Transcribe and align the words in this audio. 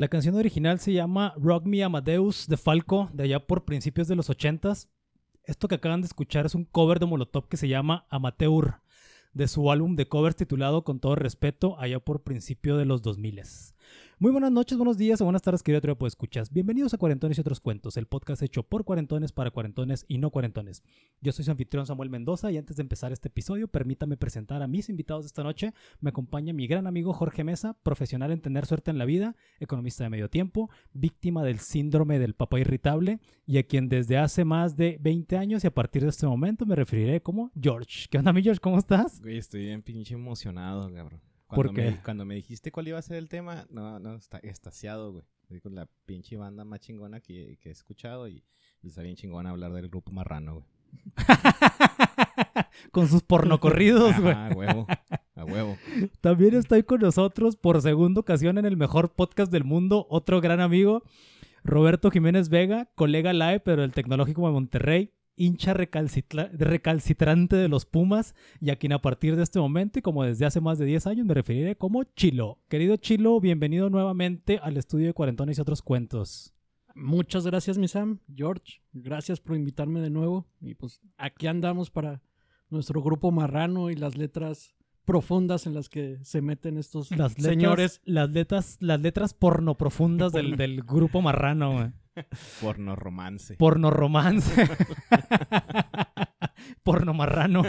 La 0.00 0.08
canción 0.08 0.34
original 0.36 0.80
se 0.80 0.94
llama 0.94 1.34
Rock 1.36 1.66
Me 1.66 1.84
Amadeus 1.84 2.48
de 2.48 2.56
Falco, 2.56 3.10
de 3.12 3.24
allá 3.24 3.46
por 3.46 3.66
principios 3.66 4.08
de 4.08 4.16
los 4.16 4.30
80s. 4.30 4.88
Esto 5.44 5.68
que 5.68 5.74
acaban 5.74 6.00
de 6.00 6.06
escuchar 6.06 6.46
es 6.46 6.54
un 6.54 6.64
cover 6.64 7.00
de 7.00 7.04
Molotov 7.04 7.48
que 7.48 7.58
se 7.58 7.68
llama 7.68 8.06
Amateur, 8.08 8.76
de 9.34 9.46
su 9.46 9.70
álbum 9.70 9.96
de 9.96 10.08
covers 10.08 10.36
titulado 10.36 10.84
Con 10.84 11.00
todo 11.00 11.16
respeto, 11.16 11.78
allá 11.78 12.00
por 12.00 12.22
principio 12.22 12.78
de 12.78 12.86
los 12.86 13.02
2000s. 13.02 13.74
Muy 14.18 14.32
buenas 14.32 14.52
noches, 14.52 14.76
buenos 14.76 14.98
días 14.98 15.20
o 15.22 15.24
buenas 15.24 15.40
tardes, 15.40 15.62
querido 15.62 15.80
trío 15.80 15.96
escuchas. 16.06 16.52
Bienvenidos 16.52 16.92
a 16.92 16.98
Cuarentones 16.98 17.38
y 17.38 17.40
otros 17.40 17.58
cuentos, 17.58 17.96
el 17.96 18.04
podcast 18.06 18.42
hecho 18.42 18.62
por 18.62 18.84
cuarentones 18.84 19.32
para 19.32 19.50
cuarentones 19.50 20.04
y 20.08 20.18
no 20.18 20.30
cuarentones. 20.30 20.82
Yo 21.22 21.32
soy 21.32 21.46
su 21.46 21.50
anfitrión 21.50 21.86
Samuel 21.86 22.10
Mendoza 22.10 22.52
y 22.52 22.58
antes 22.58 22.76
de 22.76 22.82
empezar 22.82 23.12
este 23.12 23.28
episodio, 23.28 23.68
permítame 23.68 24.18
presentar 24.18 24.62
a 24.62 24.66
mis 24.66 24.90
invitados 24.90 25.24
esta 25.24 25.42
noche. 25.42 25.72
Me 26.00 26.10
acompaña 26.10 26.52
mi 26.52 26.66
gran 26.66 26.86
amigo 26.86 27.14
Jorge 27.14 27.44
Mesa, 27.44 27.78
profesional 27.82 28.30
en 28.30 28.42
tener 28.42 28.66
suerte 28.66 28.90
en 28.90 28.98
la 28.98 29.06
vida, 29.06 29.36
economista 29.58 30.04
de 30.04 30.10
medio 30.10 30.28
tiempo, 30.28 30.68
víctima 30.92 31.42
del 31.42 31.58
síndrome 31.58 32.18
del 32.18 32.34
papá 32.34 32.60
irritable 32.60 33.20
y 33.46 33.56
a 33.56 33.62
quien 33.62 33.88
desde 33.88 34.18
hace 34.18 34.44
más 34.44 34.76
de 34.76 34.98
20 35.00 35.38
años 35.38 35.64
y 35.64 35.66
a 35.66 35.74
partir 35.74 36.02
de 36.02 36.10
este 36.10 36.26
momento 36.26 36.66
me 36.66 36.76
referiré 36.76 37.22
como 37.22 37.52
George. 37.58 38.06
¿Qué 38.10 38.18
onda, 38.18 38.34
mi 38.34 38.42
George? 38.42 38.60
¿Cómo 38.60 38.78
estás? 38.78 39.22
Estoy 39.24 39.62
bien 39.62 39.82
pinche 39.82 40.14
emocionado, 40.14 40.92
cabrón. 40.92 41.29
¿Por 41.54 41.66
Cuando 41.66 41.82
qué? 41.82 41.90
Me, 41.90 42.02
cuando 42.02 42.24
me 42.24 42.34
dijiste 42.34 42.70
cuál 42.70 42.88
iba 42.88 42.98
a 42.98 43.02
ser 43.02 43.16
el 43.16 43.28
tema, 43.28 43.66
no, 43.70 43.98
no, 43.98 44.14
está 44.14 44.38
extasiado, 44.42 45.12
güey. 45.12 45.24
Estoy 45.42 45.60
con 45.60 45.74
la 45.74 45.86
pinche 46.06 46.36
banda 46.36 46.64
más 46.64 46.80
chingona 46.80 47.20
que, 47.20 47.58
que 47.60 47.70
he 47.70 47.72
escuchado 47.72 48.28
y, 48.28 48.44
y 48.82 48.88
está 48.88 49.02
bien 49.02 49.16
chingona 49.16 49.50
hablar 49.50 49.72
del 49.72 49.88
grupo 49.88 50.12
marrano, 50.12 50.54
güey. 50.54 50.66
Con 52.92 53.08
sus 53.08 53.22
pornocorridos, 53.22 54.18
güey. 54.20 54.32
Ajá, 54.32 54.48
a 54.48 54.52
huevo, 54.54 54.86
a 55.34 55.44
huevo. 55.44 55.76
También 56.20 56.54
estoy 56.54 56.82
con 56.82 57.00
nosotros 57.00 57.56
por 57.56 57.80
segunda 57.82 58.20
ocasión 58.20 58.58
en 58.58 58.64
el 58.64 58.76
mejor 58.76 59.12
podcast 59.12 59.52
del 59.52 59.64
mundo, 59.64 60.06
otro 60.10 60.40
gran 60.40 60.60
amigo, 60.60 61.02
Roberto 61.62 62.10
Jiménez 62.10 62.48
Vega, 62.48 62.90
colega 62.94 63.32
live, 63.32 63.60
pero 63.60 63.82
del 63.82 63.92
Tecnológico 63.92 64.46
de 64.46 64.52
Monterrey, 64.52 65.12
hincha 65.36 65.72
recalcitra- 65.74 66.50
recalcitrante 66.52 67.56
de 67.56 67.68
los 67.68 67.86
Pumas, 67.86 68.34
y 68.60 68.70
a 68.70 68.76
quien 68.76 68.92
a 68.92 69.00
partir 69.00 69.36
de 69.36 69.42
este 69.42 69.58
momento 69.58 69.98
y 69.98 70.02
como 70.02 70.24
desde 70.24 70.46
hace 70.46 70.60
más 70.60 70.78
de 70.78 70.84
10 70.86 71.06
años 71.06 71.26
me 71.26 71.34
referiré 71.34 71.76
como 71.76 72.04
Chilo. 72.04 72.58
Querido 72.68 72.96
Chilo, 72.96 73.40
bienvenido 73.40 73.88
nuevamente 73.90 74.58
al 74.62 74.76
estudio 74.76 75.06
de 75.06 75.14
Cuarentones 75.14 75.58
y 75.58 75.60
otros 75.60 75.82
cuentos. 75.82 76.54
Muchas 76.94 77.46
gracias, 77.46 77.78
mi 77.78 77.88
Sam. 77.88 78.18
George, 78.34 78.82
gracias 78.92 79.40
por 79.40 79.56
invitarme 79.56 80.00
de 80.00 80.10
nuevo. 80.10 80.46
Y 80.60 80.74
pues 80.74 81.00
aquí 81.16 81.46
andamos 81.46 81.90
para 81.90 82.20
nuestro 82.68 83.00
grupo 83.02 83.30
marrano 83.30 83.90
y 83.90 83.94
las 83.96 84.16
letras 84.18 84.74
profundas 85.04 85.66
en 85.66 85.74
las 85.74 85.88
que 85.88 86.18
se 86.22 86.42
meten 86.42 86.76
estos 86.76 87.10
Las 87.12 87.30
letras, 87.38 87.46
señores. 87.46 88.00
Las 88.04 88.30
letras, 88.30 88.76
las 88.80 89.00
letras 89.00 89.34
porno 89.34 89.76
profundas 89.76 90.32
del, 90.32 90.56
del 90.56 90.82
grupo 90.82 91.22
marrano, 91.22 91.72
güey. 91.72 91.92
Porno 92.60 92.96
romance. 92.96 93.56
Porno 93.56 93.90
romance. 93.90 94.50
Porno 96.82 97.14
marrano. 97.14 97.62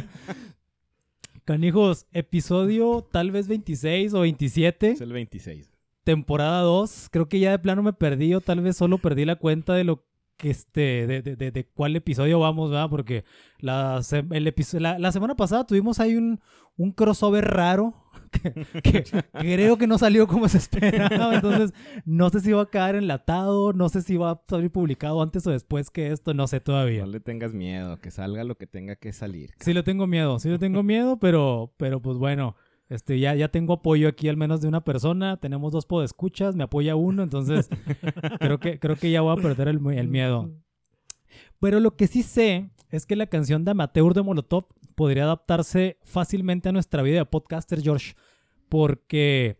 Canijos, 1.45 2.05
episodio 2.13 3.07
tal 3.11 3.31
vez 3.31 3.47
26 3.47 4.13
o 4.13 4.21
27, 4.21 4.91
Es 4.91 5.01
el 5.01 5.11
26. 5.13 5.69
temporada 6.03 6.61
2. 6.61 7.09
Creo 7.11 7.27
que 7.27 7.39
ya 7.39 7.51
de 7.51 7.59
plano 7.59 7.83
me 7.83 7.93
perdí 7.93 8.33
o 8.33 8.41
tal 8.41 8.61
vez 8.61 8.77
solo 8.77 8.97
perdí 8.99 9.25
la 9.25 9.35
cuenta 9.37 9.73
de 9.73 9.83
lo 9.83 10.05
que 10.37 10.49
este, 10.51 11.07
de, 11.07 11.21
de- 11.21 11.35
de- 11.35 11.51
de 11.51 11.65
cuál 11.65 11.95
episodio 11.95 12.39
vamos, 12.39 12.69
¿verdad? 12.71 12.89
Porque 12.89 13.23
la, 13.59 14.01
el 14.31 14.53
la 14.99 15.11
semana 15.11 15.35
pasada 15.35 15.65
tuvimos 15.65 15.99
ahí 15.99 16.15
un, 16.15 16.39
un 16.77 16.91
crossover 16.91 17.45
raro 17.45 17.93
que, 18.31 18.53
que 18.81 19.03
creo 19.33 19.77
que 19.77 19.87
no 19.87 19.97
salió 19.97 20.27
como 20.27 20.47
se 20.47 20.57
esperaba. 20.57 21.35
Entonces, 21.35 21.73
no 22.05 22.29
sé 22.29 22.39
si 22.39 22.51
va 22.51 22.63
a 22.63 22.69
quedar 22.69 22.95
enlatado, 22.95 23.73
no 23.73 23.89
sé 23.89 24.01
si 24.01 24.17
va 24.17 24.31
a 24.31 24.41
salir 24.47 24.71
publicado 24.71 25.21
antes 25.21 25.45
o 25.47 25.51
después 25.51 25.89
que 25.89 26.11
esto, 26.11 26.33
no 26.33 26.47
sé 26.47 26.59
todavía. 26.59 27.01
No 27.01 27.11
le 27.11 27.19
tengas 27.19 27.53
miedo, 27.53 27.99
que 27.99 28.11
salga 28.11 28.43
lo 28.43 28.55
que 28.55 28.67
tenga 28.67 28.95
que 28.95 29.13
salir. 29.13 29.51
Sí 29.59 29.73
le 29.73 29.83
tengo 29.83 30.07
miedo, 30.07 30.39
sí 30.39 30.49
le 30.49 30.57
tengo 30.57 30.83
miedo, 30.83 31.19
pero, 31.19 31.73
pero 31.77 32.01
pues 32.01 32.17
bueno, 32.17 32.55
este, 32.89 33.19
ya, 33.19 33.35
ya 33.35 33.49
tengo 33.49 33.73
apoyo 33.73 34.07
aquí 34.09 34.27
al 34.27 34.37
menos 34.37 34.61
de 34.61 34.67
una 34.67 34.83
persona, 34.83 35.37
tenemos 35.37 35.71
dos 35.71 35.85
podescuchas, 35.85 36.55
me 36.55 36.63
apoya 36.63 36.95
uno, 36.95 37.23
entonces 37.23 37.69
creo 38.39 38.59
que, 38.59 38.79
creo 38.79 38.95
que 38.95 39.11
ya 39.11 39.21
voy 39.21 39.37
a 39.37 39.41
perder 39.41 39.67
el, 39.67 39.79
el 39.93 40.07
miedo. 40.07 40.51
Pero 41.59 41.79
lo 41.79 41.95
que 41.95 42.07
sí 42.07 42.23
sé 42.23 42.69
es 42.89 43.05
que 43.05 43.15
la 43.15 43.27
canción 43.27 43.63
de 43.63 43.71
Amateur 43.71 44.13
de 44.13 44.21
Molotov 44.21 44.65
podría 45.01 45.23
adaptarse 45.23 45.97
fácilmente 46.03 46.69
a 46.69 46.71
nuestra 46.71 47.01
vida 47.01 47.17
de 47.17 47.25
podcaster, 47.25 47.81
George, 47.81 48.13
porque 48.69 49.57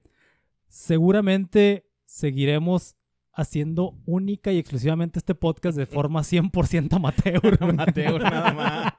seguramente 0.68 1.90
seguiremos 2.06 2.96
haciendo 3.34 3.98
única 4.06 4.52
y 4.52 4.60
exclusivamente 4.60 5.18
este 5.18 5.34
podcast 5.34 5.76
de 5.80 5.88
forma 5.88 6.22
100% 6.22 6.94
amateur. 6.94 7.42
Mateo, 7.74 8.20
nada 8.20 8.54
más. 8.54 8.94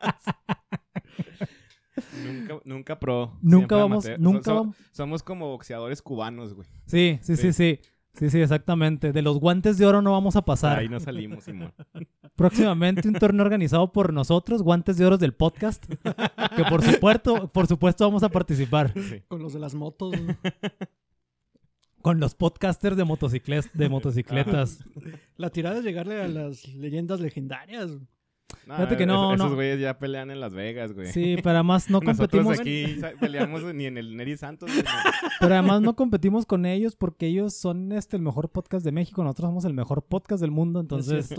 nunca, 2.24 2.60
nunca 2.64 2.98
pro. 2.98 3.38
Nunca 3.40 3.76
vamos, 3.76 4.04
amateur. 4.04 4.20
nunca 4.20 4.42
So- 4.42 4.50
so- 4.50 4.54
vamos. 4.56 4.76
Somos 4.90 5.22
como 5.22 5.46
boxeadores 5.50 6.02
cubanos, 6.02 6.54
güey. 6.54 6.66
Sí, 6.86 7.20
sí, 7.22 7.36
sí, 7.36 7.52
Sí. 7.52 7.52
sí. 7.52 7.80
Sí, 8.14 8.28
sí, 8.28 8.40
exactamente. 8.40 9.12
De 9.12 9.22
los 9.22 9.38
guantes 9.38 9.78
de 9.78 9.86
oro 9.86 10.02
no 10.02 10.12
vamos 10.12 10.36
a 10.36 10.44
pasar. 10.44 10.78
Ahí 10.78 10.88
no 10.88 11.00
salimos, 11.00 11.44
Simón. 11.44 11.72
Próximamente 12.36 13.08
un 13.08 13.14
torneo 13.14 13.44
organizado 13.44 13.92
por 13.92 14.12
nosotros, 14.12 14.62
guantes 14.62 14.96
de 14.96 15.06
oro 15.06 15.18
del 15.18 15.32
podcast, 15.32 15.84
que 15.86 16.64
por 16.68 16.82
supuesto, 16.82 17.48
por 17.48 17.66
supuesto 17.66 18.04
vamos 18.04 18.22
a 18.22 18.28
participar 18.28 18.92
Sí. 18.94 19.22
Con 19.28 19.42
los 19.42 19.52
de 19.52 19.58
las 19.58 19.74
motos. 19.74 20.12
¿no? 20.20 20.36
con 22.02 22.20
los 22.20 22.34
podcasters 22.34 22.96
de, 22.96 23.04
motocicles, 23.04 23.70
de 23.72 23.88
motocicletas. 23.88 24.84
La 25.36 25.50
tirada 25.50 25.78
es 25.78 25.84
llegarle 25.84 26.20
a 26.20 26.28
las 26.28 26.68
leyendas 26.74 27.20
legendarias. 27.20 27.92
No, 28.66 28.76
Fíjate 28.76 28.96
que 28.96 29.06
no, 29.06 29.14
esos, 29.32 29.38
no. 29.38 29.44
Esos 29.46 29.54
güeyes 29.56 29.80
ya 29.80 29.98
pelean 29.98 30.30
en 30.30 30.38
Las 30.38 30.54
Vegas, 30.54 30.92
güey. 30.92 31.08
Sí, 31.08 31.36
pero 31.42 31.50
además 31.56 31.90
no 31.90 32.00
Nosotros 32.02 32.44
competimos, 32.44 32.60
aquí 32.60 33.00
sa- 33.00 33.10
peleamos 33.18 33.62
ni 33.74 33.86
en 33.86 33.98
el 33.98 34.16
Neri 34.16 34.36
Santos. 34.36 34.70
güey. 34.72 34.84
pero 35.40 35.54
además 35.54 35.80
no 35.80 35.96
competimos 35.96 36.46
con 36.46 36.64
ellos 36.64 36.94
porque 36.94 37.26
ellos 37.26 37.54
son 37.54 37.90
este 37.90 38.16
el 38.16 38.22
mejor 38.22 38.50
podcast 38.50 38.84
de 38.84 38.92
México, 38.92 39.24
nosotros 39.24 39.48
somos 39.48 39.64
el 39.64 39.74
mejor 39.74 40.02
podcast 40.02 40.40
del 40.40 40.52
mundo, 40.52 40.78
entonces 40.78 41.34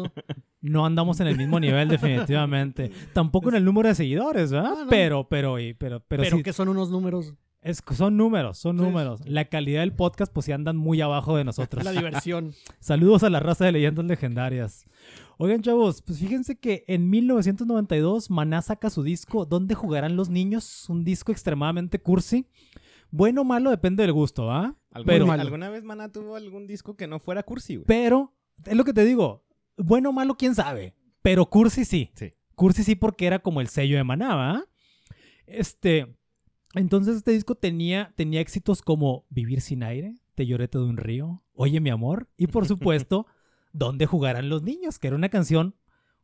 no 0.62 0.86
andamos 0.86 1.20
en 1.22 1.28
el 1.28 1.38
mismo 1.38 1.60
nivel 1.62 1.88
definitivamente. 1.88 2.92
Tampoco 3.14 3.50
en 3.50 3.56
el 3.56 3.66
número 3.66 3.88
de 3.88 3.96
seguidores, 3.96 4.52
¿verdad? 4.52 4.74
Ah, 4.78 4.84
no. 4.84 4.90
Pero, 4.90 5.28
pero, 5.30 5.60
y- 5.60 5.74
pero, 5.74 6.02
pero, 6.02 6.24
Pero, 6.24 6.38
sí, 6.38 6.44
que 6.44 6.52
son 6.54 6.68
unos 6.68 6.90
números. 6.90 7.34
Es, 7.64 7.82
son 7.96 8.18
números, 8.18 8.58
son 8.58 8.78
Sí. 8.78 8.84
números. 8.84 9.22
La 9.26 9.46
calidad 9.46 9.80
del 9.80 9.94
podcast, 9.94 10.32
pues 10.34 10.46
sí 10.46 10.52
andan 10.52 10.76
muy 10.76 11.00
abajo 11.02 11.38
de 11.38 11.44
nosotros. 11.46 11.84
La 11.84 11.92
diversión. 11.94 12.54
Saludos 12.80 13.24
a 13.24 13.30
la 13.30 13.40
raza 13.40 13.66
de 13.66 13.72
leyendas 13.72 14.06
legendarias. 14.06 14.86
Oigan, 15.38 15.62
chavos, 15.62 16.02
pues 16.02 16.20
fíjense 16.20 16.58
que 16.60 16.84
en 16.88 17.10
1992 17.10 18.30
Maná 18.30 18.62
saca 18.62 18.90
su 18.90 19.02
disco 19.02 19.46
¿Dónde 19.46 19.76
jugarán 19.76 20.16
los 20.16 20.30
niños? 20.30 20.88
Un 20.90 21.04
disco 21.04 21.32
extremadamente 21.32 22.00
cursi. 22.00 22.46
Bueno 23.12 23.42
o 23.42 23.44
malo 23.44 23.70
depende 23.70 24.04
del 24.04 24.12
gusto, 24.14 24.52
¿ah? 24.52 24.76
¿Alguna, 24.92 25.14
Pero, 25.14 25.32
¿Alguna 25.32 25.70
vez 25.70 25.84
Maná 25.84 26.12
tuvo 26.12 26.36
algún 26.36 26.68
disco 26.68 26.96
que 26.96 27.08
no 27.08 27.20
fuera 27.20 27.44
cursi, 27.44 27.76
güey? 27.78 27.86
pero, 27.88 28.34
es 28.66 28.76
lo 28.76 28.84
que 28.84 28.94
te 28.94 29.06
digo. 29.06 29.44
Bueno 29.78 30.10
o 30.10 30.14
malo, 30.14 30.36
quién 30.36 30.54
sabe. 30.56 30.96
Pero 31.22 31.46
cursi 31.48 31.86
sí. 31.86 32.12
Sí. 32.16 32.34
Cursi 32.56 32.84
sí 32.84 32.96
porque 32.96 33.26
era 33.26 33.40
como 33.40 33.62
el 33.62 33.68
sello 33.70 33.98
de 33.98 34.04
Maná, 34.04 34.36
¿va? 34.36 34.64
Este, 35.46 36.16
entonces 36.74 37.18
este 37.18 37.32
disco 37.32 37.56
tenía, 37.56 38.14
tenía 38.16 38.42
éxitos 38.42 38.82
como 38.82 39.26
Vivir 39.30 39.62
sin 39.62 39.84
aire, 39.84 40.16
Te 40.36 40.46
lloré 40.46 40.68
todo 40.68 40.88
un 40.88 40.98
río, 40.98 41.44
Oye 41.54 41.80
mi 41.80 41.90
amor 41.90 42.28
y 42.38 42.48
por 42.48 42.66
supuesto 42.68 43.28
¿Dónde 43.72 44.06
jugarán 44.06 44.50
los 44.50 44.62
niños? 44.64 45.00
Que 45.00 45.08
era 45.08 45.16
una 45.16 45.30
canción 45.30 45.76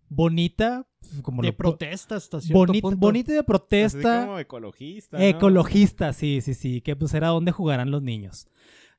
bonita, 0.08 0.88
como 1.22 1.42
de 1.42 1.50
lo- 1.50 1.58
protesta 1.58 2.16
hasta 2.16 2.42
cierto 2.42 2.58
bonita, 2.60 2.82
punto. 2.82 2.98
bonita 3.00 3.32
y 3.32 3.34
de 3.34 3.40
Así 3.40 3.46
protesta, 3.48 4.26
como 4.26 4.40
ecologista. 4.40 5.18
¿no? 5.18 5.24
ecologista, 5.24 6.14
sí, 6.14 6.42
sí, 6.42 6.54
sí, 6.54 6.82
que 6.82 6.96
pues 6.96 7.14
era 7.14 7.28
¿Dónde 7.30 7.52
jugarán 7.52 7.92
los 7.92 8.02
niños? 8.02 8.48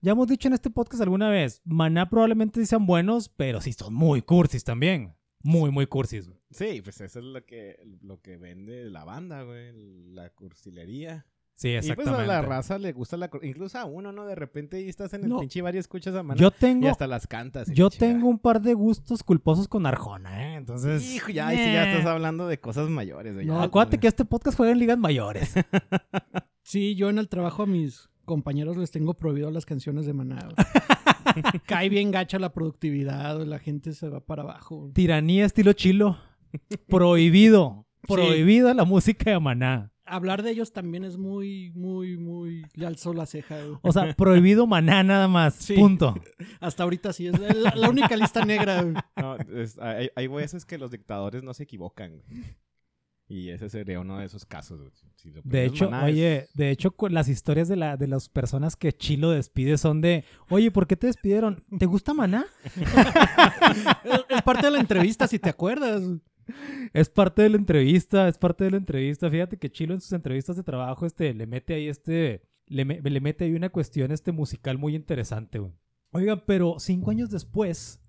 Ya 0.02 0.12
hemos 0.12 0.28
dicho 0.28 0.48
en 0.48 0.54
este 0.54 0.70
podcast 0.70 1.02
alguna 1.02 1.28
vez, 1.28 1.60
Maná 1.64 2.08
probablemente 2.08 2.64
sean 2.64 2.86
buenos, 2.86 3.28
pero 3.28 3.60
sí 3.60 3.72
son 3.72 3.92
muy 3.94 4.22
cursis 4.22 4.64
también. 4.64 5.14
Muy, 5.42 5.70
muy 5.70 5.86
cursis. 5.86 6.26
güey. 6.28 6.38
Sí, 6.50 6.80
pues 6.82 7.00
eso 7.00 7.18
es 7.18 7.24
lo 7.24 7.44
que, 7.44 7.76
lo 8.02 8.20
que 8.20 8.36
vende 8.36 8.84
la 8.90 9.04
banda, 9.04 9.42
güey. 9.42 9.72
La 10.12 10.30
cursilería. 10.30 11.26
Sí, 11.60 11.68
Y 11.68 11.72
pues 11.72 11.90
exactamente. 11.90 12.22
a 12.24 12.26
la 12.26 12.40
raza 12.40 12.78
le 12.78 12.90
gusta 12.92 13.18
la... 13.18 13.28
Incluso 13.42 13.76
a 13.78 13.84
uno, 13.84 14.12
¿no? 14.12 14.24
De 14.24 14.34
repente 14.34 14.78
ahí 14.78 14.88
estás 14.88 15.12
en 15.12 15.24
el 15.24 15.28
No. 15.28 15.40
pinche 15.40 15.60
bar 15.60 15.74
y 15.74 15.78
escuchas 15.78 16.14
a 16.14 16.22
Maná. 16.22 16.40
Yo 16.40 16.48
y 16.48 16.58
tengo, 16.58 16.88
hasta 16.88 17.06
las 17.06 17.26
cantas. 17.26 17.68
y 17.68 17.74
yo 17.74 17.90
tengo 17.90 18.28
un 18.28 18.38
par 18.38 18.62
de 18.62 18.72
gustos 18.72 19.22
culposos 19.22 19.68
con 19.68 19.84
Arjona, 19.84 20.54
¿eh? 20.54 20.54
Entonces, 20.56 21.02
Hijo, 21.14 21.30
ya, 21.30 21.48
ahí 21.48 21.58
sí 21.58 21.64
ya 21.64 21.84
eh. 21.84 21.92
estás 21.92 22.06
hablando 22.06 22.48
de 22.48 22.58
cosas 22.58 22.88
mayores. 22.88 23.34
No, 23.34 23.42
ya, 23.42 23.62
Acuérdate 23.62 23.98
que 23.98 24.06
este 24.06 24.24
podcast 24.24 24.56
juega 24.56 24.72
en 24.72 24.78
ligas 24.78 24.96
mayores. 24.98 25.52
Sí, 26.62 26.94
yo 26.94 27.10
en 27.10 27.18
el 27.18 27.28
trabajo 27.28 27.64
a 27.64 27.66
mis 27.66 28.08
compañeros 28.24 28.76
les 28.76 28.90
tengo 28.92 29.14
prohibido 29.14 29.50
las 29.50 29.66
canciones 29.66 30.06
de 30.06 30.12
Maná. 30.12 30.48
Cae 31.66 31.88
bien 31.88 32.10
gacha 32.12 32.38
la 32.38 32.52
productividad, 32.52 33.44
la 33.44 33.58
gente 33.58 33.92
se 33.92 34.08
va 34.08 34.20
para 34.20 34.42
abajo. 34.42 34.90
Tiranía 34.94 35.44
estilo 35.46 35.72
chilo. 35.72 36.16
Prohibido. 36.88 37.86
Sí. 38.02 38.14
Prohibida 38.14 38.72
la 38.74 38.84
música 38.84 39.30
de 39.32 39.40
Maná. 39.40 39.92
Hablar 40.10 40.42
de 40.42 40.50
ellos 40.50 40.72
también 40.72 41.04
es 41.04 41.16
muy, 41.16 41.70
muy, 41.74 42.16
muy. 42.16 42.66
Le 42.74 42.86
alzó 42.86 43.12
la 43.14 43.26
ceja, 43.26 43.62
güey. 43.64 43.78
O 43.82 43.92
sea, 43.92 44.14
prohibido 44.14 44.66
maná 44.66 45.02
nada 45.02 45.28
más. 45.28 45.54
Sí. 45.54 45.74
Punto. 45.74 46.14
Hasta 46.60 46.82
ahorita 46.82 47.12
sí, 47.12 47.28
es 47.28 47.38
la, 47.38 47.74
la 47.74 47.88
única 47.88 48.16
lista 48.16 48.44
negra, 48.44 48.82
güey. 48.82 48.94
No, 49.16 49.36
es- 49.36 49.78
hay, 49.78 50.10
hay 50.14 50.26
veces 50.26 50.64
que 50.64 50.78
los 50.78 50.90
dictadores 50.90 51.42
no 51.42 51.54
se 51.54 51.62
equivocan. 51.62 52.12
güey. 52.12 52.44
Y 53.32 53.50
ese 53.50 53.70
sería 53.70 54.00
uno 54.00 54.18
de 54.18 54.26
esos 54.26 54.44
casos. 54.44 54.80
Si 55.14 55.30
De 55.44 55.64
hecho, 55.64 55.88
maná, 55.88 56.08
es- 56.08 56.12
oye, 56.14 56.48
de 56.54 56.70
hecho, 56.72 56.92
las 57.10 57.28
historias 57.28 57.68
de, 57.68 57.76
la, 57.76 57.96
de 57.96 58.08
las 58.08 58.28
personas 58.28 58.74
que 58.74 58.92
Chilo 58.92 59.30
despide 59.30 59.78
son 59.78 60.00
de, 60.00 60.24
oye, 60.48 60.72
¿por 60.72 60.88
qué 60.88 60.96
te 60.96 61.06
despidieron? 61.06 61.64
¿Te 61.78 61.86
gusta 61.86 62.12
maná? 62.12 62.44
Es, 64.04 64.24
es 64.28 64.42
parte 64.42 64.66
de 64.66 64.72
la 64.72 64.80
entrevista, 64.80 65.26
si 65.28 65.38
te 65.38 65.48
acuerdas. 65.50 66.02
Es 66.92 67.08
parte 67.08 67.42
de 67.42 67.50
la 67.50 67.56
entrevista, 67.56 68.28
es 68.28 68.38
parte 68.38 68.64
de 68.64 68.70
la 68.72 68.76
entrevista. 68.76 69.30
Fíjate 69.30 69.58
que 69.58 69.70
Chilo 69.70 69.94
en 69.94 70.00
sus 70.00 70.12
entrevistas 70.12 70.56
de 70.56 70.62
trabajo, 70.62 71.06
este, 71.06 71.32
le 71.34 71.46
mete 71.46 71.74
ahí 71.74 71.88
este, 71.88 72.42
le, 72.66 72.84
me- 72.84 73.00
le 73.00 73.20
mete 73.20 73.44
ahí 73.44 73.54
una 73.54 73.70
cuestión 73.70 74.12
este 74.12 74.32
musical 74.32 74.78
muy 74.78 74.94
interesante, 74.94 75.58
güey. 75.58 75.72
Oigan, 76.12 76.42
pero 76.46 76.76
cinco 76.78 77.10
años 77.10 77.30
después 77.30 78.02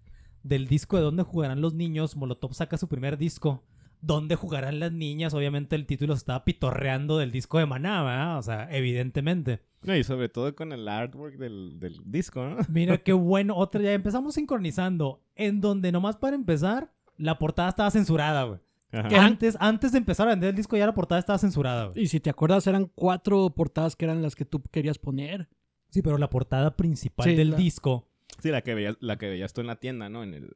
del 0.44 0.68
disco 0.68 0.98
de 0.98 1.04
Dónde 1.04 1.24
jugarán 1.24 1.62
los 1.62 1.74
niños, 1.76 2.16
Molotov 2.16 2.54
saca 2.54 2.78
su 2.78 2.88
primer 2.88 3.18
disco. 3.18 3.64
¿Dónde 4.04 4.36
jugarán 4.36 4.80
las 4.80 4.92
niñas? 4.92 5.36
Obviamente 5.36 5.76
el 5.76 5.86
título 5.86 6.16
se 6.16 6.22
estaba 6.22 6.44
pitorreando 6.44 7.20
del 7.20 7.32
disco 7.32 7.60
de 7.60 7.68
Maná, 7.68 8.02
¿verdad? 8.02 8.40
O 8.40 8.42
sea, 8.42 8.68
evidentemente. 8.76 9.62
No, 9.84 9.96
y 9.96 10.04
sobre 10.04 10.28
todo 10.30 10.56
con 10.56 10.72
el 10.74 10.88
artwork 10.88 11.38
del, 11.38 11.80
del 11.80 12.02
disco, 12.06 12.44
¿no? 12.44 12.58
Mira 12.70 12.98
qué 12.98 13.14
bueno. 13.14 13.56
Otra, 13.56 13.80
ya 13.84 13.94
empezamos 13.94 14.34
sincronizando. 14.34 15.24
En 15.36 15.62
donde 15.62 15.92
nomás 15.92 16.18
para 16.18 16.36
empezar, 16.36 16.92
la 17.22 17.38
portada 17.40 17.70
estaba 17.70 17.92
censurada, 17.92 18.44
güey. 18.44 18.60
Antes, 18.92 19.56
antes 19.62 19.94
de 19.94 20.00
empezar 20.00 20.28
a 20.28 20.32
vender 20.32 20.50
el 20.50 20.56
disco 20.56 20.76
ya 20.76 20.86
la 20.86 20.94
portada 20.94 21.20
estaba 21.20 21.40
censurada, 21.40 21.86
güey. 21.88 22.04
Y 22.04 22.08
si 22.08 22.20
te 22.20 22.30
acuerdas, 22.30 22.68
eran 22.68 22.92
cuatro 22.94 23.50
portadas 23.56 23.96
que 23.96 24.04
eran 24.06 24.22
las 24.22 24.36
que 24.36 24.44
tú 24.44 24.62
querías 24.64 24.98
poner. 25.00 25.48
Sí, 25.90 26.02
pero 26.02 26.18
la 26.18 26.30
portada 26.30 26.76
principal 26.76 27.26
Sí, 27.30 27.36
del 27.36 27.52
la- 27.52 27.58
disco, 27.58 28.08
Sí, 28.42 28.50
la 28.50 28.62
que 28.64 28.74
veías, 28.76 28.98
la 29.02 29.18
que 29.18 29.30
veías 29.30 29.54
tú 29.54 29.62
en 29.62 29.68
la 29.68 29.76
tienda, 29.78 30.10
¿no? 30.10 30.24
En 30.24 30.34
el, 30.34 30.52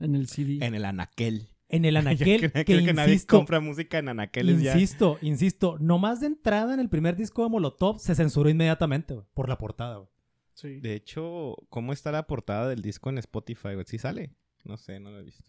En 0.00 0.14
el 0.14 0.28
CD. 0.28 0.64
en 0.64 0.74
el 0.74 0.84
anaquel. 0.84 1.48
en 1.70 1.84
el 1.84 1.96
anaquel, 1.98 2.38
creo 2.40 2.52
que, 2.52 2.64
creo 2.64 2.84
que 2.86 2.92
nadie 2.94 3.12
insisto, 3.14 3.36
compra 3.36 3.60
música 3.60 3.98
en 3.98 4.08
anaqueles 4.08 4.62
ya. 4.62 4.72
insisto, 4.74 5.18
insisto, 5.20 5.76
nomás 5.78 6.20
de 6.20 6.26
entrada 6.28 6.72
en 6.74 6.80
el 6.80 6.88
primer 6.88 7.16
disco 7.16 7.42
de 7.42 7.50
Molotov 7.50 7.98
se 7.98 8.14
censuró 8.14 8.48
inmediatamente, 8.48 9.12
güey, 9.14 9.26
por 9.34 9.48
la 9.48 9.58
portada, 9.58 9.96
güey. 9.96 10.08
Sí. 10.54 10.80
De 10.80 10.94
hecho, 10.94 11.54
¿cómo 11.68 11.92
está 11.92 12.10
la 12.12 12.26
portada 12.26 12.68
del 12.68 12.80
disco 12.82 13.10
en 13.10 13.18
Spotify, 13.18 13.74
güey? 13.74 13.84
¿Sí 13.86 13.98
sale? 13.98 14.30
No 14.64 14.76
sé, 14.78 14.98
no 15.00 15.10
lo 15.10 15.18
he 15.18 15.22
visto. 15.22 15.44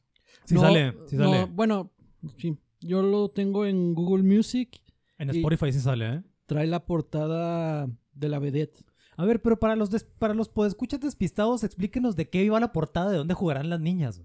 Sí 0.45 0.55
No, 0.55 0.61
sale, 0.61 0.93
sí 1.07 1.15
no, 1.15 1.31
sale. 1.31 1.45
bueno, 1.45 1.91
sí. 2.37 2.57
Yo 2.81 3.01
lo 3.01 3.29
tengo 3.29 3.65
en 3.65 3.93
Google 3.93 4.23
Music. 4.23 4.81
En 5.17 5.29
y- 5.29 5.37
Spotify 5.37 5.71
sí 5.71 5.79
sale, 5.79 6.13
¿eh? 6.15 6.23
Trae 6.45 6.65
la 6.67 6.85
portada 6.85 7.87
de 8.13 8.29
la 8.29 8.39
vedette. 8.39 8.83
A 9.17 9.25
ver, 9.25 9.41
pero 9.41 9.59
para 9.59 9.75
los 9.75 9.89
des- 9.91 10.05
para 10.17 10.33
los 10.33 10.47
podescuchas 10.49 10.99
despistados, 11.01 11.63
explíquenos 11.63 12.15
de 12.15 12.29
qué 12.29 12.43
iba 12.43 12.59
la 12.59 12.71
portada, 12.71 13.11
de 13.11 13.17
dónde 13.17 13.33
jugarán 13.33 13.69
las 13.69 13.79
niñas. 13.81 14.21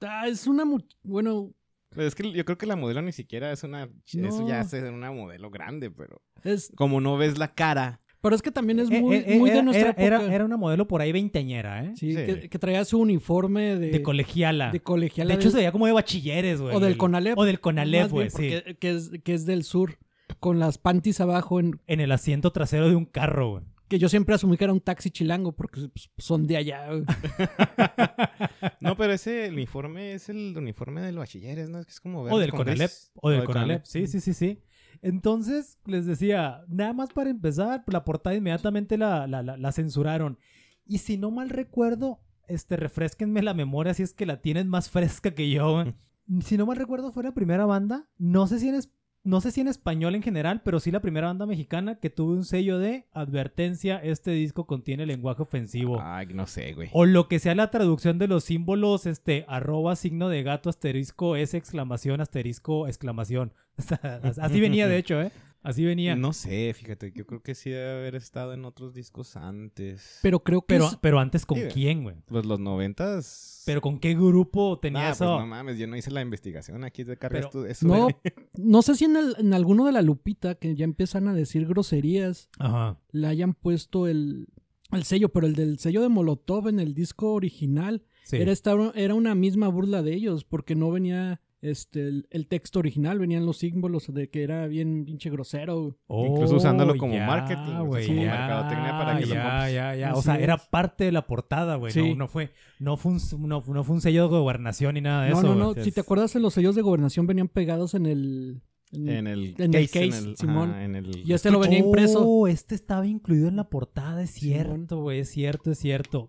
Ah, 0.00 0.28
es 0.28 0.46
una... 0.46 0.64
mu- 0.64 0.78
Bueno, 1.02 1.52
es 1.96 2.14
que 2.14 2.30
yo 2.32 2.44
creo 2.44 2.56
que 2.58 2.66
la 2.66 2.76
modelo 2.76 3.02
ni 3.02 3.12
siquiera 3.12 3.50
es 3.52 3.64
una... 3.64 3.90
Eso 4.06 4.46
ya 4.46 4.60
es 4.60 4.72
una 4.72 5.10
modelo 5.10 5.50
grande, 5.50 5.90
pero... 5.90 6.22
es... 6.44 6.70
Como 6.76 7.00
no 7.00 7.16
ves 7.16 7.38
la 7.38 7.54
cara... 7.54 8.00
Pero 8.22 8.34
es 8.34 8.42
que 8.42 8.50
también 8.50 8.80
es 8.80 8.90
Eh, 8.90 9.00
muy, 9.00 9.16
eh, 9.16 9.24
eh, 9.26 9.38
muy 9.38 9.50
de 9.50 9.62
nuestra 9.62 9.90
era- 9.96 10.16
época. 10.18 10.34
era 10.34 10.44
una 10.44 10.56
modelo 10.56 10.88
por 10.88 11.00
ahí 11.00 11.12
veinteañera, 11.12 11.84
¿eh? 11.84 11.92
Sí, 11.96 12.10
Sí. 12.12 12.16
Que, 12.26 12.48
que 12.48 12.58
traía 12.58 12.84
su 12.84 12.98
uniforme 12.98 13.76
de, 13.78 13.90
De 13.90 14.02
colegiala. 14.02 14.70
de 14.72 14.80
colegiala. 14.80 15.34
De 15.34 15.40
hecho, 15.40 15.50
se 15.50 15.58
veía 15.58 15.70
como 15.72 15.86
de 15.86 15.92
bachilleres, 15.92 16.60
güey. 16.60 16.74
O 16.74 16.80
del 16.80 16.92
El- 16.92 16.98
Conalep. 16.98 17.38
O 17.38 17.44
del 17.44 17.60
Conalep, 17.60 18.10
güey, 18.10 18.30
sí. 18.30 18.50
Que 18.80 18.90
es, 18.90 19.10
que 19.22 19.34
es 19.34 19.46
del 19.46 19.62
sur. 19.64 19.98
Con 20.40 20.58
las 20.58 20.76
panties 20.78 21.20
abajo. 21.20 21.60
En, 21.60 21.80
En 21.86 22.00
el 22.00 22.10
asiento 22.10 22.50
trasero 22.50 22.88
de 22.88 22.96
un 22.96 23.04
carro, 23.04 23.50
güey. 23.52 23.64
que 23.88 24.00
yo 24.00 24.08
siempre 24.08 24.34
asumí 24.34 24.56
que 24.56 24.64
era 24.64 24.72
un 24.72 24.80
taxi 24.80 25.10
chilango 25.10 25.52
porque 25.52 25.82
pues, 25.94 26.10
son 26.18 26.46
de 26.48 26.56
allá. 26.56 26.88
güey. 26.88 27.04
No, 28.80 28.96
pero 28.96 29.12
ese 29.12 29.48
uniforme 29.50 30.12
es 30.14 30.28
el 30.28 30.54
uniforme 30.56 31.00
del 31.02 31.16
bachilleres, 31.18 31.68
¿no? 31.68 31.78
Es 31.78 31.86
que 31.86 31.92
es 31.92 32.00
como... 32.00 32.22
O 32.22 32.38
del 32.38 32.50
con 32.50 32.58
Conalep. 32.60 32.90
O 33.14 33.30
del 33.30 33.44
Conalep. 33.44 33.84
Sí, 33.84 34.06
sí, 34.06 34.20
sí, 34.20 34.34
sí. 34.34 34.60
Entonces, 35.06 35.78
les 35.84 36.04
decía, 36.04 36.64
nada 36.68 36.92
más 36.92 37.10
para 37.12 37.30
empezar, 37.30 37.84
la 37.86 38.04
portada 38.04 38.34
inmediatamente 38.34 38.98
la, 38.98 39.28
la, 39.28 39.40
la- 39.44 39.56
la 39.56 39.72
censuraron. 39.72 40.36
Y 40.84 40.98
si 40.98 41.16
no 41.16 41.30
mal 41.30 41.48
recuerdo, 41.48 42.18
este, 42.48 42.76
refresquenme 42.76 43.40
la 43.42 43.54
memoria 43.54 43.94
si 43.94 44.02
es 44.02 44.12
que 44.12 44.26
la 44.26 44.40
tienen 44.42 44.66
más 44.68 44.90
fresca 44.90 45.30
que 45.32 45.48
yo. 45.48 45.72
güey. 45.74 45.94
si 46.40 46.56
no 46.56 46.66
mal 46.66 46.76
recuerdo, 46.76 47.12
fue 47.12 47.22
la 47.22 47.34
primera 47.34 47.66
banda. 47.66 48.08
No 48.18 48.48
sé 48.48 48.58
si 48.58 48.68
en, 48.68 48.74
es- 48.74 48.92
no 49.26 49.40
sé 49.40 49.50
si 49.50 49.60
en 49.60 49.68
español 49.68 50.14
en 50.14 50.22
general, 50.22 50.62
pero 50.64 50.78
sí 50.78 50.92
la 50.92 51.00
primera 51.00 51.26
banda 51.26 51.46
mexicana 51.46 51.96
que 51.96 52.10
tuvo 52.10 52.32
un 52.32 52.44
sello 52.44 52.78
de 52.78 53.06
advertencia. 53.12 53.98
Este 53.98 54.30
disco 54.30 54.66
contiene 54.66 55.04
lenguaje 55.04 55.42
ofensivo. 55.42 56.00
Ay, 56.00 56.28
no 56.32 56.46
sé, 56.46 56.72
güey. 56.74 56.90
O 56.92 57.04
lo 57.04 57.26
que 57.26 57.40
sea 57.40 57.56
la 57.56 57.70
traducción 57.70 58.18
de 58.18 58.28
los 58.28 58.44
símbolos, 58.44 59.04
este, 59.04 59.44
arroba, 59.48 59.96
signo 59.96 60.28
de 60.28 60.44
gato, 60.44 60.70
asterisco, 60.70 61.34
S, 61.34 61.56
exclamación, 61.56 62.20
asterisco, 62.20 62.86
exclamación. 62.86 63.52
Así 64.40 64.60
venía, 64.60 64.86
de 64.86 64.96
hecho, 64.96 65.20
¿eh? 65.20 65.32
Así 65.66 65.84
venía. 65.84 66.14
No 66.14 66.32
sé, 66.32 66.72
fíjate. 66.74 67.12
Yo 67.14 67.26
creo 67.26 67.42
que 67.42 67.54
sí 67.54 67.70
debe 67.70 67.90
haber 67.98 68.14
estado 68.14 68.52
en 68.54 68.64
otros 68.64 68.94
discos 68.94 69.36
antes. 69.36 70.20
Pero 70.22 70.40
creo 70.44 70.60
que 70.60 70.66
Pero, 70.68 70.86
es- 70.86 70.96
pero 71.00 71.18
antes, 71.18 71.44
¿con 71.44 71.58
Sí, 71.58 71.64
quién, 71.72 72.04
güey? 72.04 72.16
Pues 72.26 72.46
los 72.46 72.60
noventas... 72.60 73.62
¿Pero 73.66 73.80
con 73.80 73.98
qué 73.98 74.14
grupo 74.14 74.78
tenía 74.78 75.02
Nah, 75.06 75.10
eso? 75.10 75.24
pues 75.26 75.40
no 75.40 75.46
mames, 75.46 75.76
yo 75.78 75.86
no 75.88 75.96
hice 75.96 76.10
la 76.12 76.22
investigación. 76.22 76.84
Aquí 76.84 77.02
de 77.02 77.16
cargas 77.16 77.46
Pero- 77.46 77.50
tú 77.50 77.64
eso. 77.64 77.86
no, 77.88 78.08
no 78.54 78.82
sé 78.82 78.94
si 78.94 79.06
en, 79.06 79.16
el- 79.16 79.34
en 79.38 79.54
alguno 79.54 79.84
de 79.86 79.92
la 79.92 80.02
lupita 80.02 80.54
que 80.54 80.76
ya 80.76 80.84
empiezan 80.84 81.26
a 81.28 81.34
decir 81.34 81.66
groserías 81.66 82.48
Ajá. 82.60 82.98
le 83.10 83.26
hayan 83.26 83.54
puesto 83.54 84.06
el, 84.06 84.46
el 84.92 85.02
sello, 85.02 85.30
pero 85.30 85.46
el 85.48 85.54
del 85.56 85.78
sello 85.80 86.00
de 86.02 86.08
Molotov 86.08 86.68
en 86.68 86.78
el 86.78 86.94
disco 86.94 87.32
original 87.32 88.04
Sí. 88.24 88.36
era, 88.38 88.50
esta, 88.52 88.74
era 88.96 89.14
una 89.14 89.34
misma 89.36 89.68
burla 89.68 90.02
de 90.02 90.12
ellos 90.14 90.44
porque 90.44 90.74
no 90.74 90.90
venía 90.90 91.40
este 91.70 92.00
el, 92.08 92.26
el 92.30 92.46
texto 92.48 92.78
original, 92.78 93.18
venían 93.18 93.44
los 93.46 93.58
símbolos 93.58 94.12
de 94.12 94.28
que 94.30 94.42
era 94.42 94.66
bien 94.66 95.04
pinche 95.04 95.30
grosero. 95.30 95.96
Incluso 96.08 96.56
usándolo 96.56 96.96
como 96.96 97.14
Oh, 97.14 97.16
ya, 97.16 97.26
marketing, 97.26 97.62
o 97.62 97.66
sea, 97.66 97.80
güey, 97.80 98.06
como 98.06 98.22
ya, 98.22 98.30
mercadotecnia 98.30 98.90
para 98.98 99.18
que 99.18 99.26
lo 99.26 99.34
ya, 99.34 99.42
compres. 99.50 99.74
ya, 99.74 99.94
ya. 99.96 100.14
O 100.14 100.22
sea, 100.22 100.38
era 100.38 100.56
parte 100.56 101.04
de 101.04 101.12
la 101.12 101.26
portada, 101.26 101.76
güey. 101.76 101.92
Sí. 101.92 102.10
No, 102.10 102.16
no 102.16 102.28
fue, 102.28 102.52
no, 102.78 102.96
fue 102.96 103.12
un, 103.12 103.48
no, 103.48 103.62
no 103.66 103.84
fue 103.84 103.94
un 103.94 104.00
sello 104.00 104.22
de 104.24 104.28
gobernación 104.28 104.94
ni 104.94 105.00
nada 105.00 105.24
de 105.24 105.30
no, 105.30 105.38
eso. 105.38 105.54
no, 105.54 105.64
güey. 105.66 105.76
no, 105.76 105.84
si 105.84 105.92
te 105.92 106.00
acuerdas 106.00 106.34
los 106.36 106.54
sellos 106.54 106.74
de 106.74 106.82
gobernación 106.82 107.26
venían 107.26 107.48
pegados 107.48 107.94
en 107.94 108.06
el... 108.06 108.62
en- 108.92 109.08
En 109.08 109.26
el 109.26 109.54
En 109.58 109.74
el 109.74 109.88
case, 109.90 110.08
case, 110.08 110.18
en 110.22 110.28
el, 110.30 110.36
Simón. 110.36 110.74
en 110.74 110.94
el... 110.96 111.22
y 111.26 111.32
este 111.32 111.50
lo 111.50 111.58
venía 111.58 111.78
impreso. 111.80 112.22
Oh, 112.26 112.46
este 112.46 112.74
estaba 112.74 113.06
incluido 113.06 113.48
en 113.48 113.56
la 113.56 113.68
portada, 113.68 114.22
es 114.22 114.30
cierto, 114.30 115.00
güey, 115.02 115.20
es 115.20 115.30
cierto, 115.30 115.70
es 115.72 115.78
cierto. 115.78 116.28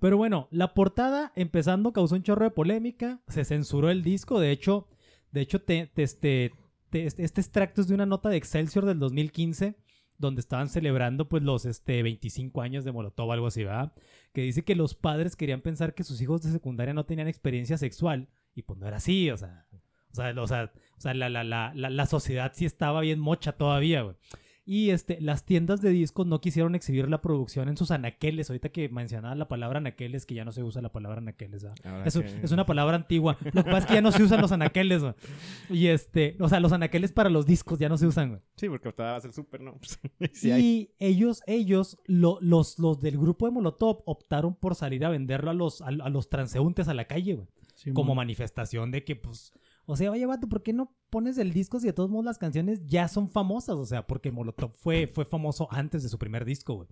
Pero 0.00 0.16
bueno, 0.16 0.48
la 0.50 0.74
portada, 0.74 1.32
empezando, 1.36 1.92
causó 1.92 2.14
un 2.14 2.22
chorro 2.22 2.44
de 2.44 2.50
polémica, 2.50 3.20
se 3.28 3.44
censuró 3.44 3.90
el 3.90 4.02
disco, 4.02 4.40
de 4.40 4.50
hecho, 4.50 4.88
de 5.32 5.40
hecho, 5.40 5.60
te, 5.62 5.86
te- 5.86 6.02
este, 6.02 6.52
te- 6.90 7.06
este, 7.06 7.24
este 7.24 7.40
extracto 7.40 7.80
es 7.80 7.88
de 7.88 7.94
una 7.94 8.06
nota 8.06 8.28
de 8.28 8.36
Excelsior 8.36 8.84
del 8.84 8.98
2015, 8.98 9.76
donde 10.18 10.40
estaban 10.40 10.68
celebrando 10.68 11.28
pues 11.28 11.42
los 11.42 11.66
este, 11.66 12.02
25 12.02 12.62
años 12.62 12.84
de 12.84 12.92
Molotov, 12.92 13.32
algo 13.32 13.48
así, 13.48 13.64
¿verdad? 13.64 13.92
Que 14.32 14.42
dice 14.42 14.64
que 14.64 14.74
los 14.74 14.94
padres 14.94 15.36
querían 15.36 15.60
pensar 15.60 15.94
que 15.94 16.04
sus 16.04 16.20
hijos 16.22 16.42
de 16.42 16.50
secundaria 16.52 16.94
no 16.94 17.04
tenían 17.04 17.28
experiencia 17.28 17.76
sexual, 17.76 18.28
y 18.54 18.62
pues 18.62 18.78
no 18.78 18.86
era 18.86 18.96
así, 18.96 19.30
o 19.30 19.36
sea, 19.36 19.66
o 20.12 20.14
sea, 20.14 20.34
o 20.40 20.46
sea, 20.46 20.72
o 20.96 21.00
sea, 21.00 21.12
la, 21.14 21.28
la, 21.28 21.44
la, 21.44 21.72
la, 21.74 21.90
la 21.90 22.06
sociedad 22.06 22.52
sí 22.54 22.64
estaba 22.64 23.00
bien 23.02 23.18
mocha 23.20 23.52
todavía, 23.52 24.02
güey. 24.02 24.16
Y 24.68 24.90
este, 24.90 25.20
las 25.20 25.44
tiendas 25.44 25.80
de 25.80 25.90
discos 25.90 26.26
no 26.26 26.40
quisieron 26.40 26.74
exhibir 26.74 27.08
la 27.08 27.22
producción 27.22 27.68
en 27.68 27.76
sus 27.76 27.92
anaqueles. 27.92 28.50
Ahorita 28.50 28.70
que 28.70 28.88
mencionaba 28.88 29.36
la 29.36 29.46
palabra 29.46 29.78
anaqueles, 29.78 30.26
que 30.26 30.34
ya 30.34 30.44
no 30.44 30.50
se 30.50 30.64
usa 30.64 30.82
la 30.82 30.90
palabra 30.90 31.18
anaqueles, 31.18 31.64
Es, 32.04 32.18
que- 32.18 32.40
es 32.42 32.50
una 32.50 32.66
palabra 32.66 32.96
antigua. 32.96 33.38
Lo 33.52 33.62
que 33.62 33.70
pasa 33.70 33.78
es 33.78 33.86
que 33.86 33.94
ya 33.94 34.00
no 34.02 34.10
se 34.10 34.24
usan 34.24 34.40
los 34.40 34.50
anaqueles, 34.50 35.02
güey. 35.02 35.14
Y 35.70 35.86
este, 35.86 36.36
o 36.40 36.48
sea, 36.48 36.58
los 36.58 36.72
anaqueles 36.72 37.12
para 37.12 37.30
los 37.30 37.46
discos 37.46 37.78
ya 37.78 37.88
no 37.88 37.96
se 37.96 38.08
usan, 38.08 38.30
güey. 38.30 38.40
Sí, 38.56 38.68
porque 38.68 38.88
ahorita 38.88 39.12
vas 39.12 39.24
al 39.24 39.32
súper, 39.32 39.60
¿no? 39.60 39.78
Sí 40.32 40.50
hay. 40.50 40.62
y 40.64 40.90
ellos, 40.98 41.42
ellos, 41.46 41.98
lo- 42.06 42.38
los, 42.40 42.80
los 42.80 43.00
del 43.00 43.18
grupo 43.18 43.46
de 43.46 43.52
Molotov 43.52 44.02
optaron 44.04 44.56
por 44.56 44.74
salir 44.74 45.04
a 45.04 45.10
venderlo 45.10 45.50
a 45.52 45.54
los, 45.54 45.80
a, 45.80 45.86
a 45.86 46.10
los 46.10 46.28
transeúntes 46.28 46.88
a 46.88 46.94
la 46.94 47.04
calle, 47.06 47.34
güey 47.34 47.46
Simón. 47.76 47.94
como 47.94 48.14
manifestación 48.16 48.90
de 48.90 49.04
que, 49.04 49.14
pues, 49.14 49.52
o 49.86 49.96
sea, 49.96 50.10
oye, 50.10 50.26
vato, 50.26 50.48
¿por 50.48 50.62
qué 50.62 50.72
no 50.72 50.92
pones 51.10 51.38
el 51.38 51.52
disco 51.52 51.78
si 51.78 51.86
de 51.86 51.92
todos 51.92 52.10
modos 52.10 52.24
las 52.24 52.38
canciones 52.38 52.84
ya 52.86 53.06
son 53.06 53.30
famosas? 53.30 53.76
O 53.76 53.86
sea, 53.86 54.06
porque 54.06 54.32
Molotov 54.32 54.72
fue, 54.72 55.06
fue 55.06 55.24
famoso 55.24 55.68
antes 55.70 56.02
de 56.02 56.08
su 56.08 56.18
primer 56.18 56.44
disco, 56.44 56.74
güey. 56.74 56.88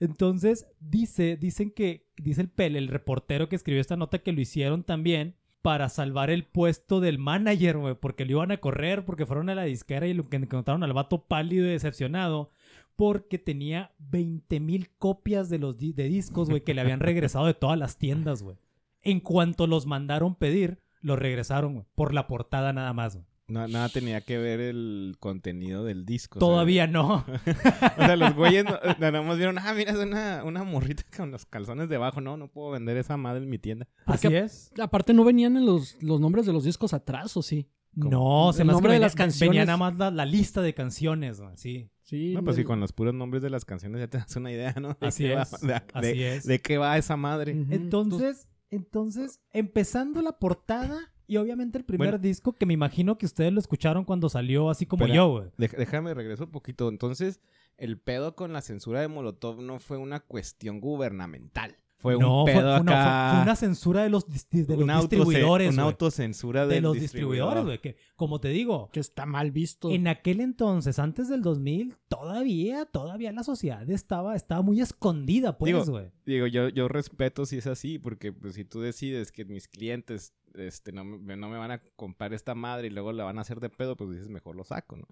Entonces, 0.00 0.66
dice, 0.80 1.36
dicen 1.36 1.70
que, 1.70 2.08
dice 2.16 2.42
el 2.42 2.48
Pel, 2.48 2.74
el 2.74 2.88
reportero 2.88 3.48
que 3.48 3.54
escribió 3.56 3.80
esta 3.80 3.96
nota, 3.96 4.18
que 4.18 4.32
lo 4.32 4.40
hicieron 4.40 4.82
también 4.82 5.36
para 5.62 5.88
salvar 5.88 6.28
el 6.28 6.44
puesto 6.44 7.00
del 7.00 7.18
manager, 7.18 7.78
güey, 7.78 7.94
porque 7.94 8.24
lo 8.24 8.32
iban 8.32 8.50
a 8.50 8.58
correr, 8.58 9.04
porque 9.04 9.26
fueron 9.26 9.48
a 9.48 9.54
la 9.54 9.62
disquera 9.62 10.06
y 10.06 10.12
lo 10.12 10.28
que 10.28 10.36
encontraron 10.36 10.82
al 10.82 10.92
vato 10.92 11.24
pálido 11.24 11.64
y 11.64 11.70
decepcionado, 11.70 12.50
porque 12.96 13.38
tenía 13.38 13.94
20 13.98 14.60
mil 14.60 14.90
copias 14.98 15.48
de 15.48 15.58
los 15.58 15.78
de 15.78 15.92
discos, 16.08 16.50
güey, 16.50 16.62
que 16.64 16.74
le 16.74 16.80
habían 16.80 17.00
regresado 17.00 17.46
de 17.46 17.54
todas 17.54 17.78
las 17.78 17.96
tiendas, 17.96 18.42
güey. 18.42 18.58
En 19.00 19.20
cuanto 19.20 19.66
los 19.66 19.86
mandaron 19.86 20.34
pedir, 20.34 20.83
los 21.04 21.18
regresaron, 21.18 21.74
güey, 21.74 21.86
por 21.94 22.12
la 22.14 22.26
portada 22.26 22.72
nada 22.72 22.92
más, 22.92 23.14
güey. 23.14 23.26
No, 23.46 23.68
nada 23.68 23.90
tenía 23.90 24.22
que 24.22 24.38
ver 24.38 24.58
el 24.58 25.16
contenido 25.20 25.84
del 25.84 26.06
disco. 26.06 26.38
o 26.38 26.40
sea, 26.40 26.48
Todavía 26.48 26.86
no. 26.86 27.26
O 27.98 28.00
sea, 28.06 28.16
los 28.16 28.34
güeyes 28.34 28.64
no- 28.64 28.78
nada 28.98 29.20
más 29.20 29.36
vieron, 29.36 29.58
ah, 29.58 29.74
mira, 29.76 29.92
es 29.92 29.98
una, 29.98 30.42
una 30.44 30.64
morrita 30.64 31.02
con 31.14 31.30
los 31.30 31.44
calzones 31.44 31.90
debajo. 31.90 32.22
No, 32.22 32.38
no 32.38 32.48
puedo 32.48 32.70
vender 32.70 32.96
esa 32.96 33.18
madre 33.18 33.42
en 33.44 33.50
mi 33.50 33.58
tienda. 33.58 33.86
Así 34.06 34.28
Porque- 34.28 34.38
es. 34.40 34.72
Aparte, 34.80 35.12
no 35.12 35.24
venían 35.24 35.58
en 35.58 35.66
los, 35.66 36.02
los 36.02 36.20
nombres 36.20 36.46
de 36.46 36.54
los 36.54 36.64
discos 36.64 36.94
atrás, 36.94 37.36
¿o 37.36 37.42
sí? 37.42 37.68
No, 37.92 38.50
se 38.54 38.62
El 38.62 38.66
me 38.68 38.72
nombre 38.72 38.94
de 38.94 38.98
las 38.98 39.14
canciones. 39.14 39.50
Venía 39.50 39.66
nada 39.66 39.76
más 39.76 39.96
la, 39.98 40.10
la 40.10 40.24
lista 40.24 40.62
de 40.62 40.72
canciones, 40.74 41.38
güey, 41.40 41.56
sí. 41.56 41.90
Sí. 42.02 42.32
No, 42.34 42.42
pues 42.42 42.56
sí, 42.56 42.64
con 42.64 42.80
los 42.80 42.92
puros 42.92 43.14
nombres 43.14 43.42
de 43.42 43.50
las 43.50 43.64
canciones 43.66 44.00
ya 44.00 44.08
te 44.08 44.18
das 44.18 44.34
una 44.36 44.50
idea, 44.52 44.74
¿no? 44.80 44.96
De 45.00 45.06
Así 45.06 45.28
va- 45.28 45.42
es. 45.42 45.60
de, 45.60 45.74
Así 45.74 46.18
de- 46.18 46.36
es. 46.36 46.44
de 46.46 46.60
qué 46.60 46.76
va 46.78 46.96
esa 46.98 47.16
madre. 47.16 47.52
Entonces, 47.70 48.48
entonces, 48.74 49.40
empezando 49.52 50.20
la 50.22 50.38
portada 50.38 51.12
y 51.26 51.36
obviamente 51.38 51.78
el 51.78 51.84
primer 51.84 52.08
Bueno. 52.10 52.18
disco 52.22 52.52
que 52.52 52.66
me 52.66 52.74
imagino 52.74 53.16
que 53.16 53.26
ustedes 53.26 53.52
lo 53.52 53.58
escucharon 53.60 54.04
cuando 54.04 54.28
salió, 54.28 54.68
así 54.70 54.84
como 54.86 55.04
Espera. 55.04 55.16
yo, 55.16 55.28
güey. 55.30 55.50
Déjame 55.56 56.12
regreso 56.14 56.44
un 56.44 56.50
poquito. 56.50 56.88
Entonces, 56.88 57.40
el 57.78 57.98
pedo 57.98 58.36
con 58.36 58.52
la 58.52 58.60
censura 58.60 59.00
de 59.00 59.08
Molotov 59.08 59.60
no 59.62 59.78
fue 59.80 59.96
una 59.96 60.20
cuestión 60.20 60.80
gubernamental. 60.80 61.76
Fue 62.04 62.18
no, 62.18 62.40
un 62.40 62.44
pedo 62.44 62.60
fue, 62.60 62.80
una, 62.82 62.92
acá. 62.92 63.28
fue- 63.30 63.36
fue 63.38 63.42
una 63.44 63.56
censura 63.56 64.02
de 64.02 64.10
los, 64.10 64.28
dis- 64.28 64.48
de 64.66 64.74
los 64.74 64.84
una 64.84 64.98
distribuidores, 65.00 65.72
Una 65.72 65.82
autocensura 65.84 66.66
De 66.66 66.80
los 66.82 66.92
distribuidor. 67.00 67.54
distribuidores, 67.54 67.64
güey. 67.64 67.78
Que, 67.80 67.96
como 68.14 68.40
te 68.40 68.48
digo, 68.48 68.90
Que 68.92 69.00
está 69.00 69.24
mal 69.26 69.50
visto. 69.52 69.90
en 69.90 70.06
aquel 70.06 70.40
entonces, 70.40 70.98
antes 70.98 71.28
del 71.28 71.40
2000, 71.42 71.96
todavía, 72.08 72.84
todavía 72.86 73.32
la 73.32 73.42
sociedad 73.42 73.88
estaba, 73.90 74.36
estaba 74.36 74.62
muy 74.62 74.80
escondida, 74.80 75.56
pues, 75.58 75.72
Digo, 75.72 75.84
güey. 75.86 76.10
Digo, 76.26 76.46
yo, 76.46 76.68
yo 76.68 76.88
respeto 76.88 77.46
si 77.46 77.56
es 77.58 77.66
así, 77.66 77.98
porque 77.98 78.32
pues, 78.32 78.54
si 78.54 78.64
tú 78.64 78.80
decides 78.80 79.32
que 79.32 79.44
mis 79.46 79.66
clientes 79.66 80.34
este, 80.54 80.92
no, 80.92 81.04
me, 81.04 81.36
no 81.36 81.48
me 81.48 81.58
van 81.58 81.70
a 81.70 81.82
comprar 81.96 82.32
esta 82.34 82.54
madre 82.54 82.86
y 82.86 82.90
luego 82.90 83.12
la 83.12 83.24
van 83.24 83.38
a 83.38 83.42
hacer 83.42 83.60
de 83.60 83.70
pedo, 83.70 83.96
pues 83.96 84.10
dices, 84.10 84.28
mejor 84.28 84.56
lo 84.56 84.64
saco, 84.64 84.96
¿no? 84.96 85.06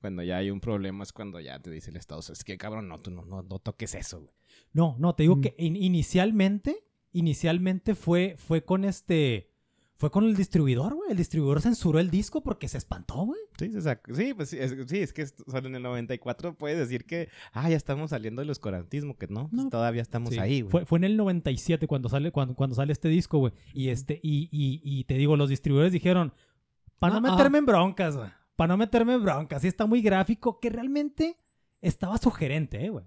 Cuando 0.00 0.22
ya 0.22 0.36
hay 0.38 0.50
un 0.50 0.60
problema 0.60 1.02
es 1.04 1.12
cuando 1.12 1.40
ya 1.40 1.58
te 1.60 1.70
dice 1.70 1.90
el 1.90 1.96
Estado, 1.96 2.20
es 2.20 2.44
que 2.44 2.56
cabrón, 2.58 2.88
no, 2.88 2.98
tú 3.00 3.10
no, 3.10 3.24
no, 3.24 3.42
no 3.42 3.58
toques 3.58 3.94
eso, 3.94 4.20
güey. 4.20 4.34
No, 4.72 4.96
no, 4.98 5.14
te 5.14 5.22
digo 5.24 5.36
Mm. 5.36 5.40
que 5.40 5.54
in- 5.58 5.76
inicialmente, 5.76 6.84
inicialmente 7.12 7.94
fue, 7.94 8.36
fue 8.38 8.64
con 8.64 8.84
este, 8.84 9.50
fue 9.98 10.10
con 10.10 10.24
el 10.24 10.36
distribuidor, 10.36 10.94
güey. 10.94 11.10
El 11.10 11.16
distribuidor 11.16 11.62
censuró 11.62 11.98
el 12.00 12.10
disco 12.10 12.42
porque 12.42 12.68
se 12.68 12.76
espantó, 12.78 13.24
güey. 13.24 13.40
Sí, 13.58 13.70
se 13.72 13.80
sacó- 13.82 14.14
sí, 14.14 14.34
pues 14.34 14.50
sí, 14.50 14.58
es, 14.58 14.76
sí, 14.86 14.98
es 14.98 15.12
que 15.12 15.26
solo 15.26 15.66
en 15.68 15.74
el 15.76 15.82
94 15.82 16.54
puedes 16.56 16.78
decir 16.78 17.04
que, 17.06 17.28
ah, 17.52 17.68
ya 17.70 17.76
estamos 17.76 18.10
saliendo 18.10 18.40
del 18.42 18.50
oscurantismo, 18.50 19.16
que 19.16 19.26
no, 19.28 19.48
pues, 19.48 19.64
No. 19.64 19.70
todavía 19.70 20.02
estamos 20.02 20.30
Sí. 20.30 20.38
ahí, 20.38 20.60
güey. 20.60 20.70
Fue, 20.70 20.84
fue 20.84 20.98
en 20.98 21.04
el 21.04 21.16
97 21.16 21.86
cuando 21.86 22.08
sale, 22.08 22.30
cuando, 22.30 22.54
cuando 22.54 22.76
sale 22.76 22.92
este 22.92 23.08
disco, 23.08 23.38
güey. 23.38 23.52
Y 23.72 23.88
este, 23.88 24.20
y, 24.22 24.48
y, 24.52 24.80
y 24.84 25.04
te 25.04 25.14
digo, 25.14 25.36
los 25.36 25.48
distribuidores 25.48 25.92
dijeron, 25.92 26.32
para 26.98 27.18
no 27.18 27.28
Ah, 27.28 27.32
meterme 27.32 27.58
en 27.58 27.66
broncas, 27.66 28.16
güey. 28.16 28.28
Para 28.56 28.68
no 28.68 28.76
meterme 28.76 29.14
en 29.14 29.22
broncas. 29.22 29.62
Sí 29.62 29.68
está 29.68 29.86
muy 29.86 30.00
gráfico, 30.02 30.60
que 30.60 30.70
realmente 30.70 31.38
estaba 31.80 32.18
sugerente, 32.18 32.84
eh, 32.84 32.88
güey. 32.90 33.04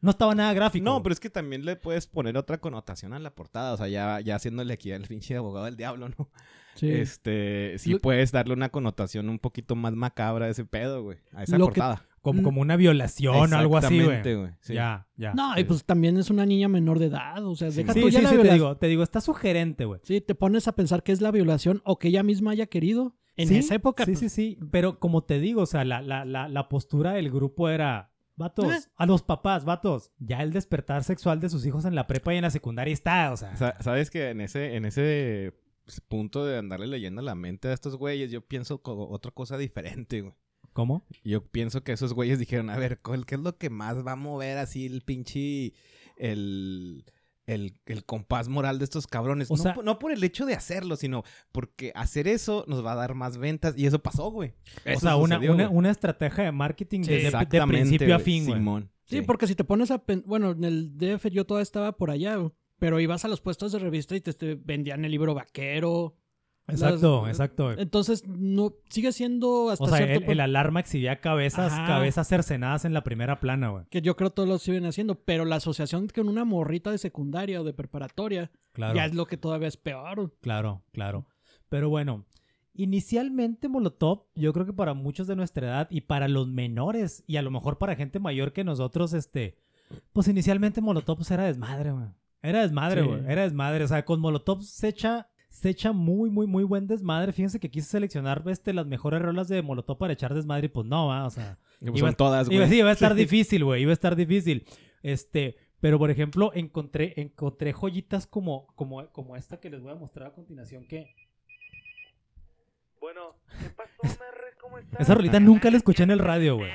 No 0.00 0.10
estaba 0.10 0.34
nada 0.34 0.52
gráfico. 0.52 0.84
No, 0.84 1.02
pero 1.02 1.12
es 1.12 1.20
que 1.20 1.28
también 1.30 1.64
le 1.64 1.74
puedes 1.76 2.06
poner 2.06 2.36
otra 2.36 2.58
connotación 2.58 3.12
a 3.14 3.18
la 3.18 3.34
portada, 3.34 3.72
o 3.72 3.76
sea, 3.76 3.88
ya, 3.88 4.20
ya 4.20 4.36
haciéndole 4.36 4.72
aquí 4.74 4.92
al 4.92 5.02
pinche 5.08 5.36
abogado 5.36 5.64
del 5.66 5.76
diablo, 5.76 6.08
¿no? 6.08 6.30
Sí. 6.76 6.88
Este, 6.90 7.74
sí 7.78 7.90
Lo- 7.94 7.98
puedes 7.98 8.30
darle 8.30 8.54
una 8.54 8.68
connotación 8.68 9.28
un 9.28 9.38
poquito 9.40 9.74
más 9.74 9.94
macabra 9.94 10.46
a 10.46 10.48
ese 10.48 10.64
pedo, 10.64 11.02
güey, 11.02 11.18
a 11.32 11.42
esa 11.42 11.58
Lo 11.58 11.66
que- 11.66 11.80
portada. 11.80 12.06
como, 12.22 12.42
como 12.44 12.60
una 12.60 12.76
violación 12.76 13.52
o 13.52 13.56
algo 13.56 13.76
así, 13.76 13.96
Exactamente, 13.96 14.36
güey. 14.36 14.52
sí. 14.60 14.74
Ya, 14.74 15.08
ya. 15.16 15.34
No, 15.34 15.58
y 15.58 15.64
pues 15.64 15.84
también 15.84 16.16
es 16.18 16.30
una 16.30 16.46
niña 16.46 16.68
menor 16.68 17.00
de 17.00 17.06
edad. 17.06 17.44
O 17.44 17.56
sea, 17.56 17.70
deja 17.70 17.92
Sí, 17.92 18.00
tú 18.00 18.06
sí, 18.08 18.12
ya 18.12 18.22
la 18.22 18.30
sí, 18.30 18.36
te 18.38 18.52
digo, 18.52 18.76
te 18.76 18.86
digo, 18.86 19.02
está 19.02 19.20
sugerente, 19.20 19.84
güey. 19.86 20.00
Sí, 20.04 20.20
te 20.20 20.36
pones 20.36 20.68
a 20.68 20.76
pensar 20.76 21.02
que 21.02 21.10
es 21.10 21.20
la 21.20 21.32
violación 21.32 21.82
o 21.84 21.98
que 21.98 22.08
ella 22.08 22.22
misma 22.22 22.52
haya 22.52 22.66
querido 22.66 23.16
en 23.36 23.48
Sí, 23.48 23.56
esa 23.56 23.74
época. 23.74 24.04
Sí, 24.04 24.12
pues, 24.12 24.20
sí, 24.20 24.28
sí. 24.28 24.58
Pero 24.70 25.00
como 25.00 25.24
te 25.24 25.40
digo, 25.40 25.62
o 25.62 25.66
sea, 25.66 25.84
la, 25.84 26.00
la, 26.02 26.24
la, 26.24 26.48
la 26.48 26.68
postura 26.68 27.12
del 27.14 27.30
grupo 27.30 27.68
era. 27.70 28.12
Vatos, 28.38 28.72
Eh. 28.72 28.88
a 28.96 29.04
los 29.06 29.22
papás, 29.22 29.64
vatos. 29.64 30.12
Ya 30.18 30.42
el 30.42 30.52
despertar 30.52 31.04
sexual 31.04 31.40
de 31.40 31.50
sus 31.50 31.66
hijos 31.66 31.84
en 31.84 31.94
la 31.94 32.06
prepa 32.06 32.32
y 32.32 32.36
en 32.38 32.42
la 32.42 32.50
secundaria 32.50 32.92
está, 32.94 33.32
o 33.32 33.36
sea. 33.36 33.56
Sa- 33.56 33.76
Sabes 33.82 34.10
que 34.10 34.30
en 34.30 34.40
ese, 34.40 34.76
en 34.76 34.84
ese 34.84 35.54
punto 36.08 36.46
de 36.46 36.56
andarle 36.58 36.86
leyendo 36.86 37.20
la 37.20 37.34
mente 37.34 37.68
a 37.68 37.72
estos 37.72 37.96
güeyes, 37.96 38.30
yo 38.30 38.40
pienso 38.40 38.80
otra 38.84 39.32
cosa 39.32 39.58
diferente, 39.58 40.20
güey. 40.22 40.34
¿Cómo? 40.72 41.04
Yo 41.24 41.44
pienso 41.48 41.82
que 41.82 41.92
esos 41.92 42.12
güeyes 42.14 42.38
dijeron, 42.38 42.70
a 42.70 42.76
ver, 42.78 43.00
¿cuál- 43.00 43.26
¿qué 43.26 43.34
es 43.34 43.40
lo 43.40 43.58
que 43.58 43.68
más 43.70 44.06
va 44.06 44.12
a 44.12 44.16
mover 44.16 44.58
así 44.58 44.86
el 44.86 45.02
pinche... 45.02 45.72
el... 46.16 47.04
El, 47.48 47.74
el 47.86 48.04
compás 48.04 48.48
moral 48.48 48.78
de 48.78 48.84
estos 48.84 49.06
cabrones. 49.06 49.50
O 49.50 49.56
no, 49.56 49.62
sea- 49.62 49.74
po- 49.74 49.82
no 49.82 49.98
por 49.98 50.12
el 50.12 50.22
hecho 50.22 50.46
de 50.46 50.54
hacerlo, 50.54 50.96
sino 50.96 51.24
porque 51.50 51.92
hacer 51.94 52.28
eso 52.28 52.64
nos 52.68 52.84
va 52.84 52.92
a 52.92 52.96
dar 52.96 53.14
más 53.14 53.38
ventas. 53.38 53.74
Y 53.76 53.86
eso 53.86 53.98
pasó, 54.00 54.30
güey. 54.30 54.54
o 54.94 55.00
sea, 55.00 55.16
una, 55.16 55.36
sucedió, 55.36 55.70
una, 55.70 55.90
estrategia 55.90 56.44
de 56.44 56.52
marketing 56.52 57.02
Sí, 57.04 57.12
de, 57.12 57.30
principio 57.66 58.14
a 58.14 58.18
fin, 58.18 58.44
güey. 58.44 58.58
Simón. 58.58 58.90
Sí, 59.06 59.22
porque 59.22 59.46
si 59.46 59.54
te 59.54 59.64
pones 59.64 59.90
a... 59.90 60.04
pen- 60.04 60.22
Bueno, 60.26 60.50
en 60.50 60.64
el 60.64 60.96
DF 60.98 61.26
yo 61.30 61.46
todavía 61.46 61.62
estaba 61.62 61.96
por 61.96 62.10
allá, 62.10 62.36
güey, 62.36 62.52
pero 62.78 63.00
ibas 63.00 63.24
a 63.24 63.28
los 63.28 63.40
puestos 63.40 63.72
de 63.72 63.78
revista 63.78 64.14
y 64.14 64.20
te, 64.20 64.34
te 64.34 64.54
vendían 64.54 65.04
el 65.06 65.10
libro 65.10 65.32
vaquero. 65.34 66.14
Exacto, 66.68 67.22
Las- 67.22 67.30
exacto. 67.30 67.72
Entonces, 67.72 68.26
no 68.26 68.74
sigue 68.90 69.12
siendo 69.12 69.70
hasta 69.70 69.84
O 69.84 69.88
sea, 69.88 69.98
cierto 70.06 70.24
el, 70.26 70.30
el 70.32 70.40
alarma 70.40 70.80
exhibía 70.80 71.20
cabezas, 71.20 71.72
Ajá. 71.72 71.86
cabezas 71.86 72.28
cercenadas 72.28 72.84
en 72.84 72.92
la 72.92 73.02
primera 73.04 73.40
plana, 73.40 73.70
güey. 73.70 73.84
Que 73.90 74.02
yo 74.02 74.16
creo 74.16 74.30
todos 74.30 74.48
lo 74.48 74.58
siguen 74.58 74.84
haciendo, 74.84 75.14
pero 75.16 75.44
la 75.44 75.56
asociación 75.56 76.08
con 76.08 76.28
una 76.28 76.44
morrita 76.44 76.90
de 76.90 76.98
secundaria 76.98 77.60
o 77.60 77.64
de 77.64 77.72
preparatoria 77.72 78.50
Claro. 78.72 78.94
ya 78.94 79.06
es 79.06 79.14
lo 79.14 79.26
que 79.26 79.36
todavía 79.38 79.68
es 79.68 79.76
peor. 79.78 80.34
Claro, 80.40 80.82
claro. 80.92 81.26
Pero 81.70 81.88
bueno, 81.88 82.26
inicialmente 82.74 83.68
Molotov, 83.68 84.24
yo 84.34 84.52
creo 84.52 84.64
que 84.66 84.72
para 84.72 84.94
muchos 84.94 85.26
de 85.26 85.36
nuestra 85.36 85.66
edad 85.66 85.88
y 85.90 86.02
para 86.02 86.28
los 86.28 86.48
menores 86.48 87.24
y 87.26 87.36
a 87.36 87.42
lo 87.42 87.50
mejor 87.50 87.78
para 87.78 87.96
gente 87.96 88.18
mayor 88.20 88.52
que 88.52 88.64
nosotros, 88.64 89.12
este, 89.14 89.56
pues 90.12 90.28
inicialmente 90.28 90.80
Molotov 90.80 91.16
pues, 91.16 91.30
era 91.30 91.44
desmadre, 91.44 91.92
güey. 91.92 92.06
Era 92.40 92.60
desmadre, 92.62 93.02
Sí. 93.02 93.08
güey. 93.08 93.20
Era 93.26 93.42
desmadre. 93.42 93.82
O 93.84 93.88
sea, 93.88 94.04
con 94.04 94.20
Molotov 94.20 94.62
se 94.62 94.88
echa, 94.88 95.28
se 95.58 95.70
echa 95.70 95.92
muy, 95.92 96.30
muy, 96.30 96.46
muy 96.46 96.64
buen 96.64 96.86
desmadre. 96.86 97.32
Fíjense 97.32 97.58
que 97.60 97.70
quise 97.70 97.88
seleccionar 97.88 98.42
este, 98.46 98.72
las 98.72 98.86
mejores 98.86 99.20
rolas 99.20 99.48
de 99.48 99.60
Molotov 99.62 99.98
para 99.98 100.12
echar 100.12 100.34
desmadre 100.34 100.66
y 100.66 100.68
pues 100.68 100.86
no, 100.86 101.08
¿va? 101.08 101.26
O 101.26 101.30
sea, 101.30 101.58
Pues 101.80 101.90
Iba- 101.96 102.08
son 102.08 102.14
todas, 102.16 102.46
güey. 102.46 102.58
Iba, 102.58 102.66
sí, 102.68 102.78
iba 102.78 102.88
a 102.90 102.92
estar 102.92 103.14
difícil, 103.16 103.64
güey. 103.64 103.82
Iba 103.82 103.90
a 103.90 103.94
estar 103.94 104.14
difícil. 104.16 104.64
Este, 105.02 105.56
pero 105.80 105.98
por 105.98 106.10
ejemplo, 106.10 106.52
encontré, 106.54 107.14
encontré 107.16 107.72
joyitas 107.72 108.26
como, 108.26 108.66
como, 108.76 109.06
como 109.12 109.36
esta 109.36 109.58
que 109.60 109.70
les 109.70 109.80
voy 109.82 109.92
a 109.92 109.96
mostrar 109.96 110.28
a 110.28 110.32
continuación 110.32 110.84
que. 110.86 111.14
Bueno, 113.00 113.36
¿qué 113.60 113.70
pasó, 113.70 114.18
Merre? 114.20 114.56
¿Cómo 114.60 114.78
estás? 114.78 115.00
Esa 115.00 115.14
rolita 115.14 115.38
nunca 115.40 115.70
la 115.70 115.76
escuché 115.76 116.02
en 116.02 116.10
el 116.10 116.18
radio, 116.18 116.56
güey. 116.56 116.70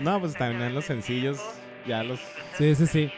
No, 0.00 0.18
pues 0.20 0.34
también 0.36 0.62
en 0.62 0.74
los 0.74 0.84
sencillos, 0.86 1.38
ya 1.86 2.02
los... 2.02 2.18
Sí, 2.56 2.74
sí, 2.74 2.86
sí. 2.86 3.10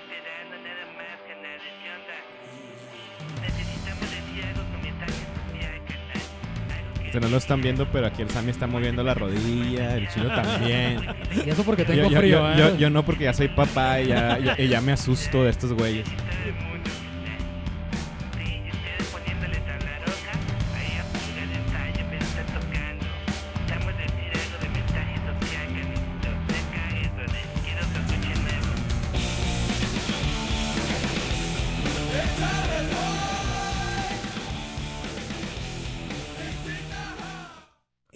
O 7.10 7.12
sea, 7.12 7.20
no 7.20 7.28
lo 7.28 7.38
están 7.38 7.60
viendo, 7.60 7.86
pero 7.90 8.06
aquí 8.06 8.22
el 8.22 8.30
Sammy 8.30 8.50
está 8.50 8.68
moviendo 8.68 9.02
la 9.02 9.14
rodilla, 9.14 9.96
el 9.96 10.08
chilo 10.08 10.28
también. 10.28 11.00
Y 11.44 11.50
eso 11.50 11.64
porque 11.64 11.82
Yo, 11.84 11.88
tengo 11.92 12.08
yo- 12.10 12.18
frío, 12.20 12.38
yo- 12.38 12.48
¿eh? 12.52 12.54
yo- 12.56 12.76
yo 12.78 12.90
no, 12.90 13.04
porque 13.04 13.24
ya 13.24 13.32
soy 13.32 13.48
papá 13.48 14.00
y 14.00 14.06
ya, 14.08 14.38
ya- 14.38 14.54
y 14.58 14.68
ya 14.68 14.80
me 14.80 14.92
asusto 14.92 15.42
de 15.44 15.50
estos 15.50 15.72
güeyes. 15.72 16.06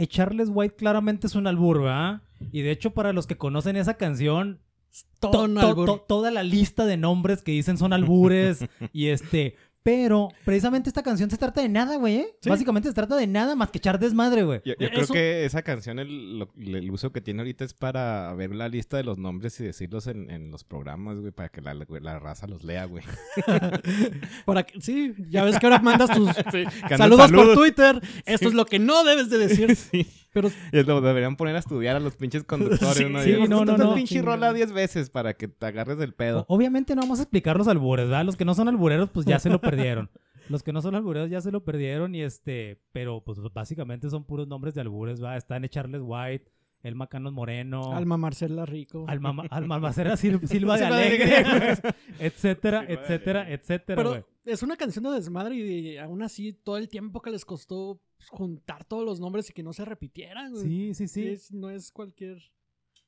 Echarles 0.04 0.48
White 0.52 0.76
claramente 0.76 1.26
es 1.26 1.34
un 1.34 1.46
albur, 1.46 1.82
¿verdad? 1.82 2.22
Y 2.52 2.62
de 2.62 2.70
hecho, 2.70 2.90
para 2.92 3.12
los 3.12 3.26
que 3.26 3.36
conocen 3.36 3.76
esa 3.76 3.94
canción, 3.94 4.60
to- 5.20 5.30
to- 5.60 5.74
to- 5.86 6.04
toda 6.06 6.30
la 6.30 6.42
lista 6.42 6.86
de 6.86 6.96
nombres 6.96 7.42
que 7.42 7.52
dicen 7.52 7.78
son 7.78 7.92
albures 7.92 8.64
y 8.92 9.06
este... 9.08 9.56
Pero 9.84 10.30
precisamente 10.46 10.88
esta 10.88 11.02
canción 11.02 11.30
se 11.30 11.36
trata 11.36 11.60
de 11.60 11.68
nada, 11.68 11.96
güey, 11.98 12.16
¿eh? 12.16 12.26
Sí. 12.40 12.48
Básicamente 12.48 12.88
se 12.88 12.94
trata 12.94 13.16
de 13.16 13.26
nada 13.26 13.54
más 13.54 13.70
que 13.70 13.76
echar 13.78 13.98
desmadre, 14.00 14.42
güey. 14.42 14.62
Yo, 14.64 14.74
creo 14.76 15.06
que 15.06 15.44
esa 15.44 15.60
canción, 15.62 15.98
el, 15.98 16.38
lo- 16.38 16.50
el 16.56 16.90
uso 16.90 17.12
que 17.12 17.20
tiene 17.20 17.40
ahorita 17.42 17.64
es 17.66 17.74
para 17.74 18.32
ver 18.34 18.54
la 18.54 18.68
lista 18.70 18.96
de 18.96 19.04
los 19.04 19.18
nombres 19.18 19.60
y 19.60 19.64
decirlos 19.64 20.06
en, 20.06 20.30
en 20.30 20.50
los 20.50 20.64
programas, 20.64 21.20
güey, 21.20 21.32
para 21.32 21.50
que 21.50 21.60
la, 21.60 21.74
la 21.74 22.18
raza 22.18 22.46
los 22.46 22.64
lea, 22.64 22.86
güey. 22.86 23.04
Para 24.46 24.62
que, 24.64 24.80
sí, 24.80 25.14
ya 25.28 25.44
ves 25.44 25.58
que 25.58 25.66
ahora 25.66 25.78
mandas 25.80 26.10
tus 26.10 26.28
anden 26.44 26.68
saludos, 26.96 27.30
por. 27.30 27.54
Twitter. 27.54 28.00
Esto 28.24 28.48
es 28.48 28.54
lo 28.54 28.64
que 28.66 28.78
no 28.78 29.04
debes 29.04 29.28
de 29.30 29.38
decir. 29.38 29.76
Sí. 29.94 30.06
Pero 30.32 30.50
Y 30.72 30.82
lo 30.82 31.00
deberían 31.00 31.36
poner 31.36 31.54
a 31.54 31.60
estudiar 31.60 31.94
a 31.94 32.00
los 32.00 32.16
pinches 32.16 32.42
conductores, 32.42 32.96
Sí, 32.96 33.04
¿no? 33.04 33.22
sí, 33.22 33.36
no, 33.48 33.64
no, 33.64 33.72
"Esta 33.74 33.84
no. 33.84 33.94
pinche 33.94 34.20
rola 34.20 34.52
10 34.52 34.72
veces 34.72 35.08
para 35.08 35.34
que 35.34 35.46
te 35.46 35.66
agarres 35.66 35.96
del 35.96 36.12
pedo. 36.12 36.44
O- 36.48 36.56
Obviamente 36.56 36.96
no 36.96 37.02
vamos 37.02 37.20
a 37.20 37.22
explicar 37.22 37.56
los 37.56 37.68
albures, 37.68 38.08
¿verdad? 38.08 38.24
Los 38.24 38.36
que 38.36 38.44
no 38.44 38.52
son 38.56 38.66
albureros, 38.66 39.10
pues 39.10 39.26
ya 39.26 39.38
se 39.38 39.48
lo 39.48 39.60
perdieron. 39.76 40.10
Los 40.48 40.62
que 40.62 40.72
no 40.72 40.82
son 40.82 40.94
albureros 40.94 41.30
ya 41.30 41.40
se 41.40 41.50
lo 41.50 41.64
perdieron 41.64 42.14
y 42.14 42.22
este, 42.22 42.78
pero 42.92 43.22
pues 43.24 43.38
básicamente 43.52 44.10
son 44.10 44.24
puros 44.24 44.46
nombres 44.46 44.74
de 44.74 44.82
albures, 44.82 45.22
va. 45.22 45.36
Están 45.38 45.66
Charles 45.68 46.02
White, 46.04 46.50
el 46.82 46.94
Macanos 46.94 47.32
Moreno, 47.32 47.94
Alma 47.94 48.18
Marcela 48.18 48.66
Rico. 48.66 49.06
Alma, 49.08 49.32
Ma- 49.32 49.46
Alma 49.50 49.78
Macera 49.78 50.16
Sil- 50.20 50.36
Silva 50.46 50.76
de 50.76 50.84
Silva 50.84 50.96
de 50.98 51.04
Alegre, 51.06 51.36
Alegre. 51.36 51.94
etcétera, 52.18 52.84
etcétera, 52.88 53.50
etcétera. 53.50 53.96
Pero 53.96 54.26
es 54.44 54.62
una 54.62 54.76
canción 54.76 55.04
de 55.04 55.10
desmadre 55.12 55.56
y 55.56 55.96
aún 55.96 56.22
así 56.22 56.52
todo 56.52 56.76
el 56.76 56.88
tiempo 56.90 57.22
que 57.22 57.30
les 57.30 57.44
costó 57.46 58.02
juntar 58.28 58.84
todos 58.84 59.04
los 59.04 59.20
nombres 59.20 59.48
y 59.48 59.54
que 59.54 59.62
no 59.62 59.72
se 59.72 59.84
repitieran. 59.86 60.52
güey. 60.52 60.62
Sí, 60.64 60.94
sí, 60.94 61.08
sí. 61.08 61.26
Es- 61.28 61.52
no 61.52 61.70
es 61.70 61.90
cualquier... 61.90 62.38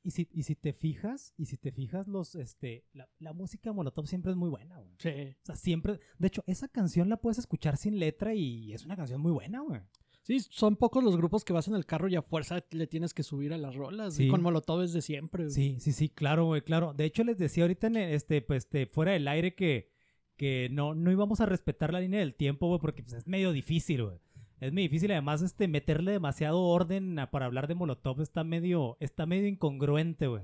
Y 0.07 0.11
si, 0.11 0.25
y 0.31 0.43
si 0.43 0.55
te 0.55 0.71
fijas, 0.71 1.33
y 1.35 1.47
si 1.47 1.57
te 1.57 1.73
fijas, 1.73 2.07
los, 2.07 2.35
este, 2.35 2.85
la, 2.93 3.09
la 3.19 3.33
música 3.33 3.69
de 3.69 3.75
Molotov 3.75 4.07
siempre 4.07 4.31
es 4.31 4.37
muy 4.37 4.49
buena, 4.49 4.77
güey. 4.77 4.95
Sí. 4.99 5.35
O 5.41 5.45
sea, 5.45 5.55
siempre. 5.57 5.99
De 6.17 6.27
hecho, 6.29 6.45
esa 6.47 6.69
canción 6.69 7.09
la 7.09 7.17
puedes 7.17 7.39
escuchar 7.39 7.75
sin 7.75 7.99
letra 7.99 8.33
y 8.33 8.71
es 8.71 8.85
una 8.85 8.95
canción 8.95 9.19
muy 9.19 9.33
buena, 9.33 9.59
güey. 9.59 9.81
Sí, 10.21 10.39
son 10.39 10.77
pocos 10.77 11.03
los 11.03 11.17
grupos 11.17 11.43
que 11.43 11.51
vas 11.51 11.67
en 11.67 11.75
el 11.75 11.85
carro 11.85 12.07
y 12.07 12.15
a 12.15 12.21
fuerza 12.21 12.63
le 12.71 12.87
tienes 12.87 13.13
que 13.13 13.21
subir 13.21 13.51
a 13.51 13.57
las 13.57 13.75
rolas. 13.75 14.13
Sí. 14.13 14.27
Y 14.27 14.29
con 14.29 14.41
Molotov 14.41 14.81
es 14.81 14.93
de 14.93 15.01
siempre. 15.01 15.43
güey. 15.43 15.53
Sí, 15.53 15.75
sí, 15.81 15.91
sí, 15.91 16.07
claro, 16.07 16.45
güey, 16.45 16.61
claro. 16.61 16.93
De 16.93 17.03
hecho, 17.03 17.25
les 17.25 17.37
decía 17.37 17.65
ahorita 17.65 17.87
en 17.87 17.97
este, 17.97 18.41
pues, 18.41 18.63
este, 18.63 18.85
fuera 18.85 19.11
del 19.11 19.27
aire 19.27 19.55
que, 19.55 19.91
que 20.37 20.69
no, 20.71 20.95
no 20.95 21.11
íbamos 21.11 21.41
a 21.41 21.45
respetar 21.47 21.91
la 21.91 21.99
línea 21.99 22.21
del 22.21 22.33
tiempo, 22.33 22.67
güey, 22.67 22.79
porque 22.79 23.03
pues, 23.03 23.13
es 23.13 23.27
medio 23.27 23.51
difícil, 23.51 24.05
güey. 24.05 24.19
Es 24.59 24.73
muy 24.73 24.83
difícil, 24.83 25.11
además, 25.11 25.41
este, 25.41 25.67
meterle 25.67 26.11
demasiado 26.13 26.61
orden 26.61 27.19
a- 27.19 27.29
para 27.29 27.45
hablar 27.45 27.67
de 27.67 27.75
Molotov 27.75 28.21
está 28.21 28.43
medio, 28.43 28.97
está 28.99 29.25
medio 29.25 29.47
incongruente, 29.47 30.27
güey. 30.27 30.43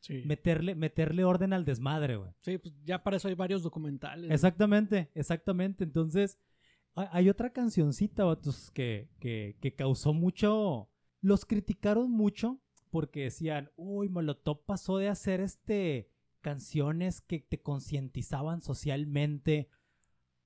Sí. 0.00 0.22
Meterle, 0.26 0.74
meterle 0.74 1.24
orden 1.24 1.54
al 1.54 1.64
desmadre, 1.64 2.16
güey. 2.16 2.30
Sí, 2.42 2.58
pues 2.58 2.74
ya 2.84 3.02
para 3.02 3.16
eso 3.16 3.28
hay 3.28 3.34
varios 3.34 3.62
documentales. 3.62 4.30
Exactamente, 4.30 5.10
exactamente. 5.14 5.82
Entonces, 5.84 6.38
ha- 6.94 7.08
hay 7.16 7.30
otra 7.30 7.52
cancioncita, 7.54 8.24
vatos, 8.24 8.70
que, 8.70 9.08
que, 9.18 9.56
que 9.62 9.74
causó 9.74 10.12
mucho. 10.12 10.90
Los 11.22 11.46
criticaron 11.46 12.10
mucho 12.10 12.60
porque 12.90 13.22
decían, 13.22 13.70
uy, 13.76 14.10
Molotov 14.10 14.64
pasó 14.66 14.98
de 14.98 15.08
hacer 15.08 15.40
este 15.40 16.10
canciones 16.42 17.22
que 17.22 17.40
te 17.40 17.62
concientizaban 17.62 18.60
socialmente 18.60 19.70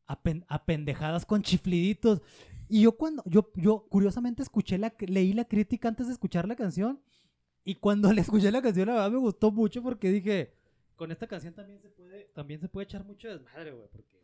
a, 0.09 0.21
pen- 0.21 0.45
a 0.49 0.65
pendejadas 0.65 1.25
con 1.25 1.43
chifliditos. 1.43 2.21
Y 2.69 2.83
yo 2.83 2.93
cuando, 2.97 3.23
yo, 3.27 3.51
yo 3.55 3.87
curiosamente 3.89 4.43
escuché 4.43 4.77
la, 4.79 4.93
leí 4.99 5.33
la 5.33 5.45
crítica 5.47 5.89
antes 5.89 6.07
de 6.09 6.13
escuchar 6.15 6.49
la 6.49 6.57
canción. 6.57 7.01
Y 7.65 7.77
cuando 7.77 8.13
le 8.13 8.23
escuché 8.23 8.51
la 8.51 8.61
canción, 8.63 8.89
la 8.89 8.95
verdad 8.95 9.11
me 9.13 9.19
gustó 9.19 9.53
mucho 9.53 9.83
porque 9.83 10.11
dije, 10.11 10.53
con 10.97 11.13
esta 11.13 11.27
canción 11.29 11.55
también 11.55 11.81
se 11.81 11.89
puede, 11.89 12.25
también 12.35 12.61
se 12.61 12.69
puede 12.69 12.85
echar 12.85 13.05
mucho 13.05 13.29
desmadre, 13.29 13.71
güey, 13.73 13.89
porque... 13.93 14.18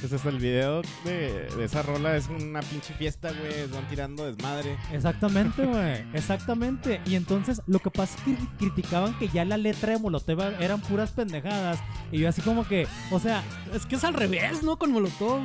Pues 0.00 0.12
hasta 0.14 0.30
el 0.30 0.38
video 0.38 0.80
de, 1.04 1.46
de 1.56 1.64
esa 1.64 1.82
rola 1.82 2.16
es 2.16 2.28
una 2.28 2.60
pinche 2.60 2.94
fiesta, 2.94 3.30
güey. 3.32 3.66
Van 3.70 3.86
tirando 3.88 4.24
desmadre. 4.24 4.76
Exactamente, 4.92 5.64
güey, 5.64 6.04
exactamente. 6.14 7.00
Y 7.04 7.16
entonces 7.16 7.60
lo 7.66 7.80
que 7.80 7.90
pasa 7.90 8.16
es 8.16 8.22
que 8.22 8.36
criticaban 8.58 9.18
que 9.18 9.28
ya 9.28 9.44
la 9.44 9.58
letra 9.58 9.92
de 9.92 9.98
Molotov 9.98 10.40
eran 10.60 10.80
puras 10.80 11.10
pendejadas. 11.10 11.78
Y 12.10 12.20
yo 12.20 12.28
así 12.28 12.40
como 12.40 12.66
que, 12.66 12.86
o 13.10 13.20
sea, 13.20 13.42
Es 13.74 13.86
que 13.86 13.96
es 13.96 14.04
al 14.04 14.14
revés, 14.14 14.62
¿no? 14.62 14.78
Con 14.78 14.90
Molotov. 14.92 15.40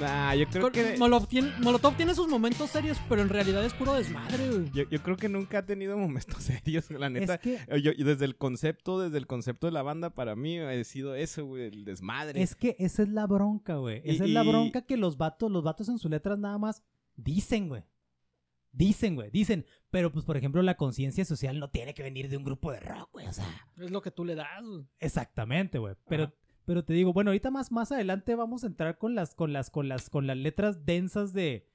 Nah, 0.00 0.34
yo 0.34 0.46
creo 0.48 0.62
Con- 0.62 0.72
que. 0.72 0.96
Molotov, 0.98 1.28
tiene, 1.28 1.52
Molotov 1.60 1.94
tiene 1.96 2.14
sus 2.14 2.26
momentos 2.28 2.70
serios, 2.70 2.98
pero 3.08 3.20
en 3.22 3.28
realidad 3.28 3.64
es 3.64 3.74
puro 3.74 3.92
desmadre, 3.94 4.48
güey. 4.48 4.70
Yo, 4.72 4.88
yo 4.88 5.02
creo 5.02 5.16
que 5.16 5.28
nunca 5.28 5.58
ha 5.58 5.66
tenido 5.66 5.96
momentos 5.98 6.42
serios, 6.42 6.90
la 6.90 7.10
neta. 7.10 7.34
es 7.34 7.40
que, 7.40 7.54
Eh, 7.68 7.82
Yo, 7.82 7.92
yo 7.92 8.04
desde 8.06 8.24
el 8.24 8.36
concepto, 8.36 8.98
desde 9.00 9.18
el 9.18 9.26
concepto 9.26 9.66
de 9.66 9.72
la 9.72 9.82
banda, 9.82 10.10
para 10.10 10.34
mí 10.36 10.58
ha 10.58 10.82
sido 10.84 11.14
eso, 11.14 11.44
güey, 11.44 11.64
el 11.64 11.84
desmadre. 11.84 12.40
es 12.42 12.54
que 12.54 12.76
esa 12.78 13.02
es 13.02 13.08
la 13.10 13.26
bronca, 13.26 13.76
güey. 13.76 14.00
Esa 14.04 14.24
Y- 14.24 14.28
es 14.28 14.34
la 14.34 14.42
y- 14.44 14.48
bronca 14.48 14.82
que 14.82 14.96
los 14.96 15.16
vatos, 15.18 15.50
los 15.50 15.62
vatos 15.62 15.88
en 15.88 15.98
sus 15.98 16.10
letras 16.10 16.38
nada 16.38 16.56
más 16.58 16.82
dicen, 17.16 17.68
güey. 17.68 17.82
Dicen, 18.72 19.16
güey, 19.16 19.30
dicen. 19.30 19.66
Pero 19.90 20.12
pues, 20.12 20.24
por 20.24 20.36
ejemplo, 20.36 20.62
la 20.62 20.76
conciencia 20.76 21.24
social 21.24 21.58
no 21.58 21.70
tiene 21.70 21.92
que 21.92 22.04
venir 22.04 22.28
de 22.28 22.36
un 22.36 22.44
grupo 22.44 22.70
de 22.70 22.78
rock, 22.78 23.10
güey. 23.12 23.26
O 23.26 23.32
sea, 23.32 23.44
Es 23.76 23.90
lo 23.90 24.00
que 24.00 24.12
tú 24.12 24.24
le 24.24 24.36
das, 24.36 24.64
güey. 24.64 24.84
Exactamente, 25.00 25.78
güey. 25.78 25.96
Pero, 26.08 26.24
Ajá. 26.24 26.34
Pero 26.70 26.84
te 26.84 26.92
digo, 26.92 27.12
bueno, 27.12 27.30
ahorita 27.30 27.50
más, 27.50 27.72
más 27.72 27.90
adelante 27.90 28.36
vamos 28.36 28.62
a 28.62 28.68
entrar 28.68 28.96
con 28.96 29.16
las, 29.16 29.34
con 29.34 29.52
las, 29.52 29.70
con 29.70 29.88
las, 29.88 30.08
con 30.08 30.28
las 30.28 30.36
letras 30.36 30.86
densas 30.86 31.32
de. 31.32 31.66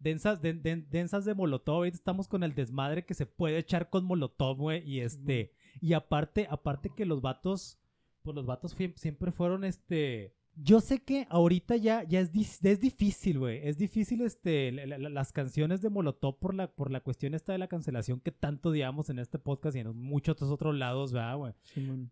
Densas, 0.00 0.40
de- 0.40 0.54
de- 0.54 0.86
densas 0.90 1.26
de 1.26 1.34
Molotov. 1.34 1.74
Ahorita 1.76 1.96
estamos 1.96 2.28
con 2.28 2.42
el 2.42 2.54
desmadre 2.54 3.04
que 3.04 3.12
se 3.12 3.26
puede 3.26 3.58
echar 3.58 3.90
con 3.90 4.06
Molotov, 4.06 4.56
güey. 4.56 4.82
Y 4.90 5.00
este. 5.00 5.52
Y 5.82 5.92
aparte, 5.92 6.46
aparte 6.50 6.88
que 6.96 7.04
los 7.04 7.20
vatos. 7.20 7.78
Pues 8.22 8.34
los 8.34 8.46
vatos 8.46 8.74
siempre 8.96 9.32
fueron 9.32 9.64
este. 9.64 10.32
Yo 10.56 10.80
sé 10.80 11.02
que 11.02 11.26
ahorita 11.28 11.76
ya, 11.76 12.02
ya 12.04 12.20
es, 12.20 12.30
es 12.64 12.80
difícil, 12.80 13.38
güey. 13.38 13.60
Es 13.68 13.76
difícil 13.76 14.22
este, 14.22 14.72
la- 14.72 14.98
la- 14.98 15.08
las 15.10 15.30
canciones 15.32 15.82
de 15.82 15.90
Molotov 15.90 16.38
por 16.38 16.54
la, 16.54 16.68
por 16.72 16.90
la 16.90 17.00
cuestión 17.00 17.34
esta 17.34 17.52
de 17.52 17.58
la 17.58 17.68
cancelación 17.68 18.18
que 18.20 18.32
tanto 18.32 18.70
digamos 18.72 19.10
en 19.10 19.18
este 19.18 19.38
podcast 19.38 19.76
y 19.76 19.80
en 19.80 19.94
muchos 19.94 20.40
otros 20.42 20.74
lados, 20.74 21.12
¿verdad, 21.12 21.36
güey? 21.36 21.52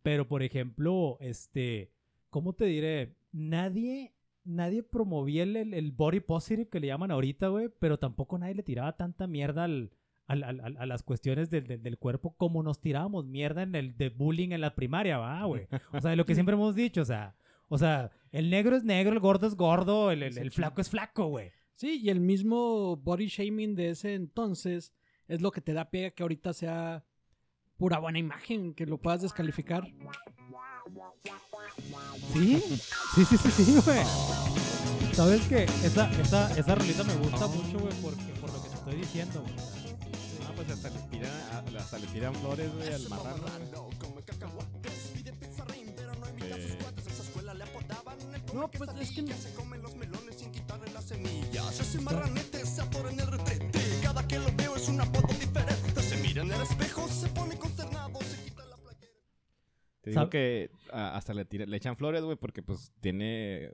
Pero, 0.02 0.28
por 0.28 0.42
ejemplo, 0.42 1.16
este, 1.20 1.90
¿cómo 2.30 2.52
te 2.54 2.64
diré? 2.64 3.14
Nadie, 3.32 4.12
nadie 4.44 4.82
promovía 4.82 5.42
el, 5.42 5.56
el- 5.56 5.74
el 5.74 5.92
body 5.92 6.20
positive 6.20 6.68
que 6.68 6.80
le 6.80 6.86
llaman 6.88 7.10
ahorita, 7.10 7.48
güey, 7.48 7.68
pero 7.78 7.98
tampoco 7.98 8.38
nadie 8.38 8.54
le 8.54 8.62
tiraba 8.62 8.96
tanta 8.96 9.26
mierda 9.26 9.64
al, 9.64 9.90
al- 10.26 10.44
al- 10.44 10.76
a 10.78 10.86
las 10.86 11.02
cuestiones 11.02 11.50
del, 11.50 11.66
del- 11.66 11.82
del 11.82 11.98
cuerpo 11.98 12.34
como 12.36 12.62
nos 12.62 12.80
tirábamos 12.80 13.26
mierda 13.26 13.62
en 13.62 13.74
el 13.74 13.96
de 13.96 14.08
bullying 14.10 14.50
en 14.52 14.60
la 14.62 14.74
primaria, 14.74 15.18
va, 15.18 15.44
güey. 15.44 15.66
O 15.92 16.00
sea, 16.00 16.10
de 16.10 16.16
lo 16.16 16.24
que 16.26 16.34
siempre 16.36 16.54
hemos 16.54 16.74
dicho, 16.74 17.02
o 17.02 17.04
sea, 17.04 17.34
o 17.68 17.78
sea, 17.78 18.10
el 18.32 18.50
negro 18.50 18.76
es 18.76 18.84
negro, 18.84 19.12
el 19.12 19.20
gordo 19.20 19.46
es 19.46 19.54
gordo, 19.56 20.10
el, 20.10 20.22
el- 20.22 20.38
el 20.38 20.50
flaco 20.50 20.80
es 20.80 20.88
flaco, 20.90 21.26
güey. 21.26 21.50
Sí, 21.74 22.00
y 22.02 22.10
el 22.10 22.20
mismo 22.20 22.96
body 22.96 23.26
shaming 23.28 23.74
de 23.74 23.90
ese 23.90 24.14
entonces 24.14 24.92
es 25.28 25.40
lo 25.40 25.50
que 25.50 25.60
te 25.62 25.72
da 25.72 25.88
pie 25.90 26.06
a 26.06 26.10
que 26.10 26.22
ahorita 26.22 26.52
sea 26.52 27.04
pura 27.78 27.98
buena 27.98 28.18
imagen, 28.18 28.74
que 28.74 28.84
lo 28.84 28.98
puedas 28.98 29.22
descalificar. 29.22 29.84
Sí, 32.32 32.62
sí, 33.14 33.24
sí, 33.24 33.36
sí, 33.38 33.64
sí, 33.64 33.80
güey. 33.84 34.04
¿Sabes 35.12 35.42
qué? 35.48 35.64
Esa, 35.84 36.10
esa, 36.20 36.58
esa 36.58 36.74
rolita 36.74 37.04
me 37.04 37.14
gusta 37.14 37.46
mucho, 37.46 37.78
güey, 37.78 37.94
porque, 38.02 38.32
por 38.40 38.52
lo 38.52 38.62
que 38.62 38.68
te 38.68 38.74
estoy 38.74 38.96
diciendo, 38.96 39.42
güey. 39.42 39.54
Ah, 40.46 40.52
pues 40.54 40.70
hasta 40.70 40.90
le 40.90 40.98
tiran, 41.10 41.76
hasta 41.78 41.98
le 41.98 42.06
tiran 42.08 42.34
flores, 42.34 42.70
güey, 42.74 42.92
al 42.92 43.08
marrano. 43.08 43.90
No, 48.52 48.68
pues 48.68 48.90
es 49.00 49.10
que 49.12 49.22
Ese 51.90 52.00
marranete 52.02 52.66
se 52.66 52.82
atora 52.82 53.10
en 53.10 53.20
el 53.20 53.26
retrete. 53.26 53.70
Cada 54.02 54.26
que 54.28 54.38
lo 54.38 54.52
veo 54.54 54.76
es 54.76 54.88
una 54.88 55.04
foto 55.06 55.32
diferente. 55.34 56.02
Se 56.02 56.16
mira 56.16 56.42
en 56.42 56.52
el 56.52 56.60
espejo, 56.60 57.08
se 57.08 57.28
pone 57.28 57.58
consternado, 57.58 58.20
se 58.20 58.36
quita 58.44 58.64
la 58.66 58.76
playera. 58.76 59.12
Te 60.02 60.10
digo 60.10 60.30
que 60.30 60.70
hasta 60.92 61.34
le, 61.34 61.44
tira- 61.44 61.66
le 61.66 61.76
echan 61.76 61.96
flores, 61.96 62.22
güey, 62.22 62.36
porque 62.36 62.62
pues 62.62 62.92
tiene 63.00 63.70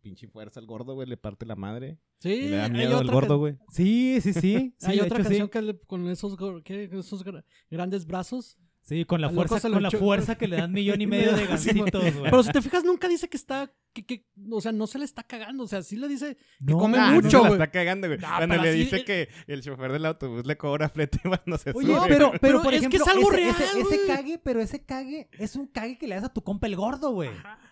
pinche 0.00 0.28
fuerza 0.28 0.60
al 0.60 0.66
gordo, 0.66 0.94
güey, 0.94 1.08
le 1.08 1.16
parte 1.16 1.44
la 1.44 1.56
madre. 1.56 1.98
sí, 2.20 2.30
Y 2.32 2.48
le 2.50 2.56
da 2.56 2.68
miedo 2.68 2.98
al 2.98 3.10
gordo, 3.10 3.38
güey. 3.38 3.56
Sí, 3.70 4.18
sí, 4.20 4.32
sí. 4.32 4.74
sí 4.78 4.86
hay 4.90 5.00
otra 5.00 5.18
hecho, 5.18 5.28
sí. 5.28 5.38
canción 5.38 5.48
que 5.48 5.62
le- 5.62 5.78
con 5.80 6.08
esos, 6.08 6.34
esos 6.64 7.24
gra- 7.24 7.44
grandes 7.70 8.06
brazos. 8.06 8.58
Sí, 8.84 9.04
con 9.04 9.20
la 9.20 9.30
fuerza, 9.30 9.60
con 9.70 9.80
la 9.80 9.92
fuerza 9.92 10.34
que 10.36 10.48
le 10.48 10.56
dan 10.56 10.72
millón 10.72 11.00
y 11.00 11.06
medio 11.06 11.32
de 11.36 11.56
Sí, 11.56 11.70
güey. 11.78 11.90
Pero 11.92 12.42
si 12.42 12.50
te 12.50 12.60
fijas, 12.60 12.82
nunca 12.82 13.06
dice 13.08 13.28
que 13.28 13.36
está, 13.36 13.72
que, 13.92 14.04
que, 14.04 14.26
o 14.50 14.60
sea, 14.60 14.72
no 14.72 14.88
se 14.88 14.98
le 14.98 15.04
está 15.04 15.22
cagando, 15.22 15.62
o 15.62 15.66
sea, 15.68 15.82
sí 15.82 15.94
le 15.96 16.08
dice, 16.08 16.36
No, 16.58 16.78
come 16.78 16.98
Ah, 16.98 17.12
mucho, 17.12 17.22
no 17.22 17.30
se 17.30 17.36
la 17.36 17.40
güey. 17.42 17.52
está 17.52 17.70
cagando, 17.70 18.08
güey. 18.08 18.18
No, 18.18 18.26
Cuando 18.36 18.56
le 18.56 18.70
así- 18.70 18.78
dice 18.80 19.04
que 19.04 19.28
el 19.46 19.62
chofer 19.62 19.92
del 19.92 20.04
autobús 20.04 20.44
le 20.46 20.56
cobra 20.56 20.88
flete 20.88 21.20
cuando 21.22 21.58
se 21.58 21.70
Oye, 21.70 21.86
sube. 21.94 22.06
pero, 22.08 22.30
pero, 22.32 22.40
Pero 22.40 22.62
por 22.62 22.74
es 22.74 22.80
que 22.80 22.86
ejemplo, 22.96 23.04
es 23.06 23.16
algo 23.16 23.32
ese, 23.32 23.36
real, 23.40 23.54
ese, 23.56 23.80
ese 23.94 24.06
cague, 24.08 24.38
pero 24.38 24.60
ese 24.60 24.84
cague 24.84 25.28
es 25.38 25.54
un 25.54 25.68
cague 25.68 25.96
que 25.96 26.08
le 26.08 26.16
das 26.16 26.24
a 26.24 26.32
tu 26.32 26.42
compa 26.42 26.66
el 26.66 26.74
gordo, 26.74 27.12
güey. 27.12 27.30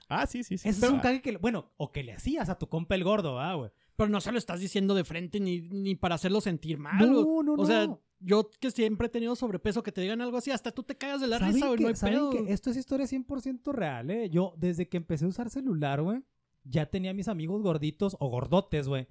Ah, 0.09 0.27
sí, 0.29 0.45
sí, 0.45 0.59
sí. 0.59 0.69
Ese 0.69 0.87
es 0.87 0.93
un 0.93 1.01
cague 1.01 1.21
que, 1.23 1.33
le- 1.33 1.39
bueno, 1.39 1.73
o 1.77 1.91
que 1.91 2.05
le 2.05 2.13
hacías 2.13 2.49
a 2.49 2.57
tu 2.57 2.69
compa 2.69 2.95
el 2.95 3.03
gordo, 3.03 3.41
ah, 3.41 3.55
güey. 3.55 3.71
pero 3.97 4.09
no 4.09 4.21
se 4.21 4.31
lo 4.31 4.39
estás 4.39 4.61
diciendo 4.61 4.95
de 4.95 5.03
frente 5.05 5.41
ni, 5.41 5.61
ni 5.61 5.97
para 5.97 6.15
hacerlo 6.15 6.41
sentir 6.41 6.79
mal. 6.79 6.99
No, 6.99 7.25
güey. 7.25 7.47
no, 7.47 7.55
O 7.55 7.67
sea, 7.67 7.87
no. 7.89 8.01
Yo 8.21 8.51
que 8.61 8.71
siempre 8.71 9.07
he 9.07 9.11
tenido 9.11 9.35
sobrepeso, 9.35 9.83
que 9.83 9.93
te 9.93 10.01
digan 10.03 10.21
algo 10.21 10.37
así, 10.37 10.51
hasta 10.51 10.71
tú 10.73 10.83
te 10.83 10.97
cagas 10.97 11.21
de 11.21 11.27
la 11.27 11.39
¿Saben 11.39 11.55
risa, 11.55 11.67
güey, 11.69 11.81
no 11.81 11.89
hay 11.89 11.97
saben 11.97 12.15
pedo. 12.15 12.31
que 12.31 12.53
esto 12.53 12.71
es 12.71 12.77
historia 12.77 13.07
100% 13.07 13.73
real, 13.73 14.11
eh? 14.11 14.29
Yo, 14.31 14.55
desde 14.59 14.89
que 14.89 14.97
empecé 14.99 15.25
a 15.25 15.29
usar 15.29 15.51
celular, 15.51 16.03
güey, 16.03 16.23
ya 16.65 16.87
tenía 16.87 17.15
mis 17.15 17.29
amigos 17.29 17.63
gorditos 17.63 18.17
o 18.21 18.29
gordotes, 18.29 18.87
güey. 18.89 19.07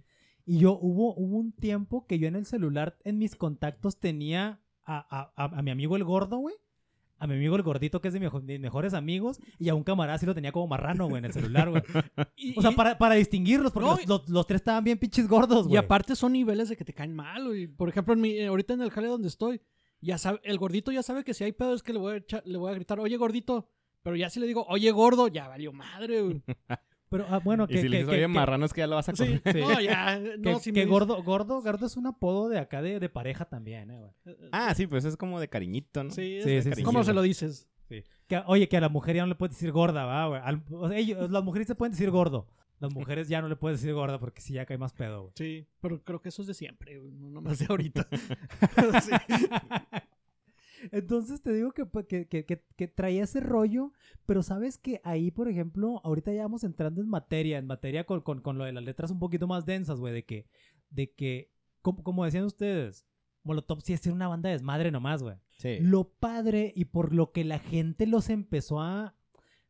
Y 0.46 0.60
yo, 0.60 0.78
hubo, 0.80 1.14
hubo 1.16 1.38
un 1.38 1.52
tiempo 1.52 2.06
que 2.08 2.18
yo 2.20 2.28
en 2.28 2.36
el 2.36 2.46
celular, 2.46 2.98
en 3.04 3.18
mis 3.18 3.36
contactos, 3.36 4.00
tenía 4.00 4.62
a, 4.84 4.98
a- 5.20 5.34
a- 5.36 5.58
a 5.60 5.62
mi 5.62 5.72
amigo 5.72 5.96
el 5.96 6.04
gordo, 6.04 6.38
güey. 6.38 6.56
A 7.20 7.28
mi 7.28 7.36
amigo 7.36 7.56
el 7.58 7.64
gordito, 7.64 8.00
que 8.02 8.08
es 8.08 8.14
de 8.14 8.20
mi- 8.22 8.28
mis 8.44 8.60
mejores 8.60 8.94
amigos. 8.94 9.40
Y 9.60 9.70
a 9.70 9.76
un 9.76 9.84
camarada 9.84 10.18
sí 10.18 10.26
lo 10.26 10.34
tenía 10.34 10.52
como 10.54 10.68
marrano, 10.68 11.08
güey, 11.08 11.20
en 11.20 11.26
el 11.26 11.34
celular, 11.34 11.70
güey. 11.70 11.84
Y- 12.38 12.58
O 12.58 12.62
sea, 12.62 12.72
y- 12.72 12.76
para, 12.76 12.98
para 12.98 13.16
distinguirlos, 13.16 13.72
porque 13.74 13.90
No, 13.90 13.96
los, 13.98 14.08
los- 14.08 14.30
los 14.30 14.48
tres 14.48 14.62
estaban 14.62 14.84
bien 14.84 14.98
pinches 14.98 15.28
gordos, 15.28 15.66
Y 15.66 15.70
güey. 15.70 15.78
aparte 15.78 16.16
son 16.16 16.32
niveles 16.34 16.70
de 16.70 16.78
que 16.78 16.86
te 16.86 16.94
caen 16.94 17.14
mal, 17.14 17.46
güey. 17.48 17.68
Por 17.68 17.90
ejemplo, 17.90 18.14
en 18.14 18.22
mi, 18.22 18.30
eh, 18.32 18.48
ahorita 18.48 18.74
en 18.74 18.82
el 18.82 18.90
jale 18.92 19.08
donde 19.08 19.28
estoy, 19.28 19.62
ya 20.02 20.18
sabe, 20.18 20.40
el 20.44 20.58
gordito 20.58 20.92
ya 20.94 21.04
sabe 21.04 21.24
que 21.26 21.34
si 21.34 21.44
hay 21.44 21.52
pedo 21.52 21.74
es 21.74 21.84
que 21.84 21.92
le 21.94 22.00
voy 22.00 22.14
a, 22.14 22.18
echar- 22.18 22.44
le 22.46 22.58
voy 22.58 22.72
a 22.72 22.76
gritar, 22.76 23.00
oye 23.00 23.18
gordito. 23.18 23.70
Pero 24.02 24.16
ya 24.16 24.30
si 24.30 24.40
le 24.40 24.48
digo, 24.48 24.66
oye 24.70 24.90
gordo, 24.92 25.28
ya 25.28 25.50
valió 25.50 25.74
madre, 25.74 26.22
güey. 26.22 26.42
Pero 27.10 27.26
ah, 27.30 27.40
bueno, 27.40 27.64
Y 27.68 27.74
que, 27.74 27.82
si 27.82 27.90
le 27.90 27.90
que- 27.90 27.98
dices, 28.04 28.10
que- 28.10 28.16
oye, 28.18 28.22
que- 28.22 28.28
marrano, 28.28 28.66
es 28.66 28.74
que 28.74 28.82
ya 28.82 28.88
lo 28.88 28.96
vas 28.96 29.10
a 29.10 29.16
Sí, 29.16 29.24
comer. 29.26 29.42
Sí. 29.54 29.60
no, 29.62 29.82
ya. 29.82 30.20
que- 30.22 30.38
No, 30.38 30.60
si 30.60 30.72
que 30.72 30.80
me 30.82 30.86
dices- 30.86 30.90
gordo, 30.92 31.24
gordo, 31.24 31.62
gordo 31.62 31.86
es 31.88 31.98
un 31.98 32.06
apodo 32.08 32.50
de 32.50 32.60
acá 32.60 32.82
de, 32.82 33.00
de 33.00 33.10
pareja 33.10 33.46
también, 33.46 33.90
eh, 33.92 33.98
güey. 34.00 34.36
Ah, 34.52 34.74
sí, 34.76 34.86
pues 34.88 35.06
es 35.06 35.18
como 35.18 35.40
de 35.40 35.48
cariñito, 35.48 36.04
¿no? 36.04 36.12
Sí, 36.12 36.40
Sí, 36.44 36.52
es- 36.52 36.64
sí, 36.66 36.72
sí, 36.76 36.84
¿Cómo 36.84 37.00
sí. 37.00 37.08
se 37.08 37.14
lo 37.14 37.22
dices? 37.24 37.68
Sí. 37.90 38.04
Que, 38.28 38.44
oye, 38.46 38.70
que 38.70 38.78
a 38.78 38.82
la 38.82 38.90
mujer 38.90 39.16
ya 39.16 39.24
no 39.24 39.28
le 39.30 39.36
puedes 39.36 39.56
decir 39.56 39.72
gorda, 39.72 40.06
va, 40.06 40.28
güey. 40.28 40.42
Al- 40.44 40.62
o 40.72 40.88
sea, 40.88 40.98
ellos- 40.98 41.32
las 41.32 41.44
mujeres 41.44 41.68
se 41.68 41.74
pueden 41.76 41.94
decir 41.94 42.12
gordo. 42.12 42.48
Las 42.80 42.94
mujeres 42.94 43.28
ya 43.28 43.42
no 43.42 43.50
le 43.50 43.56
puedes 43.58 43.82
decir 43.82 43.94
gorda 43.94 44.20
porque 44.20 44.40
sí 44.40 44.54
ya 44.54 44.66
cae 44.66 44.78
más 44.78 44.94
pedo, 44.94 45.22
güey. 45.24 45.34
Sí, 45.36 45.68
pero 45.82 46.02
creo 46.04 46.22
que 46.22 46.30
eso 46.30 46.44
es 46.44 46.48
de 46.48 46.54
siempre, 46.54 46.98
güey, 47.00 47.12
no 47.12 47.30
nomás 47.30 47.58
de 47.60 47.66
ahorita. 47.68 48.08
Sí. 49.04 49.12
Entonces 50.92 51.42
te 51.42 51.54
digo 51.54 51.72
que, 51.72 51.86
pues, 51.86 52.06
que, 52.08 52.28
que, 52.28 52.46
que, 52.46 52.64
que 52.76 52.88
traía 52.88 53.24
ese 53.24 53.40
rollo, 53.40 53.92
pero 54.26 54.44
sabes 54.44 54.78
que 54.78 55.02
ahí, 55.04 55.32
por 55.32 55.48
ejemplo, 55.50 56.02
ahorita 56.04 56.34
ya 56.34 56.44
vamos 56.44 56.64
entrando 56.64 57.02
en 57.02 57.10
materia, 57.10 57.58
en 57.58 57.68
materia 57.68 58.06
con, 58.06 58.22
con, 58.22 58.42
con 58.42 58.58
lo 58.58 58.64
de 58.66 58.74
las 58.74 58.84
letras 58.84 59.12
un 59.12 59.20
poquito 59.20 59.48
más 59.48 59.66
densas, 59.66 60.00
güey, 60.00 60.14
de 60.14 60.26
que, 60.26 60.48
de 60.90 61.12
que, 61.12 61.52
como, 61.82 62.04
como 62.04 62.26
decían 62.26 62.46
ustedes, 62.46 63.06
Molotov 63.44 63.82
sí 63.82 63.94
es 63.94 64.06
una 64.08 64.28
banda 64.28 64.50
de 64.50 64.56
desmadre 64.56 64.92
nomás, 64.92 65.24
güey. 65.24 65.36
Sí. 65.58 65.78
Lo 65.82 66.10
padre 66.10 66.72
y 66.76 66.86
por 66.86 67.14
lo 67.14 67.32
que 67.32 67.44
la 67.44 67.60
gente 67.60 68.06
los 68.06 68.30
empezó 68.30 68.82
a, 68.82 69.16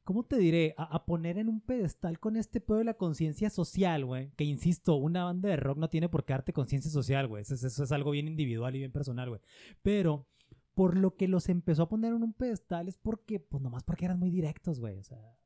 ¿cómo 0.03 0.23
te 0.25 0.37
diré? 0.37 0.73
A, 0.77 0.83
a 0.95 1.05
poner 1.05 1.37
en 1.37 1.49
un 1.49 1.61
pedestal 1.61 2.19
con 2.19 2.35
este 2.35 2.61
pedo 2.61 2.77
de 2.79 2.83
la 2.83 2.95
conciencia 2.95 3.49
social, 3.51 4.05
güey. 4.05 4.31
Que 4.35 4.43
insisto, 4.43 4.95
una 4.95 5.23
banda 5.23 5.49
de 5.49 5.55
rock 5.55 5.77
no 5.77 5.87
tiene 5.89 6.09
por 6.09 6.25
qué 6.25 6.33
darte 6.33 6.51
conciencia 6.51 6.89
social, 6.91 7.27
güey. 7.27 7.43
Eso, 7.43 7.53
es- 7.53 7.63
eso 7.63 7.83
es 7.83 7.91
algo 7.91 8.11
bien 8.11 8.27
individual 8.27 8.75
y 8.75 8.79
bien 8.79 8.91
personal, 8.91 9.29
güey. 9.29 9.41
Pero 9.83 10.25
por 10.73 10.97
lo 10.97 11.15
que 11.15 11.27
los 11.27 11.49
empezó 11.49 11.83
a 11.83 11.89
poner 11.89 12.13
en 12.13 12.23
un 12.23 12.33
pedestal 12.33 12.87
es 12.87 12.97
porque, 12.97 13.39
pues 13.39 13.61
nomás 13.61 13.83
porque 13.83 14.05
eran 14.05 14.19
muy 14.19 14.29
directos, 14.29 14.79
güey. 14.79 14.97
O 14.97 15.03
sea, 15.03 15.37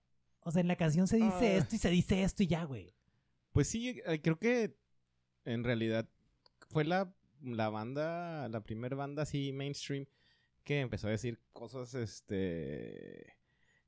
o 0.41 0.51
sea, 0.51 0.61
en 0.61 0.67
la 0.67 0.75
canción 0.75 1.07
se 1.07 1.17
dice 1.17 1.53
Ah. 1.53 1.57
esto 1.57 1.75
y 1.75 1.79
se 1.79 1.89
dice 1.89 2.23
esto 2.23 2.43
y 2.43 2.47
ya, 2.47 2.63
güey. 2.63 2.93
Pues 3.51 3.67
sí, 3.67 4.01
eh, 4.05 4.21
creo 4.21 4.37
que 4.39 4.75
en 5.45 5.63
realidad 5.63 6.07
fue 6.69 6.83
la, 6.85 7.13
la 7.41 7.69
banda, 7.69 8.47
la 8.49 8.63
primera 8.63 8.95
banda 8.95 9.23
así 9.23 9.51
mainstream 9.53 10.05
que 10.63 10.79
empezó 10.79 11.07
a 11.07 11.11
decir 11.11 11.39
cosas, 11.51 11.93
este, 11.93 13.35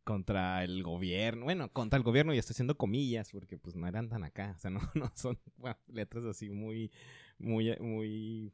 contra 0.03 0.63
el 0.63 0.83
gobierno. 0.83 1.45
Bueno, 1.45 1.71
contra 1.71 1.97
el 1.97 2.03
gobierno 2.03 2.33
y 2.33 2.37
estoy 2.37 2.53
haciendo 2.53 2.77
comillas 2.77 3.31
porque 3.31 3.57
pues 3.57 3.75
no 3.75 3.87
eran 3.87 4.09
tan 4.09 4.23
acá. 4.23 4.53
O 4.55 4.59
sea, 4.59 4.71
no, 4.71 4.81
no 4.93 5.11
son 5.15 5.39
bueno, 5.57 5.77
letras 5.87 6.25
así 6.25 6.49
muy, 6.49 6.91
muy, 7.37 7.75
muy... 7.79 8.53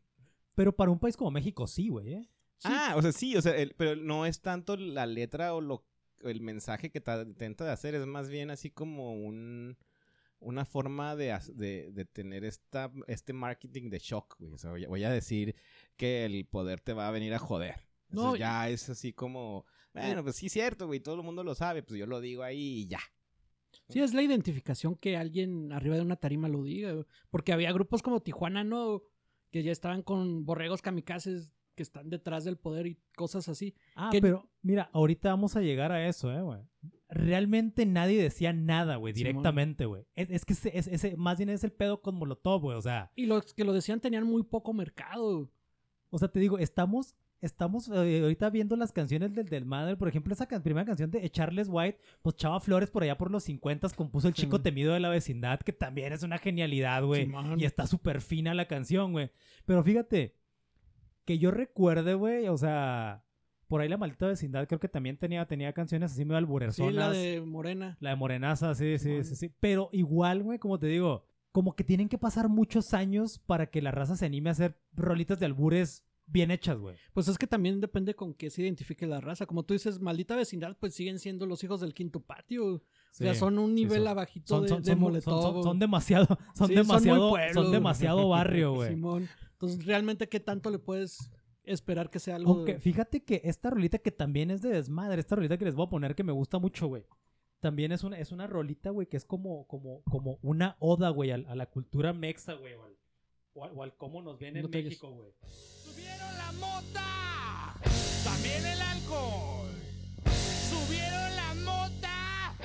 Pero 0.56 0.76
para 0.76 0.91
un 0.91 1.00
país 1.00 1.17
como 1.17 1.32
México 1.32 1.65
sí, 1.67 1.88
güey, 1.89 2.13
¿eh? 2.13 2.30
Ah, 2.63 2.93
o 2.97 3.02
sea, 3.02 3.12
sí, 3.12 3.36
o 3.36 3.41
sea, 3.41 3.56
el- 3.56 3.74
pero 3.76 3.95
no 3.95 4.26
es 4.26 4.41
tanto 4.41 4.76
la 4.78 5.06
letra 5.06 5.54
o 5.54 5.62
lo 5.62 5.86
el 6.24 6.41
mensaje 6.41 6.91
que 6.91 7.02
ta- 7.02 7.24
intenta 7.24 7.65
de 7.65 7.71
hacer, 7.71 7.95
es 7.95 8.06
más 8.06 8.30
bien 8.30 8.52
así 8.52 8.69
como 8.69 9.13
un 9.13 9.78
una 10.39 10.65
forma 10.65 11.15
de, 11.15 11.38
de, 11.54 11.91
de 11.91 12.06
tener 12.06 12.43
esta, 12.45 12.91
este 13.08 13.32
marketing 13.32 13.89
de 13.91 14.00
shock, 14.00 14.38
güey. 14.39 14.52
O 14.52 14.58
sea, 14.58 14.71
voy 14.71 15.04
a- 15.04 15.10
decir 15.12 15.56
que 15.97 16.26
el 16.26 16.45
poder 16.47 16.80
te 16.80 16.93
va 16.93 17.08
a 17.08 17.12
venir 17.12 17.34
a 17.36 17.39
joder. 17.39 17.76
No, 18.10 18.21
Entonces 18.21 18.39
ya 18.39 18.67
es 18.69 18.89
así 18.89 19.13
como, 19.13 19.65
bueno, 19.93 20.24
pues 20.24 20.36
sí 20.38 20.47
es 20.47 20.54
cierto, 20.54 20.88
güey, 20.88 21.00
todo 21.00 21.15
el 21.15 21.24
mundo 21.24 21.43
lo 21.43 21.54
sabe, 21.56 21.84
pues 21.84 22.00
yo 22.00 22.08
lo 22.08 22.19
digo 22.21 22.41
ahí 22.43 22.82
y 22.82 22.88
ya. 22.88 23.00
Sí, 23.89 24.00
es 24.02 24.13
la 24.15 24.21
identificación 24.24 24.95
que 24.95 25.15
alguien 25.15 25.71
arriba 25.74 25.95
de 25.95 26.02
una 26.02 26.15
tarima 26.15 26.47
lo 26.47 26.63
diga. 26.63 27.06
Porque 27.30 27.54
había 27.54 27.71
grupos 27.71 28.02
como 28.02 28.21
Tijuana, 28.21 28.63
¿no? 28.63 29.04
Que 29.52 29.62
ya 29.63 29.71
estaban 29.71 30.02
con 30.02 30.43
borregos 30.45 30.82
kamikazes 30.82 31.52
que 31.82 31.84
están 31.84 32.10
detrás 32.10 32.44
del 32.46 32.58
poder 32.58 32.86
y 32.88 32.98
cosas 33.15 33.50
así. 33.50 33.74
Ah, 33.96 34.10
Que- 34.12 34.22
pero 34.22 34.48
mira, 34.62 34.89
ahorita 34.94 35.30
vamos 35.30 35.56
a 35.56 35.62
llegar 35.62 35.91
a 35.91 36.08
eso, 36.08 36.32
eh, 36.32 36.41
güey. 36.41 36.60
Realmente 37.10 37.86
nadie 37.86 38.22
decía 38.22 38.54
nada, 38.54 38.96
güey, 38.96 39.13
directamente, 39.13 39.86
güey. 39.86 40.06
Es, 40.15 40.30
es 40.30 40.46
que 40.46 40.54
ese, 40.54 40.78
es- 40.78 40.88
ese- 40.88 41.17
más 41.17 41.38
bien 41.38 41.50
es 41.50 41.63
el 41.63 41.72
pedo 41.72 42.02
con 42.02 42.15
Molotov, 42.15 42.62
güey. 42.62 42.78
O 42.78 42.82
sea, 42.82 43.12
Y 43.15 43.26
los 43.26 43.54
que 43.54 43.65
lo 43.65 43.74
decían 43.74 44.00
tenían 44.00 44.24
muy 44.26 44.44
poco 44.44 44.74
mercado. 44.74 45.52
o 46.10 46.17
sea, 46.20 46.28
te 46.28 46.39
digo, 46.39 46.58
estamos, 46.60 47.15
estamos 47.41 47.89
eh, 47.89 48.22
ahorita 48.22 48.50
viendo 48.50 48.76
las 48.76 48.91
canciones 48.91 49.34
del, 49.34 49.48
del 49.48 49.65
Madre. 49.65 49.96
Por 49.98 50.08
ejemplo, 50.08 50.34
esa 50.34 50.46
can- 50.46 50.62
primera 50.62 50.86
canción 50.86 51.10
de 51.10 51.30
Charles 51.30 51.67
White, 51.70 52.00
pues 52.22 52.36
Chava 52.36 52.60
Flores 52.60 52.89
por 52.91 53.04
allá 53.04 53.17
por 53.17 53.32
los 53.32 53.44
50 53.44 53.89
compuso 53.89 54.28
El 54.28 54.34
Sí. 54.36 54.44
Chico 54.44 54.62
Temido 54.62 54.94
de 54.94 55.00
la 55.00 55.10
Vecindad, 55.10 55.60
que 55.62 55.74
también 55.74 56.13
es 56.13 56.24
una 56.24 56.38
genialidad, 56.38 57.04
güey. 57.04 57.30
Y 57.58 57.65
está 57.65 57.88
súper 57.88 58.22
fina 58.22 58.54
la 58.54 58.67
canción, 58.67 59.12
güey. 59.13 59.32
Pero 59.65 59.84
fíjate, 59.84 60.36
que 61.26 61.38
yo 61.38 61.52
recuerde, 61.52 62.14
güey, 62.14 62.48
o 62.48 62.58
sea, 62.58 63.24
por 63.68 63.82
ahí 63.82 63.88
la 63.90 63.98
maldita 63.98 64.28
vecindad 64.28 64.68
creo 64.68 64.80
que 64.80 64.90
también 64.90 65.18
tenía, 65.18 65.46
tenía 65.46 65.72
canciones 65.74 66.12
así 66.12 66.26
medio 66.26 66.38
Sí, 66.40 66.44
alburerzonas. 66.44 66.94
la 66.96 67.10
de 67.12 67.42
Morena. 67.42 67.98
La 68.02 68.10
de 68.12 68.16
Morenaza, 68.16 68.76
sí, 68.76 68.98
sí, 68.98 69.24
sí, 69.24 69.36
sí. 69.36 69.54
Pero 69.60 69.90
igual, 69.94 70.44
güey, 70.44 70.60
como 70.60 70.78
te 70.80 70.88
digo, 70.88 71.24
como 71.52 71.76
que 71.76 71.84
tienen 71.84 72.10
que 72.10 72.18
pasar 72.18 72.50
muchos 72.50 72.94
años 72.94 73.40
para 73.40 73.68
que 73.70 73.82
la 73.82 73.92
raza 73.92 74.16
se 74.16 74.26
anime 74.26 74.50
a 74.50 74.54
hacer 74.54 74.78
rolitas 74.94 75.40
de 75.40 75.46
albures 75.46 76.06
bien 76.28 76.50
hechas, 76.50 76.78
güey. 76.78 76.96
Pues 77.14 77.28
es 77.28 77.38
que 77.38 77.46
también 77.48 77.82
depende 77.82 78.16
con 78.16 78.34
qué 78.34 78.50
se 78.50 78.62
identifique 78.62 79.06
la 79.06 79.20
raza. 79.20 79.46
Como 79.46 79.64
tú 79.64 79.74
dices, 79.74 80.00
maldita 80.00 80.36
vecindad, 80.36 80.78
pues 80.80 80.94
siguen 80.94 81.20
siendo 81.20 81.46
los 81.46 81.62
hijos 81.66 81.82
del 81.82 81.94
quinto 81.94 82.22
patio. 82.22 82.76
O 82.76 82.82
sea, 83.12 83.36
son 83.36 83.60
un 83.60 83.76
nivel 83.76 84.00
son- 84.04 84.08
abajito 84.08 84.48
Son, 84.48 84.64
de, 84.64 84.70
son, 84.70 84.82
de 84.82 85.22
son, 85.22 85.80
demasiado, 85.80 86.38
son 86.56 86.68
Sí, 86.68 86.76
demasiado, 86.76 87.34
son 87.54 87.72
demasiado 87.72 88.30
barrio, 88.30 88.74
güey. 88.76 88.90
Simón. 88.92 89.28
Entonces, 89.62 89.86
realmente, 89.86 90.28
¿qué 90.30 90.39
tanto 90.39 90.69
le 90.69 90.80
puedes 90.80 91.32
esperar 91.63 92.10
que 92.10 92.19
sea 92.19 92.36
algo? 92.38 92.54
Aunque 92.54 92.80
fíjate 92.80 93.24
que 93.24 93.41
esta 93.43 93.69
rolita 93.69 94.00
que 94.00 94.12
también 94.12 94.50
es 94.52 94.62
de 94.62 94.69
desmadre, 94.69 95.19
esta 95.19 95.36
rolita 95.36 95.58
que 95.58 95.65
les 95.65 95.76
voy 95.76 95.86
a 95.86 95.89
poner 95.89 96.15
que 96.15 96.24
me 96.24 96.32
gusta 96.32 96.58
mucho, 96.60 96.88
güey. 96.88 97.06
También 97.60 97.91
es 97.91 98.04
una, 98.04 98.17
es 98.17 98.32
una 98.32 98.47
rolita, 98.47 98.89
güey, 98.89 99.08
que 99.08 99.17
es 99.17 99.26
como, 99.26 99.67
como, 99.67 100.02
como 100.10 100.39
una 100.41 100.78
oda, 100.80 101.10
güey, 101.10 101.30
a, 101.32 101.38
la 101.38 101.65
cultura 101.67 102.12
mexa, 102.12 102.54
güey, 102.54 102.74
o 102.74 102.84
al, 102.86 102.97
o 103.54 103.63
al- 103.65 103.71
o 103.78 103.84
al 103.84 103.95
cómo 103.97 104.21
nos 104.24 104.39
ven 104.39 104.58
en 104.58 104.63
No 104.63 104.69
México, 104.69 105.12
güey. 105.12 105.30
Subieron 105.84 106.38
la 106.38 106.52
mota, 106.54 107.76
también 108.24 108.65
el 108.65 108.82
alcohol. 108.82 109.69
Subieron 110.71 111.36
la 111.36 111.54
mota, 111.63 112.56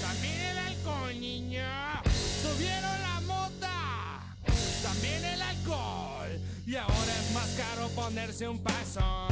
también 0.00 0.40
el 0.52 0.58
alcohol, 0.58 1.20
niño. 1.20 1.62
Ponerse 7.94 8.48
un 8.48 8.58
paso. 8.62 9.28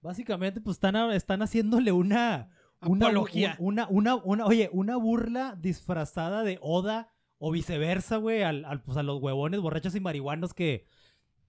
Básicamente, 0.00 0.60
pues 0.60 0.76
están, 0.76 0.96
están 1.12 1.42
haciéndole 1.42 1.92
una. 1.92 2.50
Una, 2.82 3.06
Apología. 3.06 3.56
Una, 3.58 3.86
una, 3.88 4.16
una, 4.16 4.44
oye, 4.44 4.68
una 4.72 4.96
burla 4.96 5.56
disfrazada 5.58 6.42
de 6.42 6.58
oda 6.60 7.10
o 7.38 7.50
viceversa, 7.50 8.18
güey, 8.18 8.42
al, 8.42 8.66
al- 8.66 8.82
pues, 8.82 8.98
a 8.98 9.02
los 9.02 9.22
huevones 9.22 9.60
borrachos 9.60 9.94
y 9.94 10.00
marihuanos 10.00 10.52
que. 10.52 10.86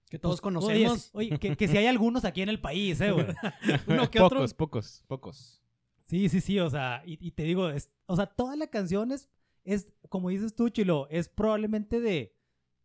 que 0.08 0.18
todos 0.18 0.36
pues, 0.36 0.40
conocemos. 0.40 1.10
Oye, 1.12 1.28
oye, 1.30 1.38
que, 1.38 1.54
que 1.56 1.68
si 1.68 1.76
hay 1.76 1.86
algunos 1.86 2.24
aquí 2.24 2.40
en 2.40 2.48
el 2.48 2.60
país, 2.60 2.98
eh, 3.02 3.10
güey. 3.12 3.26
Uno 3.88 4.10
que 4.10 4.20
otro. 4.20 4.38
pocos, 4.38 4.54
pocos, 4.54 5.04
pocos. 5.06 5.62
Sí, 6.04 6.28
sí, 6.30 6.40
sí, 6.40 6.58
o 6.60 6.70
sea, 6.70 7.02
y, 7.04 7.18
y 7.20 7.32
te 7.32 7.42
digo, 7.42 7.68
es, 7.68 7.90
o 8.06 8.16
sea, 8.16 8.26
toda 8.26 8.56
la 8.56 8.68
canción 8.68 9.10
es, 9.12 9.28
es, 9.66 9.88
como 10.08 10.30
dices 10.30 10.54
tú, 10.54 10.70
Chilo, 10.70 11.06
es 11.10 11.28
probablemente 11.28 12.00
de, 12.00 12.34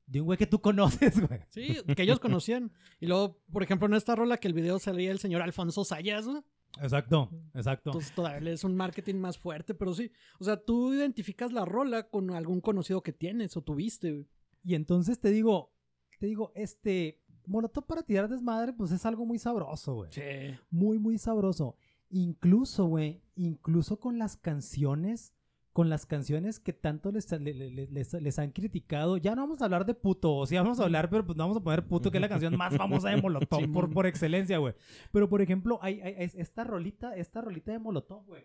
de 0.07 0.19
un 0.19 0.25
güey 0.25 0.37
que 0.37 0.47
tú 0.47 0.59
conoces, 0.61 1.25
güey. 1.25 1.39
Sí, 1.49 1.77
que 1.95 2.03
ellos 2.03 2.19
conocían. 2.19 2.71
Y 2.99 3.05
luego, 3.07 3.41
por 3.51 3.63
ejemplo, 3.63 3.87
en 3.87 3.93
esta 3.93 4.15
rola 4.15 4.37
que 4.37 4.47
el 4.47 4.53
video 4.53 4.79
salía 4.79 5.11
el 5.11 5.19
señor 5.19 5.41
Alfonso 5.41 5.85
Sayas, 5.85 6.27
¿no? 6.27 6.43
Exacto, 6.81 7.29
exacto. 7.53 7.89
Entonces 7.89 8.13
todavía 8.15 8.51
es 8.51 8.63
un 8.63 8.75
marketing 8.75 9.15
más 9.15 9.37
fuerte, 9.37 9.73
pero 9.73 9.93
sí. 9.93 10.11
O 10.39 10.43
sea, 10.43 10.57
tú 10.57 10.93
identificas 10.93 11.51
la 11.51 11.65
rola 11.65 12.09
con 12.09 12.31
algún 12.31 12.61
conocido 12.61 13.03
que 13.03 13.13
tienes 13.13 13.55
o 13.57 13.61
tuviste. 13.61 14.11
güey. 14.11 14.27
Y 14.63 14.75
entonces 14.75 15.19
te 15.19 15.31
digo, 15.31 15.73
te 16.19 16.27
digo, 16.27 16.51
este, 16.55 17.21
Molotov 17.45 17.85
para 17.85 18.03
tirar 18.03 18.29
desmadre, 18.29 18.73
pues 18.73 18.91
es 18.91 19.05
algo 19.05 19.25
muy 19.25 19.37
sabroso, 19.37 19.95
güey. 19.95 20.11
Sí. 20.11 20.57
Muy, 20.69 20.97
muy 20.97 21.17
sabroso. 21.17 21.75
Incluso, 22.09 22.85
güey, 22.85 23.21
incluso 23.35 23.99
con 23.99 24.17
las 24.17 24.37
canciones, 24.37 25.33
con 25.73 25.89
las 25.89 26.05
canciones 26.05 26.59
que 26.59 26.73
tanto 26.73 27.11
les, 27.11 27.31
le- 27.31 27.53
le- 27.53 27.87
les, 27.87 28.13
les 28.13 28.39
han 28.39 28.51
criticado. 28.51 29.17
Ya 29.17 29.35
no 29.35 29.43
vamos 29.43 29.61
a 29.61 29.65
hablar 29.65 29.85
de 29.85 29.93
puto, 29.93 30.35
o 30.35 30.45
sea, 30.45 30.61
vamos 30.63 30.79
a 30.79 30.83
hablar, 30.83 31.09
pero 31.09 31.25
pues 31.25 31.37
no 31.37 31.43
vamos 31.45 31.57
a 31.57 31.61
poner 31.63 31.85
puto, 31.85 32.11
que 32.11 32.17
es 32.17 32.21
la 32.21 32.29
canción 32.29 32.55
más 32.57 32.75
famosa 32.75 33.09
de 33.09 33.21
Molotov 33.21 33.61
por, 33.73 33.89
por 33.93 34.05
excelencia, 34.05 34.57
güey. 34.57 34.73
Pero, 35.11 35.29
por 35.29 35.41
ejemplo, 35.41 35.79
hay, 35.81 36.01
hay- 36.01 36.15
es- 36.17 36.35
esta 36.35 36.63
rolita, 36.63 37.15
esta 37.15 37.41
rolita 37.41 37.71
de 37.71 37.79
Molotov, 37.79 38.25
güey. 38.25 38.43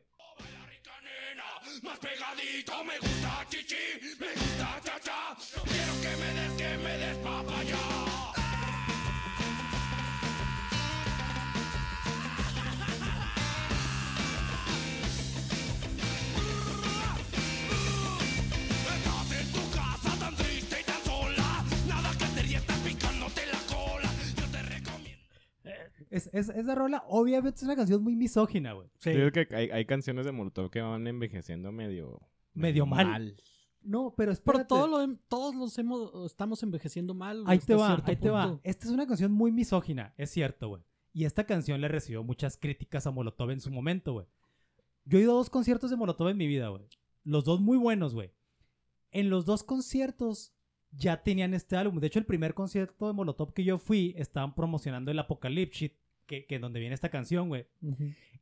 Más 1.83 1.99
pegadito, 1.99 2.73
me 2.85 2.97
gusta 3.01 3.45
chichi, 3.51 3.75
me 4.21 4.27
gusta 4.33 4.81
chacha. 4.83 5.35
No 5.57 5.63
quiero 5.65 5.93
que 6.01 6.17
me 6.17 6.41
des, 6.41 6.53
que 6.53 6.79
me 6.83 6.99
des 6.99 7.17
papaya. 7.19 7.96
Es, 26.11 26.31
es- 26.33 26.49
esa 26.51 26.75
rola, 26.75 27.05
obviamente, 27.09 27.57
es 27.59 27.63
una 27.65 27.77
canción 27.77 28.03
muy 28.03 28.15
misógina, 28.17 28.73
güey. 28.73 28.89
Sí. 28.99 29.13
Yo 29.13 29.33
que 29.33 29.47
hay, 29.51 29.71
hay 29.71 29.85
canciones 29.87 30.25
de 30.27 30.33
Molotov 30.33 30.71
que 30.71 30.81
van 30.81 31.07
envejeciendo 31.07 31.73
medio... 31.73 32.21
Medio 32.55 32.87
mal. 32.87 33.37
No, 33.83 34.15
pero 34.17 34.17
Pero 34.17 34.33
espérate. 34.33 34.65
todo 34.65 34.87
lo, 35.07 35.17
todos 35.29 35.55
los 35.55 35.77
hemos, 35.79 36.31
estamos 36.31 36.63
envejeciendo 36.63 37.15
mal. 37.15 37.45
Ahí 37.47 37.59
te 37.59 37.75
va, 37.75 38.03
ahí 38.05 38.17
te 38.17 38.31
va. 38.31 38.59
Esta 38.65 38.87
es 38.87 38.93
una 38.93 39.07
canción 39.07 39.31
muy 39.31 39.53
misógina, 39.53 40.15
es 40.17 40.31
cierto, 40.31 40.69
güey. 40.69 40.83
Y 41.13 41.25
esta 41.25 41.45
canción 41.45 41.81
le 41.81 41.89
recibió 41.89 42.25
muchas 42.25 42.57
críticas 42.57 43.07
a 43.07 43.11
Molotov 43.11 43.51
en 43.51 43.61
su 43.61 43.71
momento, 43.71 44.13
güey. 44.15 44.27
Yo 45.05 45.19
he 45.19 45.23
ido 45.23 45.33
a 45.33 45.37
dos 45.37 45.51
conciertos 45.51 45.91
de 45.91 45.97
Molotov 45.97 46.29
en 46.29 46.37
mi 46.37 46.47
vida, 46.47 46.69
güey. 46.69 46.83
Los 47.25 47.45
dos 47.45 47.61
muy 47.61 47.77
buenos, 47.79 48.13
güey. 48.15 48.33
En 49.13 49.31
los 49.31 49.45
dos 49.47 49.63
conciertos 49.63 50.53
ya 50.97 51.23
tenían 51.23 51.55
este 51.55 51.77
álbum. 51.77 52.01
De 52.01 52.07
hecho, 52.07 52.19
el 52.19 52.25
primer 52.27 52.55
concierto 52.55 53.07
de 53.07 53.13
Molotov 53.13 53.53
que 53.53 53.65
yo 53.65 53.79
fui, 53.79 54.15
estaban 54.17 54.55
promocionando 54.55 55.11
el 55.11 55.19
Apocalypse, 55.19 55.95
que, 56.27 56.47
que 56.47 56.59
donde 56.59 56.81
viene 56.81 56.95
esta 56.95 57.09
canción, 57.11 57.49
güey. 57.49 57.67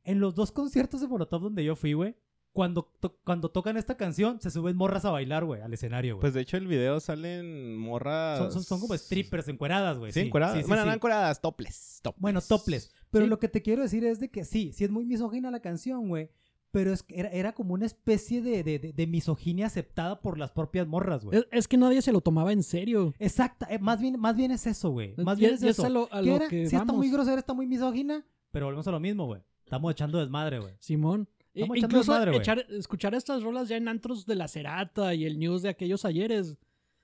En 0.03 0.19
los 0.19 0.35
dos 0.35 0.51
conciertos 0.51 1.01
de 1.01 1.07
Molotov 1.07 1.41
donde 1.43 1.63
yo 1.63 1.75
fui, 1.75 1.93
güey, 1.93 2.15
cuando, 2.53 2.83
to- 3.01 3.19
cuando 3.25 3.49
tocan 3.49 3.75
esta 3.75 3.97
canción, 3.97 4.39
se 4.39 4.49
suben 4.49 4.77
morras 4.77 5.03
a 5.03 5.11
bailar, 5.11 5.43
güey, 5.43 5.61
al 5.61 5.73
escenario, 5.73 6.15
güey. 6.15 6.21
Pues 6.21 6.33
de 6.33 6.39
hecho 6.41 6.55
el 6.55 6.67
video 6.67 7.01
salen 7.01 7.75
morras... 7.77 8.39
son, 8.39 8.51
son, 8.53 8.63
son 8.63 8.79
como 8.79 8.95
strippers 8.97 9.49
encueradas, 9.49 9.97
güey. 9.97 10.13
Sí, 10.13 10.21
encueradas. 10.21 10.55
sí, 10.55 10.61
sí, 10.63 10.67
bueno, 10.69 10.83
sí. 10.83 10.87
no 10.89 10.95
encueradas, 10.95 11.41
topless. 11.41 11.99
topless. 12.01 12.21
Bueno, 12.21 12.39
topless. 12.41 12.91
Pero 13.11 13.25
Sí. 13.25 13.29
lo 13.29 13.39
que 13.39 13.49
te 13.49 13.61
quiero 13.61 13.81
decir 13.83 14.05
es 14.05 14.19
de 14.21 14.29
que 14.29 14.45
sí, 14.45 14.71
sí 14.71 14.85
es 14.85 14.89
muy 14.89 15.05
misógina 15.05 15.51
la 15.51 15.59
canción, 15.59 16.07
güey. 16.07 16.29
Pero 16.75 16.91
es 16.91 17.03
que 17.03 17.17
era, 17.17 17.29
era 17.29 17.53
como 17.53 17.73
una 17.73 17.85
especie 17.85 18.41
de, 18.41 18.61
de, 18.61 18.79
de- 18.79 18.91
de 18.91 19.07
misoginia 19.07 19.67
aceptada 19.67 20.19
por 20.19 20.37
las 20.37 20.51
propias 20.51 20.85
morras, 20.87 21.23
güey. 21.23 21.39
Es, 21.39 21.47
es 21.51 21.67
que 21.69 21.77
nadie 21.77 22.01
se 22.01 22.11
lo 22.11 22.19
tomaba 22.19 22.51
en 22.51 22.63
serio. 22.63 23.13
Exacta, 23.17 23.65
eh, 23.69 23.79
más, 23.79 24.01
bien, 24.01 24.19
más 24.19 24.35
bien 24.35 24.51
es 24.51 24.67
eso, 24.67 24.89
güey. 24.89 25.13
Más 25.17 25.37
Ya- 25.37 25.47
bien 25.47 25.53
es 25.53 25.63
eso. 25.63 25.83
es 25.83 25.85
a 25.85 25.89
lo, 25.89 26.09
a 26.11 26.19
¿Qué 26.19 26.25
lo 26.27 26.35
era? 26.35 26.47
que 26.49 26.67
sí 26.67 26.75
está 26.75 26.91
muy 26.91 27.09
grosera, 27.09 27.39
está 27.39 27.53
muy 27.53 27.65
misógina, 27.65 28.25
pero 28.51 28.65
volvemos 28.65 28.85
a 28.89 28.91
lo 28.91 28.99
mismo, 28.99 29.25
güey. 29.25 29.41
Estamos 29.63 29.89
echando 29.93 30.19
desmadre, 30.19 30.59
güey. 30.59 30.73
Simón. 30.79 31.29
I- 31.53 31.61
Estamos 31.61 31.77
echando 31.77 31.95
Incluso 31.97 32.11
desmadre, 32.11 32.37
echar- 32.37 32.65
escuchar 32.71 33.15
estas 33.15 33.41
rolas 33.41 33.69
ya 33.69 33.77
en 33.77 33.87
antros 33.87 34.25
de 34.25 34.35
la 34.35 34.49
Cerata 34.49 35.13
y 35.15 35.23
el 35.25 35.39
news 35.39 35.61
de 35.61 35.69
aquellos 35.69 36.03
ayeres. 36.03 36.57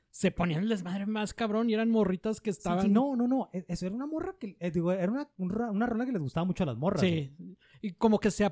Se 0.10 0.30
ponían 0.32 0.64
el 0.64 0.68
desmadre 0.68 1.06
más 1.06 1.34
cabrón 1.34 1.70
y 1.70 1.74
eran 1.76 1.90
morritas 1.90 2.42
que 2.42 2.50
estaban. 2.50 2.82
sí, 2.88 2.90
no, 2.90 3.16
no, 3.16 3.26
no. 3.26 3.50
e- 3.54 3.64
Eso 3.70 3.86
era 3.86 3.96
una 3.96 4.06
morra 4.06 4.36
que. 4.38 4.58
eh, 4.60 4.70
digo, 4.70 4.92
era 4.92 5.10
una, 5.10 5.30
una 5.38 5.86
rola 5.86 6.06
que 6.06 6.12
les 6.12 6.22
gustaba 6.22 6.44
mucho 6.46 6.64
a 6.64 6.66
las 6.66 6.76
morras. 6.78 7.02
güey. 7.02 7.32
Sí. 7.38 7.56
Y 7.82 7.92
como 7.94 8.20
que 8.20 8.30
se, 8.30 8.52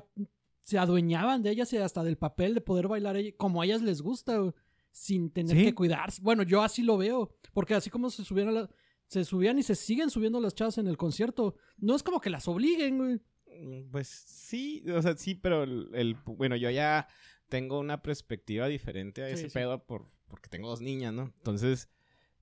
se 0.62 0.78
adueñaban 0.78 1.42
de 1.42 1.50
ellas 1.50 1.72
y 1.72 1.76
hasta 1.78 2.02
del 2.02 2.16
papel 2.18 2.54
de 2.54 2.60
poder 2.60 2.88
bailar 2.88 3.16
como 3.36 3.60
a 3.62 3.64
ellas 3.64 3.82
les 3.82 4.02
gusta, 4.02 4.38
sin 4.92 5.30
tener 5.30 5.56
Sí. 5.56 5.64
que 5.64 5.74
cuidarse. 5.74 6.20
Bueno, 6.22 6.42
yo 6.42 6.62
así 6.62 6.82
lo 6.82 6.96
veo. 6.98 7.30
Porque 7.52 7.74
así 7.74 7.90
como 7.90 8.10
se 8.10 8.22
la- 8.44 8.68
se 9.06 9.24
subían 9.24 9.58
y 9.58 9.62
se 9.62 9.74
siguen 9.74 10.10
subiendo 10.10 10.40
las 10.40 10.54
chavas 10.54 10.78
en 10.78 10.86
el 10.86 10.96
concierto. 10.96 11.56
No 11.78 11.96
es 11.96 12.02
como 12.02 12.20
que 12.20 12.30
las 12.30 12.46
obliguen, 12.48 12.98
güey. 12.98 13.20
Mm, 13.60 13.90
Pues 13.90 14.08
sí, 14.08 14.84
o 14.90 15.02
sea, 15.02 15.16
sí, 15.16 15.34
pero 15.34 15.64
el, 15.64 15.88
el- 15.94 16.14
bueno, 16.24 16.54
yo 16.56 16.70
ya 16.70 17.08
tengo 17.48 17.80
una 17.80 18.02
perspectiva 18.02 18.68
diferente 18.68 19.22
a 19.24 19.26
Sí, 19.28 19.32
ese 19.34 19.48
sí. 19.50 19.54
pedo 19.54 19.84
por, 19.84 20.08
porque 20.28 20.48
tengo 20.48 20.68
dos 20.68 20.80
niñas, 20.80 21.12
¿no? 21.12 21.32
Entonces, 21.38 21.88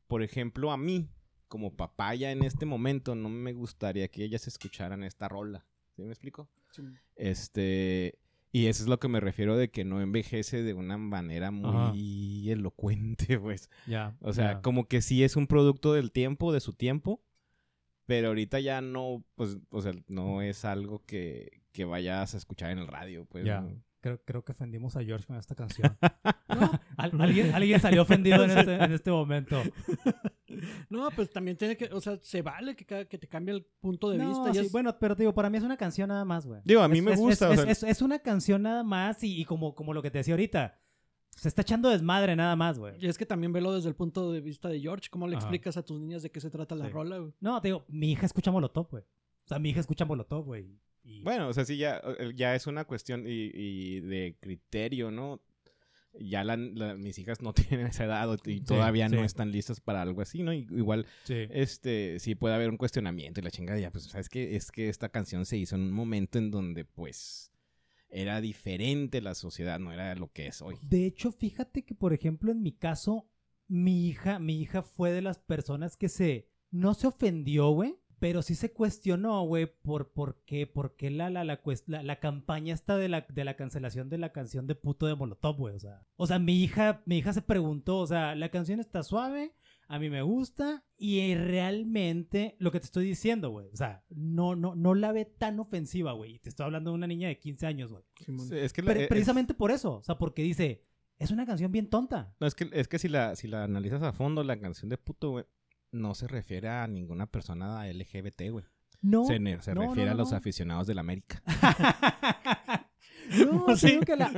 por 0.07 0.23
ejemplo, 0.23 0.71
a 0.71 0.77
mí, 0.77 1.09
como 1.49 1.75
papá 1.75 2.15
ya 2.15 2.31
en 2.31 2.43
este 2.45 2.67
momento, 2.67 3.15
no 3.15 3.31
me 3.31 3.55
gustaría 3.55 4.09
que 4.09 4.23
ellas 4.25 4.47
escucharan 4.47 5.03
esta 5.05 5.29
rola. 5.29 5.67
¿Sí 5.99 6.05
me 6.05 6.11
explico? 6.11 6.49
Este, 7.17 8.21
y 8.53 8.67
eso 8.67 8.85
es 8.85 8.89
lo 8.89 9.01
que 9.01 9.09
me 9.09 9.19
refiero 9.19 9.57
de 9.57 9.69
que 9.69 9.85
no 9.85 10.01
envejece 10.01 10.63
de 10.63 10.73
una 10.73 10.97
manera 10.97 11.51
muy 11.51 12.49
elocuente, 12.49 13.37
pues. 13.41 13.69
Ya. 13.85 14.17
O 14.21 14.33
sea, 14.33 14.53
ya. 14.53 14.63
como 14.63 14.87
que 14.87 15.03
sí 15.03 15.25
es 15.25 15.35
un 15.35 15.49
producto 15.49 15.93
del 15.93 16.13
tiempo, 16.13 16.53
de 16.53 16.61
su 16.61 16.73
tiempo, 16.73 17.21
pero 18.07 18.29
ahorita 18.29 18.61
ya 18.61 18.81
no, 18.81 19.25
pues, 19.35 19.59
o 19.71 19.83
sea, 19.83 19.91
no 20.07 20.41
es 20.41 20.65
algo 20.65 21.05
que, 21.05 21.63
que 21.73 21.85
vayas 21.85 22.33
a 22.35 22.39
escuchar 22.39 22.71
en 22.71 22.79
el 22.79 22.87
radio, 22.87 23.25
pues. 23.25 23.45
Ya. 23.45 23.63
¿no? 23.63 23.83
Creo, 24.01 24.21
creo 24.25 24.45
que 24.45 24.53
ofendimos 24.53 24.97
a 24.97 25.03
George 25.03 25.27
con 25.27 25.37
esta 25.37 25.55
canción. 25.57 25.97
Al- 26.97 27.21
alguien, 27.21 27.53
alguien 27.55 27.81
salió 27.81 28.03
ofendido 28.03 28.45
en 28.45 28.51
este, 28.51 28.75
en 28.77 28.93
este 28.93 29.11
momento. 29.11 29.61
No, 30.89 31.09
pues 31.15 31.31
también 31.31 31.57
tiene 31.57 31.77
que, 31.77 31.85
o 31.93 32.01
sea, 32.01 32.19
se 32.23 32.41
vale 32.43 32.75
que, 32.75 33.07
que 33.07 33.19
te 33.19 33.29
cambie 33.29 33.55
el 33.55 33.65
punto 33.81 34.11
de 34.11 34.19
No, 34.19 34.29
vista. 34.29 34.51
y 34.51 34.55
sí, 34.55 34.67
es- 34.67 34.73
bueno, 34.73 34.99
pero 34.99 35.15
digo, 35.15 35.33
para 35.35 35.51
mí 35.51 35.59
es 35.59 35.63
una 35.65 35.77
canción 35.77 36.09
nada 36.09 36.25
más, 36.25 36.47
güey. 36.47 36.61
Digo, 36.65 36.81
a 36.81 36.89
mí 36.89 36.99
Es- 36.99 37.05
me 37.05 37.13
es- 37.13 37.19
gusta, 37.19 37.53
Es, 37.53 37.59
o 37.61 37.63
sea- 37.63 37.71
es- 37.71 37.83
es 37.83 38.03
una 38.03 38.19
canción 38.21 38.63
nada 38.63 38.83
más 38.83 39.23
y, 39.23 39.41
y 39.41 39.45
como, 39.45 39.75
como 39.75 39.93
lo 39.93 40.03
que 40.03 40.11
te 40.11 40.19
decía 40.19 40.35
ahorita. 40.35 40.81
Se 41.37 41.47
está 41.49 41.63
echando 41.63 41.89
desmadre 41.91 42.35
nada 42.35 42.57
más, 42.57 42.79
güey. 42.79 42.95
Y 42.99 43.07
es 43.07 43.17
que 43.19 43.27
también 43.27 43.53
velo 43.53 43.73
desde 43.73 43.89
el 43.91 43.95
punto 43.95 44.33
de 44.33 44.41
vista 44.41 44.69
de 44.69 44.81
George. 44.81 45.09
¿Cómo 45.11 45.29
le 45.29 45.37
Ajá. 45.37 45.45
explicas 45.45 45.77
a 45.77 45.85
tus 45.85 46.01
niñas 46.01 46.23
de 46.23 46.31
qué 46.33 46.41
se 46.41 46.51
trata 46.51 46.75
la 46.75 46.87
Sí. 46.87 46.91
rola? 46.93 47.19
güey? 47.19 47.33
No, 47.41 47.61
te 47.61 47.69
digo, 47.69 47.85
mi 47.89 48.11
hija 48.11 48.27
escucha 48.27 48.51
Molotov, 48.51 48.89
güey. 48.91 49.05
O 49.49 49.51
sea, 49.51 49.59
mi 49.59 49.71
hija 49.71 49.81
escucha 49.81 50.05
Molotov, 50.05 50.45
güey. 50.45 50.79
Y- 51.03 51.23
Bueno, 51.23 51.49
o 51.49 51.53
sea, 51.55 51.65
sí, 51.65 51.79
ya, 51.79 52.03
eh, 52.19 52.33
ya 52.37 52.55
es 52.55 52.67
una 52.67 52.85
cuestión 52.85 53.25
y, 53.27 53.51
y 53.55 54.01
de 54.01 54.37
criterio, 54.41 55.11
¿no? 55.11 55.41
Ya 56.21 56.45
la- 56.45 56.57
la- 56.59 56.97
mis 56.97 57.19
hijas 57.19 57.41
no 57.41 57.55
tienen 57.81 57.87
esa 57.87 58.05
edad 58.05 58.39
y 58.45 58.61
todavía 58.61 59.09
sí. 59.09 59.15
no 59.15 59.25
están 59.25 59.51
listas 59.51 59.81
para 59.81 60.03
algo 60.03 60.21
así, 60.21 60.43
¿no? 60.43 60.53
Y- 60.53 60.67
igual, 60.71 61.07
sí. 61.25 61.47
este, 61.49 62.19
sí 62.19 62.35
puede 62.35 62.57
haber 62.57 62.69
un 62.69 62.77
cuestionamiento 62.77 63.41
y 63.41 63.45
la 63.45 63.51
chingada 63.51 63.79
ya, 63.81 63.91
pues, 63.91 64.05
¿sabes 64.05 64.29
qué? 64.29 64.55
Es 64.55 64.71
que 64.71 64.91
esta 64.91 65.09
canción 65.09 65.47
se 65.47 65.57
hizo 65.57 65.77
en 65.77 65.83
un 65.83 65.93
momento 65.93 66.37
en 66.39 66.51
donde, 66.51 66.85
pues, 66.85 67.51
era 68.11 68.43
diferente 68.43 69.23
la 69.23 69.35
sociedad, 69.35 69.79
no 69.79 69.93
era 69.93 70.15
lo 70.15 70.31
que 70.31 70.47
es 70.49 70.61
hoy. 70.61 70.77
De 70.83 71.07
hecho, 71.07 71.33
fíjate 71.33 71.85
que, 71.87 71.95
por 71.95 72.13
ejemplo, 72.13 72.53
en 72.53 72.63
mi 72.63 72.73
caso, 72.73 73.27
mi 73.67 74.09
hija, 74.09 74.39
mi 74.39 74.61
hija 74.61 74.83
fue 74.83 75.11
de 75.13 75.23
las 75.23 75.39
personas 75.39 75.97
que 75.97 76.11
se. 76.11 76.49
No 76.71 76.93
se 76.93 77.07
ofendió, 77.07 77.71
güey. 77.71 77.97
Pero 78.21 78.43
sí 78.43 78.55
se 78.55 78.73
cuestionó, 78.73 79.43
güey, 79.45 79.67
por, 79.67 80.11
por 80.11 80.43
qué, 80.45 80.67
por 80.67 80.97
qué 80.97 81.11
la, 81.11 81.31
la, 81.31 81.45
la, 81.45 81.61
la, 81.87 82.03
la 82.03 82.19
campaña 82.21 82.75
esta 82.75 82.97
de 82.97 83.09
la, 83.09 83.27
de 83.29 83.45
la 83.45 83.55
cancelación 83.57 84.09
de 84.09 84.19
la 84.19 84.33
canción 84.33 84.67
de 84.67 84.75
puto 84.75 85.07
de 85.07 85.15
Molotov, 85.15 85.57
güey. 85.57 85.75
O 85.77 85.79
sea, 85.81 86.03
o 86.17 86.27
sea, 86.27 86.39
mi 86.39 86.63
hija, 86.63 87.03
mi 87.07 87.19
hija 87.19 87.33
se 87.33 87.43
preguntó, 87.43 87.99
o 87.99 88.07
sea, 88.07 88.35
la 88.35 88.49
canción 88.51 88.81
está 88.81 89.03
suave, 89.03 89.53
a 89.87 89.99
mí 89.99 90.11
me 90.11 90.23
gusta, 90.23 90.85
y 90.99 91.35
realmente 91.35 92.57
lo 92.59 92.73
que 92.73 92.81
te 92.81 92.87
estoy 92.87 93.05
diciendo, 93.07 93.51
güey. 93.51 93.69
O 93.73 93.77
sea, 93.77 94.05
no, 94.11 94.57
no, 94.57 94.75
no 94.75 94.95
la 94.95 95.13
ve 95.13 95.25
tan 95.25 95.61
ofensiva, 95.61 96.13
güey. 96.13 96.35
Y 96.35 96.39
te 96.39 96.49
estoy 96.49 96.65
hablando 96.65 96.91
de 96.91 96.95
una 96.97 97.07
niña 97.07 97.29
de 97.29 97.39
15 97.39 97.67
años, 97.67 97.93
güey. 97.93 98.05
Sí, 98.25 98.35
Es 98.57 98.73
que 98.73 98.83
la- 98.83 98.93
Pre- 98.93 99.05
eh, 99.05 99.09
precisamente 99.09 99.55
por 99.55 99.71
eso. 99.71 99.97
O 99.99 100.03
sea, 100.03 100.19
porque 100.19 100.43
dice, 100.43 100.85
es 101.19 101.31
una 101.31 101.47
canción 101.47 101.73
bien 101.73 101.89
tonta. 101.89 102.35
No, 102.41 102.47
es 102.47 102.55
que, 102.55 102.69
es 102.73 102.89
que 102.89 102.99
si 102.99 103.09
la, 103.09 103.37
si 103.37 103.49
la 103.49 103.65
analizas 103.65 104.03
a 104.03 104.13
fondo, 104.13 104.43
la 104.45 104.59
canción 104.61 104.89
de 104.89 104.99
puto, 104.99 105.31
güey, 105.31 105.45
no 105.93 106.15
se 106.15 106.27
refiere 106.29 106.69
a 106.69 106.87
ninguna 106.87 107.27
persona 107.27 107.87
LGBT, 107.87 108.51
güey. 108.51 108.65
No. 109.01 109.25
Se, 109.25 109.39
no, 109.39 109.51
refiere 109.57 110.07
no, 110.07 110.11
a 110.13 110.15
los 110.15 110.33
aficionados 110.33 110.87
del 110.87 110.99
América. 110.99 111.43
no, 113.47 113.67
Sí. 113.77 114.01
que 114.05 114.17
la- 114.17 114.33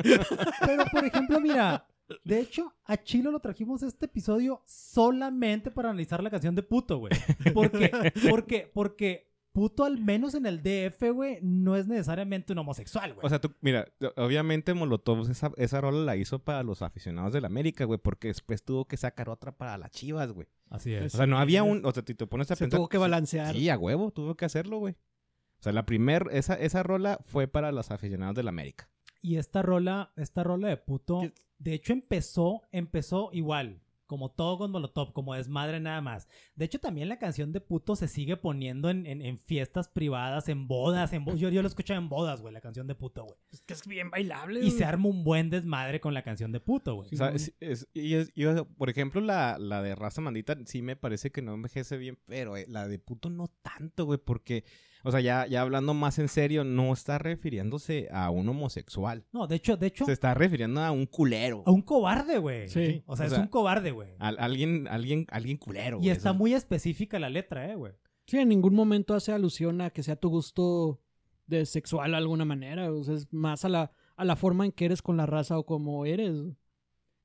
Pero, 0.60 0.84
por 0.92 1.04
ejemplo, 1.04 1.40
mira, 1.40 1.86
de 2.24 2.40
hecho, 2.40 2.74
a 2.84 2.96
Chilo 2.96 3.30
lo 3.30 3.40
trajimos 3.40 3.82
este 3.82 4.06
episodio 4.06 4.62
solamente 4.66 5.70
para 5.70 5.90
analizar 5.90 6.22
la 6.22 6.30
canción 6.30 6.54
de 6.54 6.62
puto, 6.62 6.98
güey. 6.98 7.12
Porque, 7.54 8.12
porque, 8.28 8.70
porque 8.72 9.29
puto, 9.52 9.84
al 9.84 9.98
menos 9.98 10.34
en 10.34 10.46
el 10.46 10.62
DF, 10.62 11.12
güey, 11.12 11.38
no 11.42 11.76
es 11.76 11.86
necesariamente 11.86 12.52
un 12.52 12.58
homosexual, 12.58 13.14
güey. 13.14 13.26
O 13.26 13.28
sea, 13.28 13.40
tú, 13.40 13.54
mira, 13.60 13.88
obviamente 14.16 14.74
Molotov 14.74 15.30
esa, 15.30 15.52
esa 15.56 15.80
rola 15.80 16.04
la 16.04 16.16
hizo 16.16 16.38
para 16.38 16.62
los 16.62 16.82
aficionados 16.82 17.32
del 17.32 17.44
América, 17.44 17.84
güey, 17.84 17.98
porque 17.98 18.28
después 18.28 18.62
tuvo 18.62 18.86
que 18.86 18.96
sacar 18.96 19.28
otra 19.28 19.52
para 19.52 19.78
las 19.78 19.90
chivas, 19.90 20.32
güey. 20.32 20.48
Así 20.68 20.94
O 20.94 21.08
sea, 21.08 21.26
no 21.26 21.38
había 21.38 21.62
un... 21.62 21.84
O 21.84 21.92
sea, 21.92 22.04
si 22.06 22.14
te 22.14 22.26
pones 22.26 22.50
a 22.50 22.56
Se 22.56 22.64
pensar... 22.64 22.78
tuvo 22.78 22.88
que 22.88 22.98
balancear. 22.98 23.54
Sí, 23.54 23.68
a 23.68 23.76
huevo, 23.76 24.12
tuvo 24.12 24.36
que 24.36 24.44
hacerlo, 24.44 24.78
güey. 24.78 24.94
O 24.94 25.62
sea, 25.62 25.72
la 25.72 25.84
primer... 25.84 26.28
Esa, 26.30 26.54
esa 26.54 26.82
rola 26.82 27.18
fue 27.24 27.48
para 27.48 27.72
los 27.72 27.90
aficionados 27.90 28.36
del 28.36 28.48
América. 28.48 28.88
Y 29.20 29.36
esta 29.36 29.62
rola, 29.62 30.12
esta 30.16 30.44
rola 30.44 30.68
de 30.68 30.76
puto, 30.76 31.20
¿Qué? 31.22 31.34
de 31.58 31.74
hecho 31.74 31.92
empezó, 31.92 32.62
empezó 32.72 33.30
igual, 33.32 33.82
como 34.10 34.28
todo 34.32 34.58
con 34.58 34.72
Molotov, 34.72 35.12
como 35.12 35.34
desmadre 35.34 35.78
nada 35.78 36.00
más. 36.00 36.26
De 36.56 36.64
hecho 36.64 36.80
también 36.80 37.08
la 37.08 37.20
canción 37.20 37.52
de 37.52 37.60
puto 37.60 37.94
se 37.94 38.08
sigue 38.08 38.36
poniendo 38.36 38.90
en, 38.90 39.06
en- 39.06 39.22
en 39.22 39.38
fiestas 39.38 39.88
privadas, 39.88 40.48
en 40.48 40.66
bodas, 40.66 41.12
en 41.12 41.24
bo- 41.24 41.36
yo, 41.36 41.48
yo 41.48 41.62
lo 41.62 41.68
escuché 41.68 41.94
en 41.94 42.08
bodas, 42.08 42.40
güey, 42.40 42.52
la 42.52 42.60
canción 42.60 42.88
de 42.88 42.96
puto, 42.96 43.22
güey. 43.24 43.36
Es 43.52 43.60
que 43.60 43.72
es 43.74 43.86
bien 43.86 44.10
bailable. 44.10 44.58
Y 44.58 44.64
güey. 44.64 44.72
se 44.72 44.84
arma 44.84 45.06
un 45.08 45.22
buen 45.22 45.48
desmadre 45.48 46.00
con 46.00 46.12
la 46.12 46.22
canción 46.24 46.50
de 46.50 46.58
puto, 46.58 46.96
güey. 46.96 47.08
O 47.14 47.16
sea, 47.16 47.26
Simón. 47.28 47.36
es- 47.36 47.54
es- 47.60 47.88
y 47.94 48.14
es- 48.14 48.32
y, 48.34 48.44
o 48.46 48.52
sea, 48.52 48.64
por 48.64 48.90
ejemplo, 48.90 49.20
la, 49.20 49.56
la 49.60 49.80
de 49.80 49.94
raza 49.94 50.20
mandita 50.20 50.58
sí 50.66 50.82
me 50.82 50.96
parece 50.96 51.30
que 51.30 51.40
no 51.40 51.54
envejece 51.54 51.96
bien, 51.96 52.18
pero 52.26 52.56
eh, 52.56 52.66
la 52.68 52.88
de 52.88 52.98
puto 52.98 53.30
no 53.30 53.46
tanto, 53.62 54.06
güey, 54.06 54.18
porque, 54.18 54.64
o 55.04 55.10
sea, 55.10 55.20
ya, 55.20 55.46
ya 55.46 55.62
hablando 55.62 55.94
más 55.94 56.18
en 56.18 56.28
serio, 56.28 56.64
no 56.64 56.92
está 56.92 57.18
refiriéndose 57.18 58.08
a 58.12 58.30
un 58.30 58.48
homosexual. 58.48 59.24
No, 59.32 59.46
de 59.46 59.56
hecho, 59.56 59.76
de 59.76 59.86
hecho, 59.88 60.04
Se 60.04 60.12
está 60.12 60.34
refiriendo 60.34 60.80
a 60.80 60.90
un 60.90 61.06
culero. 61.06 61.62
a 61.66 61.70
un 61.70 61.82
cobarde, 61.82 62.38
güey. 62.38 62.68
Sí. 62.68 63.02
O 63.06 63.16
sea, 63.16 63.24
O 63.24 63.26
es 63.28 63.32
sea, 63.34 63.42
un 63.42 63.48
cobarde, 63.48 63.90
güey. 63.92 64.10
Alguien, 64.18 64.86
alguien, 64.88 65.26
alguien 65.30 65.56
culero. 65.56 65.98
Y 66.02 66.10
está 66.10 66.30
eso- 66.30 66.38
muy 66.38 66.54
específica 66.54 67.18
la 67.18 67.30
letra, 67.30 67.70
eh, 67.70 67.74
güey. 67.76 67.92
Sí, 68.26 68.38
en 68.38 68.48
ningún 68.48 68.74
momento 68.74 69.14
hace 69.14 69.32
alusión 69.32 69.80
a 69.80 69.90
que 69.90 70.02
sea 70.02 70.16
tu 70.16 70.28
gusto 70.28 71.00
de 71.46 71.66
sexual 71.66 72.12
de 72.12 72.16
alguna 72.18 72.44
manera. 72.44 72.92
O 72.92 73.02
sea, 73.02 73.14
es 73.14 73.32
más 73.32 73.64
a 73.64 73.68
la, 73.68 73.92
a 74.16 74.24
la 74.24 74.36
forma 74.36 74.64
en 74.66 74.72
que 74.72 74.84
eres 74.84 75.02
con 75.02 75.16
la 75.16 75.26
raza 75.26 75.58
o 75.58 75.66
como 75.66 76.06
eres. 76.06 76.36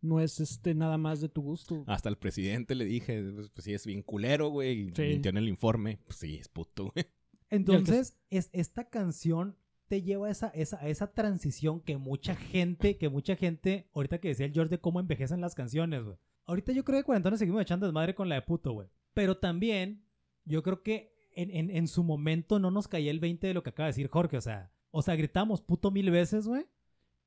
No 0.01 0.19
es 0.19 0.39
este 0.39 0.75
nada 0.75 0.97
más 0.97 1.19
de 1.21 1.29
tu 1.29 1.41
gusto. 1.41 1.83
Hasta 1.87 2.09
el 2.09 2.17
presidente 2.17 2.75
le 2.75 2.85
dije, 2.85 3.23
pues, 3.33 3.49
pues 3.49 3.65
sí, 3.65 3.73
es 3.73 3.85
bien 3.87 4.03
culero, 4.03 4.49
güey. 4.49 4.81
Y 4.89 4.91
Sí. 4.95 5.01
mintió 5.01 5.29
en 5.29 5.37
el 5.37 5.47
informe. 5.49 5.99
Pues 6.05 6.17
sí, 6.19 6.35
es 6.37 6.47
puto, 6.47 6.91
güey. 6.93 7.05
Entonces, 7.49 8.17
es, 8.29 8.49
esta 8.53 8.89
canción 8.89 9.55
te 9.87 10.01
lleva 10.01 10.27
a 10.27 10.31
esa, 10.31 10.47
esa, 10.49 10.77
a 10.77 10.87
esa 10.87 11.13
transición 11.13 11.79
que 11.79 11.97
mucha 11.97 12.35
gente, 12.35 12.97
que 12.97 13.09
mucha 13.09 13.35
gente, 13.35 13.87
ahorita 13.93 14.19
que 14.19 14.29
decía 14.29 14.45
el 14.45 14.53
George 14.53 14.71
de 14.71 14.79
cómo 14.79 14.99
envejecen 14.99 15.41
las 15.41 15.55
canciones, 15.55 16.03
güey. 16.03 16.17
Ahorita 16.45 16.71
yo 16.71 16.83
creo 16.83 16.99
que 16.99 17.05
cuarentones 17.05 17.39
seguimos 17.39 17.61
echando 17.61 17.85
desmadre 17.85 18.15
con 18.15 18.29
la 18.29 18.35
de 18.35 18.41
puto, 18.41 18.71
güey. 18.71 18.87
Pero 19.13 19.37
también, 19.37 20.05
yo 20.43 20.63
creo 20.63 20.83
que 20.83 21.15
en, 21.35 21.51
en, 21.51 21.69
en 21.69 21.87
su 21.87 22.03
momento 22.03 22.59
no 22.59 22.71
nos 22.71 22.87
caía 22.87 23.11
el 23.11 23.19
20 23.19 23.47
de 23.47 23.53
lo 23.53 23.63
que 23.63 23.69
acaba 23.71 23.87
de 23.87 23.91
decir 23.91 24.09
Jorge, 24.09 24.37
o 24.37 24.41
sea, 24.41 24.71
o 24.91 25.01
sea, 25.01 25.15
gritamos 25.15 25.61
puto 25.61 25.91
mil 25.91 26.09
veces, 26.09 26.47
güey. 26.47 26.65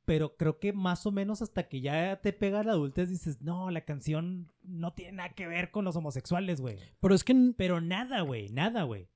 Pero 0.05 0.39
creo 0.39 0.59
que 0.59 0.73
más 0.73 1.05
o 1.05 1.13
menos 1.13 1.43
hasta 1.43 1.69
que 1.69 1.83
ya 1.83 2.19
te 2.23 2.33
pega 2.33 2.65
la 2.65 2.73
adultez 2.73 3.11
dices, 3.11 3.43
no, 3.43 3.71
la 3.71 3.83
canción 3.83 4.51
no 4.63 4.95
tiene 4.95 5.13
nada 5.13 5.35
que 5.35 5.47
ver 5.47 5.71
con 5.71 5.85
los 5.85 5.95
homosexuales, 5.97 6.63
güey. 6.63 6.79
Pero 6.99 7.15
es 7.15 7.25
que 7.25 7.53
Pero 7.59 7.83
nada, 7.83 8.23
güey, 8.23 8.49
nada, 8.49 8.85
güey. 8.85 9.11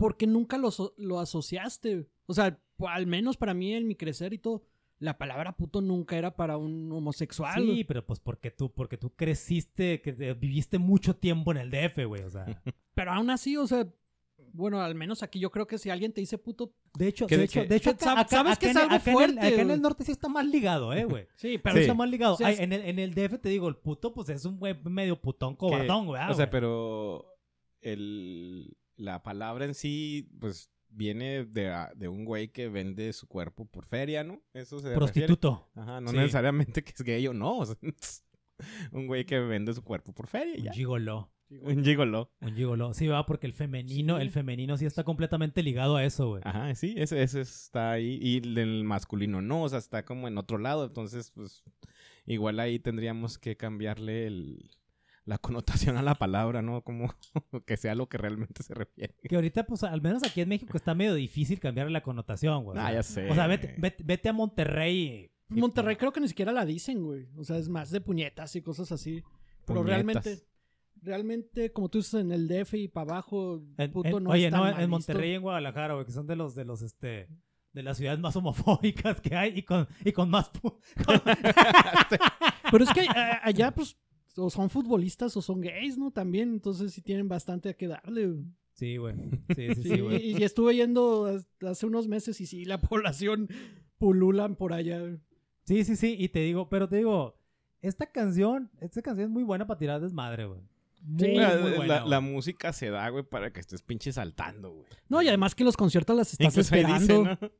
Porque 0.00 0.26
nunca 0.26 0.56
lo, 0.56 0.70
lo 0.96 1.20
asociaste. 1.20 2.08
O 2.24 2.32
sea, 2.32 2.58
al 2.88 3.06
menos 3.06 3.36
para 3.36 3.52
mí 3.52 3.74
en 3.74 3.86
mi 3.86 3.94
crecer 3.96 4.32
y 4.32 4.38
todo, 4.38 4.62
la 4.98 5.18
palabra 5.18 5.56
puto 5.58 5.82
nunca 5.82 6.16
era 6.16 6.34
para 6.36 6.56
un 6.56 6.90
homosexual. 6.90 7.62
Sí, 7.62 7.84
pero 7.84 8.06
pues 8.06 8.18
porque 8.18 8.50
tú, 8.50 8.72
porque 8.72 8.96
tú 8.96 9.10
creciste, 9.14 10.00
que 10.00 10.14
te- 10.14 10.32
viviste 10.32 10.78
mucho 10.78 11.14
tiempo 11.16 11.52
en 11.52 11.58
el 11.58 11.70
DF, 11.70 12.06
güey. 12.06 12.22
O 12.22 12.30
sea, 12.30 12.46
Pero 12.94 13.12
aún 13.12 13.28
así, 13.28 13.58
o 13.58 13.66
sea, 13.66 13.86
bueno, 14.54 14.80
al 14.80 14.94
menos 14.94 15.22
aquí 15.22 15.38
yo 15.38 15.50
creo 15.50 15.66
que 15.66 15.76
si 15.76 15.90
alguien 15.90 16.14
te 16.14 16.22
dice 16.22 16.38
puto, 16.38 16.72
de 16.94 17.08
hecho, 17.08 17.26
de 17.26 17.44
hecho, 17.44 17.64
de 17.66 17.76
hecho, 17.76 17.90
acá, 17.90 18.12
acá- 18.20 18.28
sabes 18.36 18.52
acá 18.52 18.60
que 18.60 18.70
es 18.70 18.76
algo 18.76 18.94
acá 18.94 19.02
en 19.04 19.08
el- 19.10 19.14
fuerte, 19.14 19.46
acá 19.46 19.60
en 19.62 19.70
el 19.70 19.82
norte 19.82 20.04
sí 20.04 20.12
está 20.12 20.28
más 20.28 20.46
ligado, 20.46 20.94
eh, 20.94 21.04
güey. 21.04 21.26
sí, 21.36 21.58
pero 21.58 21.74
Sí. 21.76 21.82
Está 21.82 21.92
más 21.94 22.08
ligado. 22.08 22.36
Sí, 22.38 22.44
Ay, 22.44 22.54
es- 22.54 22.60
en, 22.60 22.72
el, 22.72 22.82
en 22.86 22.98
el 22.98 23.12
DF 23.14 23.38
te 23.38 23.50
digo, 23.50 23.68
el 23.68 23.76
puto, 23.76 24.14
pues 24.14 24.30
es 24.30 24.46
un 24.46 24.58
güey 24.58 24.74
medio 24.84 25.20
putón 25.20 25.56
cobardón, 25.56 26.06
güey. 26.06 26.22
ah, 26.22 26.30
O 26.30 26.34
sea, 26.34 26.48
pero 26.50 27.26
el, 27.82 28.76
la 29.00 29.22
palabra 29.22 29.64
en 29.64 29.74
sí, 29.74 30.28
pues 30.40 30.70
viene 30.88 31.44
de, 31.44 31.72
de 31.96 32.08
un 32.08 32.24
güey 32.24 32.48
que 32.48 32.68
vende 32.68 33.12
su 33.12 33.26
cuerpo 33.28 33.64
por 33.64 33.86
feria, 33.86 34.24
¿no? 34.24 34.42
Eso 34.52 34.78
se 34.80 34.88
refiere. 34.88 34.96
Prostituto. 34.96 35.70
Ajá, 35.74 36.00
no 36.00 36.10
Sí. 36.10 36.16
necesariamente 36.16 36.82
que 36.82 36.90
es 36.90 37.02
gay 37.02 37.26
o 37.28 37.32
no. 37.34 37.58
o 37.58 37.66
sea, 37.66 37.76
un 38.92 39.06
güey 39.06 39.24
que 39.24 39.38
vende 39.38 39.72
su 39.72 39.82
cuerpo 39.82 40.12
por 40.12 40.26
feria 40.26 40.54
Un 40.58 40.64
ya. 40.64 40.72
gigoló. 40.72 41.30
Un 41.62 41.84
gigolo. 41.84 42.30
Un 42.40 42.54
gigoló. 42.54 42.94
Sí, 42.94 43.08
va, 43.08 43.26
porque 43.26 43.46
el 43.48 43.52
femenino, 43.54 44.16
Sí. 44.16 44.22
el 44.22 44.30
femenino 44.30 44.76
sí 44.76 44.86
está 44.86 45.02
completamente 45.02 45.62
ligado 45.64 45.96
a 45.96 46.04
eso, 46.04 46.28
güey. 46.28 46.42
Ajá, 46.44 46.72
sí, 46.76 46.94
ese, 46.96 47.22
ese 47.24 47.40
está 47.40 47.90
ahí. 47.92 48.18
Y 48.22 48.36
el 48.58 48.84
masculino 48.84 49.42
no, 49.42 49.64
o 49.64 49.68
sea, 49.68 49.78
está 49.80 50.04
como 50.04 50.28
en 50.28 50.38
otro 50.38 50.58
lado. 50.58 50.84
Entonces, 50.84 51.32
pues, 51.32 51.64
igual 52.24 52.60
ahí 52.60 52.78
tendríamos 52.78 53.36
que 53.38 53.56
cambiarle 53.56 54.28
el, 54.28 54.70
la 55.24 55.38
connotación 55.38 55.96
a 55.96 56.02
la 56.02 56.14
palabra, 56.16 56.62
¿no? 56.62 56.82
Como 56.82 57.14
que 57.66 57.76
sea 57.76 57.94
lo 57.94 58.08
que 58.08 58.18
realmente 58.18 58.62
se 58.62 58.74
refiere. 58.74 59.14
Que 59.22 59.34
ahorita, 59.36 59.64
pues, 59.66 59.82
al 59.84 60.00
menos 60.00 60.22
aquí 60.24 60.40
en 60.40 60.48
México 60.48 60.76
está 60.76 60.94
medio 60.94 61.14
difícil 61.14 61.60
cambiar 61.60 61.90
la 61.90 62.02
connotación, 62.02 62.64
güey. 62.64 62.78
Ah, 62.80 62.92
ya 62.92 63.02
sé. 63.02 63.30
O 63.30 63.34
sea, 63.34 63.46
vete, 63.46 63.74
vete, 63.78 64.02
vete 64.04 64.28
a 64.28 64.32
Monterrey. 64.32 65.30
y- 65.50 65.60
Monterrey 65.60 65.96
creo 65.96 66.12
que 66.12 66.20
ni 66.20 66.28
siquiera 66.28 66.52
la 66.52 66.64
dicen, 66.64 67.02
güey. 67.04 67.28
O 67.36 67.44
sea, 67.44 67.58
es 67.58 67.68
más 67.68 67.90
de 67.90 68.00
puñetas 68.00 68.54
y 68.56 68.62
cosas 68.62 68.90
así. 68.92 69.22
Pero 69.66 69.82
Puñetas. 69.82 69.86
realmente, 70.24 70.44
realmente, 71.02 71.72
como 71.72 71.88
tú 71.88 71.98
dices, 71.98 72.14
en 72.14 72.32
el 72.32 72.48
DF 72.48 72.74
y 72.74 72.88
para 72.88 73.12
abajo, 73.12 73.62
En- 73.78 73.92
puto 73.92 74.16
en- 74.18 74.24
no 74.24 74.30
oye, 74.30 74.50
no, 74.50 74.58
mal 74.58 74.70
en 74.72 74.76
visto. 74.78 74.88
Monterrey 74.90 75.30
y 75.32 75.34
en 75.34 75.42
Guadalajara, 75.42 75.94
güey, 75.94 76.06
que 76.06 76.12
son 76.12 76.26
de 76.26 76.36
los, 76.36 76.54
de 76.54 76.64
los, 76.64 76.82
este, 76.82 77.28
de 77.72 77.82
las 77.82 77.98
ciudades 77.98 78.18
más 78.20 78.34
homofóbicas 78.36 79.20
que 79.20 79.36
hay 79.36 79.58
y 79.58 79.62
con, 79.62 79.86
y 80.04 80.12
con 80.12 80.28
más... 80.30 80.50
con- 80.62 80.78
Pero 82.70 82.84
es 82.84 82.90
que 82.92 83.00
a- 83.08 83.40
allá, 83.44 83.70
pues, 83.72 83.96
o 84.36 84.50
son 84.50 84.70
futbolistas 84.70 85.36
o 85.36 85.42
son 85.42 85.60
gays, 85.60 85.98
¿no? 85.98 86.10
También, 86.10 86.50
entonces 86.52 86.92
sí 86.92 87.02
tienen 87.02 87.28
bastante 87.28 87.68
a 87.70 87.74
que 87.74 87.88
darle. 87.88 88.34
Sí, 88.74 88.96
güey. 88.96 89.14
Sí, 89.56 89.74
sí, 89.74 89.82
Sí, 89.82 89.88
sí, 89.88 90.00
güey. 90.00 90.30
y, 90.30 90.38
y 90.38 90.42
estuve 90.44 90.74
yendo 90.76 91.40
hace 91.66 91.86
unos 91.86 92.08
meses 92.08 92.40
y 92.40 92.46
sí, 92.46 92.64
la 92.64 92.80
población 92.80 93.48
pululan 93.98 94.56
por 94.56 94.72
allá. 94.72 95.00
Sí, 95.64 95.84
sí, 95.84 95.96
sí. 95.96 96.16
Y 96.18 96.28
te 96.30 96.40
digo, 96.40 96.68
pero 96.68 96.88
te 96.88 96.96
digo, 96.96 97.38
esta 97.82 98.06
canción, 98.10 98.70
esta 98.80 99.02
canción 99.02 99.26
es 99.28 99.30
muy 99.32 99.42
buena 99.42 99.66
para 99.66 99.78
tirar 99.78 100.00
desmadre, 100.00 100.46
güey. 100.46 100.60
Sí, 101.18 101.34
La, 101.34 102.20
música 102.20 102.74
se 102.74 102.90
da, 102.90 103.08
güey, 103.08 103.24
para 103.24 103.52
que 103.52 103.60
estés 103.60 103.80
pinche 103.80 104.12
saltando, 104.12 104.70
güey. 104.70 104.86
No, 105.08 105.22
y 105.22 105.28
además 105.28 105.54
que 105.54 105.62
en 105.62 105.66
los 105.66 105.76
conciertos 105.76 106.14
las 106.14 106.32
estás 106.32 106.52
Incluso 106.52 106.74
esperando. 106.74 107.22
dice, 107.24 107.38
¿no? 107.40 107.50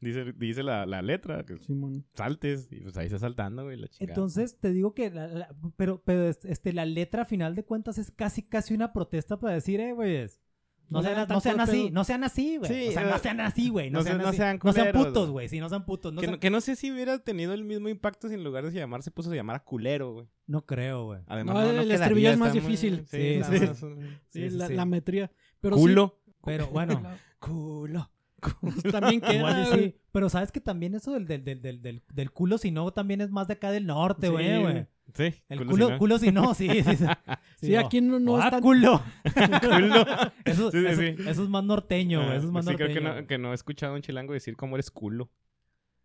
Dice, 0.00 0.32
dice 0.36 0.62
la, 0.62 0.86
la 0.86 1.02
letra, 1.02 1.44
que 1.44 1.58
Simón. 1.58 2.04
saltes, 2.14 2.68
y 2.72 2.80
pues 2.80 2.96
ahí 2.96 3.06
estás 3.06 3.20
saltando, 3.20 3.64
güey, 3.64 3.76
la 3.76 3.88
chingada. 3.88 4.12
Entonces 4.14 4.58
te 4.58 4.72
digo 4.72 4.94
que 4.94 5.10
la, 5.10 5.26
la- 5.28 5.54
pero 5.76 6.02
pero 6.04 6.28
es- 6.28 6.44
este 6.44 6.72
la 6.72 6.84
letra 6.86 7.22
a 7.22 7.24
final 7.26 7.54
de 7.54 7.64
cuentas 7.64 7.98
es 7.98 8.10
casi 8.10 8.42
casi 8.42 8.74
una 8.74 8.92
protesta 8.92 9.38
para 9.38 9.54
decir, 9.54 9.80
eh, 9.80 9.92
güeyes, 9.92 10.40
no, 10.88 11.02
sean, 11.02 11.26
no 11.56 11.62
así, 11.62 11.90
no 11.90 12.04
sean 12.04 12.22
así, 12.22 12.58
güey. 12.58 12.70
Sí, 12.70 12.88
o 12.88 12.92
sea, 12.92 13.04
no 13.04 13.16
eh, 13.16 13.18
sean 13.18 13.40
así, 13.40 13.70
güey. 13.70 13.90
No, 13.90 14.00
no 14.00 14.04
sean 14.04 14.20
así. 14.20 14.36
sean 14.36 14.60
No 14.62 14.72
sean 14.74 14.86
culeros, 14.88 15.06
putos, 15.06 15.22
güey. 15.30 15.32
güey. 15.32 15.48
Sí, 15.48 15.58
no 15.58 15.70
sean 15.70 15.86
putos. 15.86 16.12
No, 16.12 16.20
que, 16.20 16.26
sean- 16.26 16.34
no, 16.34 16.40
que 16.40 16.50
no 16.50 16.60
sé 16.60 16.76
si 16.76 16.92
hubiera 16.92 17.18
tenido 17.20 17.54
el 17.54 17.64
mismo 17.64 17.88
impacto 17.88 18.28
si 18.28 18.34
en 18.34 18.44
lugar 18.44 18.64
de 18.66 18.72
llamarse 18.78 19.10
puso 19.10 19.30
se 19.30 19.36
llamara 19.36 19.60
culero, 19.64 20.12
güey. 20.12 20.26
no 20.46 20.66
creo, 20.66 21.06
güey. 21.06 21.20
Además, 21.28 21.54
No, 21.54 21.80
el 21.80 21.90
estribillo 21.90 22.30
es 22.30 22.38
más 22.38 22.52
difícil. 22.52 23.06
Sí, 23.06 23.16
está 23.40 23.52
sí. 23.58 23.66
más- 23.66 23.78
Sí, 23.78 23.86
Sí, 24.28 24.50
sí, 24.50 24.56
la, 24.56 24.66
sí. 24.66 24.74
la 24.74 24.84
metría. 24.84 25.30
Pero 25.62 25.76
sí, 25.76 25.82
Culo. 25.82 26.20
Pero 26.44 26.66
bueno, 26.66 27.02
Culo. 27.38 28.10
también 28.92 29.20
queda. 29.20 29.66
sí. 29.74 29.94
Pero 30.12 30.28
sabes 30.28 30.52
que 30.52 30.60
también 30.60 30.94
eso 30.94 31.12
del, 31.12 31.26
del, 31.26 31.44
del, 31.44 31.62
del, 31.62 31.80
del, 31.82 32.02
del 32.12 32.30
culo, 32.32 32.58
si 32.58 32.70
no, 32.70 32.92
también 32.92 33.20
es 33.20 33.30
más 33.30 33.46
de 33.48 33.54
acá 33.54 33.70
del 33.70 33.86
norte, 33.86 34.26
Sí, 34.26 34.32
güey, 34.32 34.60
güey. 34.60 34.86
Sí, 35.14 35.34
El 35.48 35.58
culo 35.66 35.70
culo, 35.70 35.86
si 35.86 35.90
no. 35.92 35.98
culo 35.98 36.18
si 36.18 36.32
no, 36.32 36.54
sí, 36.54 36.68
sí. 36.82 36.96
Sí, 36.96 37.04
Sí, 37.60 37.76
aquí 37.76 38.00
no, 38.00 38.18
no 38.18 38.36
ah, 38.36 38.44
es 38.44 38.50
tan- 38.50 38.62
culo. 38.62 39.02
Culo. 39.60 40.04
Eso, 40.44 40.70
Sí, 40.70 40.78
sí, 40.80 40.86
eso, 40.86 41.00
sí. 41.00 41.28
eso 41.28 41.42
es 41.44 41.48
más 41.48 41.64
norteño, 41.64 42.20
güey. 42.20 42.32
Ah, 42.32 42.36
Eso 42.36 42.46
es 42.46 42.52
más 42.52 42.64
sí, 42.64 42.74
creo 42.74 42.88
norteño. 42.88 43.14
que 43.14 43.20
no, 43.22 43.26
que 43.26 43.38
no 43.38 43.52
he 43.52 43.54
escuchado 43.54 43.92
a 43.92 43.96
un 43.96 44.02
chilango 44.02 44.32
decir 44.32 44.56
cómo 44.56 44.76
eres 44.76 44.90
culo. 44.90 45.30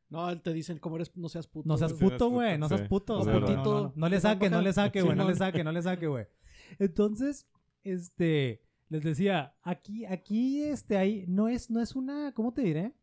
No, 0.09 0.39
te 0.39 0.53
dicen, 0.53 0.77
como 0.79 0.95
eres, 0.97 1.11
no 1.15 1.29
seas 1.29 1.47
puto. 1.47 1.67
No 1.67 1.77
seas 1.77 1.93
güey. 1.93 2.11
Puto, 2.11 2.29
güey. 2.29 2.57
No 2.57 2.67
seas 2.69 2.81
puto. 2.87 3.93
No, 3.95 4.09
le 4.09 4.19
saque, 4.21 4.49
no 4.49 4.61
le 4.61 4.73
saque, 4.73 5.01
güey. 5.01 5.15
No 5.17 5.27
le 5.27 5.35
saque, 5.35 5.63
no 5.63 5.71
le 5.71 5.81
saque, 5.81 6.07
güey. 6.07 6.27
Entonces, 6.79 7.47
este, 7.83 8.61
les 8.89 9.03
decía, 9.03 9.55
aquí, 9.63 10.05
aquí, 10.05 10.63
este, 10.63 10.97
ahí, 10.97 11.25
no 11.27 11.47
es, 11.47 11.69
no 11.69 11.81
es 11.81 11.95
una, 11.95 12.33
¿cómo 12.33 12.53
te 12.53 12.61
diré? 12.61 12.93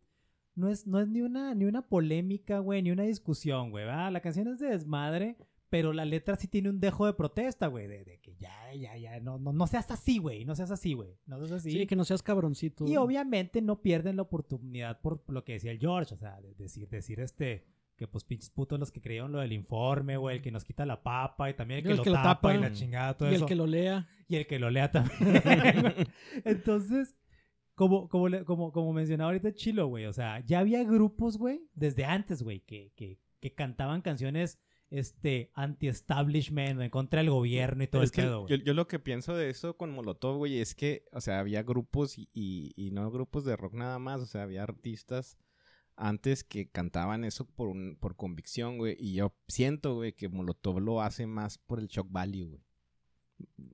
No 0.55 0.69
es, 0.69 0.87
no 0.87 1.01
es 1.01 1.09
ni 1.09 1.21
una, 1.21 1.55
ni 1.55 1.65
una 1.65 1.83
polémica, 1.89 2.61
güey, 2.61 2.83
ni 2.83 2.91
una 2.91 3.03
discusión, 3.03 3.71
güey, 3.71 3.85
¿verdad? 3.85 4.13
La 4.13 4.21
canción 4.21 4.49
es 4.49 4.61
de 4.61 4.69
desmadre, 4.69 5.37
pero 5.69 5.93
la 5.93 6.05
letra 6.05 6.37
sí 6.37 6.47
tiene 6.47 6.71
un 6.71 6.79
dejo 6.79 7.07
de 7.07 7.15
protesta, 7.15 7.67
güey, 7.67 7.89
de, 7.89 8.05
de 8.05 8.21
que 8.21 8.37
ya, 8.37 8.73
ya, 8.75 8.97
ya, 8.97 9.19
no, 9.21 9.39
no, 9.39 9.53
no 9.53 9.67
seas 9.67 9.91
así, 9.91 10.19
güey, 10.19 10.45
no 10.45 10.55
seas 10.55 10.71
así, 10.71 10.95
güey, 10.95 11.19
no 11.27 11.39
seas 11.39 11.51
así. 11.51 11.73
Sí, 11.73 11.87
que 11.87 11.97
no 11.97 12.05
seas 12.05 12.23
cabroncito. 12.23 12.87
Y 12.87 12.97
obviamente 12.97 13.61
no 13.61 13.83
pierden 13.83 14.17
la 14.17 14.23
oportunidad 14.23 15.01
por 15.01 15.23
lo 15.27 15.45
que 15.45 15.55
decía 15.55 15.73
el 15.73 15.81
George, 15.81 16.15
o 16.15 16.17
sea, 16.17 16.41
de 16.41 16.55
decir, 16.55 16.89
decir 16.89 17.19
este, 17.19 17.67
que 17.97 18.09
pues 18.09 18.25
pinches 18.25 18.51
putos 18.51 18.79
los 18.81 18.91
que 18.91 19.01
creyeron 19.01 19.31
lo 19.33 19.39
del 19.41 19.53
informe, 19.53 20.17
güey, 20.17 20.37
el 20.39 20.43
que 20.43 20.51
nos 20.51 20.65
quita 20.65 20.85
la 20.85 21.03
papa 21.03 21.49
y 21.51 21.55
también 21.55 21.79
el 21.79 21.85
Y 21.85 21.87
que, 21.87 21.91
el 21.93 21.97
lo, 21.99 22.03
que 22.03 22.11
lo 22.11 22.17
tapa, 22.23 22.55
y 22.55 22.59
la 22.59 22.73
chingada, 22.73 23.17
todo 23.17 23.31
y 23.31 23.35
eso. 23.35 23.45
el 23.45 23.49
que 23.49 23.55
lo 23.55 23.67
lea. 23.67 24.09
Y 24.29 24.37
el 24.37 24.47
que 24.47 24.59
lo 24.59 24.71
lea 24.71 24.91
también. 24.91 25.15
Entonces, 26.45 27.15
como, 27.75 28.09
como, 28.09 28.29
le- 28.29 28.45
como, 28.45 28.73
como 28.73 28.93
mencionaba 28.93 29.31
ahorita 29.31 29.53
Chilo, 29.55 29.87
güey, 29.87 30.07
o 30.07 30.13
sea, 30.13 30.41
ya 30.45 30.59
había 30.61 30.83
grupos, 30.85 31.39
güey, 31.39 31.61
desde 31.75 32.05
antes, 32.05 32.43
güey, 32.43 32.61
que, 32.61 32.93
que, 32.97 33.19
que 33.41 33.55
cantaban 33.55 34.01
canciones 34.03 34.59
este, 34.91 35.51
anti-establishment, 35.55 36.81
en 36.81 36.91
contra 36.91 37.21
del 37.21 37.31
gobierno 37.31 37.83
y 37.85 37.87
todo 37.89 38.03
es 38.03 38.11
el 38.11 38.15
que 38.15 38.23
pedo, 38.23 38.47
yo, 38.49 38.75
lo 38.75 38.87
que 38.87 38.99
pienso 38.99 39.35
de 39.35 39.51
eso 39.51 39.77
con 39.77 39.91
Molotov, 39.93 40.37
güey, 40.37 40.59
es 40.59 40.75
que, 40.75 41.05
o 41.13 41.21
sea, 41.21 41.41
había 41.41 41.63
grupos 41.63 42.19
y, 42.19 42.29
y, 42.33 42.73
y 42.77 42.91
no 42.91 43.11
grupos 43.11 43.45
de 43.45 43.57
rock 43.57 43.75
nada 43.75 43.99
más, 43.99 44.21
o 44.21 44.27
sea, 44.27 44.43
había 44.43 44.63
artistas 44.63 45.37
antes 45.97 46.45
que 46.45 46.69
cantaban 46.69 47.25
eso 47.25 47.47
por, 47.47 47.75
por 47.99 48.17
convicción, 48.17 48.79
güey, 48.79 48.97
y 48.99 49.15
yo 49.15 49.35
siento, 49.49 49.95
güey, 49.95 50.13
que 50.13 50.29
Molotov 50.29 50.81
lo 50.81 51.01
hace 51.01 51.27
más 51.27 51.59
por 51.59 51.79
el 51.79 51.89
shock 51.89 52.09
value, 52.11 52.47
güey. 52.47 52.63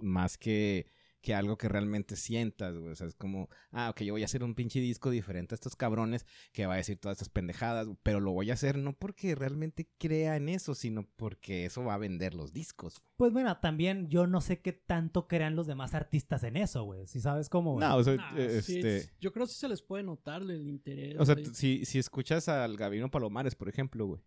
Más 0.01 0.39
que, 0.39 0.87
que 1.21 1.35
algo 1.35 1.59
que 1.59 1.69
realmente 1.69 2.17
sientas, 2.17 2.77
güey. 2.77 2.93
O 2.93 2.97
sea, 2.97 3.07
es 3.07 3.15
como, 3.15 3.49
ah, 3.73 3.91
ok, 3.91 4.03
yo 4.03 4.15
voy 4.15 4.23
a 4.23 4.25
hacer 4.25 4.43
un 4.43 4.55
pinche 4.55 4.81
disco 4.81 5.11
diferente 5.11 5.55
a 5.55 5.57
estos 5.57 5.77
cabrones 5.77 6.25
que 6.53 6.67
va 6.67 6.75
a 6.75 6.77
decir 6.79 6.99
todas 6.99 7.17
estas 7.19 7.29
pendejadas, 7.29 7.87
pero 8.03 8.21
lo 8.21 8.33
voy 8.33 8.51
a 8.51 8.55
hacer 8.55 8.79
no 8.79 8.95
porque 8.95 9.35
realmente 9.35 9.91
crea 9.99 10.37
en 10.37 10.49
eso, 10.49 10.75
sino 10.75 11.07
porque 11.17 11.67
eso 11.67 11.85
va 11.85 11.95
a 11.95 11.99
vender 11.99 12.35
los 12.35 12.53
discos. 12.53 13.03
Pues 13.17 13.33
bueno, 13.33 13.59
también 13.61 14.09
yo 14.09 14.27
no 14.27 14.41
sé 14.41 14.61
qué 14.61 14.73
tanto 14.73 15.29
crean 15.29 15.57
los 15.57 15.67
demás 15.67 15.95
artistas 15.95 16.43
en 16.43 16.57
eso, 16.57 16.85
güey. 16.85 17.07
Si 17.07 17.21
sabes 17.21 17.49
cómo, 17.49 17.75
güey. 17.75 17.87
No, 17.87 17.97
o 17.97 18.05
sea, 18.05 18.17
Ah, 18.19 18.35
eh, 18.39 18.63
sí, 18.63 18.77
este... 18.77 18.97
es- 18.99 19.13
yo 19.21 19.33
creo 19.33 19.47
que 19.47 19.53
sí 19.53 19.59
se 19.61 19.69
les 19.69 19.83
puede 19.83 20.03
notar 20.03 20.43
el 20.43 20.69
interés. 20.69 21.17
O 21.19 21.27
sea, 21.27 21.37
si, 21.53 21.85
si 21.85 21.99
escuchas 21.99 22.49
al 22.49 22.77
Gabino 22.77 23.11
Palomares, 23.11 23.55
por 23.55 23.69
ejemplo, 23.69 24.07
güey. 24.07 24.23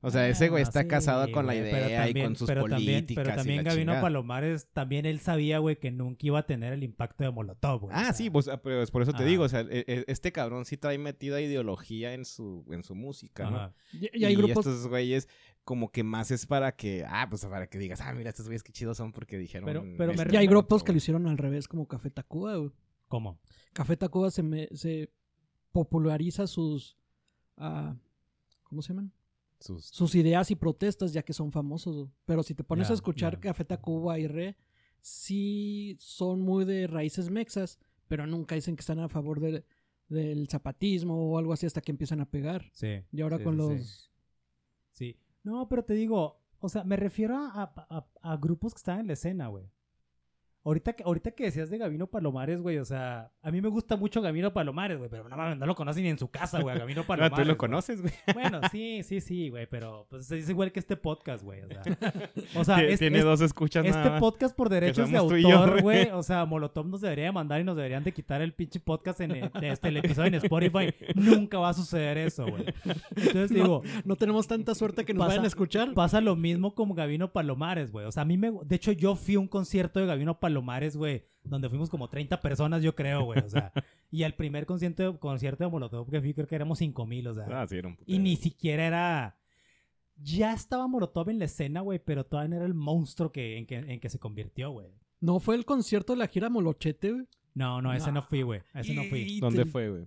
O 0.00 0.10
sea, 0.10 0.22
Ah, 0.22 0.28
ese 0.28 0.48
güey 0.48 0.62
no, 0.62 0.68
está 0.68 0.82
sí, 0.82 0.88
casado 0.88 1.30
con 1.32 1.46
la 1.46 1.54
güey, 1.54 1.68
idea 1.68 2.08
y 2.08 2.14
con 2.14 2.36
sus 2.36 2.46
pero 2.46 2.60
políticas 2.60 2.84
También, 2.86 3.06
pero 3.16 3.34
también 3.36 3.54
y 3.60 3.64
la 3.64 3.70
Gabino 3.70 3.82
chingada. 3.92 4.00
Palomares, 4.00 4.68
también 4.72 5.06
él 5.06 5.18
sabía, 5.18 5.58
güey, 5.58 5.76
que 5.80 5.90
nunca 5.90 6.24
iba 6.24 6.38
a 6.38 6.46
tener 6.46 6.72
el 6.72 6.84
impacto 6.84 7.24
de 7.24 7.30
Molotov, 7.32 7.80
güey. 7.80 7.92
o 7.92 7.98
Ah, 7.98 8.04
sea, 8.04 8.12
sí, 8.12 8.30
pues, 8.30 8.46
ah, 8.46 8.62
pero 8.62 8.80
es 8.80 8.92
por 8.92 9.02
eso 9.02 9.12
te 9.12 9.24
Ah. 9.24 9.26
digo, 9.26 9.42
o 9.42 9.48
sea, 9.48 9.62
e- 9.62 9.84
e- 9.88 10.04
este 10.06 10.30
cabrón 10.30 10.66
sí 10.66 10.76
trae 10.76 10.98
metida 10.98 11.40
ideología 11.40 12.14
en 12.14 12.24
su, 12.24 12.64
en 12.70 12.84
su 12.84 12.94
música, 12.94 13.50
¿no? 13.50 13.74
y, 13.92 14.08
y 14.20 14.24
hay 14.24 14.36
grupos. 14.36 14.66
estos 14.66 14.86
güeyes 14.86 15.28
como 15.64 15.90
que 15.90 16.04
más 16.04 16.30
es 16.30 16.46
para 16.46 16.72
que, 16.76 17.04
ah, 17.08 17.26
pues 17.28 17.44
para 17.44 17.66
que 17.66 17.78
digas, 17.78 18.00
ah, 18.00 18.12
mira, 18.14 18.30
estos 18.30 18.46
güeyes 18.46 18.62
qué 18.62 18.70
chidos 18.72 18.96
son 18.96 19.10
porque 19.12 19.36
dijeron... 19.36 19.66
Pero- 19.66 19.84
pero 19.98 20.14
me 20.14 20.32
Y 20.32 20.36
hay 20.36 20.44
y 20.44 20.48
grupos 20.48 20.84
que 20.84 20.92
lo 20.92 20.98
hicieron 20.98 21.26
al 21.26 21.38
revés, 21.38 21.66
como 21.66 21.88
Café 21.88 22.08
Tacuba, 22.10 22.54
güey. 22.56 22.70
¿Cómo? 23.08 23.40
Café 23.72 23.96
Tacuba 23.96 24.30
se, 24.30 24.44
me- 24.44 24.68
se 24.72 25.10
populariza 25.72 26.46
sus... 26.46 26.96
ah, 27.56 27.96
¿Cómo 28.62 28.80
se 28.80 28.90
llaman? 28.94 29.12
Sus... 29.60 29.84
Sus 29.86 30.14
ideas 30.14 30.50
y 30.50 30.54
protestas 30.54 31.12
ya 31.12 31.22
que 31.22 31.32
son 31.32 31.50
famosos. 31.52 32.08
Pero 32.24 32.42
si 32.42 32.54
te 32.54 32.64
pones 32.64 32.90
a 32.90 32.94
escuchar 32.94 33.34
ya. 33.34 33.40
Café 33.40 33.64
Tacuba 33.64 34.18
y 34.18 34.26
Re, 34.26 34.56
sí 35.00 35.96
son 36.00 36.40
muy 36.42 36.64
de 36.64 36.86
raíces 36.86 37.30
mexas, 37.30 37.78
pero 38.06 38.26
nunca 38.26 38.54
dicen 38.54 38.76
que 38.76 38.80
están 38.80 38.98
a 39.00 39.08
favor 39.08 39.40
de- 39.40 39.64
del 40.08 40.48
zapatismo 40.48 41.30
o 41.32 41.38
algo 41.38 41.52
así 41.52 41.66
hasta 41.66 41.80
que 41.80 41.90
empiezan 41.92 42.20
a 42.20 42.30
pegar. 42.30 42.70
Sí. 42.72 43.02
Y 43.12 43.20
ahora 43.20 43.38
sí, 43.38 43.44
con 43.44 43.54
sí, 43.56 43.60
sí. 43.60 43.68
los... 43.68 44.10
Sí. 44.92 45.16
No, 45.42 45.68
pero 45.68 45.84
te 45.84 45.94
digo, 45.94 46.40
o 46.60 46.68
sea, 46.68 46.84
me 46.84 46.96
refiero 46.96 47.36
a, 47.36 47.62
a- 47.88 48.06
a 48.22 48.36
grupos 48.36 48.74
que 48.74 48.78
están 48.78 49.00
en 49.00 49.06
la 49.08 49.12
escena, 49.14 49.48
güey. 49.48 49.70
Ahorita 50.68 50.92
que, 50.92 51.02
ahorita 51.02 51.30
que 51.30 51.44
decías 51.44 51.70
de 51.70 51.78
Gabino 51.78 52.06
Palomares, 52.08 52.60
güey, 52.60 52.76
o 52.76 52.84
sea, 52.84 53.32
a 53.42 53.50
mí 53.50 53.62
me 53.62 53.68
gusta 53.70 53.96
mucho 53.96 54.20
Gabino 54.20 54.52
Palomares, 54.52 54.98
güey, 54.98 55.08
pero 55.08 55.26
no, 55.26 55.34
mames, 55.36 55.56
no 55.56 55.64
lo 55.64 55.74
conocen 55.74 56.02
ni 56.04 56.10
en 56.10 56.18
su 56.18 56.28
casa, 56.30 56.60
güey, 56.60 56.78
Gabino 56.78 57.02
Palomares. 57.06 57.38
tú 57.38 57.44
lo 57.46 57.56
conoces, 57.56 58.02
güey. 58.02 58.12
Bueno, 58.34 58.60
sí, 58.70 59.02
sí, 59.02 59.22
sí, 59.22 59.48
güey, 59.48 59.66
pero 59.66 60.06
pues 60.10 60.30
es 60.30 60.50
igual 60.50 60.70
que 60.70 60.78
este 60.80 60.96
podcast, 60.98 61.42
güey, 61.42 61.62
o 61.62 61.68
sea. 61.68 61.82
O 62.54 62.64
sea, 62.64 62.76
Tie- 62.78 62.88
es- 62.90 62.98
Tiene 62.98 63.18
es- 63.18 63.24
dos 63.24 63.40
escuchas 63.40 63.82
nada 63.84 63.96
este 63.98 64.10
más. 64.10 64.20
podcast 64.20 64.54
por 64.54 64.68
derechos 64.68 65.10
de 65.10 65.16
autor, 65.16 65.80
güey. 65.80 66.10
O 66.10 66.22
sea, 66.22 66.44
Molotov 66.44 66.86
nos 66.86 67.00
debería 67.00 67.24
de 67.24 67.32
mandar 67.32 67.60
y 67.60 67.64
nos 67.64 67.74
deberían 67.76 68.04
de 68.04 68.12
quitar 68.12 68.42
el 68.42 68.52
pinche 68.52 68.78
podcast 68.78 69.20
en 69.22 69.30
el, 69.30 69.50
este, 69.62 69.88
el 69.88 69.96
episodio 69.96 70.28
en 70.28 70.34
Spotify. 70.34 70.94
Nunca 71.14 71.58
va 71.58 71.70
a 71.70 71.74
suceder 71.74 72.18
eso, 72.18 72.46
güey. 72.46 72.66
Entonces 73.16 73.50
digo, 73.50 73.82
No 74.04 74.16
tenemos 74.16 74.46
tanta 74.46 74.74
suerte 74.74 75.04
que 75.06 75.14
nos 75.14 75.20
Pasa- 75.20 75.28
vayan 75.28 75.44
a 75.44 75.48
escuchar. 75.48 75.94
pasa 75.94 76.20
lo 76.20 76.36
mismo 76.36 76.74
con 76.74 76.94
Gavino 76.94 77.32
Palomares, 77.32 77.90
güey. 77.90 78.04
O 78.04 78.12
sea, 78.12 78.22
a 78.24 78.26
mí 78.26 78.36
me... 78.36 78.52
De 78.64 78.76
hecho, 78.76 78.92
yo 78.92 79.14
fui 79.16 79.36
a 79.36 79.40
un 79.40 79.48
concierto 79.48 80.00
de 80.00 80.06
Gavino 80.06 80.38
Palomares, 80.38 80.57
güey, 80.96 81.24
donde 81.44 81.68
fuimos 81.68 81.88
como 81.90 82.08
30 82.08 82.40
personas, 82.40 82.82
yo 82.82 82.94
creo, 82.94 83.24
güey. 83.24 83.40
O 83.40 83.48
sea, 83.48 83.72
y 84.10 84.22
el 84.22 84.34
primer 84.34 84.66
concierto, 84.66 85.18
concierto 85.18 85.64
de 85.64 85.70
Molotov 85.70 86.10
que 86.10 86.20
fui, 86.20 86.34
creo 86.34 86.46
que 86.46 86.54
éramos 86.54 86.78
5 86.78 87.06
mil, 87.06 87.26
o 87.28 87.34
sea. 87.34 87.46
Ah, 87.50 87.66
sí, 87.66 87.76
era 87.76 87.88
un 87.88 87.98
Y 88.06 88.18
ni 88.18 88.36
siquiera 88.36 88.86
era. 88.86 89.36
Ya 90.20 90.52
estaba 90.52 90.88
Molotov 90.88 91.30
en 91.30 91.38
la 91.38 91.44
escena, 91.44 91.80
güey, 91.80 92.00
pero 92.00 92.24
todavía 92.26 92.48
no 92.50 92.56
era 92.56 92.66
el 92.66 92.74
monstruo 92.74 93.30
que, 93.30 93.56
en, 93.56 93.66
que, 93.66 93.76
en 93.76 94.00
que 94.00 94.08
se 94.08 94.18
convirtió, 94.18 94.70
güey. 94.70 94.88
No 95.20 95.38
fue 95.40 95.54
el 95.54 95.64
concierto 95.64 96.12
de 96.12 96.18
la 96.18 96.26
gira 96.26 96.48
Molochete, 96.50 97.12
güey. 97.12 97.26
No, 97.54 97.80
no, 97.82 97.92
ese 97.92 98.08
no, 98.08 98.20
No. 98.20 98.22
fui, 98.22 98.42
güey. 98.42 98.62
Ese 98.74 98.94
no 98.94 99.04
fui. 99.04 99.38
¿Dónde 99.40 99.64
te- 99.64 99.70
fue, 99.70 99.88
güey? 99.90 100.06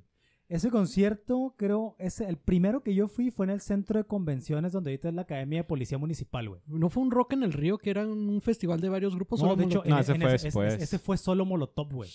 Ese 0.51 0.69
concierto, 0.69 1.55
creo, 1.57 1.95
ese, 1.97 2.27
el 2.27 2.35
primero 2.35 2.83
que 2.83 2.93
yo 2.93 3.07
fui 3.07 3.31
fue 3.31 3.45
en 3.45 3.51
el 3.51 3.61
centro 3.61 3.97
de 3.97 4.03
convenciones 4.03 4.73
donde 4.73 4.89
ahorita 4.91 5.07
es 5.07 5.13
la 5.15 5.21
Academia 5.21 5.59
de 5.59 5.63
Policía 5.63 5.97
Municipal, 5.97 6.49
güey. 6.49 6.61
¿No 6.67 6.89
fue 6.89 7.01
un 7.03 7.09
rock 7.09 7.31
en 7.33 7.43
el 7.43 7.53
río 7.53 7.77
que 7.77 7.89
era 7.89 8.05
un 8.05 8.41
festival 8.41 8.81
de 8.81 8.89
varios 8.89 9.15
grupos? 9.15 9.39
No, 9.41 9.45
solo 9.47 9.55
de 9.55 9.63
hecho? 9.63 9.81
No, 9.85 9.95
en- 9.95 10.01
ese 10.01 10.11
en 10.11 10.21
fue 10.21 10.35
ese, 10.35 10.47
después. 10.47 10.73
ese 10.83 10.99
fue 10.99 11.17
solo 11.17 11.45
Molotov, 11.45 11.93
güey. 11.93 12.09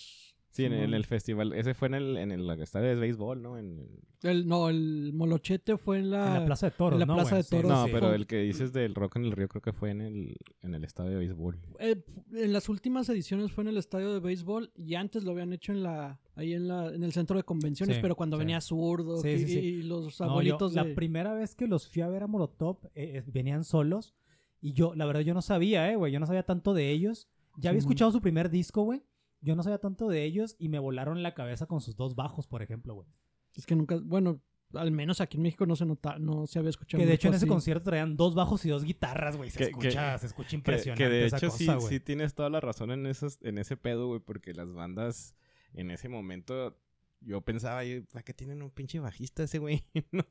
Sí, 0.57 0.65
en, 0.65 0.73
el 0.93 1.05
festival. 1.05 1.53
Ese 1.53 1.73
fue 1.73 1.87
en 1.87 1.93
el, 1.93 2.17
en 2.17 2.31
el 2.31 2.49
estadio 2.61 2.89
de 2.89 2.95
béisbol, 2.95 3.41
¿no? 3.41 3.57
En 3.57 3.79
el- 3.79 4.29
El, 4.29 4.47
no, 4.47 4.69
el 4.69 5.11
Molochete 5.13 5.77
fue 5.77 5.99
en 5.99 6.09
la... 6.11 6.27
En 6.27 6.33
la 6.41 6.45
Plaza 6.47 6.65
de 6.67 6.71
Toros, 6.71 6.93
en 6.93 6.99
la 7.01 7.05
¿no, 7.05 7.13
Plaza 7.15 7.29
güey? 7.31 7.43
de 7.43 7.49
Toros. 7.49 7.71
No, 7.71 7.85
sí. 7.85 7.91
pero 7.93 8.07
Fue- 8.07 8.15
el 8.15 8.27
que 8.27 8.37
dices 8.41 8.73
del 8.73 8.95
Rock 8.95 9.15
en 9.17 9.25
el 9.25 9.31
Río 9.31 9.47
creo 9.47 9.61
que 9.61 9.71
fue 9.73 9.91
en 9.91 10.01
el, 10.01 10.35
en 10.61 10.73
el 10.75 10.83
estadio 10.83 11.11
de 11.11 11.17
béisbol. 11.17 11.59
eh, 11.79 12.03
en 12.33 12.51
las 12.53 12.67
últimas 12.69 13.07
ediciones 13.09 13.51
fue 13.51 13.63
en 13.63 13.67
el 13.69 13.77
estadio 13.77 14.13
de 14.13 14.19
béisbol 14.19 14.71
y 14.75 14.95
antes 14.95 15.23
lo 15.23 15.31
habían 15.31 15.53
hecho 15.53 15.71
en 15.71 15.83
la 15.83 16.19
ahí 16.35 16.53
en 16.53 16.67
la 16.67 16.93
en 16.93 17.03
el 17.03 17.13
centro 17.13 17.37
de 17.37 17.43
convenciones, 17.43 17.95
Sí, 17.97 18.01
pero 18.01 18.15
cuando 18.15 18.37
sí. 18.37 18.39
venía 18.39 18.59
Zurdo 18.61 19.21
Sí, 19.21 19.29
y, 19.29 19.39
sí, 19.39 19.47
sí. 19.47 19.59
y 19.59 19.81
los 19.83 20.19
No, 20.19 20.25
yo- 20.27 20.31
abuelitos 20.31 20.73
La 20.73 20.83
de... 20.83 20.93
primera 20.95 21.33
vez 21.33 21.55
que 21.55 21.67
los 21.67 21.87
fui 21.87 22.01
a 22.01 22.07
ver 22.09 22.23
a 22.23 22.27
Molotov, 22.27 22.77
eh, 22.95 23.17
eh, 23.17 23.23
venían 23.27 23.63
solos. 23.63 24.15
Y 24.59 24.73
yo, 24.73 24.95
la 24.95 25.05
verdad, 25.05 25.21
yo 25.21 25.35
no 25.35 25.41
sabía, 25.43 25.91
eh, 25.91 25.95
güey. 25.95 26.11
Yo 26.11 26.19
no 26.19 26.25
sabía 26.25 26.41
tanto 26.43 26.73
de 26.73 26.89
ellos. 26.91 27.27
Ya 27.57 27.69
había 27.69 27.79
escuchado 27.79 28.11
su 28.11 28.21
primer 28.21 28.49
disco, 28.49 28.81
güey. 28.83 29.03
Yo 29.41 29.55
no 29.55 29.63
sabía 29.63 29.77
tanto 29.77 30.07
de 30.07 30.23
ellos 30.23 30.55
y 30.59 30.69
me 30.69 30.79
volaron 30.79 31.21
la 31.23 31.33
cabeza 31.33 31.65
con 31.67 31.81
sus 31.81 31.95
dos 31.95 32.15
bajos, 32.15 32.47
por 32.47 32.61
ejemplo, 32.61 32.93
güey. 32.95 33.07
Es 33.55 33.65
que 33.65 33.75
nunca, 33.75 33.97
bueno, 34.03 34.41
al 34.73 34.91
menos 34.91 35.21
aquí 35.21 35.37
en 35.37 35.43
México 35.43 35.65
no 35.65 35.75
se 35.75 35.85
nota, 35.85 36.17
no 36.19 36.47
se 36.47 36.59
había 36.59 36.69
escuchado. 36.69 36.99
Que 37.01 37.07
de 37.07 37.13
hecho 37.13 37.27
en 37.29 37.35
ese 37.35 37.47
concierto 37.47 37.85
traían 37.85 38.17
dos 38.17 38.35
bajos 38.35 38.65
y 38.65 38.69
dos 38.69 38.83
guitarras, 38.83 39.37
güey. 39.37 39.49
Se 39.49 39.59
Que- 39.59 39.63
escucha, 39.65 40.13
que- 40.13 40.19
se 40.19 40.25
escucha 40.27 40.55
impresionante 40.55 41.03
que 41.03 41.09
de 41.09 41.25
esa 41.25 41.37
hecho 41.37 41.47
cosa, 41.47 41.57
sí, 41.57 41.65
güey. 41.65 41.81
sí 41.87 41.99
tienes 41.99 42.33
toda 42.35 42.49
la 42.49 42.59
razón 42.59 42.91
en, 42.91 43.05
esos, 43.05 43.39
en 43.41 43.57
ese 43.57 43.77
pedo, 43.77 44.07
güey, 44.07 44.19
porque 44.19 44.53
las 44.53 44.71
bandas 44.73 45.35
en 45.73 45.91
ese 45.91 46.09
momento... 46.09 46.77
Yo 47.19 47.41
pensaba, 47.41 47.81
¿para 48.13 48.23
qué 48.23 48.33
tienen 48.33 48.61
un 48.61 48.69
pinche 48.69 48.99
bajista 48.99 49.43
ese 49.43 49.57
güey? 49.59 49.83
no, 50.11 50.23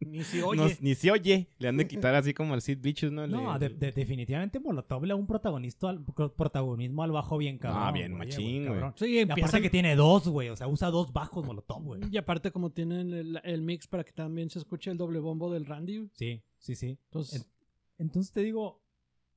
Ni 0.00 0.22
si 0.24 0.38
no- 0.38 0.48
oye. 0.48 0.76
ni 0.80 0.94
se 0.94 1.10
oye. 1.10 1.48
Le 1.58 1.68
han 1.68 1.76
de 1.76 1.88
quitar 1.88 2.14
así 2.14 2.34
como 2.34 2.54
al 2.54 2.60
Sid 2.62 2.78
Vicious, 2.80 3.10
¿no? 3.12 3.26
No, 3.26 3.58
Le- 3.58 3.68
de- 3.70 3.74
de- 3.74 3.92
definitivamente 3.92 4.60
Molotov 4.60 5.02
le 5.04 5.08
da 5.08 5.14
un 5.16 5.26
protagonista 5.26 5.88
al, 5.88 6.04
pro- 6.04 6.32
protagonismo 6.34 7.02
al 7.02 7.12
bajo 7.12 7.38
bien 7.38 7.58
cabrón. 7.58 7.82
Ah, 7.82 7.92
bien 7.92 8.12
güey, 8.14 8.28
machín, 8.28 8.66
güey. 8.68 8.80
Sí, 8.96 9.06
Y 9.18 9.20
aparte 9.22 9.62
que 9.62 9.70
tiene 9.70 9.96
dos, 9.96 10.28
güey. 10.28 10.50
O 10.50 10.56
sea, 10.56 10.68
usa 10.68 10.90
dos 10.90 11.12
bajos 11.12 11.44
Molotov, 11.46 11.82
güey. 11.82 12.00
y 12.10 12.16
aparte 12.18 12.52
como 12.52 12.70
tienen 12.70 13.12
el, 13.12 13.40
el 13.42 13.62
mix 13.62 13.86
para 13.88 14.04
que 14.04 14.12
también 14.12 14.50
se 14.50 14.58
escuche 14.58 14.90
el 14.90 14.98
doble 14.98 15.18
bombo 15.20 15.50
del 15.52 15.64
Randy. 15.66 15.96
güey. 15.96 16.10
Sí, 16.12 16.42
sí, 16.58 16.74
sí. 16.74 16.98
Entonces, 17.06 17.48
Entonces 17.98 18.32
te 18.32 18.42
digo, 18.42 18.80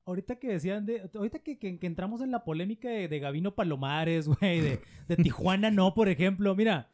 ahorita 0.04 0.36
que 0.36 0.48
decían 0.48 0.86
de. 0.86 1.08
Ahorita 1.14 1.40
que, 1.40 1.58
que- 1.58 1.78
entramos 1.86 2.20
en 2.20 2.30
la 2.30 2.44
polémica 2.44 2.88
de, 2.88 3.08
de 3.08 3.18
Gavino 3.18 3.54
Palomares, 3.54 4.26
güey, 4.40 4.60
de, 4.60 4.80
de 5.08 5.16
Tijuana 5.16 5.70
no, 5.70 5.94
por 5.94 6.08
ejemplo, 6.08 6.54
mira. 6.54 6.88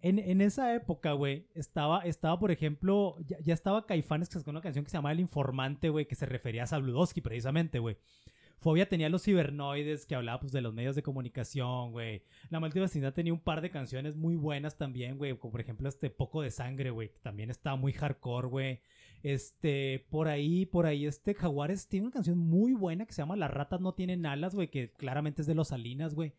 En, 0.00 0.20
en 0.20 0.40
esa 0.40 0.72
época, 0.76 1.12
güey, 1.14 1.48
estaba, 1.56 2.02
estaba, 2.02 2.38
por 2.38 2.52
ejemplo, 2.52 3.16
ya, 3.26 3.36
ya 3.40 3.52
estaba 3.52 3.84
Caifanes 3.84 4.28
que 4.28 4.38
sacó 4.38 4.50
una 4.52 4.60
canción 4.60 4.84
que 4.84 4.92
se 4.92 4.96
llamaba 4.96 5.10
El 5.12 5.18
Informante, 5.18 5.88
güey, 5.88 6.06
que 6.06 6.14
se 6.14 6.24
refería 6.24 6.62
a 6.62 6.66
Sabludowski 6.68 7.20
precisamente, 7.20 7.80
güey. 7.80 7.96
Fobia 8.60 8.88
tenía 8.88 9.08
los 9.08 9.22
cibernoides, 9.22 10.04
que 10.06 10.14
hablaba 10.16 10.40
pues 10.40 10.52
de 10.52 10.60
los 10.60 10.74
medios 10.74 10.96
de 10.96 11.02
comunicación, 11.02 11.92
güey. 11.92 12.22
La 12.50 12.58
Maldita 12.60 13.12
tenía 13.12 13.32
un 13.32 13.40
par 13.40 13.60
de 13.60 13.70
canciones 13.70 14.16
muy 14.16 14.34
buenas 14.36 14.76
también, 14.76 15.16
güey. 15.16 15.36
Como 15.36 15.52
por 15.52 15.60
ejemplo 15.60 15.88
este 15.88 16.10
Poco 16.10 16.42
de 16.42 16.50
Sangre, 16.50 16.90
güey. 16.90 17.10
Que 17.10 17.18
también 17.20 17.50
estaba 17.50 17.76
muy 17.76 17.92
hardcore, 17.92 18.48
güey. 18.48 18.80
Este, 19.22 20.06
por 20.10 20.28
ahí, 20.28 20.66
por 20.66 20.86
ahí, 20.86 21.06
este 21.06 21.34
Jaguares 21.34 21.88
tiene 21.88 22.06
una 22.06 22.12
canción 22.14 22.38
muy 22.38 22.72
buena 22.72 23.06
que 23.06 23.12
se 23.12 23.22
llama 23.22 23.36
Las 23.36 23.50
ratas 23.50 23.80
no 23.80 23.94
tienen 23.94 24.26
alas, 24.26 24.54
güey. 24.54 24.68
Que 24.70 24.92
claramente 24.92 25.42
es 25.42 25.46
de 25.46 25.54
los 25.54 25.68
Salinas, 25.68 26.14
güey. 26.14 26.34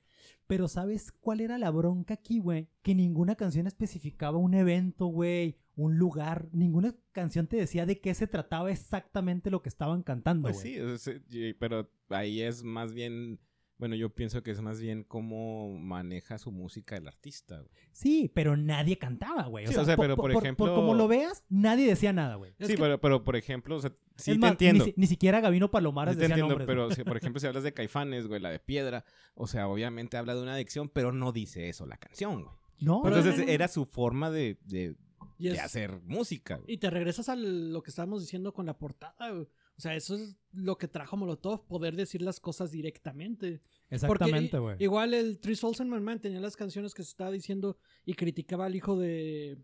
Pero 0.48 0.68
¿sabes 0.68 1.12
cuál 1.12 1.42
era 1.42 1.58
la 1.58 1.70
bronca 1.72 2.16
aquí, 2.16 2.40
güey? 2.40 2.68
Que 2.82 2.96
ninguna 2.96 3.36
canción 3.36 3.68
especificaba 3.68 4.38
un 4.38 4.54
evento, 4.54 5.06
güey. 5.08 5.58
Un 5.76 5.98
lugar. 5.98 6.50
Ninguna 6.52 6.96
canción 7.12 7.48
te 7.48 7.56
decía 7.58 7.86
de 7.86 8.00
qué 8.02 8.14
se 8.14 8.28
trataba 8.28 8.72
exactamente 8.72 9.50
lo 9.50 9.62
que 9.62 9.70
estaban 9.70 10.04
cantando, 10.04 10.50
Pues 10.50 10.62
güey. 10.62 10.98
sí, 10.98 11.12
y- 11.30 11.54
pero 11.54 11.90
ahí 12.10 12.42
es 12.42 12.64
más 12.64 12.94
bien... 12.94 13.40
Bueno, 13.80 13.96
yo 13.96 14.10
pienso 14.14 14.44
que 14.44 14.52
es 14.52 14.60
más 14.62 14.80
bien 14.82 15.04
cómo 15.06 15.70
maneja 15.80 16.38
su 16.38 16.52
música 16.52 16.98
el 16.98 17.08
artista, 17.08 17.60
güey. 17.60 17.72
Sí, 17.94 18.30
pero 18.36 18.58
nadie 18.58 18.98
cantaba, 18.98 19.44
güey. 19.48 19.66
Sí, 19.68 19.76
o 19.76 19.86
sea, 19.86 19.96
pero 19.96 20.16
por 20.18 20.32
ejemplo- 20.32 20.76
como 20.76 20.94
lo 20.94 21.08
veas, 21.08 21.44
nadie 21.50 21.88
decía 21.88 22.12
nada, 22.14 22.36
güey. 22.36 22.54
Es 22.60 22.68
sí, 22.68 22.74
que- 22.76 22.82
pero, 22.82 23.00
pero 23.00 23.24
por 23.24 23.38
ejemplo, 23.38 23.78
o 23.78 23.80
sea, 23.80 23.92
sí 24.18 24.32
Es 24.32 24.36
te 24.38 24.42
más, 24.42 24.52
entiendo. 24.52 24.86
Ni, 24.86 24.92
si- 24.92 25.00
ni 25.00 25.08
siquiera 25.08 25.40
Gavino 25.40 25.72
Palomares 25.72 26.16
Sí 26.16 26.18
te 26.20 26.24
decía 26.24 26.36
entiendo, 26.36 26.50
nombres, 26.60 26.68
pero 26.68 26.92
si, 26.92 27.04
por 27.06 27.16
ejemplo, 27.18 27.40
si 27.40 27.48
hablas 27.48 27.64
de 27.64 27.74
Caifanes, 27.74 28.28
güey, 28.28 28.42
la 28.42 28.50
de 28.52 28.60
Piedra, 28.60 29.06
o 29.34 29.48
sea, 29.48 29.68
obviamente 29.70 30.18
habla 30.18 30.36
de 30.36 30.42
una 30.44 30.54
adicción, 30.56 30.90
pero 30.90 31.14
no 31.14 31.32
dice 31.32 31.70
eso 31.70 31.86
la 31.86 31.96
canción, 31.98 32.44
güey. 32.44 32.56
No, 32.82 33.02
Pero 33.02 33.16
Entonces 33.18 33.40
no, 33.40 33.46
no. 33.46 33.52
era 33.52 33.68
su 33.70 33.86
forma 33.86 34.30
de, 34.30 34.58
de, 34.66 34.96
de 35.38 35.60
hacer 35.60 36.00
música. 36.06 36.56
güey. 36.58 36.74
y 36.74 36.78
te 36.80 36.90
regresas 36.90 37.30
a 37.30 37.36
lo 37.38 37.82
que 37.82 37.92
estábamos 37.92 38.22
diciendo 38.22 38.54
con 38.54 38.66
la 38.66 38.78
portada. 38.78 39.32
güey. 39.32 39.48
O 39.80 39.82
sea, 39.82 39.96
eso 39.96 40.16
es 40.16 40.36
lo 40.52 40.78
que 40.78 40.90
trajo 40.90 41.16
Molotov, 41.16 41.66
poder 41.66 41.96
decir 41.96 42.22
las 42.22 42.42
cosas 42.42 42.70
directamente. 42.70 43.62
exactamente, 43.90 44.60
güey. 44.60 44.76
Igual 44.78 45.14
el 45.14 45.40
Three 45.40 45.56
Souls 45.56 45.80
My 45.80 46.02
Mind 46.02 46.20
tenía 46.20 46.42
las 46.42 46.58
canciones 46.58 46.94
que 46.94 47.02
se 47.02 47.12
estaba 47.12 47.32
diciendo 47.32 47.78
y 48.04 48.14
criticaba 48.14 48.66
al 48.66 48.76
hijo 48.76 48.98
de. 48.98 49.58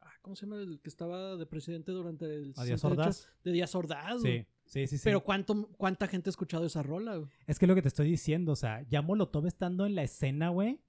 ah, 0.00 0.10
¿Cómo 0.20 0.34
se 0.34 0.46
llama? 0.46 0.60
El 0.60 0.80
que 0.80 0.88
estaba 0.88 1.36
de 1.36 1.46
presidente 1.46 1.92
durante 1.92 2.24
el. 2.24 2.54
¿A 2.56 2.64
Díaz 2.64 2.80
68, 2.80 2.88
Ordaz? 2.88 3.30
De 3.44 3.52
Díaz 3.52 3.72
Ordaz. 3.76 4.20
Sí, 4.20 4.44
sí, 4.64 4.88
sí, 4.88 4.98
sí. 4.98 5.04
Pero 5.04 5.22
¿cuánto, 5.22 5.68
¿cuánta 5.78 6.08
gente 6.08 6.28
ha 6.28 6.32
escuchado 6.32 6.66
esa 6.66 6.82
rola? 6.82 7.18
güey? 7.18 7.30
Es 7.46 7.60
que 7.60 7.68
lo 7.68 7.76
que 7.76 7.82
te 7.82 7.88
estoy 7.88 8.10
diciendo, 8.10 8.50
o 8.50 8.56
sea, 8.56 8.82
ya 8.88 9.00
Molotov 9.00 9.46
estando 9.46 9.86
en 9.86 9.94
la 9.94 10.02
escena, 10.02 10.48
güey, 10.48 10.80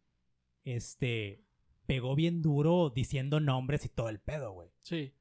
este, 0.63 1.45
pegó 1.85 2.15
bien 2.15 2.41
duro 2.41 2.89
diciendo 2.89 3.39
nombres 3.39 3.85
y 3.85 3.89
todo 3.89 4.09
el 4.09 4.19
pedo, 4.19 4.51
güey. 4.53 4.71
Sí. 4.81 5.13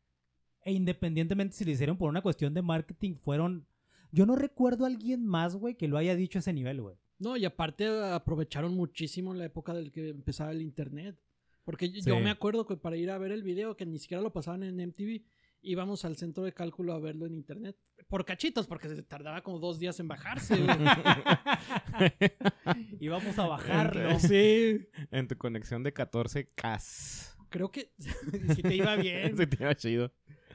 E 0.64 0.72
independientemente 0.72 1.56
si 1.56 1.64
lo 1.64 1.72
hicieron 1.72 1.96
por 1.96 2.08
una 2.08 2.22
cuestión 2.22 2.54
de 2.54 2.62
marketing, 2.62 3.16
fueron... 3.16 3.66
Yo 4.12 4.26
no 4.26 4.36
recuerdo 4.36 4.84
a 4.84 4.88
alguien 4.88 5.26
más, 5.26 5.56
güey, 5.56 5.74
que 5.76 5.88
lo 5.88 5.96
haya 5.98 6.14
dicho 6.14 6.38
a 6.38 6.40
ese 6.40 6.52
nivel, 6.52 6.80
güey. 6.82 6.96
No, 7.18 7.36
y 7.36 7.44
aparte 7.44 7.86
aprovecharon 7.88 8.74
muchísimo 8.74 9.32
en 9.32 9.38
la 9.38 9.46
época 9.46 9.72
del 9.74 9.90
que 9.90 10.10
empezaba 10.10 10.52
el 10.52 10.60
internet. 10.60 11.16
Porque 11.64 11.90
yo- 11.90 12.02
Sí. 12.02 12.10
yo 12.10 12.20
me 12.20 12.30
acuerdo 12.30 12.66
que 12.66 12.76
para 12.76 12.96
ir 12.96 13.10
a 13.10 13.18
ver 13.18 13.32
el 13.32 13.42
video, 13.42 13.76
que 13.76 13.86
ni 13.86 13.98
siquiera 13.98 14.22
lo 14.22 14.32
pasaban 14.32 14.62
en 14.64 14.78
MTV, 14.80 15.24
íbamos 15.62 16.04
al 16.04 16.16
centro 16.16 16.42
de 16.44 16.52
cálculo 16.52 16.92
a 16.92 16.98
verlo 16.98 17.26
en 17.26 17.34
internet. 17.34 17.76
Por 18.08 18.24
cachitos, 18.24 18.66
porque 18.66 18.88
se 18.88 19.02
tardaba 19.02 19.42
como 19.42 19.58
dos 19.60 19.78
días 19.78 19.98
en 20.00 20.08
bajarse. 20.08 20.56
güey. 20.56 20.66
Íbamos 23.00 23.38
a 23.38 23.46
bajarlo. 23.46 24.18
sí. 24.18 24.86
En 25.10 25.28
tu 25.28 25.36
conexión 25.36 25.82
de 25.82 25.94
14K. 25.94 27.28
Creo 27.48 27.70
que 27.70 27.92
si 28.56 28.62
te 28.62 28.76
iba 28.76 28.96
bien. 28.96 29.36
Se 29.36 29.46
te 29.46 29.62
iba 29.62 29.74
chido. 29.74 30.12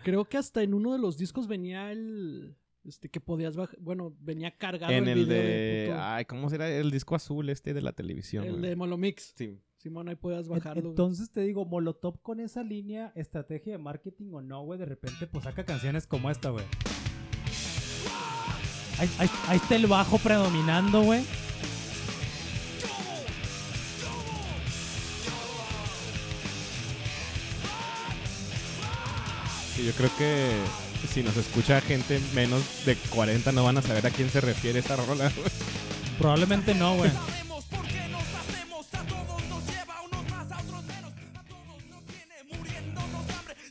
Creo 0.10 0.24
que 0.24 0.38
hasta 0.38 0.64
en 0.64 0.74
uno 0.74 0.94
de 0.94 1.00
los 1.00 1.18
discos 1.18 1.48
venía 1.48 1.92
el 1.92 2.56
este 2.86 3.10
que 3.10 3.20
podías 3.20 3.58
bajar, 3.58 3.78
bueno, 3.82 4.16
venía 4.22 4.56
cargado 4.58 4.94
En 4.94 5.04
el 5.10 5.20
el 5.20 5.26
video 5.26 5.38
de... 5.44 5.88
puto- 5.90 6.00
Ay, 6.02 6.24
¿cómo 6.24 6.50
será? 6.50 6.70
El 6.70 6.90
disco 6.92 7.16
azul 7.16 7.50
este 7.50 7.74
de 7.74 7.82
la 7.82 7.92
televisión. 7.92 8.46
el 8.46 8.52
güey. 8.52 8.62
de 8.70 8.76
Molomix. 8.78 9.34
Sí. 9.36 9.60
Simón, 9.76 10.08
ahí 10.08 10.16
puedas 10.16 10.46
En- 10.48 10.52
bajarlo. 10.54 10.82
güey. 10.84 10.92
Entonces 10.92 11.30
te 11.30 11.42
digo, 11.42 11.66
Molotov 11.66 12.22
con 12.22 12.40
esa 12.40 12.64
línea, 12.64 13.12
estrategia 13.16 13.74
de 13.74 13.80
marketing 13.80 14.32
o 14.32 14.42
no, 14.42 14.64
güey, 14.64 14.80
de 14.80 14.86
repente 14.86 15.28
pues 15.28 15.44
saca 15.44 15.66
canciones 15.66 16.08
como 16.08 16.32
esta, 16.32 16.52
güey. 16.52 16.64
Ahí, 19.00 19.10
ahí- 19.20 19.30
ahí 19.50 19.58
está 19.58 19.76
el 19.76 19.88
bajo 19.88 20.18
predominando, 20.20 21.04
güey. 21.04 21.24
Sí, 29.78 29.86
yo 29.86 29.92
creo 29.94 30.10
que 30.18 30.50
si 31.08 31.22
nos 31.24 31.38
escucha 31.38 31.80
gente 31.82 32.20
menos 32.34 32.84
de 32.86 32.96
40 32.96 33.52
no 33.52 33.64
van 33.64 33.78
a 33.78 33.82
saber 33.82 34.06
a 34.08 34.10
quién 34.10 34.30
se 34.30 34.42
refiere 34.42 34.80
esa 34.80 34.96
rola. 34.96 35.30
güey. 35.36 35.48
Probablemente 36.18 36.74
no, 36.74 36.96
güey. 36.98 37.12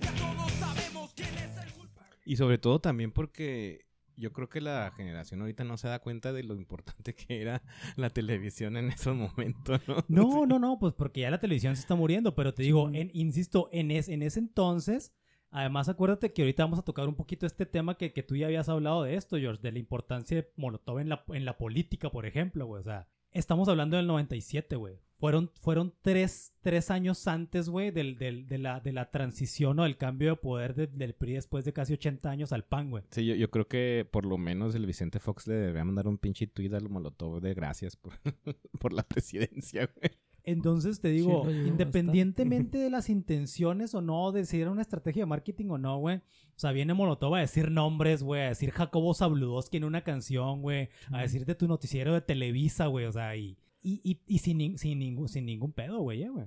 Y 0.01 0.07
a 0.07 0.13
todos 0.13 0.53
sabemos 0.53 1.13
quién 1.15 1.29
es 1.39 1.57
el 1.65 1.73
culpable. 1.73 2.15
Y 2.25 2.37
sobre 2.37 2.59
todo 2.59 2.81
también 2.81 3.13
porque 3.13 3.87
yo 4.17 4.33
creo 4.33 4.49
que 4.49 4.61
la 4.61 4.93
generación 4.97 5.41
ahorita 5.41 5.65
no 5.65 5.77
se 5.77 5.89
da 5.89 5.99
cuenta 6.01 6.33
de 6.33 6.43
lo 6.43 6.55
importante 6.55 7.15
que 7.15 7.41
era 7.43 7.63
la 7.97 8.11
televisión 8.11 8.77
en 8.77 8.91
esos 8.91 9.15
momentos, 9.17 9.81
¿no? 9.87 10.05
No, 10.09 10.47
no, 10.47 10.59
no, 10.59 10.79
pues 10.79 10.95
porque 10.95 11.23
ya 11.23 11.31
la 11.31 11.41
televisión 11.41 11.77
se 11.77 11.83
está 11.83 11.95
muriendo, 11.95 12.35
pero 12.35 12.55
te 12.55 12.63
digo, 12.63 12.91
en- 12.93 13.11
insisto, 13.15 13.69
en, 13.73 13.91
es- 13.91 14.09
en 14.09 14.23
ese 14.23 14.39
entonces, 14.41 15.13
además 15.59 15.89
acuérdate 15.89 16.33
que 16.33 16.43
ahorita 16.43 16.65
vamos 16.65 16.79
a 16.79 16.85
tocar 16.85 17.09
un 17.09 17.15
poquito 17.15 17.47
este 17.47 17.67
tema 17.67 17.97
que, 17.97 18.13
que 18.13 18.23
tú 18.23 18.37
ya 18.37 18.47
habías 18.47 18.69
hablado 18.69 19.03
de 19.03 19.15
esto, 19.17 19.37
George, 19.39 19.63
de 19.63 19.73
la 19.73 19.79
importancia 19.79 20.37
de 20.37 20.51
Molotov 20.57 20.99
en 21.01 21.09
la, 21.09 21.25
en 21.29 21.45
la 21.45 21.57
política, 21.59 22.11
por 22.11 22.27
ejemplo, 22.27 22.67
güey, 22.67 22.81
o 22.81 22.85
sea, 22.85 23.09
estamos 23.33 23.69
hablando 23.69 23.97
del 23.97 24.07
97, 24.07 24.77
güey. 24.77 24.99
Fueron, 25.19 25.51
fueron 25.63 25.95
tres, 26.03 26.53
tres 26.61 26.91
años 26.91 27.27
antes, 27.27 27.71
güey, 27.71 27.91
del, 27.91 28.19
del- 28.19 28.47
de, 28.47 28.59
la, 28.59 28.81
de 28.81 28.93
la 28.93 29.11
transición 29.11 29.79
o 29.79 29.85
del 29.85 29.97
cambio 29.97 30.29
de 30.29 30.37
poder 30.37 30.75
de- 30.75 30.89
del 30.89 31.15
PRI 31.15 31.33
después 31.33 31.65
de 31.65 31.73
casi 31.73 31.95
80 31.95 32.29
años 32.29 32.53
al 32.53 32.65
PAN, 32.65 32.91
güey. 32.91 33.03
Sí, 33.11 33.25
yo, 33.25 33.35
yo 33.35 33.51
creo 33.51 33.67
que 33.67 34.07
por 34.11 34.27
lo 34.27 34.37
menos 34.37 34.75
el 34.75 34.85
Vicente 34.85 35.19
Fox 35.19 35.47
le 35.47 35.55
debería 35.55 35.85
mandar 35.87 36.07
un 36.07 36.19
pinche 36.19 36.47
tuit 36.47 36.71
al 36.75 36.91
Molotov 36.91 37.41
de 37.41 37.55
gracias 37.55 37.97
por, 37.97 38.13
por 38.79 38.93
la 38.93 39.05
presidencia, 39.05 39.89
güey. 39.97 40.11
Entonces 40.47 41.01
te 41.01 41.09
digo, 41.09 41.51
independientemente 41.51 42.78
de 42.78 42.88
las 42.88 43.11
intenciones 43.11 43.97
o 43.97 44.01
no, 44.01 44.30
de 44.30 44.44
si 44.47 44.61
era 44.61 44.70
una 44.70 44.82
estrategia 44.82 45.22
de 45.22 45.26
marketing 45.26 45.66
o 45.70 45.78
no, 45.78 45.99
güey. 45.99 46.18
O 46.18 46.59
sea, 46.59 46.70
viene 46.70 46.94
Molotov 46.94 47.34
a 47.34 47.40
decir 47.40 47.72
nombres, 47.72 48.22
güey, 48.22 48.42
a 48.42 48.49
decir 48.49 48.70
Jacobo 48.70 49.12
Zabludowski 49.12 49.78
en 49.78 49.84
una 49.84 50.03
canción, 50.03 50.62
güey, 50.62 50.88
a 51.11 51.22
decir 51.22 51.47
de 51.47 51.57
tu 51.57 51.66
noticiero 51.66 52.14
de 52.14 52.20
Televisa, 52.20 52.86
güey, 52.86 53.07
o 53.07 53.12
sea, 53.12 53.36
y, 53.36 53.59
y, 53.82 54.01
y, 54.05 54.20
y 54.28 54.38
sin, 54.38 54.78
sin, 54.78 55.01
ningún, 55.01 55.28
sin 55.28 55.47
ningún 55.47 55.72
pedo, 55.72 55.99
güey, 56.01 56.26
güey. 56.28 56.47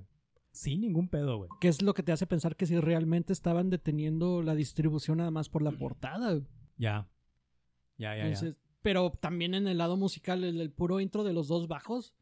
Sin 0.50 0.80
ningún 0.80 1.08
pedo, 1.08 1.36
güey. 1.36 1.50
¿Qué 1.60 1.68
es 1.68 1.82
lo 1.82 1.92
que 1.92 2.02
te 2.02 2.12
hace 2.12 2.26
pensar 2.26 2.56
que 2.56 2.64
si 2.64 2.80
realmente 2.80 3.34
estaban 3.34 3.68
deteniendo 3.68 4.42
la 4.42 4.54
distribución 4.54 5.18
nada 5.18 5.30
más 5.30 5.50
por 5.50 5.60
la 5.60 5.72
portada? 5.72 6.32
güey? 6.32 6.46
Ya. 6.78 7.06
Ya, 7.98 8.16
ya, 8.16 8.16
ya. 8.16 8.24
Entonces, 8.24 8.56
pero 8.80 9.10
también 9.10 9.54
en 9.54 9.68
el 9.68 9.76
lado 9.76 9.98
musical, 9.98 10.42
el, 10.42 10.58
el 10.58 10.70
puro 10.70 11.00
intro 11.00 11.22
de 11.22 11.34
los 11.34 11.48
dos 11.48 11.68
bajos, 11.68 12.14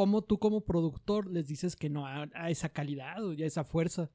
¿cómo 0.00 0.20
tú 0.22 0.38
como 0.38 0.60
productor 0.66 1.26
les 1.30 1.48
dices 1.48 1.74
que 1.74 1.88
no 1.88 2.06
a, 2.06 2.28
a 2.34 2.50
esa 2.50 2.68
calidad 2.68 3.24
o 3.24 3.30
a 3.30 3.34
esa 3.36 3.64
fuerza? 3.64 4.10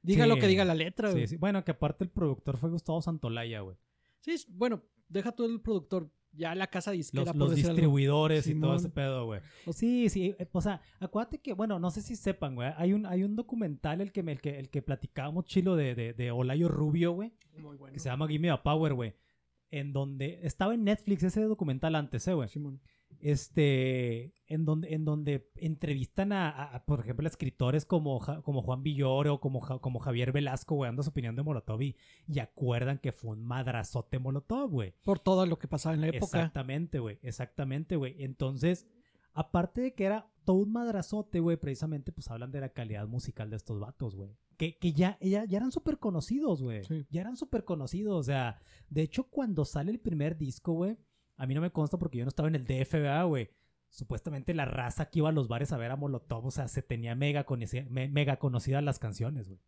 Diga 0.00 0.24
Sí. 0.24 0.28
lo 0.30 0.36
que 0.36 0.46
diga 0.46 0.64
la 0.64 0.74
letra. 0.76 1.08
Sí, 1.08 1.14
güey. 1.14 1.26
sí. 1.26 1.36
Bueno, 1.38 1.64
que 1.64 1.72
aparte 1.72 2.04
el 2.04 2.10
productor 2.10 2.56
fue 2.56 2.70
Gustavo 2.70 3.02
Santolaya, 3.02 3.60
güey. 3.62 3.76
Sí, 4.20 4.36
bueno, 4.48 4.82
deja 5.08 5.32
tú 5.32 5.44
el 5.44 5.60
productor, 5.60 6.08
ya 6.30 6.54
la 6.54 6.68
casa 6.68 6.92
disquera. 6.92 7.24
Los, 7.32 7.34
los 7.36 7.54
distribuidores 7.56 8.46
y 8.46 8.54
todo 8.60 8.76
ese 8.76 8.90
pedo, 8.90 9.26
güey. 9.26 9.40
Sí, 9.72 10.08
sí. 10.08 10.36
eh, 10.38 10.48
O 10.52 10.60
sea, 10.60 10.80
acuérdate 11.00 11.38
que, 11.40 11.52
bueno, 11.52 11.80
no 11.80 11.90
sé 11.90 12.00
si 12.00 12.14
sepan, 12.14 12.54
güey. 12.54 12.70
Hay 12.76 12.92
un, 12.92 13.04
hay 13.04 13.24
un 13.24 13.34
documental 13.34 14.00
el 14.00 14.12
que, 14.12 14.20
el 14.20 14.40
que, 14.40 14.58
el 14.58 14.70
que 14.70 14.82
platicábamos 14.82 15.46
chilo 15.46 15.74
de, 15.74 15.96
de, 15.96 16.12
de 16.12 16.30
Olayo 16.30 16.68
Rubio, 16.68 17.10
güey. 17.12 17.32
Muy 17.58 17.76
bueno. 17.76 17.92
Que 17.92 17.98
se 17.98 18.08
llama 18.08 18.28
Give 18.28 18.38
Me 18.38 18.50
a 18.50 18.62
Power, 18.62 18.94
güey. 18.94 19.14
En 19.72 19.92
donde 19.92 20.38
estaba 20.44 20.74
en 20.74 20.84
Netflix 20.84 21.24
ese 21.24 21.42
documental 21.42 21.96
antes, 21.96 22.28
eh, 22.28 22.34
güey. 22.34 22.48
Simón. 22.48 22.80
Este, 23.20 24.34
en 24.46 24.64
donde, 24.64 24.94
en 24.94 25.04
donde 25.04 25.50
entrevistan 25.56 26.32
a, 26.32 26.82
por 26.86 27.00
ejemplo, 27.00 27.26
a 27.26 27.28
escritores 27.30 27.84
como, 27.84 28.18
Ja- 28.20 28.42
como 28.42 28.62
Juan 28.62 28.82
Villoro 28.82 29.34
o 29.34 29.40
como, 29.40 29.60
Ja- 29.60 29.78
como 29.78 29.98
Javier 29.98 30.32
Velasco, 30.32 30.74
güey, 30.74 30.88
dando 30.88 31.02
su 31.02 31.10
opinión 31.10 31.34
de 31.36 31.42
Molotov 31.42 31.80
y, 31.82 31.96
y 32.28 32.38
acuerdan 32.38 32.98
que 32.98 33.12
fue 33.12 33.30
un 33.32 33.42
madrazote 33.44 34.18
Molotov, 34.18 34.70
güey. 34.70 34.94
Por 35.04 35.18
todo 35.18 35.46
lo 35.46 35.58
que 35.58 35.68
pasaba 35.68 35.94
en 35.94 36.02
la 36.02 36.08
época. 36.08 36.38
Exactamente, 36.38 36.98
güey. 36.98 37.18
Exactamente, 37.22 37.96
güey. 37.96 38.14
Entonces, 38.22 38.86
aparte 39.32 39.80
de 39.80 39.94
que 39.94 40.04
era 40.04 40.30
todo 40.44 40.56
un 40.56 40.72
madrazote, 40.72 41.40
güey, 41.40 41.56
precisamente, 41.56 42.12
pues 42.12 42.30
hablan 42.30 42.52
de 42.52 42.60
la 42.60 42.68
calidad 42.70 43.08
musical 43.08 43.50
de 43.50 43.56
estos 43.56 43.80
vatos, 43.80 44.14
güey. 44.14 44.30
Que, 44.56 44.78
que 44.78 44.92
ya, 44.92 45.18
ya, 45.20 45.44
ya 45.46 45.56
eran 45.58 45.72
súper 45.72 45.98
conocidos, 45.98 46.62
güey. 46.62 46.84
Sí. 46.84 47.06
Ya 47.10 47.22
eran 47.22 47.36
súper 47.36 47.64
conocidos. 47.64 48.14
O 48.20 48.22
sea, 48.22 48.60
de 48.88 49.02
hecho, 49.02 49.24
cuando 49.24 49.64
sale 49.64 49.90
el 49.90 49.98
primer 49.98 50.36
disco, 50.36 50.72
güey, 50.74 50.96
a 51.36 51.46
mí 51.46 51.54
no 51.54 51.60
me 51.60 51.70
consta 51.70 51.98
porque 51.98 52.18
yo 52.18 52.24
no 52.24 52.28
estaba 52.28 52.48
en 52.48 52.54
el 52.54 52.64
DF, 52.64 52.92
¿verdad, 52.94 53.26
güey? 53.26 53.50
Supuestamente 53.88 54.54
la 54.54 54.64
raza 54.64 55.06
que 55.10 55.20
iba 55.20 55.28
a 55.28 55.32
los 55.32 55.46
bares 55.48 55.72
a 55.72 55.76
ver 55.76 55.90
a 55.90 55.96
Molotov, 55.96 56.46
o 56.46 56.50
sea, 56.50 56.66
se 56.68 56.82
tenía 56.82 57.14
mega, 57.14 57.46
conoci- 57.46 57.88
me- 57.88 58.08
mega 58.08 58.38
conocidas 58.38 58.82
las 58.82 58.98
canciones, 58.98 59.48
güey. 59.48 59.60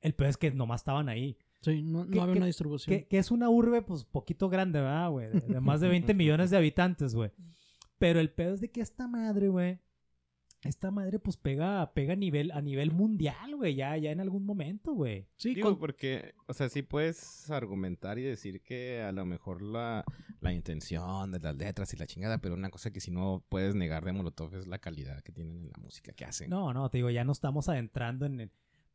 El 0.00 0.14
peor 0.14 0.30
es 0.30 0.36
que 0.36 0.50
nomás 0.50 0.80
estaban 0.82 1.08
ahí. 1.08 1.36
Sí, 1.60 1.82
no, 1.82 2.04
no 2.04 2.10
¿Qué- 2.10 2.20
había 2.20 2.36
una 2.36 2.46
distribución. 2.46 2.96
Que, 2.96 3.06
que 3.08 3.18
es 3.18 3.30
una 3.30 3.48
urbe, 3.50 3.82
pues, 3.82 4.04
poquito 4.04 4.48
grande, 4.48 4.80
¿verdad, 4.80 5.10
güey? 5.10 5.28
De, 5.28 5.40
de 5.40 5.60
más 5.60 5.80
de 5.80 5.88
20 5.88 6.14
millones 6.14 6.50
de 6.50 6.56
habitantes, 6.56 7.14
güey. 7.14 7.30
Pero 7.98 8.20
el 8.20 8.30
pedo 8.30 8.54
es 8.54 8.60
de 8.60 8.70
que 8.70 8.80
esta 8.82 9.06
madre, 9.08 9.48
güey, 9.48 9.78
esta 10.66 10.90
madre, 10.90 11.18
pues, 11.18 11.36
pega, 11.36 11.92
pega 11.94 12.12
a 12.12 12.16
nivel, 12.16 12.50
a 12.52 12.60
nivel 12.60 12.90
mundial, 12.92 13.56
güey, 13.56 13.74
ya, 13.74 13.96
ya 13.96 14.10
en 14.10 14.20
algún 14.20 14.44
momento, 14.44 14.92
güey. 14.92 15.26
Sí, 15.36 15.54
Digo, 15.54 15.70
con- 15.70 15.78
porque, 15.78 16.34
o 16.46 16.52
sea, 16.54 16.68
sí 16.68 16.82
puedes 16.82 17.50
argumentar 17.50 18.18
y 18.18 18.22
decir 18.22 18.62
que 18.62 19.02
a 19.02 19.12
lo 19.12 19.24
mejor 19.26 19.62
la, 19.62 20.04
la 20.40 20.52
intención 20.52 21.32
de 21.32 21.40
las 21.40 21.56
letras 21.56 21.92
y 21.94 21.96
la 21.96 22.06
chingada, 22.06 22.38
pero 22.38 22.54
una 22.54 22.70
cosa 22.70 22.92
que 22.92 23.00
si 23.00 23.10
no 23.10 23.44
puedes 23.48 23.74
negar 23.74 24.04
de 24.04 24.12
Molotov 24.12 24.54
es 24.54 24.66
la 24.66 24.78
calidad 24.78 25.20
que 25.22 25.32
tienen 25.32 25.56
en 25.64 25.70
la 25.70 25.78
música 25.82 26.12
que 26.12 26.24
hacen. 26.24 26.50
No, 26.50 26.72
no, 26.72 26.88
te 26.90 26.98
digo, 26.98 27.10
ya 27.10 27.24
no 27.24 27.32
estamos 27.32 27.68
adentrando 27.68 28.26
en 28.26 28.40
el... 28.40 28.50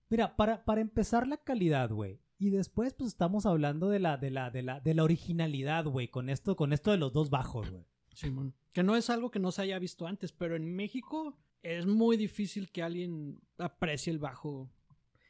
Mira, 0.09 0.35
para, 0.35 0.65
para 0.65 0.81
empezar 0.81 1.25
la 1.27 1.37
calidad, 1.37 1.89
güey. 1.89 2.19
Y 2.37 2.49
después, 2.49 2.93
pues, 2.93 3.07
estamos 3.09 3.45
hablando 3.45 3.87
de 3.89 3.99
la, 3.99 4.17
de 4.17 4.31
la, 4.31 4.49
de 4.49 4.61
la, 4.63 4.79
de 4.79 4.93
la 4.95 5.03
originalidad, 5.03 5.85
güey, 5.85 6.07
con 6.09 6.27
esto, 6.29 6.55
con 6.55 6.73
esto 6.73 6.91
de 6.91 6.97
los 6.97 7.13
dos 7.13 7.29
bajos, 7.29 7.69
güey. 7.69 7.85
Simón. 8.13 8.53
Que 8.73 8.83
no 8.83 8.95
es 8.97 9.09
algo 9.09 9.31
que 9.31 9.39
no 9.39 9.51
se 9.51 9.61
haya 9.61 9.79
visto 9.79 10.05
antes, 10.07 10.33
pero 10.33 10.55
en 10.55 10.75
México 10.75 11.37
es 11.63 11.85
muy 11.85 12.17
difícil 12.17 12.71
que 12.71 12.83
alguien 12.83 13.39
aprecie 13.57 14.11
el 14.11 14.19
bajo. 14.19 14.69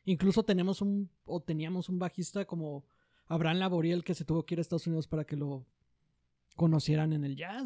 Incluso 0.06 0.44
tenemos 0.44 0.82
un, 0.82 1.10
o 1.26 1.42
teníamos 1.42 1.90
un 1.90 2.00
bajista 2.00 2.46
como 2.46 2.86
Abraham 3.28 3.58
Laboriel 3.58 4.04
que 4.04 4.16
se 4.16 4.26
tuvo 4.26 4.46
que 4.46 4.56
ir 4.56 4.60
a 4.60 4.62
Estados 4.62 4.88
Unidos 4.88 5.08
para 5.08 5.26
que 5.26 5.36
lo 5.36 5.66
conocieran 6.56 7.14
en 7.14 7.24
el 7.24 7.36
jazz. 7.36 7.66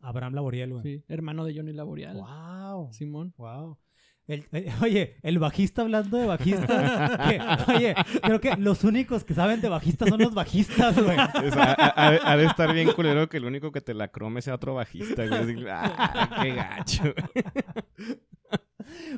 Abraham 0.00 0.34
Laboriel, 0.34 0.72
güey. 0.72 0.82
Sí, 0.82 1.04
hermano 1.08 1.44
de 1.44 1.54
Johnny 1.54 1.72
Laboriel. 1.72 2.16
Wow. 2.16 2.92
Simón. 2.92 3.34
Wow. 3.36 3.78
El- 4.26 4.46
oye, 4.82 5.16
el 5.22 5.38
bajista 5.38 5.82
hablando 5.82 6.16
de 6.16 6.26
bajistas. 6.26 7.18
que- 7.28 7.72
oye, 7.72 7.94
creo 8.22 8.40
que 8.40 8.56
los 8.56 8.82
únicos 8.84 9.22
que 9.24 9.34
saben 9.34 9.60
de 9.60 9.68
bajistas 9.68 10.08
son 10.08 10.20
los 10.20 10.32
bajistas, 10.34 10.98
güey. 11.02 11.16
Ha, 11.18 12.36
de 12.36 12.44
estar 12.46 12.72
bien 12.72 12.92
culero 12.92 13.28
que 13.28 13.36
el 13.36 13.44
único 13.44 13.70
que 13.72 13.80
te 13.80 13.92
la 13.94 14.08
crome 14.08 14.40
sea 14.42 14.54
otro 14.54 14.74
bajista, 14.74 15.24
ah, 15.70 16.38
qué 16.42 16.54
gacho. 16.54 17.02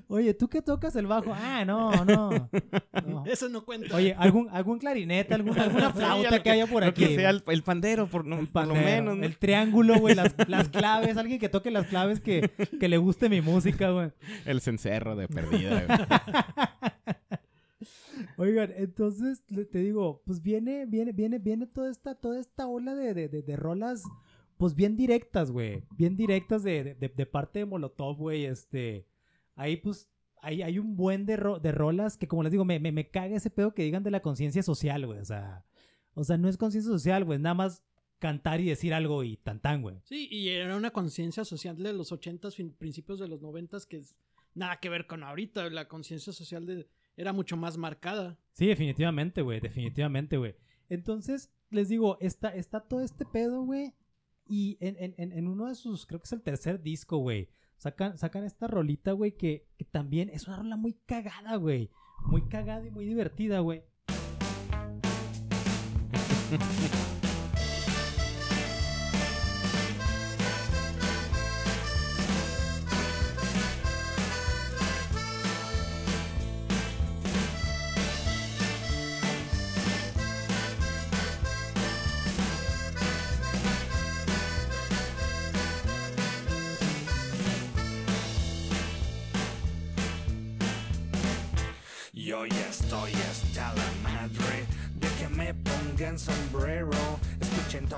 Oye, 0.08 0.34
¿tú 0.34 0.48
qué 0.48 0.62
tocas 0.62 0.94
el 0.96 1.06
bajo? 1.06 1.32
Ah, 1.34 1.64
no, 1.64 2.04
no. 2.04 2.30
no. 3.06 3.24
Eso 3.26 3.48
no 3.48 3.64
cuenta. 3.64 3.94
Oye, 3.96 4.14
algún, 4.18 4.48
algún 4.50 4.78
clarinete, 4.78 5.34
algún- 5.34 5.58
alguna 5.58 5.90
flauta 5.92 6.30
que, 6.38 6.42
que- 6.42 6.50
haya 6.50 6.66
por 6.66 6.84
aquí. 6.84 7.06
que 7.06 7.16
sea 7.16 7.30
el, 7.30 7.42
el 7.46 7.62
pandero, 7.62 8.06
por, 8.08 8.24
no, 8.26 8.38
El 8.38 8.48
por 8.48 8.66
lo 8.66 8.74
menos. 8.74 9.16
¿no? 9.16 9.24
El 9.24 9.36
triángulo, 9.38 9.98
güey, 9.98 10.14
las, 10.14 10.34
las 10.48 10.68
claves, 10.68 11.16
alguien 11.16 11.38
que 11.38 11.48
toque 11.48 11.70
las 11.70 11.86
claves 11.86 12.20
que, 12.20 12.50
que 12.80 12.88
le 12.88 12.96
guste 12.98 13.28
mi 13.28 13.40
música, 13.40 13.90
güey. 13.90 14.10
El 14.44 14.60
cencerro 14.60 15.16
de 15.16 15.28
perdida, 15.28 15.84
güey. 15.86 15.98
Oigan, 18.38 18.72
entonces 18.76 19.42
te 19.70 19.78
digo, 19.78 20.22
pues 20.26 20.42
viene, 20.42 20.84
viene, 20.86 21.12
viene, 21.12 21.38
viene 21.38 21.66
toda 21.66 21.90
esta, 21.90 22.14
toda 22.14 22.38
esta 22.40 22.66
ola 22.66 22.94
de, 22.94 23.14
de, 23.14 23.28
de, 23.28 23.42
de 23.42 23.56
rolas, 23.56 24.02
pues 24.58 24.74
bien 24.74 24.96
directas, 24.96 25.50
güey. 25.50 25.82
Bien 25.96 26.16
directas 26.16 26.62
de, 26.62 26.84
de, 26.84 26.94
de- 26.94 27.08
de 27.08 27.26
parte 27.26 27.60
de 27.60 27.66
Molotov, 27.66 28.16
güey. 28.16 28.44
Este. 28.46 29.06
Ahí, 29.56 29.76
pues, 29.78 30.08
hay, 30.40 30.62
hay 30.62 30.78
un 30.78 30.94
buen 30.96 31.26
de, 31.26 31.36
ro- 31.36 31.58
de 31.58 31.72
rolas 31.72 32.16
que, 32.16 32.28
como 32.28 32.44
les 32.44 32.52
digo, 32.52 32.64
me, 32.64 32.78
me, 32.78 32.92
me 32.92 33.10
caga 33.10 33.34
ese 33.34 33.50
pedo 33.50 33.74
que 33.74 33.82
digan 33.82 34.04
de 34.04 34.12
la 34.12 34.20
conciencia 34.22 34.62
social, 34.62 35.04
güey. 35.06 35.18
O 35.18 35.24
sea. 35.24 35.64
O 36.14 36.22
sea, 36.24 36.38
no 36.38 36.48
es 36.48 36.56
conciencia 36.56 36.90
social, 36.92 37.24
güey. 37.24 37.38
Nada 37.38 37.54
más 37.54 37.82
cantar 38.18 38.60
y 38.60 38.66
decir 38.68 38.94
algo 38.94 39.22
y 39.24 39.36
tan 39.36 39.60
tan, 39.60 39.82
güey. 39.82 39.96
Sí, 40.04 40.28
y 40.30 40.48
era 40.48 40.76
una 40.76 40.90
conciencia 40.90 41.44
social 41.44 41.76
de 41.82 41.92
los 41.92 42.12
80s, 42.12 42.54
fin- 42.54 42.72
principios 42.78 43.18
de 43.18 43.28
los 43.28 43.42
90s, 43.42 43.86
que 43.86 43.98
es 43.98 44.14
nada 44.54 44.78
que 44.80 44.88
ver 44.88 45.06
con 45.06 45.22
ahorita. 45.24 45.68
La 45.70 45.88
conciencia 45.88 46.32
social 46.32 46.64
de, 46.64 46.88
era 47.16 47.32
mucho 47.34 47.56
más 47.58 47.76
marcada. 47.76 48.38
Sí, 48.52 48.66
definitivamente, 48.66 49.42
güey, 49.42 49.60
definitivamente, 49.60 50.36
güey. 50.38 50.54
Entonces, 50.88 51.50
les 51.70 51.88
digo, 51.88 52.16
está, 52.20 52.54
está 52.54 52.80
todo 52.80 53.00
este 53.02 53.26
pedo, 53.26 53.62
güey. 53.64 53.92
Y 54.48 54.78
en, 54.80 54.96
en- 54.98 55.14
en- 55.18 55.32
en 55.32 55.48
uno 55.48 55.66
de 55.66 55.74
sus, 55.74 56.06
creo 56.06 56.20
que 56.20 56.24
es 56.26 56.32
el 56.32 56.42
tercer 56.42 56.80
disco, 56.82 57.18
güey, 57.18 57.50
sacan, 57.78 58.18
sacan 58.18 58.44
esta 58.44 58.66
rolita, 58.66 59.12
güey, 59.12 59.32
que, 59.32 59.66
que 59.78 59.84
también 59.84 60.30
es 60.30 60.46
una 60.46 60.56
rola 60.56 60.76
muy 60.76 60.94
cagada, 61.06 61.56
güey. 61.56 61.90
Muy 62.24 62.42
cagada 62.48 62.86
y 62.86 62.90
muy 62.90 63.06
divertida, 63.06 63.60
güey. 63.60 63.82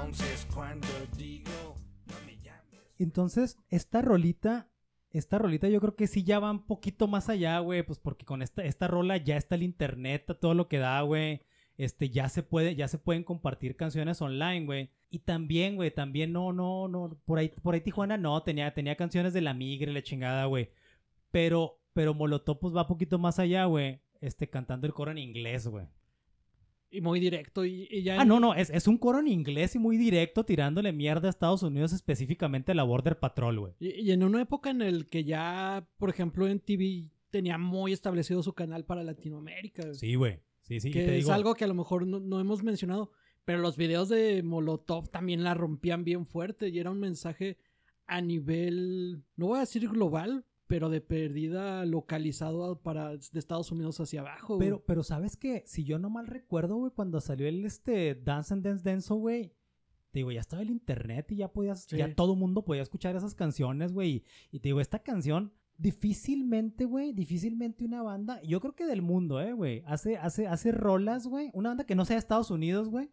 entonces 0.09 0.49
cuando 0.55 0.89
digo, 1.19 1.77
no 2.07 2.15
me 2.25 2.35
llames. 2.39 2.81
Entonces, 2.99 3.59
esta 3.69 4.01
rolita, 4.01 4.71
esta 5.11 5.37
rolita 5.37 5.69
yo 5.69 5.81
creo 5.83 5.97
que 5.97 6.07
sí 6.07 6.25
ya 6.25 6.39
va 6.39 6.51
un 6.51 6.65
poquito 6.65 7.07
más 7.09 7.29
allá, 7.29 7.59
güey, 7.59 7.83
pues 7.83 7.99
porque 7.99 8.25
con 8.25 8.41
esta, 8.41 8.65
esta 8.65 8.89
rola 8.89 9.19
ya 9.19 9.37
está 9.37 9.57
el 9.57 9.65
internet, 9.65 10.39
todo 10.41 10.55
lo 10.55 10.67
que 10.67 10.79
da, 10.79 11.03
güey. 11.03 11.43
Este, 11.77 12.09
ya 12.09 12.31
se 12.31 12.43
puede, 12.43 12.75
ya 12.75 12.89
se 12.89 12.97
pueden 12.97 13.23
compartir 13.23 13.77
canciones 13.77 14.23
online, 14.23 14.65
güey. 14.65 14.91
Y 15.11 15.19
también, 15.19 15.77
güey, 15.77 15.91
también 15.91 16.33
no, 16.33 16.55
no, 16.55 16.89
no, 16.89 17.21
por 17.27 17.39
ahí, 17.39 17.51
por 17.51 17.75
ahí 17.75 17.83
Tijuana 17.83 18.17
no, 18.17 18.43
tenía, 18.43 18.73
tenía 18.73 18.97
canciones 18.97 19.35
de 19.35 19.43
la 19.43 19.53
migre, 19.53 19.93
la 19.93 20.03
chingada, 20.03 20.47
güey. 20.47 20.71
Pero, 21.31 21.83
pero 21.93 22.15
Molotov 22.15 22.61
pues 22.61 22.75
va 22.75 22.81
un 22.83 22.89
poquito 22.89 23.19
más 23.19 23.39
allá, 23.39 23.67
güey. 23.67 24.01
Este, 24.23 24.49
cantando 24.49 24.87
el 24.87 24.95
coro 24.95 25.11
en 25.11 25.19
inglés, 25.19 25.69
güey. 25.69 25.87
Y 26.91 27.01
muy 27.03 27.21
directo. 27.21 27.65
Y, 27.67 27.87
y 27.91 28.03
ya 28.03 28.21
Ah, 28.21 28.25
no, 28.25 28.41
no, 28.41 28.55
es, 28.55 28.71
es 28.71 28.87
un 28.89 28.97
coro 28.97 29.19
en 29.21 29.29
inglés 29.29 29.75
y 29.75 29.79
muy 29.79 29.97
directo 29.99 30.45
tirándole 30.45 30.93
mierda 30.93 31.27
a 31.29 31.31
Estados 31.31 31.63
Unidos, 31.63 31.93
específicamente 31.93 32.73
a 32.73 32.75
la 32.75 32.83
Border 32.85 33.19
Patrol, 33.19 33.59
güey. 33.61 33.75
Y, 33.79 33.89
y 34.01 34.11
en 34.13 34.25
una 34.25 34.41
época 34.41 34.71
en 34.71 34.81
el 34.83 35.07
que 35.07 35.25
ya, 35.25 35.87
por 35.99 36.09
ejemplo, 36.11 36.49
en 36.49 36.61
TV 36.61 37.11
tenía 37.31 37.59
muy 37.59 37.93
establecido 37.93 38.43
su 38.43 38.55
canal 38.55 38.85
para 38.87 39.03
Latinoamérica. 39.05 39.93
Sí, 39.95 40.15
güey. 40.15 40.41
Sí, 40.63 40.81
sí. 40.81 40.91
que 40.91 41.05
te 41.05 41.19
es 41.19 41.25
digo- 41.25 41.33
algo 41.35 41.55
que 41.55 41.65
a 41.65 41.69
lo 41.69 41.75
mejor 41.75 42.07
no, 42.07 42.21
no 42.21 42.41
hemos 42.41 42.63
mencionado. 42.63 43.11
Pero 43.45 43.59
los 43.61 43.77
videos 43.79 44.09
de 44.11 44.43
Molotov 44.43 45.09
también 45.11 45.43
la 45.43 45.55
rompían 45.55 46.05
bien 46.05 46.27
fuerte 46.27 46.69
y 46.69 46.79
era 46.79 46.91
un 46.91 47.01
mensaje 47.01 47.57
a 48.07 48.21
nivel, 48.21 49.23
no 49.37 49.47
voy 49.49 49.57
a 49.59 49.61
decir 49.61 49.89
global, 49.89 50.45
pero 50.69 50.89
de 50.91 51.01
perdida 51.01 51.85
localizado 51.87 52.81
para 52.83 53.17
de 53.17 53.39
Estados 53.39 53.73
Unidos 53.73 53.99
hacia 54.01 54.21
abajo. 54.21 54.55
güey. 54.57 54.69
Pero, 54.69 54.85
pero 54.87 55.03
sabes 55.03 55.37
que, 55.37 55.65
si 55.67 55.83
yo 55.85 55.99
no 55.99 56.11
mal 56.11 56.27
recuerdo, 56.29 56.77
güey, 56.77 56.93
cuando 56.95 57.21
salió 57.21 57.49
el 57.49 57.65
este 57.65 58.15
Dance 58.15 58.55
and 58.55 58.63
Dance 58.65 58.85
Dance, 58.89 59.13
güey, 59.15 59.55
te 60.11 60.21
digo, 60.21 60.31
ya 60.31 60.41
estaba 60.41 60.63
el 60.63 60.71
internet 60.71 61.33
y 61.33 61.37
ya 61.37 61.53
podías, 61.53 61.85
Sí. 61.85 61.97
ya 61.97 62.15
todo 62.15 62.37
mundo 62.37 62.65
podía 62.65 62.83
escuchar 62.83 63.17
esas 63.17 63.35
canciones, 63.35 63.93
güey. 63.93 64.11
Y, 64.11 64.25
y 64.53 64.61
te 64.61 64.69
digo, 64.69 64.81
esta 64.81 65.01
canción, 65.01 65.53
difícilmente, 65.77 66.85
güey, 66.85 67.13
difícilmente 67.13 67.85
una 67.85 68.03
banda, 68.03 68.41
yo 68.43 68.61
creo 68.61 68.75
que 68.75 68.87
del 68.87 69.03
mundo, 69.03 69.41
eh, 69.41 69.53
güey, 69.53 69.83
hace, 69.87 70.17
hace, 70.17 70.47
hace 70.47 70.71
rolas, 70.73 71.27
güey, 71.27 71.51
una 71.55 71.71
banda 71.71 71.85
que 71.85 71.95
no 71.95 72.05
sea 72.05 72.17
de 72.17 72.21
Estados 72.21 72.51
Unidos, 72.51 72.89
güey. 72.89 73.11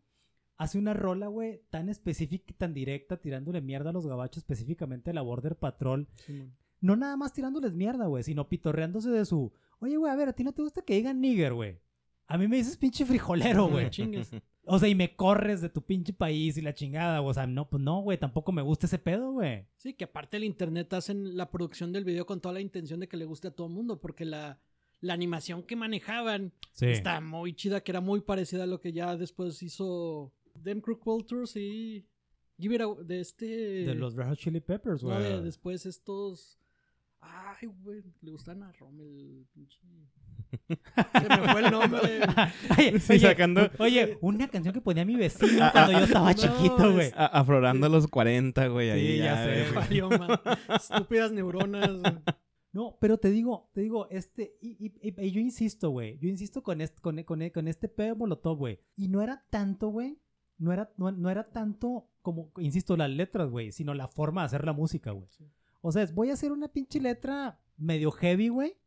Hace 0.57 0.77
una 0.79 0.93
rola, 0.93 1.27
güey, 1.27 1.61
tan 1.69 1.89
específica 1.89 2.45
y 2.49 2.53
tan 2.53 2.73
directa, 2.73 3.17
tirándole 3.17 3.59
mierda 3.61 3.89
a 3.89 3.93
los 3.93 4.07
gabachos, 4.07 4.37
específicamente 4.37 5.11
a 5.11 5.13
la 5.13 5.21
Border 5.21 5.57
Patrol. 5.57 6.07
No 6.81 6.95
nada 6.95 7.15
más 7.17 7.33
tirándoles 7.33 7.73
mierda, 7.73 8.05
güey, 8.07 8.23
sino 8.23 8.47
pitorreándose 8.47 9.09
de 9.09 9.25
su. 9.25 9.51
Oye, 9.79 9.97
güey, 9.97 10.11
a 10.11 10.15
ver, 10.15 10.29
a 10.29 10.33
ti 10.33 10.43
no 10.43 10.53
te 10.53 10.61
gusta 10.61 10.81
que 10.81 10.95
digan 10.95 11.19
nigger, 11.21 11.53
güey. 11.53 11.79
A 12.27 12.37
mí 12.37 12.47
me 12.47 12.57
dices 12.57 12.77
pinche 12.77 13.05
frijolero, 13.05 13.67
güey. 13.69 13.85
No 13.85 13.89
chingues. 13.91 14.31
O 14.67 14.79
sea, 14.79 14.89
y 14.89 14.95
me 14.95 15.15
corres 15.15 15.61
de 15.61 15.69
tu 15.69 15.83
pinche 15.83 16.11
país 16.11 16.57
y 16.57 16.61
la 16.63 16.73
chingada, 16.73 17.19
güey. 17.19 17.29
O 17.29 17.33
sea, 17.35 17.45
no, 17.45 17.69
pues 17.69 17.83
no, 17.83 18.01
güey, 18.01 18.17
tampoco 18.17 18.51
me 18.51 18.63
gusta 18.63 18.87
ese 18.87 18.97
pedo, 18.97 19.31
güey. 19.33 19.67
Sí, 19.77 19.93
que 19.93 20.05
aparte 20.05 20.37
el 20.37 20.43
internet 20.43 20.91
hacen 20.93 21.37
la 21.37 21.51
producción 21.51 21.93
del 21.93 22.03
video 22.03 22.25
con 22.25 22.41
toda 22.41 22.53
la 22.55 22.61
intención 22.61 22.99
de 22.99 23.07
que 23.07 23.15
le 23.15 23.25
guste 23.25 23.49
a 23.49 23.51
todo 23.51 23.67
el 23.67 23.73
mundo, 23.73 24.01
porque 24.01 24.25
la, 24.25 24.57
la 25.01 25.13
animación 25.13 25.61
que 25.61 25.75
manejaban 25.75 26.51
Sí. 26.73 26.87
está 26.87 27.21
muy 27.21 27.53
chida, 27.53 27.81
que 27.83 27.91
era 27.91 28.01
muy 28.01 28.21
parecida 28.21 28.63
a 28.63 28.65
lo 28.65 28.81
que 28.81 28.91
ya 28.91 29.15
después 29.15 29.61
hizo 29.61 30.33
Dem 30.55 30.81
Crook 30.81 31.03
Vultures 31.05 31.55
y 31.57 32.03
Give 32.57 32.73
It 32.73 32.81
A- 32.81 33.03
de 33.03 33.19
este... 33.19 33.45
De 33.45 33.93
los 33.93 34.15
Red 34.15 34.29
Hot 34.29 34.39
Chili 34.39 34.61
Peppers, 34.61 35.03
no, 35.03 35.09
güey. 35.09 35.21
de- 35.21 35.41
después 35.43 35.85
estos... 35.85 36.57
Ay, 37.27 37.67
güey, 37.83 38.03
le 38.21 38.31
gustan 38.31 38.63
a 38.63 38.71
Rommel, 38.73 39.45
pinche... 39.53 39.79
Se 40.67 41.29
me 41.29 41.49
fue 41.51 41.61
el 41.65 41.71
nombre. 41.71 42.19
Oye, 42.77 42.99
Sí, 42.99 43.13
oye, 43.13 43.19
sacando- 43.19 43.69
oye, 43.79 44.17
una 44.21 44.47
canción 44.47 44.73
que 44.73 44.81
ponía 44.81 45.03
mi 45.05 45.15
vecino 45.15 45.69
cuando 45.71 45.91
yo 45.93 45.99
estaba 46.05 46.31
No, 46.31 46.33
chiquito, 46.33 46.93
güey. 46.93 47.11
A- 47.15 47.25
aflorando 47.39 47.89
los 47.89 48.07
40, 48.07 48.67
güey. 48.67 48.91
Sí, 48.91 48.97
ahí 49.13 49.17
ya 49.17 49.43
sé. 49.43 49.71
Valió, 49.73 50.09
man. 50.09 50.39
Estúpidas 50.75 51.31
neuronas. 51.31 51.89
No, 52.71 52.97
pero 52.99 53.17
te 53.17 53.29
digo, 53.31 53.69
te 53.73 53.81
digo, 53.81 54.07
este, 54.09 54.57
y, 54.61 54.71
y- 54.85 54.93
y- 55.01 55.25
y 55.25 55.31
yo 55.31 55.39
insisto, 55.39 55.89
güey, 55.91 56.17
yo 56.19 56.27
insisto 56.29 56.61
con 56.61 56.81
este, 56.81 57.01
con, 57.01 57.21
con, 57.23 57.49
con 57.49 57.67
este 57.67 57.87
pedo 57.87 58.07
de 58.09 58.15
Molotov, 58.15 58.57
güey. 58.57 58.79
Y 58.97 59.07
no 59.07 59.21
era 59.21 59.45
tanto, 59.49 59.89
güey, 59.89 60.19
no 60.57 60.71
era, 60.73 60.91
no, 60.97 61.11
no 61.11 61.29
era 61.29 61.49
tanto 61.49 62.09
como, 62.21 62.51
insisto, 62.57 62.95
las 62.97 63.09
letras, 63.09 63.49
güey, 63.49 63.71
sino 63.71 63.93
la 63.93 64.07
forma 64.09 64.41
de 64.41 64.45
hacer 64.47 64.65
la 64.65 64.73
música, 64.73 65.11
güey. 65.11 65.27
O 65.87 65.91
sea, 65.91 66.03
es, 66.03 66.13
voy 66.13 66.29
a 66.29 66.33
hacer 66.33 66.51
una 66.51 66.67
pinche 66.67 66.99
letra 66.99 67.59
medio 67.77 68.09
heavy, 68.11 68.47
güey, 68.49 68.77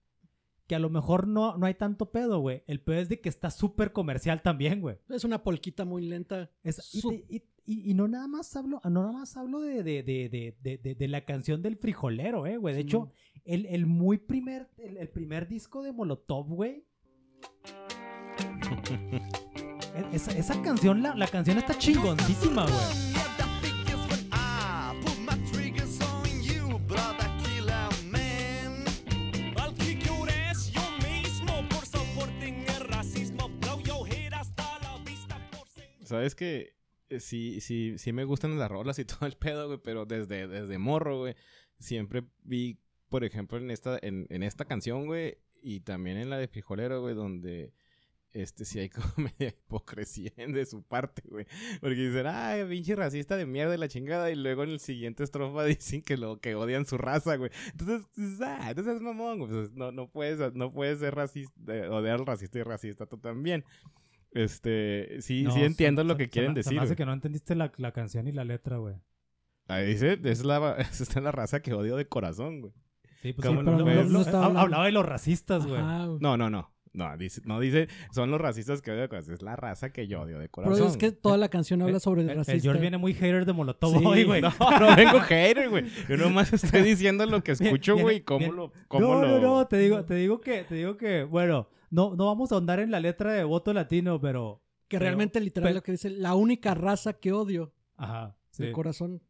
que 0.67 0.75
a 0.75 0.79
lo 0.79 0.91
mejor 0.91 1.27
no, 1.29 1.57
no 1.57 1.67
hay 1.67 1.75
tanto 1.75 2.11
pedo, 2.11 2.41
güey. 2.41 2.65
El 2.67 2.81
pedo 2.81 3.01
es 3.01 3.09
de 3.09 3.21
que 3.21 3.29
está 3.29 3.51
súper 3.51 3.93
comercial 3.93 4.43
también, 4.43 4.81
güey. 4.81 4.99
Es 5.09 5.25
una 5.25 5.43
polquita 5.43 5.85
muy 5.85 6.03
lenta. 6.07 6.51
Es- 6.63 6.95
y, 6.95 7.01
Su- 7.01 7.11
te- 7.11 7.25
y- 7.29 7.43
y- 7.65 7.91
y 7.91 7.95
no 7.95 8.09
nada 8.09 8.27
más 8.27 8.55
hablo, 8.57 8.81
no 8.85 8.91
nada 8.91 9.13
más 9.13 9.37
hablo 9.37 9.61
de, 9.61 9.83
de, 9.83 10.03
de, 10.03 10.95
de, 10.97 11.09
la 11.09 11.25
canción 11.25 11.63
del 11.63 11.77
frijolero, 11.77 12.47
eh, 12.47 12.57
güey. 12.57 12.75
De 12.75 12.81
hecho, 12.81 13.13
el, 13.45 13.67
el 13.67 13.87
muy 13.87 14.19
primer, 14.19 14.69
el, 14.79 14.97
el 14.97 15.09
primer 15.09 15.47
disco 15.49 15.83
de 15.83 15.93
Molotov, 15.93 16.49
güey. 16.49 16.85
E- 19.95 20.07
esa, 20.17 20.33
esa 20.33 20.61
canción, 20.63 21.03
la, 21.03 21.15
la 21.15 21.27
canción 21.27 21.59
está 21.59 21.77
chingoncísima, 21.77 22.65
güey. 22.65 23.18
¿Sabes 36.29 36.35
que 36.35 36.79
Sí, 37.21 37.63
sí, 37.63 37.95
sí 37.97 38.13
me 38.13 38.25
gustan 38.25 38.59
las 38.59 38.71
rolas 38.71 38.99
y 38.99 39.05
todo 39.07 39.27
el 39.27 39.37
pedo, 39.37 39.67
güey, 39.67 39.81
pero 39.83 40.05
desde, 40.05 40.47
desde 40.47 40.79
morro, 40.79 41.19
güey, 41.21 41.35
siempre 41.79 42.25
vi, 42.43 42.79
por 43.09 43.25
ejemplo, 43.25 43.57
en 43.59 43.71
esta, 43.71 43.99
en, 44.03 44.27
en 44.29 44.43
esta 44.43 44.67
canción, 44.67 45.07
güey, 45.07 45.39
y 45.63 45.81
también 45.81 46.19
en 46.19 46.29
la 46.29 46.37
de 46.37 46.49
Frijolero, 46.49 47.01
güey, 47.01 47.15
donde 47.15 47.73
este 48.33 48.67
sí 48.67 48.79
hay 48.79 48.89
como 48.91 49.09
media 49.17 49.49
hipocresía 49.49 50.33
de 50.37 50.67
su 50.67 50.83
parte, 50.83 51.23
güey. 51.25 51.47
Porque 51.81 51.97
dicen, 51.97 52.27
ay, 52.27 52.65
pinche 52.69 52.95
racista 52.95 53.37
de 53.37 53.47
mierda 53.47 53.75
y 53.75 53.79
la 53.79 53.89
chingada. 53.89 54.31
Y 54.31 54.35
luego 54.37 54.65
en 54.65 54.71
el 54.71 54.81
siguiente 54.81 55.25
estrofa 55.25 55.65
dicen 55.65 56.03
que 56.03 56.17
lo 56.17 56.39
que 56.41 56.55
odian 56.55 56.87
su 56.87 56.99
raza, 56.99 57.37
güey. 57.37 57.51
Entonces, 57.73 58.07
ah, 58.43 58.67
entonces 58.69 58.97
es 58.97 59.01
mamón. 59.01 59.39
Pues, 59.49 59.73
no, 59.73 59.93
no 59.93 60.11
puedes, 60.11 60.55
no 60.55 60.73
puedes 60.73 60.99
ser 60.99 61.15
racista, 61.15 61.75
eh, 61.75 61.89
odiar 61.89 62.21
al 62.21 62.27
racista 62.27 62.59
y 62.59 62.63
racista 62.63 63.07
tú 63.07 63.19
también. 63.19 63.65
Este, 64.33 65.17
sí, 65.21 65.43
No, 65.45 65.51
sí 65.53 65.63
entiendo 65.63 66.03
se- 66.03 66.09
lo 66.09 66.15
se- 66.15 66.19
que 66.19 66.25
se 66.25 66.31
quieren 66.31 66.53
me- 66.53 66.63
Se 66.63 66.69
decir. 66.69 66.75
me 66.75 66.81
hace 66.83 66.89
güey. 66.91 66.97
que 66.97 67.07
no 67.07 67.13
entendiste 67.13 67.55
la, 67.55 67.73
la 67.77 67.93
canción 67.93 68.29
y 68.29 68.33
la 68.33 68.45
letra, 68.45 68.77
güey. 68.79 68.97
Ahí 69.69 69.87
dice, 69.87 70.19
es 70.25 70.45
la, 70.45 70.77
esa 70.79 71.03
es 71.05 71.17
la 71.17 71.33
raza 71.33 71.61
que 71.61 71.73
odio 71.75 71.97
de 71.97 72.07
corazón, 72.07 72.61
güey. 72.61 72.73
Sí, 73.23 73.33
pues 73.33 73.47
¿Cómo 73.47 73.61
sí, 73.61 73.67
lo 73.67 73.85
pero 73.85 74.05
lo- 74.05 74.21
hab- 74.21 74.27
hablando- 74.35 74.61
hablaba 74.61 74.87
de 74.87 74.93
los 74.93 75.05
racistas, 75.07 75.67
güey. 75.67 75.81
No, 75.83 76.37
no, 76.37 76.51
no. 76.51 76.73
No, 76.95 77.17
dice, 77.19 77.43
no 77.45 77.61
dice, 77.61 77.87
son 78.13 78.31
los 78.31 78.41
racistas 78.41 78.81
que 78.81 78.91
odio 78.91 79.03
de 79.03 79.09
corazón. 79.09 79.35
Es 79.35 79.43
la 79.43 79.55
raza 79.57 79.91
que 79.93 80.09
yo 80.09 80.23
odio 80.23 80.39
de 80.39 80.49
Pero 80.49 80.69
corazón. 80.69 80.87
es 80.89 80.97
que 80.97 81.13
toda 81.13 81.37
la 81.37 81.49
canción 81.49 81.83
habla 81.83 82.01
sobre 82.01 82.23
el 82.23 82.29
El, 82.29 82.33
el 82.33 82.39
racista. 82.39 82.63
George 82.63 82.81
viene 82.81 82.97
muy 82.97 83.13
hater 83.15 83.45
de 83.45 83.53
Molotov 83.53 83.99
Sí, 83.99 84.05
hoy, 84.05 84.25
güey. 84.25 84.41
No, 84.43 84.51
no 84.81 84.97
vengo 84.97 85.21
hater, 85.21 85.69
güey. 85.69 85.85
Yo 86.09 86.17
nomás 86.17 86.53
estoy 86.53 86.83
diciendo 86.83 87.27
lo 87.27 87.43
que 87.45 87.53
escucho, 87.53 87.97
güey, 87.97 88.23
cómo 88.23 88.39
bien. 88.39 88.57
lo, 88.57 88.73
cómo 88.89 89.07
no, 89.17 89.23
lo... 89.23 89.29
no, 89.29 89.41
no, 89.59 89.67
te 89.69 89.79
digo, 89.79 90.05
te 90.05 90.15
digo 90.15 90.41
que, 90.41 90.65
te 90.65 90.75
digo 90.77 90.97
que, 90.97 91.25
bueno, 91.25 91.69
no, 91.91 92.15
no 92.15 92.27
vamos 92.27 92.53
a 92.53 92.57
ahondar 92.57 92.81
en 92.81 92.91
la 92.91 93.01
letra 93.01 93.33
de 93.33 93.45
voto 93.45 93.73
latino, 93.73 94.21
pero. 94.21 94.63
Que 94.89 94.97
pero- 94.99 95.07
realmente 95.11 95.41
literal 95.41 95.69
pero- 95.69 95.75
lo 95.77 95.83
que 95.83 95.93
dice, 95.93 96.11
la 96.11 96.35
única 96.35 96.75
raza 96.75 97.13
que 97.15 97.33
odio 97.33 97.73
Ajá. 97.97 98.37
Sí, 98.51 98.63
de 98.65 98.73
corazón, 98.73 99.21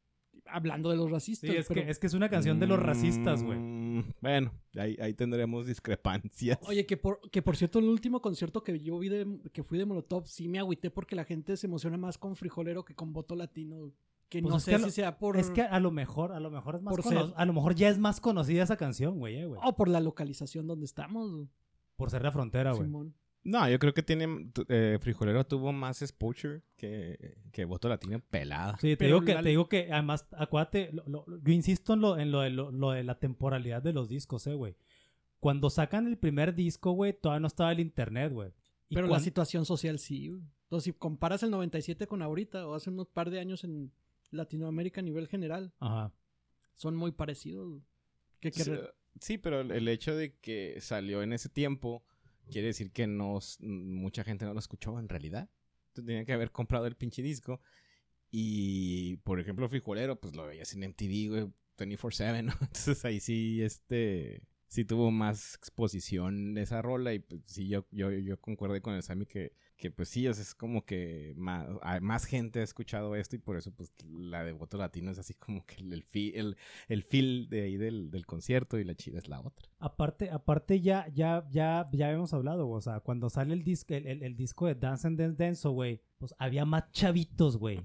hablando 0.47 0.89
de 0.91 0.97
los 0.97 1.11
racistas. 1.11 1.51
Sí, 1.51 1.57
es, 1.57 1.67
pero- 1.69 1.83
que, 1.85 1.91
es 1.91 1.99
que 1.99 2.07
es 2.07 2.15
una 2.15 2.29
canción 2.29 2.59
de 2.61 2.67
los 2.67 2.79
racistas, 2.79 3.43
güey. 3.43 3.59
Mm, 3.59 4.05
Bueno, 4.21 4.53
ahí, 4.77 4.97
ahí 5.01 5.15
tendremos 5.15 5.67
discrepancias. 5.67 6.59
Oye, 6.63 6.87
que 6.87 6.97
por, 6.97 7.21
que 7.31 7.43
por 7.43 7.57
cierto, 7.57 7.79
el 7.81 7.87
último 7.87 8.21
concierto 8.23 8.63
que 8.63 8.79
yo 8.81 8.99
vi 8.99 9.09
de, 9.09 9.41
que 9.53 9.63
fui 9.65 9.79
de 9.79 9.85
Molotov, 9.85 10.27
sí 10.27 10.49
me 10.49 10.59
agüité 10.59 10.91
porque 10.91 11.17
la 11.17 11.25
gente 11.25 11.57
se 11.57 11.67
emociona 11.67 11.97
más 11.97 12.19
con 12.19 12.37
frijolero 12.37 12.85
que 12.85 12.95
con 12.95 13.13
voto 13.13 13.35
latino. 13.35 13.93
Que 14.29 14.43
Pues 14.43 14.51
no 14.53 14.59
es 14.59 14.63
sé 14.65 14.71
que 14.73 14.75
a 14.77 14.79
si 14.81 14.85
lo- 14.85 14.91
sea 14.91 15.19
por... 15.19 15.39
Es 15.39 15.51
que 15.51 15.63
a 15.63 15.81
lo 15.81 15.91
mejor, 15.91 16.33
a 16.33 16.39
lo 16.41 16.51
mejor 16.51 16.77
es 16.77 16.83
más 16.83 16.97
cono- 16.99 17.33
a 17.35 17.45
lo 17.47 17.53
mejor 17.55 17.75
ya 17.75 17.89
es 17.89 17.99
más 17.99 18.21
conocida 18.21 18.63
esa 18.63 18.77
canción, 18.77 19.19
güey, 19.19 19.39
eh, 19.39 19.47
güey. 19.47 19.59
O 19.65 19.75
por 19.75 19.89
la 19.89 20.01
localización 20.01 20.67
donde 20.67 20.85
estamos, 20.85 21.33
güey. 21.33 21.49
Por 21.99 22.11
ser 22.11 22.23
la 22.23 22.33
frontera, 22.33 22.73
güey. 22.73 22.89
No, 23.45 23.69
yo 23.69 23.79
creo 23.79 23.93
que 23.93 24.03
tiene. 24.03 24.51
eh, 24.69 24.99
Frijolero 25.01 25.45
tuvo 25.47 25.73
más 25.73 26.01
exposure 26.01 26.63
que, 26.77 27.39
que 27.53 27.65
Voto 27.65 27.89
Latino 27.89 28.21
pelada. 28.21 28.77
Sí, 28.79 28.91
te 28.91 28.97
Pero 28.99 29.17
digo 29.17 29.27
que, 29.27 29.35
la- 29.35 29.43
te 29.43 29.49
digo 29.51 29.69
que 29.69 29.93
además, 29.93 30.27
acuérdate, 30.33 30.91
lo- 30.93 31.05
lo- 31.07 31.43
yo 31.43 31.53
insisto 31.53 31.95
en 31.95 32.01
lo, 32.01 32.19
en 32.19 32.31
lo 32.31 32.41
de, 32.41 32.51
lo, 32.51 32.71
lo 32.71 32.93
de 32.93 33.03
la 33.05 33.19
temporalidad 33.19 33.83
de 33.83 33.93
los 33.93 34.09
discos, 34.09 34.47
eh, 34.47 34.55
güey. 34.55 34.77
Cuando 35.41 35.71
sacan 35.71 36.07
el 36.07 36.19
primer 36.19 36.55
disco, 36.55 36.93
güey, 36.93 37.13
todavía 37.13 37.41
no 37.41 37.47
estaba 37.49 37.73
el 37.73 37.81
internet, 37.81 38.33
güey. 38.33 38.53
Pero 38.91 39.07
la 39.09 39.21
situación 39.21 39.65
social 39.67 39.99
sí, 39.99 40.29
güey. 40.29 40.43
Entonces, 40.65 40.93
si 40.95 40.99
comparas 40.99 41.43
el 41.43 41.51
97 41.51 42.07
con 42.07 42.23
ahorita, 42.23 42.67
o 42.67 42.75
hace 42.75 42.91
unos 42.91 43.09
par 43.09 43.29
de 43.31 43.41
años 43.41 43.65
en 43.65 43.93
Latinoamérica 44.31 45.01
a 45.01 45.05
nivel 45.05 45.27
general, 45.29 45.73
Ajá. 45.81 46.13
son 46.75 46.95
muy 46.97 47.13
parecidos. 47.13 47.69
güey. 47.71 47.83
Que, 48.41 48.51
que 48.53 48.63
Sí, 48.65 48.71
re- 48.71 48.91
Sí, 49.21 49.39
pero 49.39 49.61
el- 49.61 49.89
hecho 49.89 50.15
de 50.17 50.35
que 50.37 50.77
salió 50.81 51.23
en 51.23 51.33
ese 51.33 51.49
tiempo 51.49 52.05
quiere 52.51 52.69
decir 52.69 52.91
que 52.93 53.07
no, 53.07 53.39
mucha 53.61 54.25
gente 54.25 54.45
no 54.45 54.53
lo 54.55 54.59
escuchó 54.59 54.99
en 54.99 55.09
realidad. 55.09 55.49
Tú 55.93 56.05
tenías 56.05 56.25
que 56.27 56.33
haber 56.33 56.53
comprado 56.53 56.87
el 56.87 56.97
pinche 56.97 57.23
disco. 57.23 57.61
Y, 58.31 59.17
por 59.19 59.41
ejemplo, 59.41 59.69
Frijolero, 59.69 60.21
pues 60.21 60.37
lo 60.37 60.47
veías 60.47 60.73
en 60.75 60.85
MTV, 60.85 61.29
güey, 61.31 61.53
24-7, 61.79 62.43
¿no? 62.43 62.53
Entonces 62.61 63.05
ahí 63.05 63.21
sí, 63.21 63.63
este, 63.63 64.43
sí 64.69 64.85
tuvo 64.85 65.11
más 65.11 65.55
exposición 65.55 66.59
esa 66.59 66.83
rola. 66.83 67.15
Y 67.15 67.21
pues 67.21 67.43
sí, 67.47 67.69
yo, 67.69 67.87
yo, 67.91 68.11
yo 68.13 68.39
concordé 68.41 68.81
con 68.83 68.95
el 68.95 69.03
Sammy 69.03 69.27
que, 69.27 69.53
que 69.79 69.91
pues 69.91 70.09
sí, 70.11 70.27
o 70.29 70.35
sea, 70.35 70.43
es 70.43 70.55
como 70.55 70.85
que 70.85 71.33
más, 71.37 71.67
más 72.03 72.25
gente 72.27 72.61
ha 72.61 72.63
escuchado 72.65 73.15
esto 73.17 73.37
y 73.37 73.39
por 73.39 73.57
eso, 73.57 73.71
pues 73.73 73.93
la 74.07 74.45
de 74.45 74.53
Voto 74.53 74.77
Latino 74.77 75.11
es 75.11 75.19
así 75.19 75.33
como 75.35 75.65
que 75.65 75.77
el, 75.77 75.93
el, 75.93 76.03
fi- 76.03 76.33
el, 76.35 76.57
el 76.89 77.03
feel 77.05 77.49
de 77.49 77.63
ahí 77.63 77.77
del, 77.77 78.11
del 78.11 78.27
concierto 78.27 78.79
y 78.79 78.85
la 78.85 78.95
chida 78.97 79.19
es 79.19 79.29
la 79.29 79.41
otra. 79.41 79.69
Aparte, 79.79 80.31
aparte 80.31 80.81
ya, 80.81 81.07
ya, 81.15 81.47
ya, 81.51 81.89
ya 81.93 82.07
habíamos 82.09 82.35
hablado, 82.35 82.67
güey, 82.67 82.79
o 82.79 82.83
sea, 82.83 83.01
cuando 83.01 83.31
sale 83.31 83.55
el 83.55 83.63
disco, 83.63 83.95
el, 83.95 84.07
el- 84.07 84.23
el 84.25 84.37
disco 84.37 84.67
de 84.67 84.75
Dance 84.75 85.07
and 85.07 85.19
Dance 85.19 85.37
Dance, 85.43 85.69
güey, 85.69 86.03
pues 86.19 86.35
había 86.39 86.65
más 86.65 86.91
chavitos, 86.93 87.57
güey. 87.57 87.81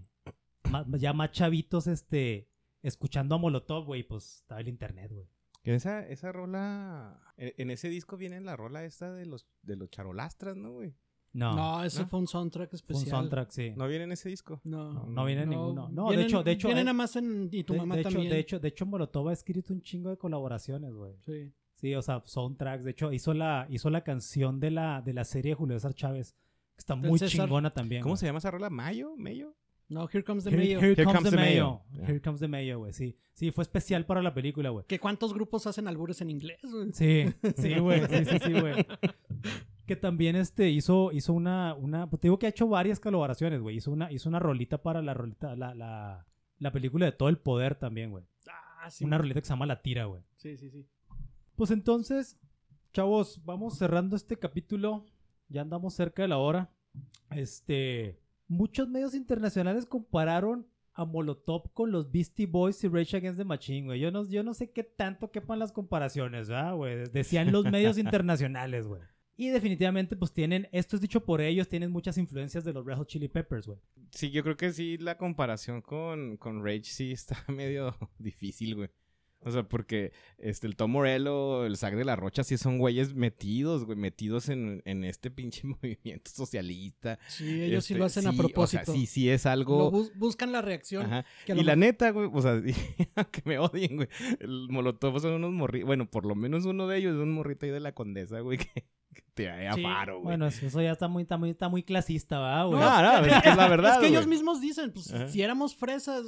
Ya 0.97 1.13
más 1.13 1.31
chavitos, 1.31 1.85
este, 1.87 2.49
escuchando 2.81 3.35
a 3.35 3.37
Molotov, 3.37 3.85
güey, 3.85 4.01
pues 4.03 4.37
estaba 4.37 4.61
el 4.61 4.67
internet, 4.67 5.11
güey. 5.11 5.27
Que 5.61 5.75
esa, 5.75 6.05
esa 6.07 6.31
rola, 6.31 7.21
en, 7.37 7.53
en 7.57 7.69
ese 7.71 7.87
disco 7.89 8.17
viene 8.17 8.41
la 8.41 8.55
rola 8.57 8.83
esta 8.83 9.13
de 9.13 9.25
los, 9.27 9.45
de 9.61 9.75
los 9.75 9.89
charolastras, 9.91 10.57
¿no, 10.57 10.71
güey? 10.71 10.95
No, 11.33 11.55
No, 11.55 11.83
ese 11.83 12.01
¿no? 12.03 12.07
fue 12.09 12.19
un 12.19 12.27
soundtrack 12.27 12.69
fue 12.69 12.75
un 12.75 12.77
especial. 12.95 13.09
soundtrack, 13.09 13.49
sí. 13.49 13.73
No 13.75 13.87
viene 13.87 14.03
en 14.03 14.11
ese 14.11 14.29
disco. 14.29 14.61
No, 14.63 14.93
No, 14.93 15.05
no 15.07 15.25
viene 15.25 15.45
ninguno. 15.47 15.89
No, 15.89 16.03
de 16.05 16.17
vienen- 16.17 16.25
hecho, 16.27 16.43
de 16.43 16.51
hecho, 16.51 16.67
Vienen 16.67 16.81
eh, 16.83 16.85
nada 16.85 16.93
más 16.93 17.15
en. 17.15 17.49
Y 17.51 17.63
tu 17.63 17.73
de, 17.73 17.79
mamá 17.79 17.95
de 17.95 18.01
hecho, 18.01 18.09
también. 18.11 18.31
de 18.31 18.39
hecho, 18.39 18.59
de 18.59 18.67
hecho, 18.67 18.85
Molotov 18.85 19.29
ha 19.29 19.33
escrito 19.33 19.73
un 19.73 19.81
chingo 19.81 20.09
de 20.11 20.17
colaboraciones, 20.17 20.93
güey. 20.93 21.13
Sí. 21.25 21.51
Sí, 21.75 21.95
o 21.95 22.01
sea, 22.01 22.21
soundtracks. 22.23 22.83
De 22.85 22.91
hecho, 22.91 23.11
hizo 23.11 23.33
la, 23.33 23.65
hizo 23.69 23.89
la 23.89 24.03
canción 24.03 24.59
de 24.59 24.71
la, 24.71 25.01
de 25.01 25.13
la 25.13 25.23
serie 25.25 25.51
de 25.51 25.55
Julio 25.55 25.75
César 25.77 25.93
Chávez, 25.95 26.33
que 26.75 26.79
está 26.79 26.95
Del 26.95 27.09
muy 27.09 27.17
César. 27.19 27.45
chingona 27.45 27.73
también. 27.73 28.03
¿Cómo 28.03 28.13
güey. 28.13 28.19
se 28.19 28.25
llama 28.27 28.37
esa 28.39 28.51
rola? 28.51 28.69
¿Mayo? 28.69 29.15
¿Mayo? 29.17 29.55
No, 29.89 30.07
Here 30.07 30.23
Comes 30.23 30.43
the 30.45 30.49
Here, 30.51 30.59
Mayo. 30.59 30.79
Here 30.79 31.03
comes, 31.03 31.29
the 31.29 31.35
Mayo. 31.35 31.81
Here 32.07 32.21
comes 32.21 32.39
the 32.39 32.47
Mayo, 32.47 32.77
güey. 32.79 32.93
Sí, 32.93 33.17
sí, 33.33 33.51
fue 33.51 33.63
especial 33.63 34.05
para 34.05 34.21
la 34.21 34.33
película, 34.33 34.69
güey. 34.69 34.85
¿Que 34.87 34.99
¿Cuántos 34.99 35.33
grupos 35.33 35.67
hacen 35.67 35.87
albures 35.87 36.21
en 36.21 36.29
inglés, 36.29 36.59
güey? 36.63 36.93
Sí, 36.93 37.25
sí, 37.57 37.77
güey. 37.79 38.01
Sí, 38.07 38.25
sí, 38.25 38.37
sí, 38.45 38.53
güey. 38.53 38.75
Que 39.85 39.95
también 39.95 40.35
este 40.35 40.69
hizo, 40.69 41.11
hizo 41.11 41.33
una, 41.33 41.73
una. 41.75 42.09
Pues 42.09 42.21
te 42.21 42.27
digo 42.27 42.39
que 42.39 42.45
ha 42.45 42.49
hecho 42.49 42.67
varias 42.67 42.99
colaboraciones, 42.99 43.61
güey. 43.61 43.77
Hizo 43.77 43.91
una, 43.91 44.11
hizo 44.11 44.29
una 44.29 44.39
rolita 44.39 44.81
para 44.81 45.01
la 45.01 45.13
rolita, 45.13 45.55
la, 45.55 45.75
la, 45.75 46.25
la 46.59 46.71
película 46.71 47.05
de 47.05 47.11
todo 47.11 47.29
el 47.29 47.37
poder 47.37 47.75
también, 47.75 48.11
güey. 48.11 48.23
Ah, 48.49 48.89
sí. 48.89 49.03
Una 49.03 49.17
rolita 49.17 49.41
que 49.41 49.47
se 49.47 49.53
llama 49.53 49.65
La 49.65 49.81
Tira, 49.81 50.05
güey. 50.05 50.21
Sí, 50.37 50.57
sí, 50.57 50.69
sí. 50.69 50.85
Pues 51.55 51.71
entonces, 51.71 52.39
chavos, 52.93 53.41
vamos 53.43 53.77
cerrando 53.77 54.15
este 54.15 54.37
capítulo. 54.37 55.05
Ya 55.49 55.61
andamos 55.61 55.93
cerca 55.93 56.21
de 56.21 56.29
la 56.29 56.37
hora. 56.37 56.71
Este, 57.31 58.19
muchos 58.47 58.87
medios 58.87 59.13
internacionales 59.15 59.85
compararon 59.85 60.67
a 60.93 61.05
Molotov 61.05 61.73
con 61.73 61.91
los 61.91 62.11
Beastie 62.11 62.45
Boys 62.45 62.83
y 62.83 62.87
Rage 62.87 63.17
Against 63.17 63.39
the 63.39 63.45
Machine, 63.45 63.87
güey. 63.87 63.99
Yo 63.99 64.11
no, 64.11 64.27
yo 64.27 64.43
no 64.43 64.53
sé 64.53 64.71
qué 64.71 64.83
tanto 64.83 65.31
quepan 65.31 65.59
las 65.59 65.71
comparaciones, 65.71 66.49
¿verdad, 66.49 66.75
güey? 66.75 67.05
Decían 67.11 67.51
los 67.51 67.65
medios 67.65 67.97
internacionales, 67.97 68.87
güey. 68.87 69.01
Y 69.35 69.49
definitivamente, 69.49 70.15
pues 70.15 70.31
tienen, 70.31 70.67
esto 70.71 70.95
es 70.95 71.01
dicho 71.01 71.25
por 71.25 71.41
ellos, 71.41 71.67
tienen 71.67 71.91
muchas 71.91 72.17
influencias 72.17 72.63
de 72.63 72.73
los 72.73 72.85
Red 72.85 72.97
Hot 72.97 73.07
Chili 73.07 73.27
Peppers, 73.27 73.65
güey. 73.67 73.79
Sí, 74.11 74.29
yo 74.29 74.43
creo 74.43 74.55
que 74.57 74.71
sí, 74.71 74.97
la 74.99 75.17
comparación 75.17 75.81
con, 75.81 76.37
con 76.37 76.63
Rage 76.63 76.83
sí 76.83 77.11
está 77.11 77.43
medio 77.47 77.95
difícil, 78.19 78.75
güey. 78.75 78.89
O 79.45 79.51
sea, 79.51 79.63
porque 79.63 80.13
este, 80.37 80.67
el 80.67 80.77
Tom 80.77 80.91
Morello, 80.91 81.65
el 81.65 81.75
Zack 81.75 81.95
de 81.95 82.05
la 82.05 82.15
Rocha, 82.15 82.45
sí 82.45 82.57
son 82.57 82.77
güeyes 82.77 83.13
metidos, 83.13 83.83
güey, 83.83 83.97
metidos 83.97 84.47
en, 84.47 84.81
en 84.85 85.03
este 85.03 85.31
pinche 85.31 85.63
movimiento 85.67 86.31
socialista. 86.31 87.19
Sí, 87.27 87.61
ellos 87.61 87.83
sí 87.83 87.93
Este, 87.93 87.99
lo 87.99 88.05
hacen 88.05 88.27
a 88.27 88.31
propósito. 88.31 88.83
O 88.83 88.85
sea, 88.85 88.93
sí, 88.95 89.05
sí 89.05 89.29
es 89.29 89.43
Lo 89.43 89.51
algo... 89.51 89.91
bus- 89.91 90.13
buscan 90.15 90.53
la 90.53 90.61
reacción. 90.61 91.07
Ajá. 91.07 91.25
que 91.45 91.51
Y 91.51 91.55
lo 91.55 91.63
la 91.63 91.75
neta, 91.75 92.11
güey, 92.11 92.29
o 92.31 92.41
sea, 92.41 92.61
que 93.31 93.41
me 93.43 93.59
odien, 93.59 93.97
güey. 93.97 94.07
El 94.39 94.67
Molotov 94.69 95.19
son 95.19 95.33
unos 95.33 95.51
morritos. 95.51 95.87
Bueno, 95.87 96.09
por 96.09 96.25
lo 96.25 96.35
menos 96.35 96.63
uno 96.65 96.87
de 96.87 96.99
ellos 96.99 97.15
es 97.15 97.19
un 97.21 97.31
morrito 97.33 97.65
ahí 97.65 97.71
de 97.73 97.81
la 97.81 97.91
condesa, 97.93 98.39
güey, 98.39 98.59
que 98.59 98.85
te 99.33 99.43
da 99.45 99.73
Sí, 99.73 99.81
faro, 99.83 100.15
güey. 100.15 100.23
Bueno, 100.25 100.47
eso 100.47 100.81
ya 100.81 100.91
está 100.91 101.07
muy, 101.07 101.23
está 101.23 101.37
muy, 101.37 101.49
está 101.51 101.69
muy 101.69 101.83
clasista, 101.83 102.39
¿verdad, 102.39 102.67
güey? 102.67 102.79
no, 102.79 103.01
no, 103.01 103.25
es 103.25 103.41
que 103.43 103.49
es 103.49 103.57
la 103.57 103.67
verdad, 103.69 103.93
es 103.95 103.99
que 103.99 104.07
ellos 104.07 104.25
güey. 104.25 104.37
mismos 104.37 104.61
dicen, 104.61 104.91
pues 104.91 105.13
Ajá. 105.13 105.27
si 105.27 105.41
éramos 105.41 105.75
fresas 105.75 106.25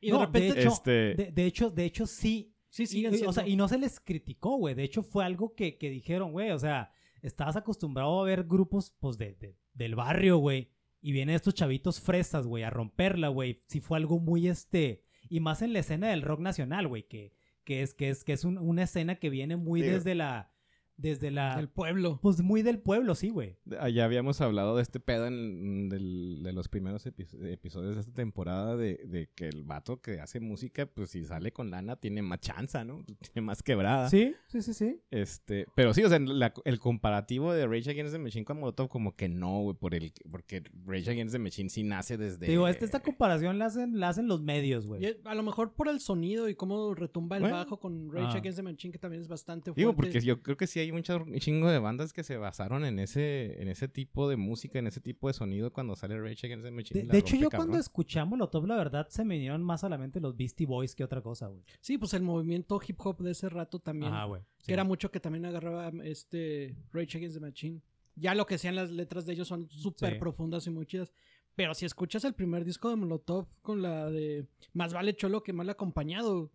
y 0.00 0.10
No, 0.10 0.20
de 0.20 0.26
repente... 0.26 0.54
de 0.54 0.60
hecho, 0.60 0.72
Este- 0.72 0.90
de, 1.14 1.32
de 1.32 1.44
hecho, 1.46 1.70
de 1.70 1.84
hecho, 1.84 2.06
sí. 2.06 2.54
sí, 2.68 2.82
Y, 2.84 2.86
siguen 2.86 3.12
y- 3.14 3.16
siendo. 3.16 3.30
o 3.30 3.32
sea, 3.32 3.46
y 3.46 3.56
no 3.56 3.66
se 3.68 3.78
les 3.78 3.98
criticó, 4.00 4.56
güey. 4.56 4.74
De 4.74 4.84
hecho, 4.84 5.02
fue 5.02 5.24
algo 5.24 5.54
que, 5.54 5.76
que 5.78 5.90
dijeron, 5.90 6.30
güey. 6.32 6.50
O 6.52 6.58
sea, 6.58 6.90
estabas 7.22 7.56
acostumbrado 7.56 8.20
a 8.20 8.24
ver 8.24 8.44
grupos, 8.44 8.94
pues, 9.00 9.18
de, 9.18 9.34
de- 9.34 9.56
del 9.74 9.94
barrio, 9.96 10.38
güey. 10.38 10.70
Y 11.00 11.12
vienen 11.12 11.34
estos 11.36 11.54
chavitos 11.54 12.00
fresas, 12.00 12.46
güey, 12.46 12.62
a 12.64 12.70
romperla, 12.70 13.28
güey. 13.28 13.62
Sí 13.68 13.80
fue 13.80 13.98
algo 13.98 14.18
muy, 14.20 14.48
este... 14.48 15.02
Y 15.30 15.40
más 15.40 15.62
en 15.62 15.72
la 15.72 15.80
escena 15.80 16.08
del 16.08 16.22
rock 16.22 16.40
nacional, 16.40 16.86
güey. 16.88 17.06
Que, 17.08 17.32
que 17.64 17.82
es, 17.82 17.92
que 17.94 18.08
es, 18.08 18.24
que 18.24 18.32
es 18.32 18.44
un- 18.44 18.58
una 18.58 18.84
escena 18.84 19.16
que 19.16 19.30
viene 19.30 19.56
muy 19.56 19.80
Sí. 19.82 19.88
desde 19.88 20.14
la... 20.14 20.50
Desde 20.98 21.30
la... 21.30 21.58
El 21.60 21.68
pueblo. 21.68 22.18
Pues 22.20 22.42
muy 22.42 22.62
del 22.62 22.80
pueblo, 22.80 23.14
sí, 23.14 23.30
güey. 23.30 23.56
Ya 23.94 24.04
habíamos 24.04 24.40
hablado 24.40 24.76
de 24.76 24.82
este 24.82 24.98
pedo 25.00 25.26
en 25.28 25.88
del- 25.88 26.40
de 26.42 26.52
los 26.52 26.68
primeros 26.68 27.06
epi- 27.06 27.28
episodios 27.50 27.94
de 27.94 28.00
esta 28.00 28.12
temporada 28.12 28.76
de, 28.76 29.00
de 29.06 29.30
que 29.34 29.46
el 29.48 29.62
vato 29.62 30.00
que 30.02 30.20
hace 30.20 30.40
música, 30.40 30.86
pues 30.86 31.10
si 31.10 31.24
sale 31.24 31.52
con 31.52 31.70
lana, 31.70 31.94
tiene 31.96 32.20
más 32.20 32.40
chanza, 32.40 32.84
¿no? 32.84 33.04
Tiene 33.32 33.46
más 33.46 33.62
quebrada. 33.62 34.10
Sí, 34.10 34.34
sí, 34.48 34.60
sí, 34.60 34.74
sí. 34.74 35.00
Este, 35.12 35.66
pero 35.76 35.94
sí, 35.94 36.02
o 36.02 36.08
sea, 36.08 36.18
la- 36.18 36.52
el 36.64 36.80
comparativo 36.80 37.52
de 37.52 37.66
Rage 37.68 37.90
Against 37.90 38.12
the 38.12 38.18
Machine 38.18 38.44
con 38.44 38.58
Molotov 38.58 38.88
como 38.88 39.14
que 39.14 39.28
no, 39.28 39.62
güey, 39.62 39.76
por 39.76 39.94
el, 39.94 40.12
porque 40.30 40.64
Rage 40.84 41.10
Against 41.12 41.32
the 41.32 41.38
Machine 41.38 41.70
sí 41.70 41.84
nace 41.84 42.16
desde... 42.16 42.46
Digo, 42.48 42.66
este- 42.66 42.84
esta 42.84 43.00
comparación 43.00 43.58
la 43.60 43.66
hacen, 43.66 44.00
la 44.00 44.08
hacen 44.08 44.26
los 44.26 44.42
medios, 44.42 44.86
güey. 44.86 45.16
A 45.24 45.34
lo 45.36 45.44
mejor 45.44 45.74
por 45.74 45.86
el 45.88 46.00
sonido 46.00 46.48
y 46.48 46.56
cómo 46.56 46.92
retumba 46.94 47.36
el 47.36 47.42
Bueno. 47.42 47.56
bajo 47.56 47.78
con 47.78 48.10
Rage 48.10 48.36
Ah. 48.36 48.38
Against 48.38 48.56
the 48.58 48.62
Machine, 48.64 48.90
que 48.92 48.98
también 48.98 49.22
es 49.22 49.28
bastante 49.28 49.66
fuerte. 49.70 49.80
Digo, 49.80 49.94
porque 49.94 50.20
yo 50.20 50.42
creo 50.42 50.56
que 50.56 50.66
sí 50.66 50.80
hay 50.80 50.87
char- 51.02 51.22
un 51.22 51.38
chingo 51.38 51.70
de 51.70 51.78
bandas 51.78 52.12
que 52.12 52.22
se 52.24 52.36
basaron 52.36 52.84
en 52.84 52.98
ese, 52.98 53.60
en 53.62 53.68
ese 53.68 53.88
tipo 53.88 54.28
de 54.28 54.36
música, 54.36 54.78
en 54.78 54.86
ese 54.86 55.00
tipo 55.00 55.28
de 55.28 55.34
sonido 55.34 55.72
cuando 55.72 55.94
sale 55.96 56.20
Rage 56.20 56.46
Against 56.46 56.64
the 56.64 56.70
Machine. 56.70 57.02
De, 57.04 57.18
hecho, 57.18 57.32
rompe 57.34 57.42
yo 57.42 57.50
cabrón. 57.50 57.66
cuando 57.68 57.80
escuchamos 57.80 58.30
Molotov, 58.30 58.66
la 58.66 58.76
verdad, 58.76 59.06
se 59.08 59.24
me 59.24 59.34
vinieron 59.36 59.62
más 59.62 59.84
a 59.84 59.88
la 59.88 59.98
mente 59.98 60.20
los 60.20 60.36
Beastie 60.36 60.66
Boys 60.66 60.94
que 60.94 61.04
otra 61.04 61.20
cosa, 61.22 61.46
güey. 61.48 61.62
Sí, 61.80 61.98
pues 61.98 62.14
el 62.14 62.22
movimiento 62.22 62.80
hip 62.86 62.96
hop 63.00 63.18
de 63.22 63.30
ese 63.32 63.48
rato 63.48 63.78
también. 63.78 64.12
Güey. 64.26 64.42
Que 64.66 64.72
era 64.72 64.84
mucho 64.84 65.10
que 65.10 65.20
también 65.20 65.44
agarraba 65.46 65.92
este 66.04 66.76
Rage 66.92 67.18
Against 67.18 67.36
the 67.36 67.40
Machine. 67.40 67.80
Ya 68.16 68.34
lo 68.34 68.46
que 68.46 68.58
sean 68.58 68.74
las 68.74 68.90
letras 68.90 69.26
de 69.26 69.34
ellos 69.34 69.48
son 69.48 69.68
súper 69.70 70.14
Sí. 70.14 70.18
profundas 70.18 70.66
y 70.66 70.70
muy 70.70 70.86
chidas. 70.86 71.12
Pero 71.54 71.74
si 71.74 71.86
escuchas 71.86 72.24
el 72.24 72.34
primer 72.34 72.64
disco 72.64 72.88
de 72.90 72.96
Molotov 72.96 73.46
con 73.62 73.82
la 73.82 74.08
de 74.10 74.46
Más 74.74 74.92
vale 74.92 75.14
cholo 75.16 75.42
que 75.42 75.52
mal 75.52 75.68
acompañado, 75.70 76.50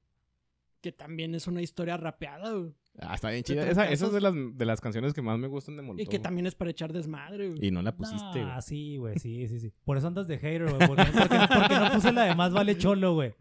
que 0.81 0.91
también 0.91 1.33
es 1.35 1.47
una 1.47 1.61
historia 1.61 1.95
rapeada, 1.97 2.51
güey, 2.53 2.73
Ah, 2.99 3.15
está 3.15 3.29
bien 3.29 3.39
de 3.39 3.43
chida. 3.43 3.67
Esa, 3.69 3.89
esa 3.89 4.05
es 4.05 4.11
de 4.13 4.21
las, 4.21 4.33
de 4.33 4.65
las 4.65 4.79
canciones 4.79 5.13
que 5.13 5.21
más 5.23 5.39
me 5.39 5.47
gustan 5.47 5.75
de 5.75 5.81
Molotov. 5.81 6.01
y 6.01 6.07
que 6.07 6.19
también 6.19 6.45
es 6.45 6.53
para 6.55 6.69
echar 6.71 6.93
desmadre. 6.93 7.49
güey. 7.49 7.65
Y 7.67 7.71
no 7.71 7.81
la 7.81 7.95
pusiste, 7.95 8.39
güey. 8.41 8.43
Ah, 8.51 8.61
sí, 8.61 8.97
güey, 8.97 9.17
sí, 9.17 9.47
sí, 9.47 9.59
sí. 9.59 9.73
Por 9.83 9.97
eso 9.97 10.07
andas 10.07 10.27
de 10.27 10.37
hater, 10.37 10.63
güey. 10.71 10.87
Porque, 10.87 11.05
porque- 11.11 11.39
porque 11.59 11.75
no 11.79 11.91
puse 11.91 12.11
la 12.11 12.25
de 12.25 12.35
más 12.35 12.53
vale 12.53 12.77
cholo, 12.77 13.15
güey. 13.15 13.33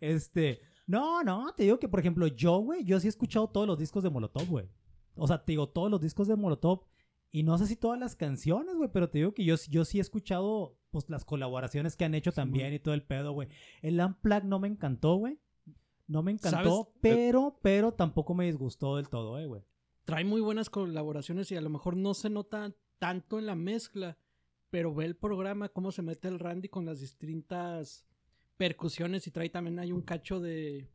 Este. 0.00 0.60
No, 0.86 1.22
no, 1.24 1.52
te 1.56 1.64
digo 1.64 1.78
que, 1.80 1.88
por 1.88 1.98
ejemplo, 1.98 2.26
yo, 2.28 2.58
güey, 2.58 2.84
yo 2.84 3.00
sí 3.00 3.08
he 3.08 3.10
escuchado 3.10 3.48
todos 3.48 3.66
los 3.66 3.76
discos 3.78 4.04
de 4.04 4.10
Molotov, 4.10 4.46
güey. 4.46 4.66
O 5.16 5.26
sea, 5.26 5.44
te 5.44 5.52
digo, 5.52 5.68
todos 5.68 5.90
los 5.90 6.00
discos 6.00 6.28
de 6.28 6.36
Molotov. 6.36 6.82
Y 7.32 7.42
no 7.42 7.58
sé 7.58 7.66
si 7.66 7.74
todas 7.76 7.98
las 7.98 8.14
canciones, 8.14 8.76
güey, 8.76 8.88
pero 8.92 9.10
te 9.10 9.18
digo 9.18 9.34
que 9.34 9.44
yo, 9.44 9.56
yo 9.68 9.84
sí 9.84 9.98
he 9.98 10.00
escuchado, 10.00 10.78
pues, 10.92 11.10
las 11.10 11.24
colaboraciones 11.24 11.96
que 11.96 12.04
han 12.04 12.14
hecho 12.14 12.30
también 12.32 12.72
y 12.72 12.78
todo 12.78 12.94
el 12.94 13.02
pedo, 13.02 13.32
güey. 13.32 13.48
El 13.82 14.00
Unplugged 14.00 14.44
no 14.44 14.60
me 14.60 14.68
encantó, 14.68 15.16
güey. 15.16 15.38
No 16.08 16.22
me 16.22 16.32
encantó, 16.32 16.84
¿Sabes? 16.84 16.98
pero, 17.00 17.58
pero 17.62 17.92
tampoco 17.92 18.34
me 18.34 18.46
disgustó 18.46 18.96
del 18.96 19.08
todo, 19.08 19.38
eh, 19.38 19.46
güey. 19.46 19.62
Trae 20.04 20.24
muy 20.24 20.40
buenas 20.40 20.70
colaboraciones 20.70 21.50
y 21.50 21.56
a 21.56 21.60
lo 21.60 21.68
mejor 21.68 21.96
no 21.96 22.14
se 22.14 22.30
nota 22.30 22.72
tanto 22.98 23.38
en 23.38 23.46
la 23.46 23.56
mezcla, 23.56 24.16
pero 24.70 24.94
ve 24.94 25.04
el 25.04 25.16
programa, 25.16 25.68
cómo 25.68 25.90
se 25.90 26.02
mete 26.02 26.28
el 26.28 26.38
Randy 26.38 26.68
con 26.68 26.86
las 26.86 27.00
distintas 27.00 28.06
percusiones 28.56 29.26
y 29.26 29.30
trae 29.30 29.50
también 29.50 29.78
hay 29.78 29.92
un 29.92 30.02
cacho 30.02 30.40
de, 30.40 30.88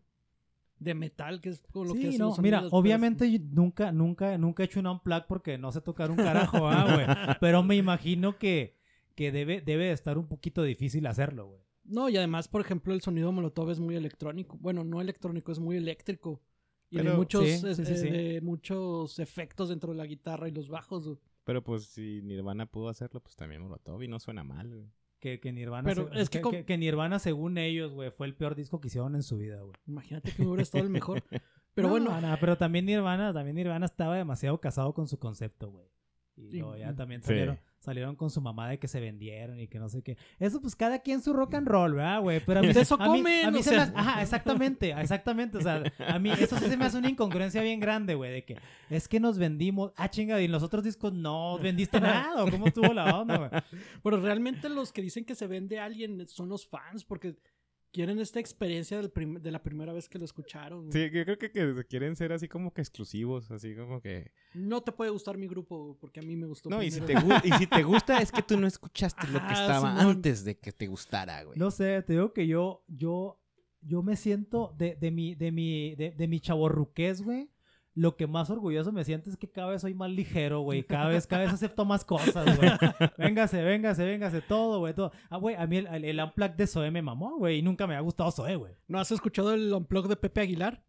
de 0.80 0.94
metal, 0.94 1.42
que 1.42 1.50
es 1.50 1.62
con 1.72 1.88
lo 1.88 1.94
que 1.94 2.02
Sí, 2.02 2.08
hacen 2.08 2.20
no, 2.20 2.28
los 2.28 2.40
mira, 2.40 2.64
obviamente 2.72 3.32
yo 3.32 3.40
nunca, 3.52 3.92
nunca, 3.92 4.38
nunca 4.38 4.64
he 4.64 4.66
hecho 4.66 4.80
un 4.80 4.88
unplug 4.88 5.28
porque 5.28 5.58
no 5.58 5.72
sé 5.72 5.82
tocar 5.82 6.10
un 6.10 6.18
carajo, 6.18 6.68
ah, 6.68 6.94
güey. 6.94 7.06
Pero 7.40 7.64
me 7.64 7.76
imagino 7.76 8.38
que, 8.38 8.78
que 9.16 9.32
debe, 9.32 9.62
debe 9.62 9.86
de 9.86 9.92
estar 9.92 10.18
un 10.18 10.28
poquito 10.28 10.64
difícil 10.64 11.06
hacerlo, 11.06 11.48
güey. 11.48 11.62
No, 11.84 12.10
y 12.10 12.18
además, 12.18 12.48
por 12.48 12.62
ejemplo, 12.62 12.94
el 12.94 13.02
sonido 13.02 13.32
Molotov 13.32 13.70
es 13.72 13.80
muy 13.80 13.96
electrónico. 13.96 14.58
Bueno, 14.60 14.84
no 14.84 15.02
electrónico, 15.02 15.52
es 15.52 15.60
muy 15.60 15.78
eléctrico. 15.78 16.42
Y 16.90 16.98
de 16.98 17.04
Pero- 17.04 17.18
muchos, 17.18 17.44
Sí, 17.46 17.50
es- 17.68 17.78
sí, 17.78 17.84
eh, 17.84 17.98
sí. 17.98 18.10
de 18.10 18.42
muchos 18.42 19.18
efectos 19.20 19.70
dentro 19.70 19.92
de 19.92 19.98
la 19.98 20.06
guitarra 20.06 20.48
y 20.48 20.52
los 20.52 20.68
bajos. 20.70 21.18
Pero 21.44 21.64
pues 21.64 21.86
si 21.86 22.22
Nirvana 22.22 22.66
pudo 22.66 22.90
hacerlo, 22.90 23.22
pues 23.22 23.36
también 23.36 23.62
Molotov 23.62 24.02
y 24.04 24.08
no 24.08 24.20
suena 24.20 24.44
mal, 24.44 24.70
güey. 24.70 24.88
Que, 25.20 25.40
que 25.40 25.52
Nirvana, 25.52 25.88
Pero 25.88 26.10
se- 26.14 26.20
es 26.22 26.30
que 26.30 26.66
que, 26.66 26.78
Nirvana, 26.78 27.20
según 27.20 27.58
ellos, 27.58 27.94
güey, 27.94 28.10
fue 28.12 28.28
el 28.28 28.36
peor 28.36 28.56
disco 28.56 28.82
que 28.82 28.88
hicieron 28.88 29.16
en 29.16 29.24
su 29.24 29.38
vida, 29.38 29.62
güey. 29.62 29.74
Imagínate 29.88 30.32
que 30.34 30.44
hubiera 30.46 30.64
estado 30.64 30.84
el 30.84 30.90
mejor. 30.90 31.24
Pero 31.74 31.88
No, 31.88 31.92
bueno, 31.94 32.20
no, 32.20 32.36
pero 32.42 32.58
también 32.58 32.86
Nirvana, 32.86 33.32
también 33.34 33.56
Nirvana 33.56 33.86
estaba 33.86 34.18
demasiado 34.18 34.60
casado 34.60 34.94
con 34.94 35.08
su 35.08 35.18
concepto, 35.20 35.70
güey. 35.72 35.88
Y 36.36 36.58
Y- 36.58 36.60
luego 36.60 36.76
ya 36.76 36.94
también 36.96 37.22
Sí. 37.24 37.30
Salieron, 37.82 38.16
con 38.16 38.30
su 38.30 38.40
mamá 38.42 38.70
de 38.70 38.78
que 38.80 38.88
se 38.88 39.00
vendieron 39.02 39.60
y 39.60 39.68
que 39.68 39.80
no 39.80 39.90
sé 39.90 40.02
qué. 40.04 40.16
Eso 40.40 40.62
pues 40.62 40.76
cada 40.76 41.00
quien 41.00 41.22
su 41.22 41.34
rock 41.34 41.56
and 41.56 41.68
roll, 41.68 41.94
¿verdad, 41.96 42.22
güey? 42.22 42.40
Pero 42.46 42.60
a 42.60 42.64
mí, 42.64 42.70
eso 42.70 42.96
a 42.96 42.98
mí- 43.00 43.06
comen, 43.06 43.46
a 43.48 43.52
mí 43.52 43.64
se 43.64 43.70
sea. 43.72 43.78
me 43.78 43.84
hace- 43.84 43.94
Ajá, 43.96 44.22
exactamente, 44.22 44.92
exactamente. 44.92 45.58
O 45.58 45.62
sea, 45.62 45.84
a 46.08 46.20
mí 46.20 46.32
eso 46.32 46.58
sí 46.58 46.66
se 46.66 46.78
me 46.78 46.86
hace 46.86 46.98
una 46.98 47.10
incongruencia 47.10 47.62
bien 47.62 47.80
grande, 47.80 48.16
güey, 48.16 48.32
de 48.32 48.46
que 48.46 48.58
es 48.90 49.08
que 49.08 49.20
nos 49.20 49.38
vendimos, 49.38 49.92
ah, 49.98 50.10
chinga, 50.10 50.40
y 50.42 50.46
en 50.46 50.52
los 50.52 50.64
otros 50.64 50.84
discos 50.84 51.12
no 51.12 51.58
vendiste 51.60 52.00
nada, 52.02 52.44
¿o 52.44 52.50
cómo 52.50 52.68
estuvo 52.68 52.94
la 52.94 53.20
onda, 53.20 53.38
güey? 53.38 53.50
pero 54.04 54.22
realmente 54.22 54.70
los 54.70 54.92
que 54.94 55.02
dicen 55.02 55.26
que 55.26 55.36
se 55.36 55.48
vende 55.48 55.80
a 55.80 55.86
alguien 55.86 56.28
son 56.28 56.50
los 56.50 56.66
fans 56.68 57.04
porque 57.04 57.36
quieren 57.92 58.20
esta 58.20 58.40
experiencia 58.40 58.98
del 58.98 59.12
prim- 59.12 59.40
de 59.42 59.52
la 59.52 59.62
primera 59.62 59.92
vez 59.94 60.08
que 60.10 60.18
lo 60.18 60.26
escucharon. 60.26 60.88
güey. 60.90 60.92
Sí, 60.94 61.14
yo 61.14 61.24
creo 61.26 61.38
que, 61.38 61.52
que 61.52 61.86
quieren 61.86 62.16
ser 62.16 62.32
así 62.32 62.48
como 62.48 62.74
que 62.74 62.82
exclusivos, 62.82 63.52
así 63.52 63.76
como 63.76 64.02
que... 64.02 64.32
No 64.54 64.82
te 64.82 64.92
puede 64.92 65.12
gustar 65.12 65.38
mi 65.38 65.48
grupo 65.48 65.98
porque 66.00 66.20
a 66.22 66.24
mí 66.24 66.36
me 66.36 66.48
gustó. 66.48 66.70
No, 66.70 66.82
y 66.82 66.90
si, 66.90 67.02
te 67.02 67.14
y 67.14 67.52
si 67.54 67.68
te 67.68 67.84
gusta 67.84 68.20
es 68.22 68.32
que 68.32 68.42
tú 68.42 68.58
no 68.58 68.66
escuchaste 68.66 69.28
lo 69.28 69.40
que 69.40 69.46
Ajá, 69.46 69.62
estaba 69.62 70.00
antes 70.02 70.44
de 70.46 70.58
que 70.58 70.72
te 70.72 70.88
gustara, 70.88 71.44
güey. 71.44 71.60
No 71.60 71.70
sé, 71.70 72.02
te 72.02 72.14
digo 72.14 72.34
que 72.34 72.48
yo, 72.48 72.84
yo, 72.88 73.40
yo 73.82 74.02
me 74.02 74.16
siento 74.16 74.74
de, 74.78 74.96
de 74.96 75.12
mi, 75.12 75.36
de 75.36 75.52
mi, 75.52 75.94
de, 75.96 76.12
de 76.12 76.28
mi 76.28 76.40
chavorruqués, 76.40 77.22
güey. 77.22 77.51
Lo 77.94 78.16
que 78.16 78.26
más 78.26 78.50
orgulloso 78.50 78.94
me 78.94 79.04
siento 79.04 79.30
es 79.30 79.36
que 79.36 79.50
cada 79.50 79.70
vez 79.70 79.82
soy 79.82 79.94
más 79.94 80.10
ligero, 80.10 80.62
güey. 80.62 80.84
Cada 80.84 81.08
vez, 81.08 81.28
cada 81.28 81.44
vez 81.44 81.54
acepto 81.54 81.84
más 81.84 82.06
cosas, 82.06 82.58
güey. 82.58 82.70
Véngase, 83.18 83.62
véngase, 83.64 84.06
véngase, 84.06 84.42
todo, 84.42 84.80
güey, 84.80 84.94
todo. 84.94 85.12
Ah, 85.30 85.38
güey, 85.38 85.56
a 85.56 85.68
mí 85.68 85.78
el, 85.78 85.88
el, 85.88 86.06
el 86.06 86.20
Unplugged 86.22 86.56
de 86.56 86.68
Zoe 86.68 86.90
me 86.90 87.02
mamó, 87.02 87.38
güey. 87.38 87.60
Y 87.60 87.62
nunca 87.62 87.88
me 87.88 87.96
ha 87.96 88.00
gustado 88.00 88.32
Zoe, 88.32 88.56
güey. 88.56 88.74
¿No 88.88 89.00
has 89.00 89.12
escuchado 89.12 89.54
el 89.54 89.74
unplug 89.74 90.08
de 90.08 90.16
Pepe 90.16 90.42
Aguilar? 90.42 90.84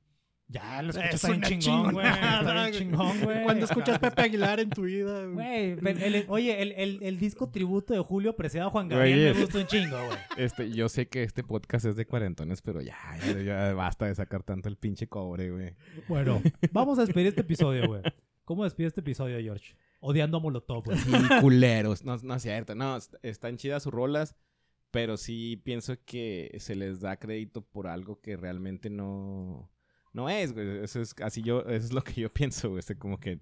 Ya, 0.52 0.82
lo 0.82 0.90
Es 0.90 0.96
escuchas 0.96 1.22
bien 1.30 1.38
una 1.38 1.48
chingón, 1.48 1.92
güey. 1.94 2.06
Está 2.06 2.20
chingonada, 2.20 2.52
bien 2.52 2.68
güey. 2.68 2.78
chingón, 2.78 3.20
güey. 3.24 3.42
Cuando 3.44 3.64
escuchas 3.64 3.98
Pepe 3.98 4.22
Aguilar 4.22 4.60
en 4.60 4.70
tu 4.70 4.82
vida. 4.82 5.26
güey. 5.26 5.76
Oye, 6.28 6.62
el, 6.62 6.72
el, 6.72 6.98
el 7.02 7.18
disco 7.18 7.48
tributo 7.50 7.94
de 7.94 8.00
Julio 8.00 8.36
Preciado 8.36 8.68
a 8.68 8.70
Juan 8.70 8.88
Gabriel 8.88 9.28
es- 9.28 9.34
me 9.36 9.42
gustó 9.42 9.58
un 9.60 9.66
chingo, 9.66 9.96
güey. 9.96 10.18
Este, 10.36 10.70
yo 10.70 10.88
sé 10.88 11.08
que 11.08 11.22
este 11.22 11.42
podcast 11.42 11.86
es 11.86 11.96
de 11.96 12.06
cuarentones, 12.06 12.60
pero 12.62 12.80
ya, 12.82 12.96
ya, 13.26 13.40
ya 13.40 13.72
basta 13.74 14.06
de 14.06 14.14
sacar 14.14 14.42
tanto 14.42 14.68
el 14.68 14.76
pinche 14.76 15.06
cobre, 15.08 15.50
güey. 15.50 15.74
Bueno, 16.08 16.42
vamos 16.70 16.98
a 16.98 17.06
despedir 17.06 17.28
este 17.28 17.40
episodio, 17.40 17.86
güey. 17.86 18.02
¿Cómo 18.44 18.64
despide 18.64 18.88
este 18.88 19.00
episodio, 19.00 19.38
George? 19.40 19.74
Odiando 20.00 20.36
a 20.36 20.40
Molotov, 20.40 20.84
güey. 20.84 20.98
Sí, 20.98 21.10
culeros. 21.40 22.04
No, 22.04 22.16
no 22.18 22.34
es 22.34 22.42
cierto. 22.42 22.74
No, 22.74 22.96
est- 22.96 23.14
están 23.22 23.56
chidas 23.56 23.84
sus 23.84 23.92
rolas, 23.92 24.34
pero 24.90 25.16
sí 25.16 25.62
pienso 25.64 25.94
que 26.04 26.54
se 26.58 26.74
les 26.74 27.00
da 27.00 27.16
crédito 27.16 27.62
por 27.64 27.86
algo 27.86 28.20
que 28.20 28.36
realmente 28.36 28.90
no, 28.90 29.70
no 30.12 30.28
es, 30.28 30.52
güey. 30.52 30.78
Eso 30.84 31.00
es 31.00 31.14
así 31.22 31.42
yo, 31.42 31.60
eso 31.62 31.86
es 31.86 31.92
lo 31.92 32.02
que 32.02 32.20
yo 32.20 32.30
pienso, 32.32 32.70
güey. 32.70 32.82
Como 32.98 33.18
que, 33.18 33.40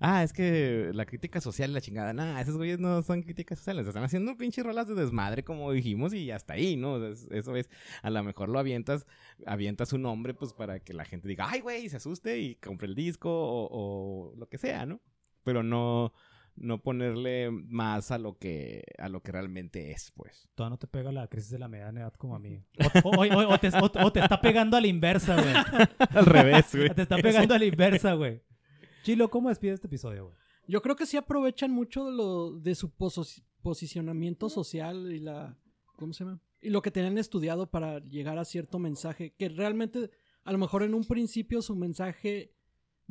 ah, 0.00 0.22
es 0.22 0.32
que 0.32 0.90
la 0.94 1.06
crítica 1.06 1.40
social, 1.40 1.72
la 1.72 1.80
chingada, 1.80 2.12
nah, 2.12 2.40
esos 2.40 2.56
güeyes 2.56 2.78
no 2.78 3.02
son 3.02 3.22
críticas 3.22 3.58
sociales. 3.58 3.86
Están 3.86 4.04
haciendo 4.04 4.36
pinches 4.36 4.64
rolas 4.64 4.88
de 4.88 4.94
desmadre, 4.94 5.44
como 5.44 5.70
dijimos, 5.72 6.12
y 6.14 6.30
hasta 6.30 6.54
ahí, 6.54 6.76
¿no? 6.76 6.94
O 6.94 7.00
sea, 7.00 7.08
es- 7.10 7.26
Eso 7.30 7.56
es, 7.56 7.70
a 8.02 8.10
lo 8.10 8.22
mejor 8.22 8.48
lo 8.48 8.58
avientas, 8.58 9.06
avientas 9.46 9.92
un 9.92 10.02
nombre, 10.02 10.34
pues 10.34 10.52
para 10.52 10.80
que 10.80 10.92
la 10.94 11.04
gente 11.04 11.28
diga, 11.28 11.48
ay, 11.50 11.60
güey, 11.60 11.88
se 11.88 11.96
asuste 11.96 12.38
y 12.40 12.54
compre 12.56 12.88
el 12.88 12.94
disco 12.94 13.30
o, 13.30 14.30
o 14.32 14.36
lo 14.36 14.48
que 14.48 14.58
sea, 14.58 14.86
¿no? 14.86 15.00
Pero 15.42 15.62
no, 15.62 16.12
no 16.56 16.82
ponerle 16.82 17.50
más 17.50 18.10
a 18.10 18.18
lo 18.18 18.38
que 18.38 18.84
a 18.98 19.08
lo 19.08 19.22
que 19.22 19.32
realmente 19.32 19.90
es, 19.92 20.12
pues. 20.14 20.48
Todavía 20.54 20.70
no 20.74 20.78
te 20.78 20.86
pega 20.86 21.10
la 21.12 21.26
crisis 21.28 21.50
de 21.50 21.58
la 21.58 21.68
mediana 21.68 22.00
edad 22.00 22.12
como 22.14 22.34
a 22.36 22.38
mí. 22.38 22.62
O, 23.04 23.08
o- 23.10 23.24
o- 23.24 23.54
o 23.54 23.58
te, 23.58 23.68
o- 23.68 24.06
o 24.06 24.12
te 24.12 24.20
está 24.20 24.40
pegando 24.40 24.76
a 24.76 24.80
la 24.80 24.86
inversa, 24.86 25.34
güey. 25.40 25.54
Al 26.10 26.26
revés, 26.26 26.66
güey. 26.74 26.90
Te 26.94 27.02
está 27.02 27.16
pegando 27.18 27.54
a 27.54 27.58
la 27.58 27.64
inversa, 27.64 28.14
güey. 28.14 28.42
Chilo, 29.02 29.30
¿cómo 29.30 29.48
despides 29.48 29.74
este 29.74 29.86
episodio, 29.86 30.24
güey? 30.26 30.36
Yo 30.68 30.82
creo 30.82 30.94
que 30.96 31.06
sí 31.06 31.16
aprovechan 31.16 31.70
mucho 31.72 32.04
de, 32.04 32.12
lo, 32.12 32.52
de 32.52 32.74
su 32.74 32.90
poso- 32.94 33.24
posicionamiento 33.62 34.48
social 34.48 35.12
y 35.12 35.20
la... 35.20 35.56
¿Cómo 35.96 36.12
se 36.12 36.24
llama? 36.24 36.40
Y 36.60 36.70
lo 36.70 36.82
que 36.82 36.90
tenían 36.90 37.16
estudiado 37.18 37.70
para 37.70 37.98
llegar 38.00 38.38
a 38.38 38.44
cierto 38.44 38.78
mensaje, 38.78 39.34
que 39.38 39.48
realmente 39.48 40.10
a 40.44 40.52
lo 40.52 40.58
mejor 40.58 40.82
en 40.82 40.94
un 40.94 41.04
principio 41.04 41.62
su 41.62 41.74
mensaje 41.76 42.54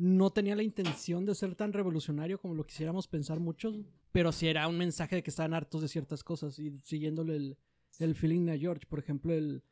no 0.02 0.30
tenía 0.30 0.56
la 0.56 0.62
intención 0.62 1.26
de 1.26 1.34
ser 1.34 1.54
tan 1.54 1.72
revolucionario 1.74 2.40
como 2.40 2.54
lo 2.54 2.64
quisiéramos 2.64 3.06
pensar 3.06 3.38
muchos, 3.38 3.78
pero 4.12 4.32
sí 4.32 4.48
era 4.48 4.66
un 4.66 4.78
mensaje 4.78 5.16
de 5.16 5.22
que 5.22 5.28
estaban 5.30 5.52
hartos 5.52 5.82
de 5.82 5.88
ciertas 5.88 6.24
cosas 6.24 6.58
y 6.58 6.78
siguiéndole 6.84 7.36
el, 7.36 7.58
el 7.98 8.14
feeling 8.14 8.48
a 8.48 8.56
George, 8.56 8.86
por 8.88 8.98
ejemplo, 8.98 9.34
el 9.34 9.62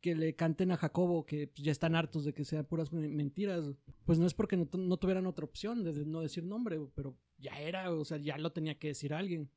que 0.00 0.14
le 0.14 0.34
canten 0.34 0.70
a 0.70 0.76
Jacobo 0.78 1.26
que 1.26 1.48
pues, 1.48 1.62
ya 1.62 1.72
están 1.72 1.94
hartos 1.94 2.24
de 2.24 2.32
que 2.32 2.44
sean 2.44 2.64
puras 2.64 2.92
men- 2.92 3.14
mentiras, 3.14 3.64
pues 4.06 4.18
no 4.18 4.26
es 4.26 4.32
porque 4.34 4.56
no, 4.56 4.66
tu- 4.66 4.78
no 4.78 4.96
tuvieran 4.96 5.26
otra 5.26 5.44
opción 5.44 5.84
de 5.84 5.92
no 6.06 6.20
decir 6.22 6.44
nombre, 6.44 6.78
pero 6.94 7.16
ya 7.38 7.58
era, 7.60 7.90
o 7.92 8.04
sea, 8.06 8.16
ya 8.18 8.38
lo 8.38 8.52
tenía 8.52 8.78
que 8.78 8.88
decir 8.88 9.12
alguien. 9.12 9.50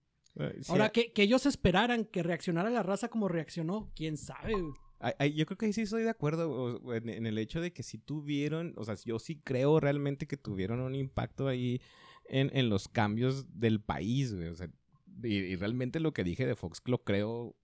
Sí, 0.62 0.72
Ahora, 0.72 0.90
que, 0.92 1.14
que 1.14 1.24
ellos 1.24 1.46
esperaran 1.46 2.04
que 2.06 2.22
reaccionara 2.22 2.70
la 2.70 2.84
raza 2.84 3.08
como 3.10 3.28
reaccionó, 3.30 3.92
quién 3.96 4.18
sabe. 4.18 4.54
Yo 5.34 5.46
creo 5.46 5.58
que 5.58 5.66
ahí 5.68 5.74
sí 5.74 5.82
estoy 5.82 6.04
de 6.04 6.10
acuerdo 6.10 6.94
en, 6.94 7.26
el 7.26 7.38
hecho 7.38 7.62
de 7.62 7.72
que 7.72 7.84
sí 7.84 7.98
tuvieron, 7.98 8.74
o 8.78 8.84
sea, 8.84 8.96
yo 9.06 9.20
sí 9.20 9.40
creo 9.44 9.80
realmente 9.80 10.28
que 10.28 10.38
tuvieron 10.38 10.80
un 10.80 10.96
impacto 10.96 11.48
ahí 11.48 11.82
en, 12.26 12.50
en 12.54 12.70
los 12.70 12.88
cambios 12.88 13.46
del 13.60 13.80
país, 13.80 14.34
güey. 14.34 14.48
O 14.48 14.56
sea, 14.56 14.70
y, 15.24 15.56
realmente 15.56 16.00
lo 16.00 16.14
que 16.14 16.24
dije 16.24 16.46
de 16.46 16.56
Fox 16.56 16.82
lo 16.86 17.04
creo, 17.04 17.56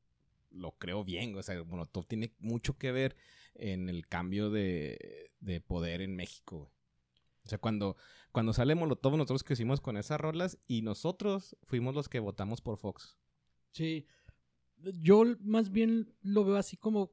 lo 0.51 0.71
creo 0.73 1.03
bien. 1.03 1.36
O 1.36 1.43
sea, 1.43 1.63
Molotov 1.63 2.05
tiene 2.05 2.34
mucho 2.39 2.77
que 2.77 2.91
ver 2.91 3.15
en 3.55 3.89
el 3.89 4.07
cambio 4.07 4.49
de, 4.49 5.29
de 5.39 5.61
poder 5.61 6.01
en 6.01 6.15
México, 6.15 6.59
güey. 6.59 6.71
O 7.45 7.49
sea, 7.49 7.57
cuando, 7.57 7.97
cuando 8.31 8.53
sale 8.53 8.73
Molotov, 8.73 9.17
nosotros 9.17 9.43
crecimos 9.43 9.81
con 9.81 9.97
esas 9.97 10.19
rolas 10.19 10.57
y 10.65 10.81
nosotros 10.81 11.57
fuimos 11.63 11.93
los 11.93 12.07
que 12.07 12.19
votamos 12.19 12.61
por 12.61 12.77
Fox. 12.77 13.17
Sí. 13.71 14.07
Yo 14.77 15.23
más 15.41 15.71
bien 15.71 16.13
lo 16.21 16.45
veo 16.45 16.55
así 16.55 16.77
como 16.77 17.11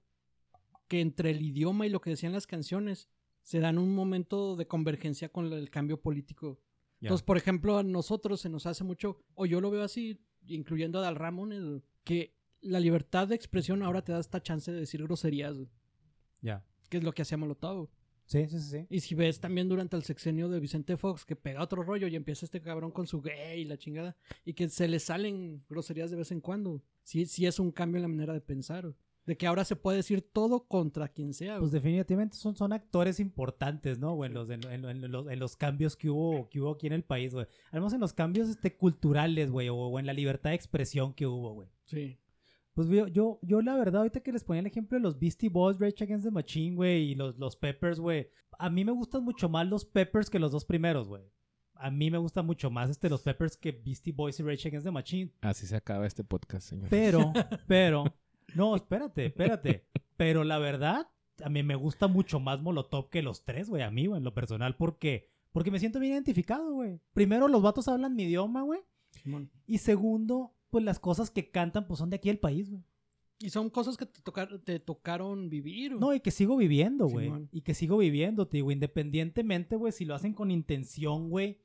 que 0.90 1.00
entre 1.00 1.30
el 1.30 1.40
idioma 1.40 1.86
y 1.86 1.90
lo 1.90 2.00
que 2.00 2.10
decían 2.10 2.32
las 2.32 2.48
canciones 2.48 3.08
se 3.42 3.60
dan 3.60 3.78
un 3.78 3.94
momento 3.94 4.56
de 4.56 4.66
convergencia 4.66 5.28
con 5.28 5.50
el 5.52 5.70
cambio 5.70 6.02
político. 6.02 6.60
Entonces, 7.00 7.24
por 7.24 7.36
ejemplo, 7.36 7.78
a 7.78 7.84
nosotros 7.84 8.40
se 8.40 8.48
nos 8.48 8.66
hace 8.66 8.82
mucho, 8.82 9.16
o 9.34 9.46
yo 9.46 9.60
lo 9.60 9.70
veo 9.70 9.84
así, 9.84 10.20
incluyendo 10.48 10.98
a 10.98 11.02
Dal 11.02 11.14
Ramón, 11.14 11.52
el- 11.52 11.84
que 12.02 12.34
la 12.60 12.80
libertad 12.80 13.28
de 13.28 13.36
expresión 13.36 13.84
ahora 13.84 14.02
te 14.02 14.10
da 14.10 14.18
esta 14.18 14.42
chance 14.42 14.72
de 14.72 14.80
decir 14.80 15.00
groserías, 15.04 15.56
Ya. 16.42 16.64
que 16.88 16.96
es 16.98 17.04
lo 17.04 17.12
que 17.12 17.22
hacía 17.22 17.38
Molotov. 17.38 17.88
Sí, 18.26 18.46
sí, 18.48 18.58
sí. 18.58 18.70
sí. 18.70 18.86
Y 18.90 19.00
si 19.00 19.14
ves 19.14 19.38
también 19.40 19.68
durante 19.68 19.96
el 19.96 20.02
sexenio 20.02 20.48
de 20.48 20.58
Vicente 20.58 20.96
Fox 20.96 21.24
que 21.24 21.36
pega 21.36 21.62
otro 21.62 21.82
rollo 21.84 22.08
y 22.08 22.16
empieza 22.16 22.44
este 22.46 22.60
cabrón 22.60 22.90
con 22.90 23.06
su 23.06 23.20
gay 23.20 23.60
y 23.60 23.64
la 23.64 23.78
chingada 23.78 24.16
y 24.44 24.54
que 24.54 24.68
se 24.68 24.88
le 24.88 24.98
salen 24.98 25.64
groserías 25.68 26.10
de 26.10 26.16
vez 26.16 26.32
en 26.32 26.40
cuando. 26.40 26.82
Sí, 27.04 27.26
sí 27.26 27.46
es 27.46 27.58
un 27.60 27.70
cambio 27.70 27.98
en 27.98 28.02
la 28.02 28.08
manera 28.08 28.32
de 28.32 28.40
pensar. 28.40 28.92
De 29.30 29.36
que 29.36 29.46
ahora 29.46 29.64
se 29.64 29.76
puede 29.76 29.98
decir 29.98 30.22
todo 30.22 30.66
contra 30.66 31.06
quien 31.06 31.32
sea. 31.34 31.58
Pues 31.60 31.70
güey. 31.70 31.80
definitivamente 31.82 32.36
son, 32.36 32.56
son 32.56 32.72
actores 32.72 33.20
importantes, 33.20 34.00
¿no? 34.00 34.14
güey? 34.16 34.28
En 34.28 34.34
los, 34.34 34.50
en, 34.50 34.60
en- 34.64 34.84
en 34.84 35.12
los, 35.12 35.28
en 35.28 35.38
los 35.38 35.54
cambios 35.56 35.94
que 35.96 36.10
hubo, 36.10 36.48
que 36.48 36.60
hubo 36.60 36.72
aquí 36.72 36.88
en 36.88 36.94
el 36.94 37.04
país, 37.04 37.32
güey. 37.32 37.46
Además 37.70 37.92
en 37.92 38.00
los 38.00 38.12
cambios 38.12 38.48
este, 38.48 38.76
culturales, 38.76 39.52
güey, 39.52 39.68
o, 39.68 39.76
o 39.76 39.98
en 40.00 40.06
la 40.06 40.12
libertad 40.12 40.50
de 40.50 40.56
expresión 40.56 41.14
que 41.14 41.28
hubo, 41.28 41.54
güey. 41.54 41.68
Sí. 41.84 42.18
Pues 42.74 42.88
yo, 42.88 43.06
yo, 43.06 43.38
yo 43.42 43.62
la 43.62 43.76
verdad, 43.76 43.98
ahorita 44.00 44.20
que 44.20 44.32
les 44.32 44.42
ponía 44.42 44.60
el 44.60 44.66
ejemplo 44.66 44.98
de 44.98 45.02
los 45.02 45.18
Beastie 45.18 45.48
Boys, 45.48 45.78
Rage 45.78 46.02
Against 46.02 46.24
the 46.24 46.32
Machine, 46.32 46.74
güey, 46.74 47.12
y 47.12 47.14
los, 47.14 47.36
los 47.38 47.54
Peppers, 47.54 48.00
güey. 48.00 48.28
A 48.58 48.68
mí 48.68 48.84
me 48.84 48.92
gustan 48.92 49.22
mucho 49.24 49.48
más 49.48 49.66
los 49.68 49.84
Peppers 49.84 50.28
que 50.28 50.40
los 50.40 50.50
dos 50.50 50.64
primeros, 50.64 51.06
güey. 51.08 51.22
A 51.74 51.90
mí 51.90 52.10
me 52.10 52.18
gustan 52.18 52.44
mucho 52.44 52.70
más 52.70 52.90
este, 52.90 53.08
los 53.08 53.22
Peppers 53.22 53.56
que 53.56 53.72
Beastie 53.72 54.12
Boys 54.12 54.38
y 54.38 54.42
Rage 54.42 54.68
Against 54.68 54.84
the 54.86 54.90
Machine. 54.90 55.32
Así 55.40 55.66
se 55.66 55.76
acaba 55.76 56.06
este 56.06 56.24
podcast, 56.24 56.68
señor. 56.68 56.88
Pero, 56.90 57.32
pero, 57.66 58.04
no, 58.54 58.76
espérate, 58.76 59.26
espérate. 59.26 59.84
Pero 60.16 60.44
la 60.44 60.58
verdad, 60.58 61.08
a 61.42 61.48
mí 61.48 61.62
me 61.62 61.74
gusta 61.74 62.06
mucho 62.08 62.40
más 62.40 62.60
Molotov 62.62 63.08
que 63.10 63.22
los 63.22 63.44
tres, 63.44 63.68
güey, 63.68 63.82
a 63.82 63.90
mí, 63.90 64.06
güey, 64.06 64.18
en 64.18 64.24
lo 64.24 64.34
personal, 64.34 64.76
porque, 64.76 65.28
porque 65.52 65.70
me 65.70 65.78
siento 65.78 65.98
bien 66.00 66.12
identificado, 66.12 66.72
güey. 66.72 67.00
Primero, 67.14 67.48
los 67.48 67.62
vatos 67.62 67.88
hablan 67.88 68.14
mi 68.16 68.24
idioma, 68.24 68.62
güey. 68.62 68.80
Simón. 69.22 69.50
Y 69.66 69.78
segundo, 69.78 70.54
pues 70.70 70.84
las 70.84 70.98
cosas 71.00 71.30
que 71.30 71.50
cantan, 71.50 71.86
pues 71.86 71.98
son 71.98 72.10
de 72.10 72.16
aquí 72.16 72.28
del 72.28 72.38
país, 72.38 72.70
güey. 72.70 72.82
Y 73.42 73.48
son 73.48 73.70
cosas 73.70 73.96
que 73.96 74.04
te, 74.04 74.20
tocar- 74.20 74.58
te 74.64 74.78
tocaron 74.80 75.48
vivir. 75.48 75.92
No, 75.92 76.12
y 76.12 76.20
que 76.20 76.30
sigo 76.30 76.56
viviendo, 76.58 77.06
güey. 77.08 77.30
Y 77.52 77.62
que 77.62 77.72
sigo 77.72 77.96
viviendo, 77.96 78.46
te 78.46 78.58
digo, 78.58 78.70
independientemente, 78.70 79.76
güey, 79.76 79.92
si 79.92 80.04
lo 80.04 80.14
hacen 80.14 80.34
con 80.34 80.50
intención, 80.50 81.30
güey, 81.30 81.58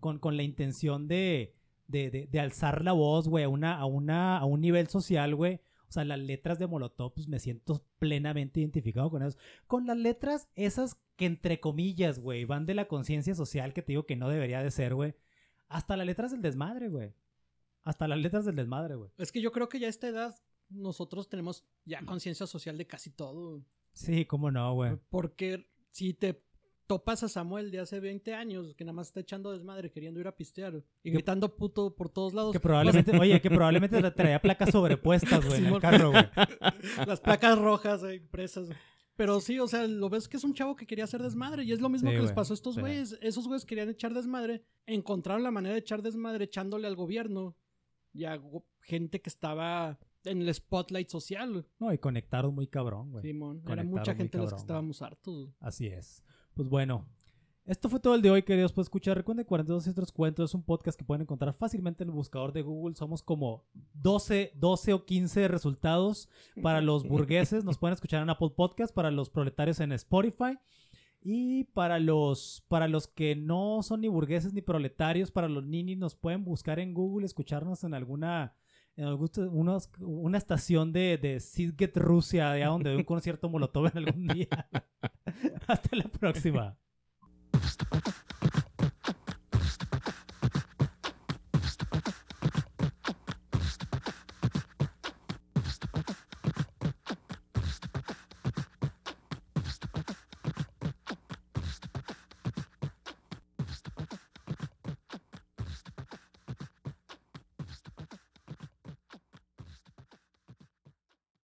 con, 0.00 0.18
con 0.18 0.38
la 0.38 0.42
intención 0.42 1.06
de, 1.06 1.54
de, 1.86 2.10
de- 2.10 2.26
de 2.28 2.40
alzar 2.40 2.82
la 2.82 2.92
voz, 2.92 3.28
güey, 3.28 3.44
a, 3.44 3.48
una, 3.50 3.76
a, 3.78 3.84
una, 3.84 4.38
a 4.38 4.46
un 4.46 4.62
nivel 4.62 4.88
social, 4.88 5.34
güey. 5.34 5.60
O 5.88 5.92
sea, 5.92 6.04
las 6.04 6.18
letras 6.18 6.58
de 6.58 6.66
Molotov, 6.66 7.14
pues 7.14 7.28
me 7.28 7.38
siento 7.38 7.82
plenamente 7.98 8.60
identificado 8.60 9.10
con 9.10 9.22
eso. 9.22 9.38
Con 9.66 9.86
las 9.86 9.96
letras 9.96 10.48
esas 10.54 10.96
que, 11.16 11.26
entre 11.26 11.60
comillas, 11.60 12.18
güey, 12.18 12.44
van 12.44 12.66
de 12.66 12.74
la 12.74 12.88
conciencia 12.88 13.34
social 13.34 13.72
que 13.72 13.82
te 13.82 13.92
digo 13.92 14.04
que 14.04 14.16
no 14.16 14.28
debería 14.28 14.62
de 14.62 14.70
ser, 14.70 14.94
güey. 14.94 15.14
Hasta 15.68 15.96
las 15.96 16.06
letras 16.06 16.30
del 16.30 16.42
desmadre, 16.42 16.88
güey. 16.88 17.12
Hasta 17.84 18.06
las 18.06 18.18
letras 18.18 18.44
del 18.44 18.56
desmadre, 18.56 18.96
güey. 18.96 19.10
Es 19.16 19.32
que 19.32 19.40
yo 19.40 19.50
creo 19.50 19.68
que 19.68 19.80
ya 19.80 19.86
a 19.86 19.90
esta 19.90 20.08
edad 20.08 20.36
nosotros 20.68 21.28
tenemos 21.28 21.64
ya 21.86 22.04
conciencia 22.04 22.46
social 22.46 22.76
de 22.76 22.86
casi 22.86 23.10
todo. 23.10 23.64
Sí, 23.92 24.26
cómo 24.26 24.50
no, 24.50 24.74
güey. 24.74 24.98
Porque 25.08 25.70
si 25.90 26.12
te 26.12 26.42
topas 26.88 27.22
a 27.22 27.28
Samuel 27.28 27.70
de 27.70 27.78
hace 27.78 28.00
20 28.00 28.34
años, 28.34 28.74
que 28.74 28.84
nada 28.84 28.94
más 28.94 29.06
está 29.08 29.20
echando 29.20 29.52
desmadre, 29.52 29.92
queriendo 29.92 30.18
ir 30.18 30.26
a 30.26 30.34
pistear 30.34 30.82
y 31.04 31.10
gritando 31.12 31.54
puto 31.54 31.94
por 31.94 32.08
todos 32.08 32.34
lados, 32.34 32.52
Que 32.52 32.58
probablemente, 32.58 33.12
oye, 33.20 33.40
que 33.40 33.48
probablemente 33.50 33.96
tra- 34.00 34.12
traía 34.12 34.40
placas 34.42 34.70
sobrepuestas, 34.70 35.46
güey, 35.46 35.64
en 35.64 35.74
el 35.74 35.80
carro, 35.80 36.10
güey. 36.10 36.24
las 37.06 37.20
placas 37.20 37.56
rojas 37.58 38.02
impresas. 38.12 38.68
Pero 39.14 39.40
sí, 39.40 39.58
o 39.60 39.66
sea, 39.68 39.86
lo 39.86 40.08
ves 40.08 40.28
que 40.28 40.36
es 40.36 40.44
un 40.44 40.54
chavo 40.54 40.74
que 40.76 40.86
quería 40.86 41.04
hacer 41.04 41.22
desmadre 41.22 41.64
y 41.64 41.72
es 41.72 41.80
lo 41.80 41.88
mismo 41.88 42.08
Sí, 42.10 42.16
que 42.16 42.22
les 42.22 42.32
pasó 42.32 42.52
a 42.52 42.56
estos 42.56 42.74
sí. 42.76 42.80
güeyes. 42.80 43.18
Esos 43.20 43.46
güeyes 43.46 43.66
querían 43.66 43.88
echar 43.90 44.14
desmadre, 44.14 44.64
encontraron 44.86 45.42
la 45.42 45.50
manera 45.50 45.74
de 45.74 45.80
echar 45.80 46.02
desmadre 46.02 46.44
echándole 46.44 46.86
al 46.86 46.96
gobierno 46.96 47.56
y 48.12 48.24
a 48.24 48.40
gente 48.80 49.20
que 49.20 49.28
estaba 49.28 49.98
en 50.24 50.40
el 50.42 50.54
spotlight 50.54 51.08
social. 51.08 51.66
No, 51.80 51.92
y 51.92 51.98
conectaron 51.98 52.54
muy 52.54 52.66
cabrón, 52.68 53.10
güey. 53.10 53.22
Simón, 53.22 53.56
era 53.58 53.64
Conectaron 53.66 53.90
mucha 53.90 54.14
gente 54.14 54.38
de 54.38 54.44
las 54.44 54.54
que 54.54 54.60
estábamos 54.60 55.02
hartos. 55.02 55.50
Así 55.60 55.86
es. 55.88 56.24
Pues 56.58 56.68
bueno, 56.68 57.06
esto 57.66 57.88
fue 57.88 58.00
todo 58.00 58.16
el 58.16 58.20
de 58.20 58.32
hoy, 58.32 58.42
queridos. 58.42 58.72
Pues 58.72 58.86
escuchar, 58.86 59.16
recuerden 59.16 59.44
42 59.44 59.86
y 59.86 59.90
otros 59.90 60.10
cuentos. 60.10 60.50
Es 60.50 60.54
un 60.56 60.64
podcast 60.64 60.98
que 60.98 61.04
pueden 61.04 61.22
encontrar 61.22 61.54
fácilmente 61.54 62.02
en 62.02 62.08
el 62.08 62.16
buscador 62.16 62.52
de 62.52 62.62
Google. 62.62 62.96
Somos 62.96 63.22
como 63.22 63.64
12, 63.94 64.54
12 64.56 64.92
o 64.92 65.04
15 65.04 65.46
resultados 65.46 66.28
para 66.60 66.80
los 66.80 67.06
burgueses. 67.06 67.62
Nos 67.62 67.78
pueden 67.78 67.92
escuchar 67.92 68.24
en 68.24 68.30
Apple 68.30 68.50
Podcast, 68.56 68.92
para 68.92 69.12
los 69.12 69.30
proletarios 69.30 69.78
en 69.78 69.92
Spotify. 69.92 70.58
Y 71.22 71.62
para 71.74 72.00
los, 72.00 72.64
para 72.66 72.88
los 72.88 73.06
que 73.06 73.36
no 73.36 73.84
son 73.84 74.00
ni 74.00 74.08
burgueses 74.08 74.52
ni 74.52 74.60
proletarios, 74.60 75.30
para 75.30 75.48
los 75.48 75.64
ninis, 75.64 75.96
nos 75.96 76.16
pueden 76.16 76.44
buscar 76.44 76.80
en 76.80 76.92
Google, 76.92 77.24
escucharnos 77.24 77.84
en 77.84 77.94
alguna, 77.94 78.56
en 78.98 79.04
algún- 79.04 79.30
unos- 79.52 79.90
una 80.00 80.36
estación 80.38 80.92
de, 80.92 81.16
de 81.18 81.40
Sidget 81.40 81.96
Rusia, 81.96 82.50
allá 82.50 82.66
donde 82.66 82.90
hay 82.90 82.96
un 82.96 83.04
concierto 83.04 83.48
Molotov 83.48 83.86
en 83.86 83.96
algún 83.98 84.26
día. 84.26 84.48
Hasta 85.68 85.96
la 85.96 86.04
próxima. 86.08 86.76